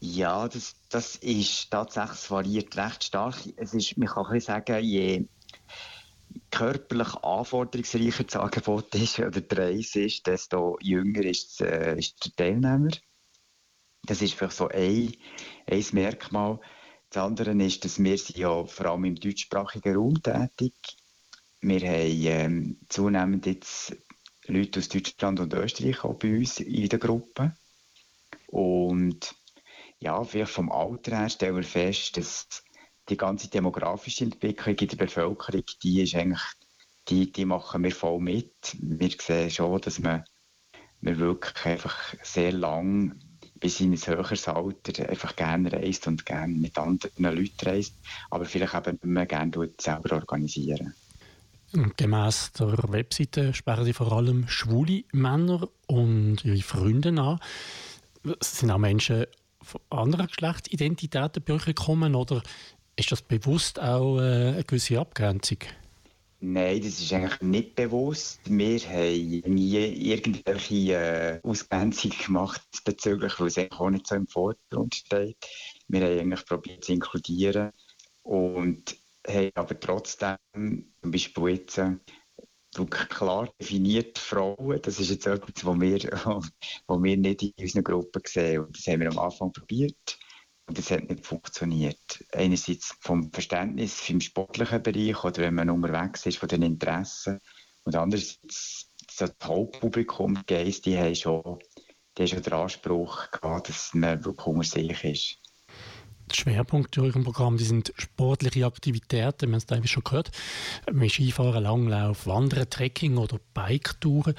Ja, 0.00 0.48
das, 0.48 0.74
das 0.88 1.16
ist 1.16 1.70
tatsächlich, 1.70 2.30
variiert 2.30 2.76
recht 2.76 3.04
stark. 3.04 3.36
Es 3.56 3.72
ist, 3.74 3.96
man 3.98 4.08
kann 4.08 4.40
sagen, 4.40 4.82
je 4.82 5.26
körperlich 6.52 7.14
anforderungsreicher 7.16 8.24
das 8.24 8.36
Angebot 8.36 8.94
ist 8.94 9.18
oder 9.18 9.40
die 9.40 9.54
Reise 9.54 10.02
ist, 10.02 10.26
desto 10.26 10.78
jünger 10.80 11.24
ist, 11.24 11.60
äh, 11.60 11.98
ist 11.98 12.24
der 12.24 12.32
Teilnehmer. 12.36 12.90
Das 14.04 14.22
ist 14.22 14.34
vielleicht 14.34 14.56
so 14.56 14.68
ein, 14.68 15.12
ein 15.66 15.84
Merkmal. 15.92 16.60
Das 17.10 17.24
andere 17.24 17.52
ist, 17.64 17.84
dass 17.84 18.02
wir 18.02 18.16
sind 18.16 18.38
ja 18.38 18.64
vor 18.64 18.86
allem 18.86 19.04
im 19.04 19.16
deutschsprachigen 19.16 19.96
Raum 19.96 20.22
tätig 20.22 20.74
wir 21.62 21.80
haben 21.88 22.26
ähm, 22.26 22.76
zunehmend 22.88 23.46
jetzt 23.46 23.96
Leute 24.46 24.80
aus 24.80 24.88
Deutschland 24.88 25.38
und 25.38 25.54
Österreich 25.54 26.02
auch 26.02 26.18
bei 26.18 26.36
uns 26.36 26.58
in 26.58 26.88
der 26.88 26.98
Gruppe. 26.98 27.56
Und 28.48 29.34
ja, 30.00 30.24
vielleicht 30.24 30.50
vom 30.50 30.72
Alter 30.72 31.18
her 31.18 31.28
stellen 31.28 31.54
wir 31.54 31.62
fest, 31.62 32.16
dass 32.16 32.64
die 33.08 33.16
ganze 33.16 33.48
demografische 33.48 34.24
Entwicklung 34.24 34.76
in 34.76 34.88
der 34.88 34.96
Bevölkerung, 34.96 35.64
die 35.82 36.02
ist 36.02 36.14
eigentlich, 36.14 36.42
die, 37.08 37.32
die 37.32 37.44
machen 37.44 37.82
wir 37.82 37.92
voll 37.92 38.20
mit. 38.20 38.76
Wir 38.80 39.10
sehen 39.10 39.50
schon, 39.50 39.80
dass 39.80 39.98
man, 39.98 40.24
man 41.00 41.18
wirklich 41.18 41.66
einfach 41.66 42.14
sehr 42.22 42.52
lang 42.52 43.18
bis 43.62 43.80
in 43.80 43.92
ein 43.92 43.96
höheres 43.96 44.48
Alter 44.48 45.08
einfach 45.08 45.36
gerne 45.36 45.72
reist 45.72 46.06
und 46.08 46.26
gerne 46.26 46.52
mit 46.52 46.76
anderen 46.78 47.36
Leuten 47.36 47.64
reist, 47.64 47.94
aber 48.30 48.44
vielleicht 48.44 48.74
eben 48.74 48.90
nicht 48.90 49.04
mehr 49.04 49.26
gerne 49.26 49.70
selber 49.78 50.16
organisieren. 50.16 50.94
Gemäss 51.96 52.52
der 52.52 52.92
Webseite 52.92 53.54
sperren 53.54 53.84
sie 53.84 53.94
vor 53.94 54.12
allem 54.12 54.46
schwule 54.48 55.04
Männer 55.12 55.68
und 55.86 56.44
ihre 56.44 56.60
Freunde 56.60 57.08
an. 57.18 57.40
Sind 58.40 58.70
auch 58.70 58.78
Menschen 58.78 59.26
von 59.62 59.80
anderen 59.90 60.26
Geschlechtsidentitäten 60.26 61.42
bei 61.42 61.54
euch 61.54 61.64
gekommen 61.64 62.14
oder 62.14 62.42
ist 63.02 63.10
das 63.10 63.22
bewusst 63.22 63.80
auch 63.80 64.18
äh, 64.18 64.52
eine 64.52 64.64
gewisse 64.64 65.00
Abgrenzung? 65.00 65.58
Nein, 66.38 66.80
das 66.80 67.00
ist 67.00 67.12
eigentlich 67.12 67.40
nicht 67.40 67.74
bewusst. 67.74 68.40
Wir 68.44 68.78
haben 68.78 69.42
nie 69.54 69.76
irgendwelche 69.76 70.92
äh, 70.94 71.40
Ausgrenzung 71.42 72.12
gemacht 72.24 72.62
bezüglich, 72.84 73.38
weil 73.40 73.48
es 73.48 73.58
eigentlich 73.58 73.80
auch 73.80 73.90
nicht 73.90 74.06
so 74.06 74.14
im 74.14 74.28
Vordergrund 74.28 74.94
steht. 74.94 75.36
Wir 75.88 76.00
haben 76.02 76.18
eigentlich 76.20 76.46
probiert 76.46 76.84
zu 76.84 76.92
inkludieren 76.92 77.72
und 78.22 78.96
haben 79.26 79.50
aber 79.54 79.78
trotzdem, 79.80 80.36
zum 80.52 81.10
Beispiel 81.10 81.48
jetzt, 81.48 81.78
äh, 81.78 81.96
klar 83.08 83.52
definiert 83.60 84.18
Frauen, 84.18 84.80
das 84.80 85.00
ist 85.00 85.10
jetzt 85.10 85.26
etwas, 85.26 85.64
was 85.64 85.80
wir, 85.80 85.98
was 86.86 87.02
wir 87.02 87.16
nicht 87.16 87.42
in 87.42 87.52
unserer 87.58 87.82
Gruppe 87.82 88.20
sehen. 88.26 88.64
Und 88.64 88.76
das 88.76 88.86
haben 88.86 89.00
wir 89.00 89.10
am 89.10 89.18
Anfang 89.18 89.52
probiert 89.52 90.18
und 90.66 90.78
das 90.78 90.90
hat 90.90 91.08
nicht 91.08 91.26
funktioniert. 91.26 92.24
Einerseits 92.32 92.94
vom 93.00 93.32
Verständnis 93.32 94.08
im 94.08 94.20
sportlichen 94.20 94.82
Bereich 94.82 95.24
oder 95.24 95.42
wenn 95.42 95.54
man 95.54 95.70
unterwegs 95.70 96.26
ist 96.26 96.38
von 96.38 96.48
den 96.48 96.62
Interessen 96.62 97.40
und 97.84 97.96
andererseits 97.96 98.88
das 99.18 99.34
Hauptpublikum, 99.42 100.34
die 100.34 100.46
Gays, 100.46 100.80
die 100.80 100.96
haben 100.96 101.14
schon, 101.14 101.58
die 102.16 102.22
haben 102.22 102.28
schon 102.28 102.42
den 102.42 102.52
Anspruch 102.52 103.30
gehabt, 103.30 103.68
dass 103.68 103.92
man 103.94 104.24
wirklich 104.24 104.46
unter 104.46 104.64
sich 104.64 105.04
ist. 105.04 105.38
Die 106.30 106.36
Schwerpunkte 106.36 107.00
in 107.00 107.06
eurem 107.06 107.24
Programm 107.24 107.58
die 107.58 107.64
sind 107.64 107.92
sportliche 107.96 108.64
Aktivitäten, 108.64 109.50
wir 109.50 109.58
haben 109.58 109.82
es 109.84 109.90
schon 109.90 110.04
gehört, 110.04 110.30
Skifahren, 111.08 111.64
Langlauf, 111.64 112.26
Wandern, 112.26 112.70
Trekking 112.70 113.18
oder 113.18 113.38
Biketouren. 113.52 114.34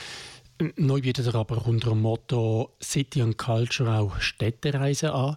Neu 0.78 1.02
bietet 1.02 1.28
ihr 1.28 1.36
aber 1.36 1.66
unter 1.68 1.90
dem 1.90 2.02
Motto 2.02 2.76
City 2.82 3.22
and 3.22 3.38
Culture 3.38 4.00
auch 4.00 4.20
Städtereisen 4.20 5.10
an. 5.10 5.36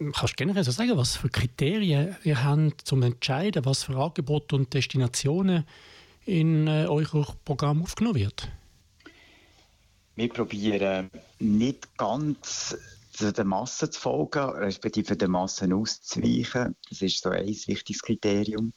Kannst 0.00 0.32
du 0.32 0.36
generell 0.36 0.64
so 0.64 0.70
sagen, 0.70 0.96
was 0.96 1.16
für 1.16 1.28
Kriterien 1.28 2.16
ihr 2.24 2.42
habt, 2.42 2.90
um 2.92 3.00
zu 3.02 3.06
entscheiden, 3.06 3.66
was 3.66 3.84
für 3.84 3.96
Angebote 3.96 4.56
und 4.56 4.72
Destinationen 4.72 5.64
in 6.24 6.66
äh, 6.66 6.86
euer 6.88 7.36
Programm 7.44 7.82
aufgenommen 7.82 8.14
wird? 8.14 8.48
Wir 10.16 10.30
probieren 10.30 11.10
nicht 11.38 11.98
ganz 11.98 12.76
der 13.20 13.44
Masse 13.44 13.90
zu 13.90 14.00
folgen, 14.00 14.48
respektive 14.50 15.18
der 15.18 15.28
Massen 15.28 15.74
auszuweichen. 15.74 16.74
Das 16.88 17.02
ist 17.02 17.22
so 17.22 17.28
ein 17.28 17.46
wichtiges 17.46 18.00
Kriterium. 18.00 18.72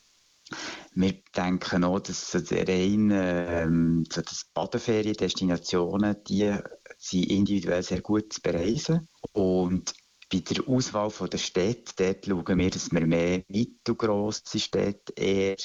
Wir 0.92 1.14
denken 1.34 1.84
auch, 1.84 2.00
dass 2.00 2.34
rein 2.34 3.10
ähm, 3.10 4.04
so 4.12 4.20
das 4.20 4.44
Badeferiendestinationen, 4.52 6.16
die 6.28 6.54
sind 6.98 7.30
individuell 7.30 7.82
sehr 7.82 8.02
gut 8.02 8.30
zu 8.30 8.42
bereisen. 8.42 9.08
Und 9.32 9.94
bei 10.42 10.54
der 10.54 10.68
Auswahl 10.68 11.28
der 11.28 11.38
Städte, 11.38 11.92
dort 11.96 12.26
schauen 12.26 12.58
wir, 12.58 12.70
dass 12.70 12.92
wir 12.92 13.06
mehr 13.06 13.42
mittelgrosse 13.48 14.58
Städte, 14.58 15.12
eher 15.16 15.56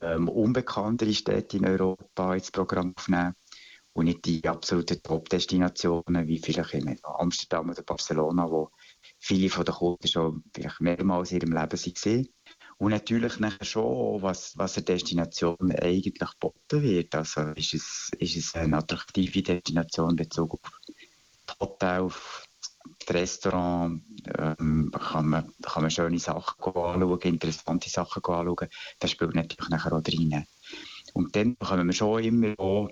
ähm, 0.00 0.28
unbekanntere 0.28 1.12
Städte 1.14 1.56
in 1.56 1.66
Europa 1.66 2.34
ins 2.34 2.50
Programm 2.50 2.94
aufnehmen 2.96 3.34
und 3.94 4.06
nicht 4.06 4.24
die 4.24 4.46
absoluten 4.46 5.02
Top-Destinationen 5.02 6.26
wie 6.26 6.38
vielleicht 6.38 6.74
in 6.74 6.98
Amsterdam 7.02 7.70
oder 7.70 7.82
Barcelona, 7.82 8.50
wo 8.50 8.70
viele 9.18 9.50
von 9.50 9.64
den 9.64 9.74
Kunden 9.74 10.08
schon 10.08 10.44
vielleicht 10.54 10.80
mehrmals 10.80 11.32
in 11.32 11.40
ihrem 11.40 11.52
Leben 11.52 11.72
waren. 11.72 12.28
Und 12.78 12.90
natürlich 12.90 13.38
nachher 13.38 13.64
schon, 13.64 14.22
was, 14.22 14.56
was 14.56 14.76
eine 14.76 14.84
Destination 14.84 15.72
eigentlich 15.72 16.18
geboten 16.18 16.82
wird. 16.82 17.14
Also 17.14 17.42
ist 17.54 17.74
es, 17.74 18.10
ist 18.18 18.36
es 18.36 18.54
eine 18.54 18.78
attraktive 18.78 19.42
Destination 19.42 20.10
in 20.10 20.16
Bezug 20.16 20.54
auf 20.54 21.60
Hotel, 21.60 22.00
auf 22.00 22.44
Restaurant, 23.10 24.02
ähm, 24.38 24.90
kann, 24.90 25.28
man, 25.28 25.52
kann 25.62 25.82
man 25.82 25.90
schöne 25.90 26.18
Sachen 26.18 26.62
anschauen, 26.64 27.20
interessante 27.20 27.90
Sachen 27.90 28.22
anschauen. 28.24 28.68
Das 28.98 29.10
spielt 29.10 29.34
natürlich 29.34 29.68
nachher 29.68 29.92
auch 29.92 30.02
rein. 30.06 30.46
Und 31.14 31.36
dann 31.36 31.56
bekommen 31.56 31.86
wir 31.86 31.92
schon 31.92 32.22
immer 32.22 32.58
auch 32.58 32.88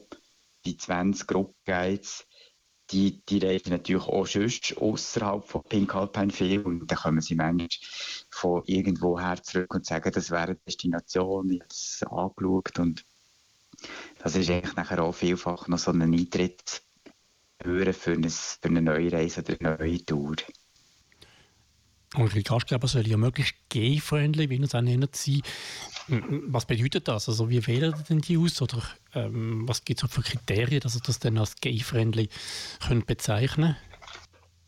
die 0.65 0.77
20 0.77 1.27
Gruppenguides, 1.27 2.27
die, 2.91 3.25
die 3.25 3.39
reisen 3.39 3.71
natürlich 3.71 4.05
auch 4.05 4.27
sonst 4.27 4.77
außerhalb 4.77 5.45
von 5.45 5.63
Pink 5.63 5.95
Alpine 5.95 6.33
viel 6.33 6.63
und 6.63 6.91
dann 6.91 6.99
kommen 6.99 7.21
sie 7.21 7.37
manchmal 7.37 7.69
von 8.31 8.63
irgendwoher 8.67 9.41
zurück 9.43 9.73
und 9.75 9.87
sagen, 9.87 10.11
das 10.13 10.31
wäre 10.31 10.43
eine 10.43 10.57
Destination, 10.57 11.51
jetzt 11.51 12.05
angeschaut 12.07 12.79
und 12.79 13.05
das 14.19 14.35
ist 14.35 14.51
eigentlich 14.51 14.75
nachher 14.75 15.03
auch 15.03 15.15
vielfach 15.15 15.69
noch 15.69 15.79
so 15.79 15.93
ein 15.93 16.03
Eintritt 16.03 16.83
für, 17.63 18.13
ein, 18.13 18.29
für 18.29 18.59
eine 18.65 18.83
neue 18.83 19.13
Reise 19.13 19.41
oder 19.41 19.57
eine 19.61 19.79
neue 19.79 20.05
Tour. 20.05 20.37
Eure 22.17 22.43
Gastgeber 22.43 22.89
sollen 22.89 23.07
ja 23.07 23.17
möglichst 23.17 23.55
gay-friendly, 23.69 24.51
wie 24.51 24.67
sein. 24.67 25.09
Was 26.09 26.67
bedeutet 26.67 27.07
das? 27.07 27.29
Also 27.29 27.49
wie 27.51 27.65
wählen 27.67 27.95
denn 28.09 28.21
die 28.21 28.37
aus? 28.37 28.61
Oder 28.61 28.83
ähm, 29.15 29.69
was 29.69 29.85
gibt 29.85 30.03
es 30.03 30.11
für 30.11 30.23
Kriterien, 30.23 30.81
dass 30.81 30.97
ihr 30.97 31.03
das 31.03 31.21
dann 31.21 31.39
als 31.39 31.55
gay-friendly 31.61 32.29
könnt 32.85 33.07
bezeichnen 33.07 33.77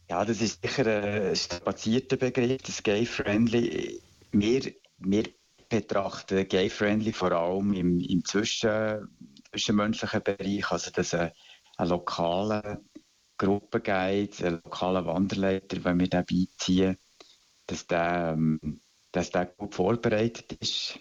Ja, 0.08 0.24
das 0.24 0.40
ist 0.40 0.62
sicher 0.62 0.86
ein 0.86 1.34
strapazierter 1.34 2.16
Begriff, 2.16 2.62
das 2.62 2.82
Gay-Friendly. 2.82 4.00
Wir, 4.30 4.72
wir 4.98 5.24
betrachten 5.68 6.46
Gay-Friendly 6.46 7.12
vor 7.12 7.32
allem 7.32 7.72
im, 7.72 7.98
im 7.98 8.24
Zwischen, 8.24 9.08
zwischenmenschlichen 9.50 10.22
Bereich, 10.22 10.70
also 10.70 10.90
dass 10.92 11.14
ein, 11.14 11.32
ein 11.76 11.88
lokaler 11.88 12.80
Gruppenguide, 13.38 14.46
ein 14.46 14.60
lokaler 14.64 15.06
Wanderleiter, 15.06 15.82
wenn 15.84 15.98
wir 16.00 16.08
den 16.08 16.24
beiziehen, 16.24 16.96
dass 17.66 17.86
der, 17.86 18.34
ähm, 18.36 18.80
dass 19.10 19.30
der 19.30 19.46
gut 19.46 19.74
vorbereitet 19.74 20.52
ist, 20.60 20.98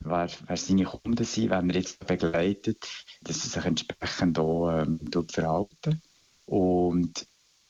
wer, 0.00 0.28
wer 0.46 0.56
seine 0.56 0.84
Kunden 0.84 1.24
sind, 1.24 1.50
wenn 1.50 1.70
er 1.70 1.76
jetzt 1.76 2.04
begleitet, 2.06 2.88
dass 3.22 3.44
er 3.44 3.50
sich 3.50 3.64
entsprechend 3.64 4.38
auch 4.38 4.70
ähm, 4.70 5.00
verhalten. 5.30 6.02
Und 6.46 7.26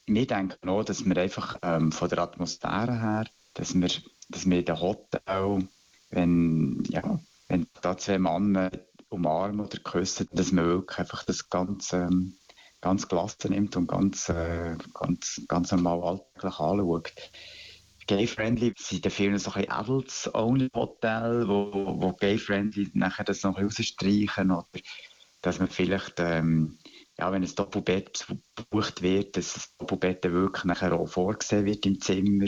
wir 0.06 0.26
denken 0.26 0.68
auch, 0.68 0.84
dass 0.84 1.04
wir 1.04 1.16
einfach 1.16 1.58
ähm, 1.62 1.92
von 1.92 2.08
der 2.08 2.18
Atmosphäre 2.18 3.00
her, 3.00 3.26
dass 3.54 3.74
wir, 3.74 3.90
dass 4.28 4.46
wir 4.46 4.58
in 4.58 4.64
den 4.64 4.80
Hotel, 4.80 5.68
wenn, 6.10 6.84
ja, 6.88 7.18
wenn 7.48 7.66
da 7.80 7.96
zwei 7.96 8.18
Männer 8.18 8.70
umarmen 9.08 9.60
oder 9.66 9.78
küssen, 9.78 10.28
dass 10.32 10.52
man 10.52 10.66
wirklich 10.66 10.98
einfach 10.98 11.24
das 11.24 11.48
ganz, 11.48 11.92
ähm, 11.92 12.36
ganz 12.80 13.08
gelassen 13.08 13.52
nimmt 13.52 13.76
und 13.76 13.86
ganz, 13.86 14.28
äh, 14.28 14.76
ganz, 14.94 15.42
ganz 15.48 15.72
normal 15.72 16.02
alltäglich 16.02 16.60
anschaut. 16.60 17.12
Gay-friendly 18.06 18.72
sind 18.76 19.04
in 19.04 19.10
vielen 19.10 19.38
so 19.38 19.50
ein 19.52 19.68
Adults-Only-Hotel, 19.68 21.48
wo, 21.48 21.72
wo 22.00 22.12
Gay-friendly 22.12 22.90
nachher 22.94 23.24
das 23.24 23.42
noch 23.42 23.58
rausstreichen 23.58 24.52
oder 24.52 24.66
dass 25.42 25.58
man 25.58 25.68
vielleicht, 25.68 26.14
ähm, 26.18 26.78
ja, 27.18 27.32
wenn 27.32 27.42
ein 27.42 27.54
Doppelbett 27.54 28.26
gebucht 28.54 29.02
wird, 29.02 29.36
dass 29.36 29.54
das 29.54 29.76
Doppelbett 29.78 30.24
dann 30.24 30.32
wirklich 30.32 30.64
nachher 30.64 30.92
auch 30.92 31.06
vorgesehen 31.06 31.64
wird 31.64 31.86
im 31.86 32.00
Zimmer, 32.00 32.46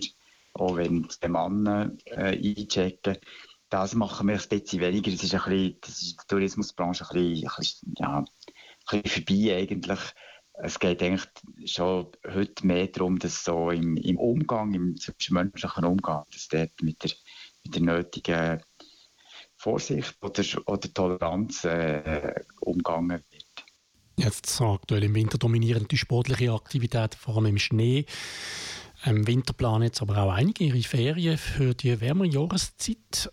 auch 0.52 0.76
wenn 0.76 1.08
die 1.22 1.28
Männer 1.28 1.92
äh, 2.04 2.36
einchecken. 2.36 3.18
Das 3.70 3.94
machen 3.94 4.28
wir 4.28 4.34
ein 4.34 4.48
bisschen 4.48 4.80
weniger. 4.80 5.10
Das 5.10 5.22
ist, 5.22 5.34
ein 5.34 5.42
bisschen, 5.42 5.78
das 5.80 6.02
ist 6.02 6.22
die 6.22 6.26
Tourismusbranche 6.26 7.04
ein 7.10 7.14
bisschen, 7.14 7.48
ein 7.48 7.54
bisschen, 7.58 7.94
ja, 7.98 8.18
ein 8.18 9.02
bisschen 9.02 9.24
vorbei 9.26 9.56
eigentlich. 9.56 10.00
Es 10.60 10.78
geht 10.78 11.02
eigentlich 11.02 11.28
schon 11.66 12.08
heute 12.26 12.66
mehr 12.66 12.88
darum, 12.88 13.18
dass 13.18 13.44
so 13.44 13.70
im, 13.70 13.96
im 13.96 14.18
Umgang, 14.18 14.74
im 14.74 14.96
zwischenmenschlichen 14.96 15.84
Umgang, 15.84 16.24
dass 16.32 16.48
dort 16.48 16.72
mit 16.82 17.02
der, 17.04 17.12
mit 17.64 17.74
der 17.74 17.82
nötigen 17.82 18.62
Vorsicht 19.56 20.16
oder, 20.20 20.42
oder 20.66 20.94
Toleranz 20.94 21.64
äh, 21.64 22.34
umgangen 22.60 23.22
wird. 23.30 23.44
Jetzt 24.16 24.60
aktuell 24.60 25.04
im 25.04 25.14
Winter 25.14 25.38
dominieren 25.38 25.86
die 25.86 25.96
sportliche 25.96 26.52
Aktivitäten, 26.52 27.16
vor 27.16 27.36
allem 27.36 27.46
im 27.46 27.58
Schnee. 27.58 28.04
Im 29.04 29.28
Winter 29.28 29.52
planen 29.52 29.84
jetzt 29.84 30.02
aber 30.02 30.18
auch 30.18 30.32
einige 30.32 30.64
ihre 30.64 30.82
Ferien 30.82 31.38
für 31.38 31.74
die 31.74 32.00
wärmere 32.00 32.26
Jahreszeit. 32.26 33.30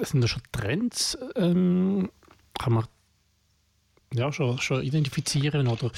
Es 0.00 0.10
sind 0.10 0.20
da 0.20 0.28
schon 0.28 0.42
Trends, 0.50 1.16
ähm, 1.36 2.10
kann 2.58 2.72
man 2.72 2.86
ja, 4.12 4.32
schon, 4.32 4.58
schon 4.58 4.82
identifizieren 4.82 5.68
oder 5.68 5.90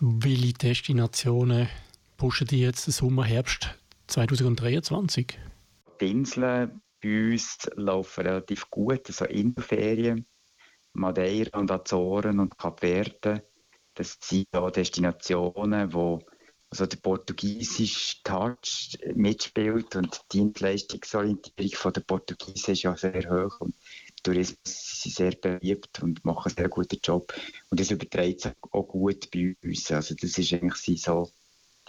welche 0.00 0.52
Destinationen 0.52 1.68
pushen 2.16 2.46
die 2.46 2.60
jetzt 2.60 2.84
Sommer, 2.84 3.24
Herbst 3.24 3.76
2023? 4.08 5.38
Die 6.00 6.10
Inseln 6.10 6.80
bei 7.02 7.32
uns 7.32 7.58
laufen 7.74 8.26
relativ 8.26 8.70
gut, 8.70 9.06
also 9.06 9.24
Indoferien, 9.26 10.26
Madeira 10.92 11.58
und 11.58 11.70
Azoren 11.70 12.40
und 12.40 12.58
Kap 12.58 12.80
Verde. 12.80 13.46
Das 13.94 14.18
sind 14.20 14.46
auch 14.52 14.70
Destinationen, 14.70 15.92
wo 15.92 16.20
also 16.80 16.86
der 16.86 16.98
portugiesische 16.98 18.22
Touch 18.22 18.98
mitspielt 19.14 19.96
und 19.96 20.20
die 20.32 20.38
Dienstleistungsorientierung 20.38 21.72
von 21.72 21.92
der 21.94 22.00
Portugiesen 22.02 22.72
ist 22.72 22.82
ja 22.82 22.94
sehr 22.96 23.30
hoch 23.30 23.60
und 23.60 23.74
Tourismus 24.22 24.58
sind 24.64 25.14
sehr 25.14 25.32
beliebt 25.32 26.02
und 26.02 26.22
machen 26.24 26.50
einen 26.50 26.56
sehr 26.56 26.68
guten 26.68 26.98
Job 27.02 27.32
und 27.70 27.80
das 27.80 27.90
überträgt 27.90 28.42
sich 28.42 28.52
auch 28.72 28.88
gut 28.88 29.30
bei 29.30 29.56
uns. 29.62 29.90
Also 29.90 30.14
das 30.20 30.36
ist 30.36 30.52
eigentlich 30.52 31.00
so 31.00 31.30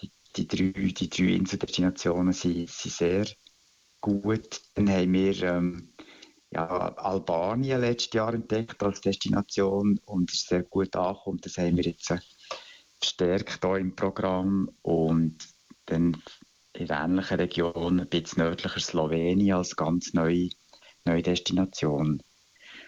die, 0.02 0.12
die 0.36 0.48
drei, 0.48 0.92
die 0.92 1.10
drei 1.10 1.34
Inseldestinationen 1.34 2.32
sind, 2.32 2.70
sind 2.70 2.94
sehr 2.94 3.26
gut. 4.00 4.62
Dann 4.76 4.90
haben 4.90 5.12
wir 5.12 5.44
ähm, 5.44 5.94
ja, 6.52 6.96
Albanien 6.96 7.82
letztes 7.82 8.14
Jahr 8.14 8.34
entdeckt 8.34 8.82
als 8.82 9.02
Destination 9.02 10.00
und 10.06 10.32
ist 10.32 10.48
sehr 10.48 10.64
gut 10.64 10.96
angekommen. 10.96 11.40
Das 11.42 11.58
haben 11.58 11.76
wir 11.76 11.84
jetzt 11.84 12.06
äh, 13.00 13.06
verstärkt 13.06 13.66
hier 13.66 13.78
im 13.78 13.96
Programm 13.96 14.70
und 14.82 15.38
dann 15.86 16.22
in 16.74 16.90
ähnlichen 16.90 17.40
Regionen, 17.40 18.02
ein 18.02 18.10
bisschen 18.10 18.44
nördlicher 18.44 18.80
Slowenien 18.80 19.58
als 19.58 19.76
ganz 19.76 20.14
neue, 20.14 20.50
neue 21.06 21.24
Destination. 21.24 22.22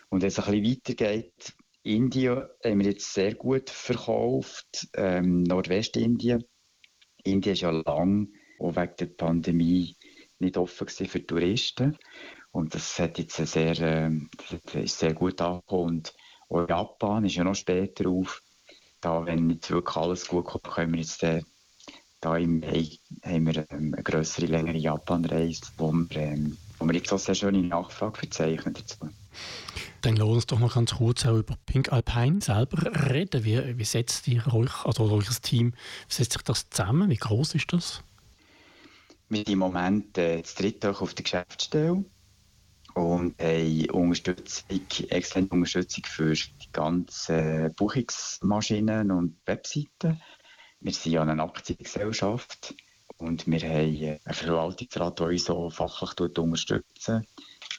Und 0.09 0.21
wenn 0.21 0.27
es 0.27 0.39
ein 0.39 0.61
bisschen 0.61 0.77
weitergeht, 0.77 1.53
Indien 1.83 2.43
haben 2.63 2.79
wir 2.79 2.91
jetzt 2.91 3.13
sehr 3.13 3.35
gut 3.35 3.69
verkauft, 3.69 4.87
ähm, 4.93 5.43
Nordwestindien. 5.43 6.43
Indien 7.23 7.53
ist 7.53 7.61
ja 7.61 7.71
lang, 7.71 8.27
auch 8.59 8.75
wegen 8.75 8.95
der 8.99 9.05
Pandemie, 9.07 9.95
nicht 10.39 10.57
offen 10.57 10.87
für 10.87 11.25
Touristen. 11.25 11.97
Und 12.51 12.75
das 12.75 12.99
hat 12.99 13.17
jetzt 13.17 13.35
sehr, 13.35 13.73
das 13.73 14.75
ist 14.75 14.99
sehr 14.99 15.13
gut 15.13 15.41
angekommen. 15.41 15.97
Und 15.97 16.13
auch 16.49 16.67
Japan 16.67 17.25
ist 17.25 17.35
ja 17.35 17.43
noch 17.43 17.55
später 17.55 18.09
auf. 18.09 18.41
Da, 19.01 19.25
wenn 19.25 19.49
jetzt 19.49 19.71
wirklich 19.71 19.95
alles 19.95 20.27
gut 20.27 20.45
kommt, 20.45 20.63
können 20.65 20.93
wir 20.93 20.99
jetzt 20.99 21.23
äh, 21.23 21.41
da 22.21 22.35
im 22.37 22.59
Mai 22.59 22.89
haben 23.23 23.45
wir 23.45 23.65
ähm, 23.71 23.93
eine 23.93 24.03
grössere, 24.03 24.47
längere 24.47 24.77
Japan-Reise, 24.77 25.61
wo 25.77 25.93
wir, 25.93 26.17
ähm, 26.17 26.57
wo 26.77 26.85
wir 26.85 26.95
jetzt 26.95 27.11
auch 27.13 27.19
sehr 27.19 27.35
schöne 27.35 27.61
Nachfrage 27.61 28.19
verzeichnen 28.19 28.73
dazu. 28.73 28.97
Dann 30.01 30.15
lass 30.15 30.27
uns 30.27 30.45
doch 30.47 30.59
noch 30.59 30.73
ganz 30.73 30.95
kurz 30.95 31.25
auch 31.25 31.37
über 31.37 31.55
Pink 31.65 31.91
Alpine 31.91 32.41
selber 32.41 33.09
reden. 33.09 33.43
Wie, 33.43 33.77
wie 33.77 33.83
setzt 33.83 34.27
ihr 34.27 34.45
euch, 34.53 34.85
also 34.85 35.09
euer 35.09 35.23
Team, 35.41 35.73
wie 36.07 36.13
setzt 36.13 36.33
sich 36.33 36.41
das 36.41 36.69
zusammen? 36.69 37.09
Wie 37.09 37.15
groß 37.15 37.55
ist 37.55 37.71
das? 37.71 38.03
Wir 39.29 39.37
sind 39.37 39.49
im 39.49 39.59
Moment 39.59 40.17
äh, 40.17 40.41
das 40.41 40.55
dritte 40.55 40.89
auf 40.89 41.13
der 41.13 41.23
Geschäftsstelle 41.23 42.03
und 42.99 43.41
haben 43.41 43.89
Unterstützung, 43.91 44.81
externe 45.09 45.47
Unterstützung 45.47 46.03
für 46.05 46.33
die 46.33 46.71
ganzen 46.73 47.73
Buchungsmaschinen 47.75 49.11
und 49.11 49.37
Webseiten. 49.45 50.21
Wir 50.81 50.91
sind 50.91 51.13
ja 51.13 51.21
eine 51.21 51.41
Aktiengesellschaft 51.41 52.75
und 53.17 53.47
wir 53.47 53.61
haben 53.61 54.19
einen 54.25 54.33
Verwaltungsrat, 54.33 55.19
der 55.19 55.27
uns 55.27 55.45
so 55.45 55.69
fachlich 55.69 56.37
unterstützt. 56.37 57.11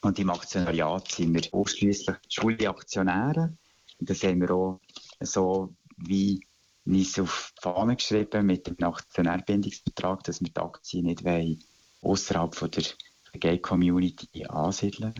Und 0.01 0.17
im 0.17 0.31
Aktionariat 0.31 1.11
sind 1.11 1.35
wir 1.35 1.53
ausschließlich 1.53 2.17
Schulaktionäre. 2.27 3.55
Das 3.99 4.23
haben 4.23 4.41
wir 4.41 4.51
auch 4.51 4.79
so 5.19 5.75
wie 5.97 6.43
uns 6.85 7.19
auf 7.19 7.53
die 7.57 7.61
Fahne 7.61 7.95
geschrieben 7.95 8.47
mit 8.47 8.65
dem 8.65 8.83
Aktionärbindungsvertrag, 8.83 10.23
dass 10.23 10.41
wir 10.41 10.49
die 10.49 10.59
Aktien 10.59 11.05
nicht 11.05 11.23
wollen, 11.23 11.63
außerhalb 12.01 12.55
von 12.55 12.71
der 12.71 12.85
Gay-Community 13.39 14.45
ansiedeln. 14.45 15.13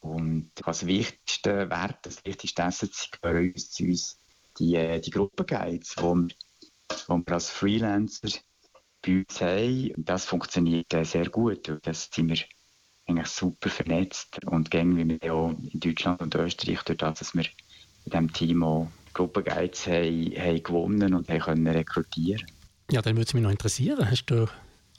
Und 0.00 0.50
als 0.64 0.86
wichtigster 0.86 1.68
Wert, 1.70 1.98
das 2.02 2.24
wichtigste 2.24 2.64
Asset 2.64 2.92
bei 3.20 3.50
uns, 3.50 3.74
sind 3.74 3.90
uns 3.90 4.18
die, 4.58 4.74
äh, 4.74 5.00
die 5.00 5.10
Gruppenguides, 5.10 5.94
die 5.96 6.02
wir, 6.02 6.28
wir 7.08 7.34
als 7.34 7.50
Freelancer 7.50 8.28
bei 9.02 9.18
uns 9.20 9.40
haben. 9.40 9.92
Das 9.98 10.24
funktioniert 10.24 10.92
äh, 10.94 11.04
sehr 11.04 11.28
gut. 11.28 11.72
Das 11.82 12.08
sind 12.12 12.28
wir 12.28 12.38
eigentlich 13.06 13.28
super 13.28 13.68
vernetzt 13.68 14.44
und 14.46 14.70
gehen 14.70 14.96
wir 14.96 15.32
auch 15.32 15.50
in 15.50 15.80
Deutschland 15.80 16.20
und 16.22 16.34
Österreich, 16.34 16.82
durch 16.82 16.98
das, 16.98 17.18
dass 17.18 17.34
wir 17.34 17.44
in 18.04 18.10
diesem 18.10 18.32
Team 18.32 18.62
auch 18.62 18.90
Gruppenguides 19.12 19.86
haben, 19.86 20.32
haben 20.36 20.62
gewonnen 20.62 21.14
und 21.14 21.28
haben 21.28 21.40
können 21.40 21.66
rekrutieren 21.66 22.46
Ja, 22.90 23.02
dann 23.02 23.16
würde 23.16 23.26
es 23.26 23.34
mich 23.34 23.42
noch 23.42 23.50
interessieren. 23.50 24.08
Hast 24.08 24.26
du 24.26 24.46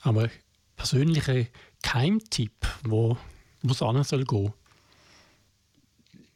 aber 0.02 0.24
einen 0.24 0.32
persönlichen 0.76 1.48
Keimtipp, 1.82 2.66
wo 2.84 3.18
es 3.64 3.82
an 3.82 4.04
soll 4.04 4.24
gehen? 4.26 4.54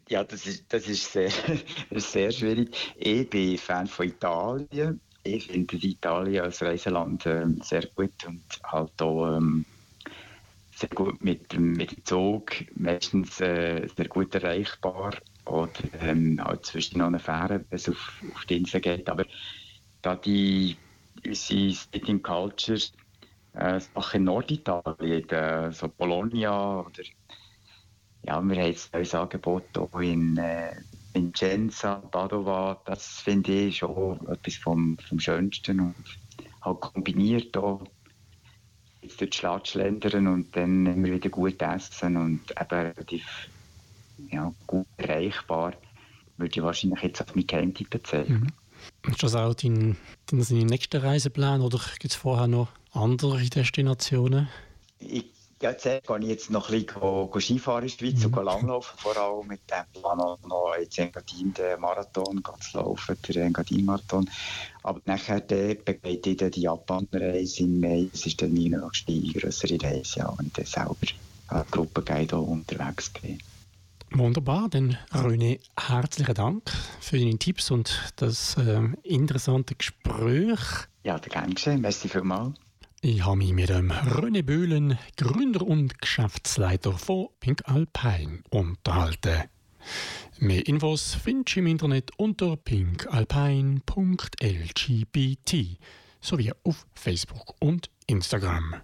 Ja, 0.10 0.24
das 0.24 0.46
ist, 0.46 0.66
das 0.70 0.88
ist, 0.88 1.12
sehr, 1.12 1.32
sehr 1.92 2.32
schwierig. 2.32 2.94
Ich 2.98 3.30
bin 3.30 3.58
Fan 3.58 3.88
von 3.88 4.08
Italien. 4.08 5.02
Ich 5.24 5.48
finde 5.48 5.78
Italien 5.78 6.44
als 6.44 6.62
Reiseland 6.62 7.26
ähm, 7.26 7.60
sehr 7.64 7.88
gut 7.96 8.14
und 8.28 8.44
halt 8.64 9.02
auch 9.02 9.38
ähm, 9.38 9.66
sehr 10.76 10.90
gut 10.90 11.24
mit, 11.24 11.58
mit 11.58 11.92
dem 11.92 12.06
Zug, 12.06 12.52
meistens 12.76 13.42
äh, 13.42 13.88
sehr 13.96 14.08
gut 14.08 14.36
erreichbar. 14.36 15.16
Oder 15.46 15.72
ähm, 16.02 16.40
halt 16.44 16.66
zwischen 16.66 17.00
noch 17.00 17.08
eine 17.08 17.20
Fähre, 17.20 17.66
wenn 17.70 17.78
es 17.78 17.90
auf, 17.90 18.22
auf 18.36 18.46
die 18.46 18.58
Insel 18.58 18.82
geht. 18.82 19.10
Aber 19.10 19.26
da 20.04 20.16
die 20.16 20.78
unsere 21.26 21.72
Sitting 21.72 22.22
Culture 22.22 22.80
äh, 23.56 23.80
Sachen 23.80 24.18
in 24.18 24.24
Norditalien, 24.26 25.30
äh, 25.30 25.72
so 25.72 25.88
Bologna 25.88 26.82
oder 26.82 27.04
ja, 28.24 28.42
wir 28.42 28.56
haben 28.56 28.66
jetzt 28.66 28.94
ein 28.94 29.12
Angebot 29.12 29.78
auch 29.78 30.00
in 30.00 30.38
äh, 30.38 30.76
Vincenza, 31.14 31.96
Padova. 31.96 32.82
Das 32.86 33.20
finde 33.20 33.52
ich 33.52 33.78
schon 33.78 34.20
etwas 34.28 34.56
vom, 34.56 34.98
vom 34.98 35.20
Schönsten 35.20 35.80
und 35.80 35.96
halt 36.62 36.82
kombiniert 36.82 37.56
auch 37.56 37.84
jetzt 39.02 39.22
durch 39.22 39.30
die 39.30 39.70
schlendern 39.70 40.28
und 40.28 40.56
dann 40.56 40.86
immer 40.88 41.08
wieder 41.08 41.30
gut 41.30 41.62
essen 41.62 42.18
und 42.18 42.42
eben 42.60 42.70
relativ 42.70 43.50
ja, 44.32 44.52
gut 44.66 44.88
erreichbar, 44.98 45.74
würde 46.38 46.56
ich 46.56 46.64
wahrscheinlich 46.64 47.02
jetzt 47.04 47.22
auf 47.22 47.36
meinen 47.36 47.48
Geheimtipp 47.48 47.90
bezählen. 47.92 48.52
Ist 49.08 49.22
das 49.22 49.36
auch 49.36 49.54
dein, 49.54 49.98
dein, 50.26 50.44
dein 50.44 50.66
nächster 50.66 51.04
Reiseplan 51.04 51.62
oder 51.62 51.80
gibt 52.00 52.14
es 52.14 52.16
vorher 52.16 52.48
noch 52.48 52.70
andere 52.96 53.44
Destinationen? 53.44 54.48
Ich, 55.00 55.26
ja, 55.62 55.78
zuerst 55.78 56.08
gehe 56.08 56.20
ich 56.20 56.28
jetzt 56.28 56.50
noch 56.50 56.70
ein 56.70 56.86
bisschen 56.86 57.42
Skifahren 57.42 57.84
in 57.84 57.90
der 57.90 57.98
Schweiz 57.98 58.26
und 58.26 58.32
go 58.32 58.42
langlaufen, 58.42 58.98
vor 58.98 59.18
allem 59.18 59.48
mit 59.48 59.62
dem 59.70 60.02
Plan 60.02 60.18
noch, 60.18 60.74
jetzt 60.80 61.00
Engadin 61.00 61.54
den 61.54 61.80
Marathon 61.80 62.44
zu 62.60 62.78
laufen, 62.78 63.18
den 63.28 63.42
Engadin-Marathon. 63.42 64.30
Aber 64.84 65.02
nachher 65.06 65.40
begleite 65.40 66.30
ich 66.30 66.38
dann 66.38 66.52
die 66.52 66.62
Japan-Reise 66.62 67.64
im 67.64 67.80
Mai. 67.80 68.08
Das 68.12 68.26
ist 68.26 68.42
dann 68.42 68.54
meine 68.54 68.80
nächste 68.80 69.40
größere 69.40 69.78
Reise, 69.82 70.20
ja, 70.20 70.36
ich 70.42 70.54
dann 70.54 70.66
selber 70.66 70.96
als 71.48 71.72
Gruppenguide 71.72 72.36
auch 72.36 72.48
unterwegs 72.48 73.10
bin. 73.10 73.40
Wunderbar, 74.12 74.70
dann 74.70 74.98
René, 75.12 75.60
herzlichen 75.78 76.36
Dank 76.36 76.72
für 77.02 77.18
deine 77.18 77.38
Tipps 77.38 77.72
und 77.72 78.14
das 78.16 78.56
äh, 78.58 78.82
interessante 79.04 79.76
Gespräch. 79.76 80.60
Ja, 81.04 81.18
gern 81.18 81.54
geschehen. 81.54 81.82
Merci 81.82 82.08
vielmals. 82.08 82.54
Ich 83.08 83.24
habe 83.24 83.38
mich 83.38 83.54
mit 83.54 83.70
dem 83.70 83.92
René 83.92 84.42
Böhlen, 84.42 84.98
Gründer 85.16 85.62
und 85.62 86.02
Geschäftsleiter 86.02 86.94
von 86.94 87.28
Pink 87.40 87.62
Alpine, 87.66 88.40
unterhalten. 88.50 89.44
Mehr 90.40 90.68
Infos 90.68 91.14
findest 91.14 91.56
du 91.56 91.60
im 91.60 91.68
Internet 91.68 92.10
unter 92.18 92.58
pinkalpine.lgbt 92.58 95.56
sowie 96.20 96.52
auf 96.64 96.88
Facebook 96.96 97.54
und 97.60 97.92
Instagram. 98.08 98.78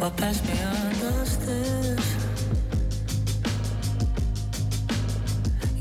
What 0.00 0.18
passed 0.18 0.44
me 0.44 0.52
under 0.52 1.24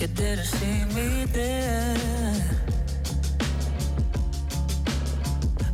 You 0.01 0.07
didn't 0.07 0.45
see 0.45 0.83
me 0.95 1.25
there. 1.25 1.95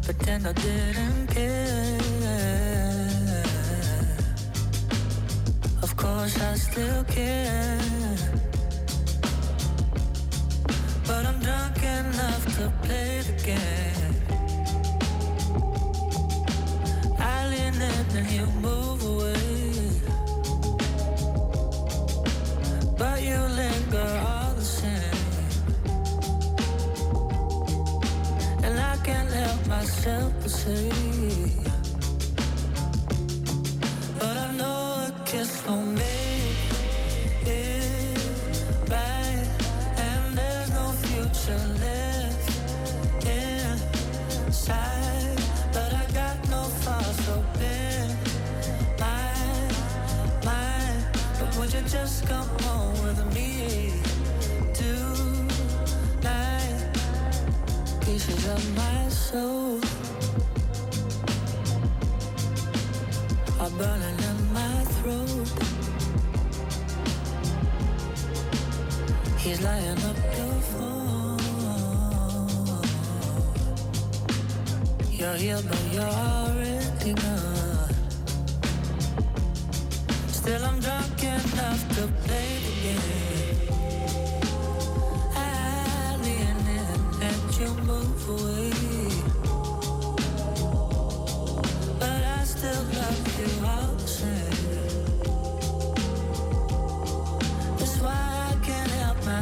Pretend 0.01 0.45
I 0.45 0.51
didn't 0.51 1.27
care. 1.27 1.97
Of 5.81 5.95
course, 5.95 6.37
I 6.41 6.55
still 6.55 7.05
care. 7.05 7.79
But 11.07 11.25
I'm 11.25 11.39
drunk 11.39 11.77
enough 11.81 12.43
to 12.57 12.69
play 12.83 13.21
the 13.21 13.31
game. 13.45 14.15
I 17.17 17.47
lean 17.47 17.75
in 17.75 18.17
and 18.17 18.29
you 18.29 18.45
move 18.61 19.05
away. 19.05 19.66
But 22.97 23.21
you 23.21 23.37
linger 23.37 24.09
all 24.27 24.53
the 24.55 24.61
same. 24.61 25.23
And 28.63 28.79
I 28.79 28.97
can't 29.03 29.31
help 29.31 29.67
myself 29.67 30.33
say. 30.47 30.89
But 34.19 34.37
I 34.37 34.51
know 34.57 35.07
a 35.07 35.13
kiss 35.25 35.67
me. 35.69 36.16
Are 63.59 63.69
burning 63.77 64.19
in 64.29 64.53
my 64.53 64.75
throat. 64.97 65.49
He's 69.37 69.61
lying 69.61 69.99
up 70.09 70.17
your 70.37 70.61
phone. 70.71 71.39
You're 75.11 75.35
here, 75.35 75.61
but 75.69 75.83
you're 75.93 76.03
already 76.03 77.13
gone. 77.13 77.93
Still, 80.27 80.63
I'm 80.65 80.79
drunk 80.79 81.23
enough 81.23 81.81
to 81.95 82.07
play 82.25 82.49
the 82.65 82.73
game. 82.83 83.07
You 87.59 87.73
move 87.73 88.29
away. 88.29 89.16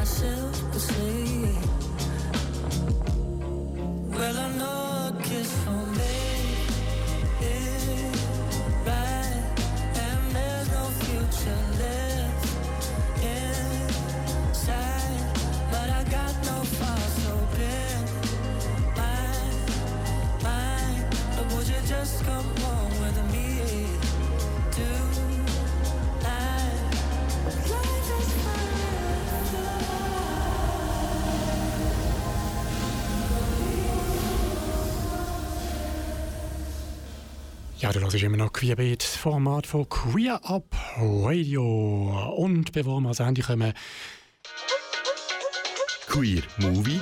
Myself 0.06 0.95
Ja, 37.86 37.92
du 37.92 38.00
hörst 38.00 38.16
immer 38.16 38.36
noch 38.36 38.52
Queerbeat, 38.52 39.04
Format 39.04 39.68
von 39.68 39.88
Queer 39.88 40.44
Up 40.44 40.76
Radio. 40.98 42.34
Und 42.36 42.72
bevor 42.72 43.00
wir 43.00 43.06
ans 43.06 43.20
Ende 43.20 43.44
kommen, 43.44 43.74
Queer 46.08 46.42
Movie. 46.58 47.00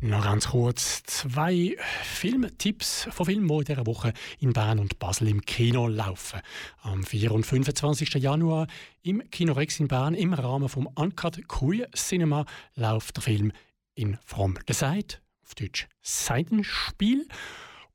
noch 0.00 0.24
ganz 0.24 0.48
kurz 0.48 1.04
zwei 1.04 1.76
Filmtipps 2.02 3.06
von 3.12 3.26
Filmen, 3.26 3.46
die 3.46 3.54
in 3.58 3.64
dieser 3.64 3.86
Woche 3.86 4.12
in 4.40 4.52
Bern 4.52 4.80
und 4.80 4.98
Basel 4.98 5.28
im 5.28 5.42
Kino 5.42 5.86
laufen. 5.86 6.40
Am 6.80 7.04
4. 7.04 7.30
und 7.30 7.46
25. 7.46 8.14
Januar 8.14 8.66
im 9.02 9.22
Kino 9.30 9.52
Rex 9.52 9.78
in 9.78 9.86
Bern 9.86 10.14
im 10.14 10.34
Rahmen 10.34 10.68
vom 10.68 10.88
Uncut 10.96 11.46
Queer 11.46 11.88
Cinema 11.92 12.44
läuft 12.74 13.18
der 13.18 13.22
Film 13.22 13.52
in 13.94 14.18
From 14.24 14.58
the 14.66 14.74
Side, 14.74 15.18
auf 15.44 15.54
Deutsch 15.54 15.86
Seitenspiel. 16.00 17.28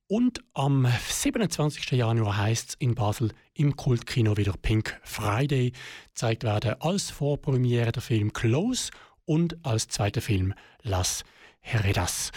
Und 0.10 0.40
am 0.54 0.88
27. 1.10 1.92
Januar 1.92 2.38
heißt 2.38 2.70
es 2.70 2.76
in 2.76 2.96
Basel 2.96 3.34
im 3.54 3.76
Kultkino 3.76 4.38
wieder 4.38 4.54
Pink 4.54 4.98
Friday. 5.04 5.74
Gezeigt 6.14 6.46
werden 6.46 6.76
als 6.80 7.10
Vorpremiere 7.10 7.92
der 7.92 8.02
Film 8.02 8.32
Close 8.32 8.90
und 9.26 9.58
als 9.66 9.90
zweiter 9.90 10.22
Film 10.22 10.54
Las 10.82 11.26
Heredas. 11.60 12.32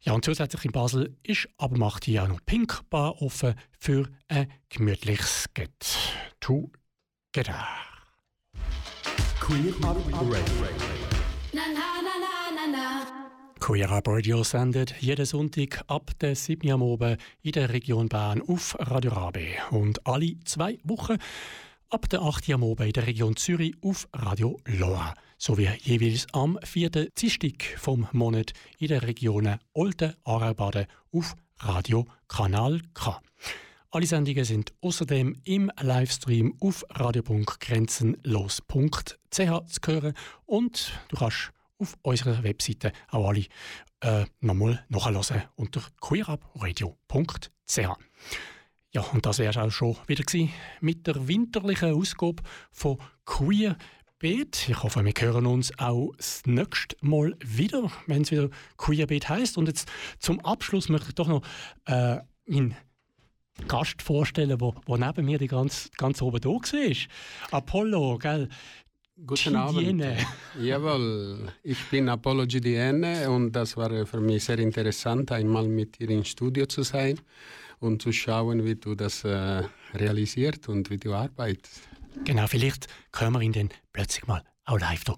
Ja, 0.00 0.12
und 0.12 0.26
zusätzlich 0.26 0.66
in 0.66 0.72
Basel 0.72 1.16
ist 1.22 1.48
ab 1.56 1.72
8 1.80 2.06
Uhr 2.08 2.22
auch 2.22 2.28
noch 2.28 2.44
Pink 2.44 2.82
Bar 2.90 3.22
offen 3.22 3.54
für 3.78 4.10
ein 4.28 4.52
gemütliches 4.68 5.46
Get 5.54 5.96
Together. 6.38 7.66
Queer 9.40 9.72
Radio. 9.82 10.36
Na 11.52 11.62
na 11.72 12.02
na 12.02 12.14
na 12.20 12.50
na 12.54 12.66
na. 12.70 13.25
Queer 13.60 13.90
Up 13.90 14.08
Radio 14.08 14.44
sendet 14.44 14.94
jeden 15.00 15.26
Sonntag 15.26 15.82
ab 15.88 16.12
der 16.20 16.36
7 16.36 16.68
Uhr 16.68 16.74
am 16.74 16.82
Abend 16.82 17.18
in 17.42 17.52
der 17.52 17.72
Region 17.72 18.08
Bern 18.08 18.42
auf 18.46 18.76
Radio 18.78 19.12
Rabe. 19.12 19.46
Und 19.70 20.06
alle 20.06 20.38
zwei 20.44 20.78
Wochen 20.84 21.16
ab 21.88 22.08
der 22.08 22.22
8. 22.22 22.48
Uhr 22.48 22.54
am 22.54 22.64
Abend 22.64 22.86
in 22.86 22.92
der 22.92 23.06
Region 23.06 23.36
Zürich 23.36 23.74
auf 23.82 24.08
Radio 24.12 24.58
Lora. 24.66 25.14
Sowie 25.38 25.68
jeweils 25.82 26.26
am 26.32 26.58
4. 26.62 26.90
Dienstag 26.90 27.62
vom 27.78 28.06
Monat 28.12 28.52
in 28.78 28.88
der 28.88 29.02
Regionen 29.02 29.58
Olten, 29.72 30.14
Aarau-Baden 30.24 30.86
auf 31.12 31.34
Radio 31.58 32.06
Kanal 32.28 32.82
K. 32.94 33.20
Alle 33.90 34.06
Sendungen 34.06 34.44
sind 34.44 34.72
außerdem 34.82 35.40
im 35.44 35.70
Livestream 35.80 36.54
auf 36.60 36.84
radio.grenzenlos.ch 36.90 39.16
zu 39.30 39.46
hören 39.86 40.14
und 40.44 40.92
du 41.08 41.16
kannst 41.16 41.52
auf 41.78 41.96
unserer 42.02 42.42
Webseite 42.42 42.92
auch 43.08 43.28
alle 43.28 43.46
äh, 44.00 44.26
nochmal 44.40 44.84
nachhören 44.88 45.42
unter 45.56 45.82
queerabradio.ch. 46.00 47.78
Ja, 48.92 49.02
und 49.12 49.26
das 49.26 49.38
wäre 49.38 49.62
auch 49.62 49.70
schon 49.70 49.96
wieder 50.06 50.24
mit 50.80 51.06
der 51.06 51.28
winterlichen 51.28 51.92
Ausgabe 51.92 52.42
von 52.70 52.98
Queer 53.24 53.76
Beat. 54.18 54.70
Ich 54.70 54.82
hoffe, 54.82 55.04
wir 55.04 55.12
hören 55.18 55.44
uns 55.44 55.78
auch 55.78 56.12
das 56.16 56.42
nächste 56.46 56.96
Mal 57.02 57.36
wieder, 57.44 57.90
wenn 58.06 58.22
es 58.22 58.30
wieder 58.30 58.48
Queer 58.78 59.06
Beat 59.06 59.28
heisst. 59.28 59.58
Und 59.58 59.68
jetzt 59.68 59.88
zum 60.18 60.40
Abschluss 60.40 60.88
möchte 60.88 61.08
ich 61.08 61.14
doch 61.14 61.28
noch 61.28 61.42
äh, 61.84 62.20
meinen 62.46 62.74
Gast 63.68 64.00
vorstellen, 64.00 64.48
der 64.48 64.98
neben 64.98 65.24
mir 65.26 65.38
die 65.38 65.46
ganz, 65.46 65.90
ganz 65.96 66.22
oben 66.22 66.40
da 66.40 66.48
war. 66.48 66.94
Apollo, 67.50 68.18
gell? 68.18 68.48
Guten 69.24 69.56
Abend. 69.56 69.78
Gidiene. 69.78 70.18
Jawohl, 70.60 71.50
ich 71.62 71.82
bin 71.90 72.08
Apollo 72.08 72.46
Gidiene 72.46 73.30
und 73.30 73.52
das 73.52 73.74
war 73.76 74.04
für 74.04 74.20
mich 74.20 74.44
sehr 74.44 74.58
interessant, 74.58 75.32
einmal 75.32 75.66
mit 75.66 75.98
dir 75.98 76.10
im 76.10 76.22
Studio 76.22 76.66
zu 76.66 76.82
sein 76.82 77.18
und 77.80 78.02
zu 78.02 78.12
schauen, 78.12 78.64
wie 78.64 78.74
du 78.74 78.94
das 78.94 79.24
äh, 79.24 79.62
realisiert 79.94 80.68
und 80.68 80.90
wie 80.90 80.98
du 80.98 81.14
arbeitest. 81.14 81.88
Genau, 82.24 82.46
vielleicht 82.46 82.88
können 83.10 83.32
wir 83.32 83.40
ihn 83.40 83.52
dann 83.52 83.70
plötzlich 83.92 84.26
mal 84.26 84.42
auch 84.66 84.78
live 84.78 85.04
da. 85.04 85.14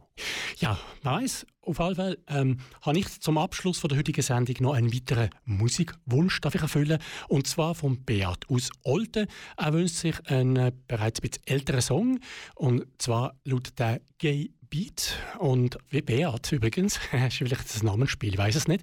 Ja, 0.59 0.79
man 1.03 1.23
weiss, 1.23 1.47
auf 1.63 1.79
jeden 1.79 1.95
Fall 1.97 2.19
ähm, 2.29 2.59
habe 2.83 2.99
ich 2.99 3.21
zum 3.21 3.39
Abschluss 3.39 3.79
von 3.79 3.89
der 3.89 3.99
heutigen 3.99 4.23
Sendung 4.23 4.57
noch 4.61 4.75
einen 4.75 4.93
weiteren 4.93 5.31
Musikwunsch 5.45 6.41
darf 6.41 6.55
ich 6.55 6.63
erfüllen. 6.63 6.99
Und 7.29 7.47
zwar 7.47 7.75
von 7.75 8.05
Beat 8.05 8.49
aus 8.49 8.71
Olten. 8.85 9.27
Er 9.57 9.73
wünscht 9.73 9.97
sich 9.97 10.15
einen 10.27 10.57
äh, 10.57 10.73
bereits 10.87 11.21
ein 11.21 11.29
bisschen 11.29 11.47
älteren 11.47 11.81
Song. 11.81 12.21
Und 12.55 12.87
zwar 12.99 13.35
lautet 13.45 13.79
der 13.79 14.01
Gay 14.19 14.53
Beat. 14.69 15.17
Und 15.39 15.79
wie 15.89 16.03
Beat 16.03 16.53
übrigens, 16.53 16.97
ist 17.29 17.37
vielleicht 17.37 17.75
das 17.75 17.83
Namensspiel, 17.83 18.35
ich 18.35 18.39
weiß 18.39 18.55
es 18.55 18.69
nicht. 18.69 18.83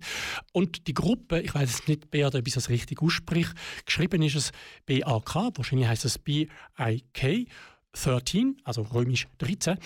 Und 0.52 0.88
die 0.88 0.94
Gruppe, 0.94 1.42
ich 1.42 1.54
weiß 1.54 1.70
es 1.70 1.88
nicht, 1.88 2.10
Beat, 2.10 2.36
ob 2.36 2.48
ich 2.48 2.54
das 2.54 2.70
richtig 2.70 3.02
ausspricht, 3.02 3.54
geschrieben 3.86 4.24
ist 4.24 4.36
es 4.36 4.52
B-A-K, 4.86 5.52
wahrscheinlich 5.56 5.88
heißt 5.88 6.06
es 6.06 6.18
B-I-K. 6.18 7.48
13, 7.96 8.58
also 8.64 8.82
römisch 8.82 9.28
13. 9.38 9.78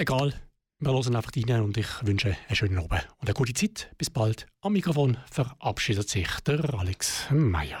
Egal, 0.00 0.32
wir 0.78 0.92
hören 0.92 1.16
einfach 1.16 1.32
rein 1.34 1.60
und 1.60 1.76
ich 1.76 1.88
wünsche 2.06 2.36
einen 2.46 2.54
schönen 2.54 2.78
Abend 2.78 3.08
und 3.18 3.26
eine 3.26 3.34
gute 3.34 3.52
Zeit. 3.52 3.90
Bis 3.98 4.08
bald. 4.08 4.46
Am 4.60 4.74
Mikrofon 4.74 5.16
verabschiedet 5.28 6.08
sich 6.08 6.28
der 6.46 6.72
Alex 6.72 7.26
Meyer. 7.32 7.80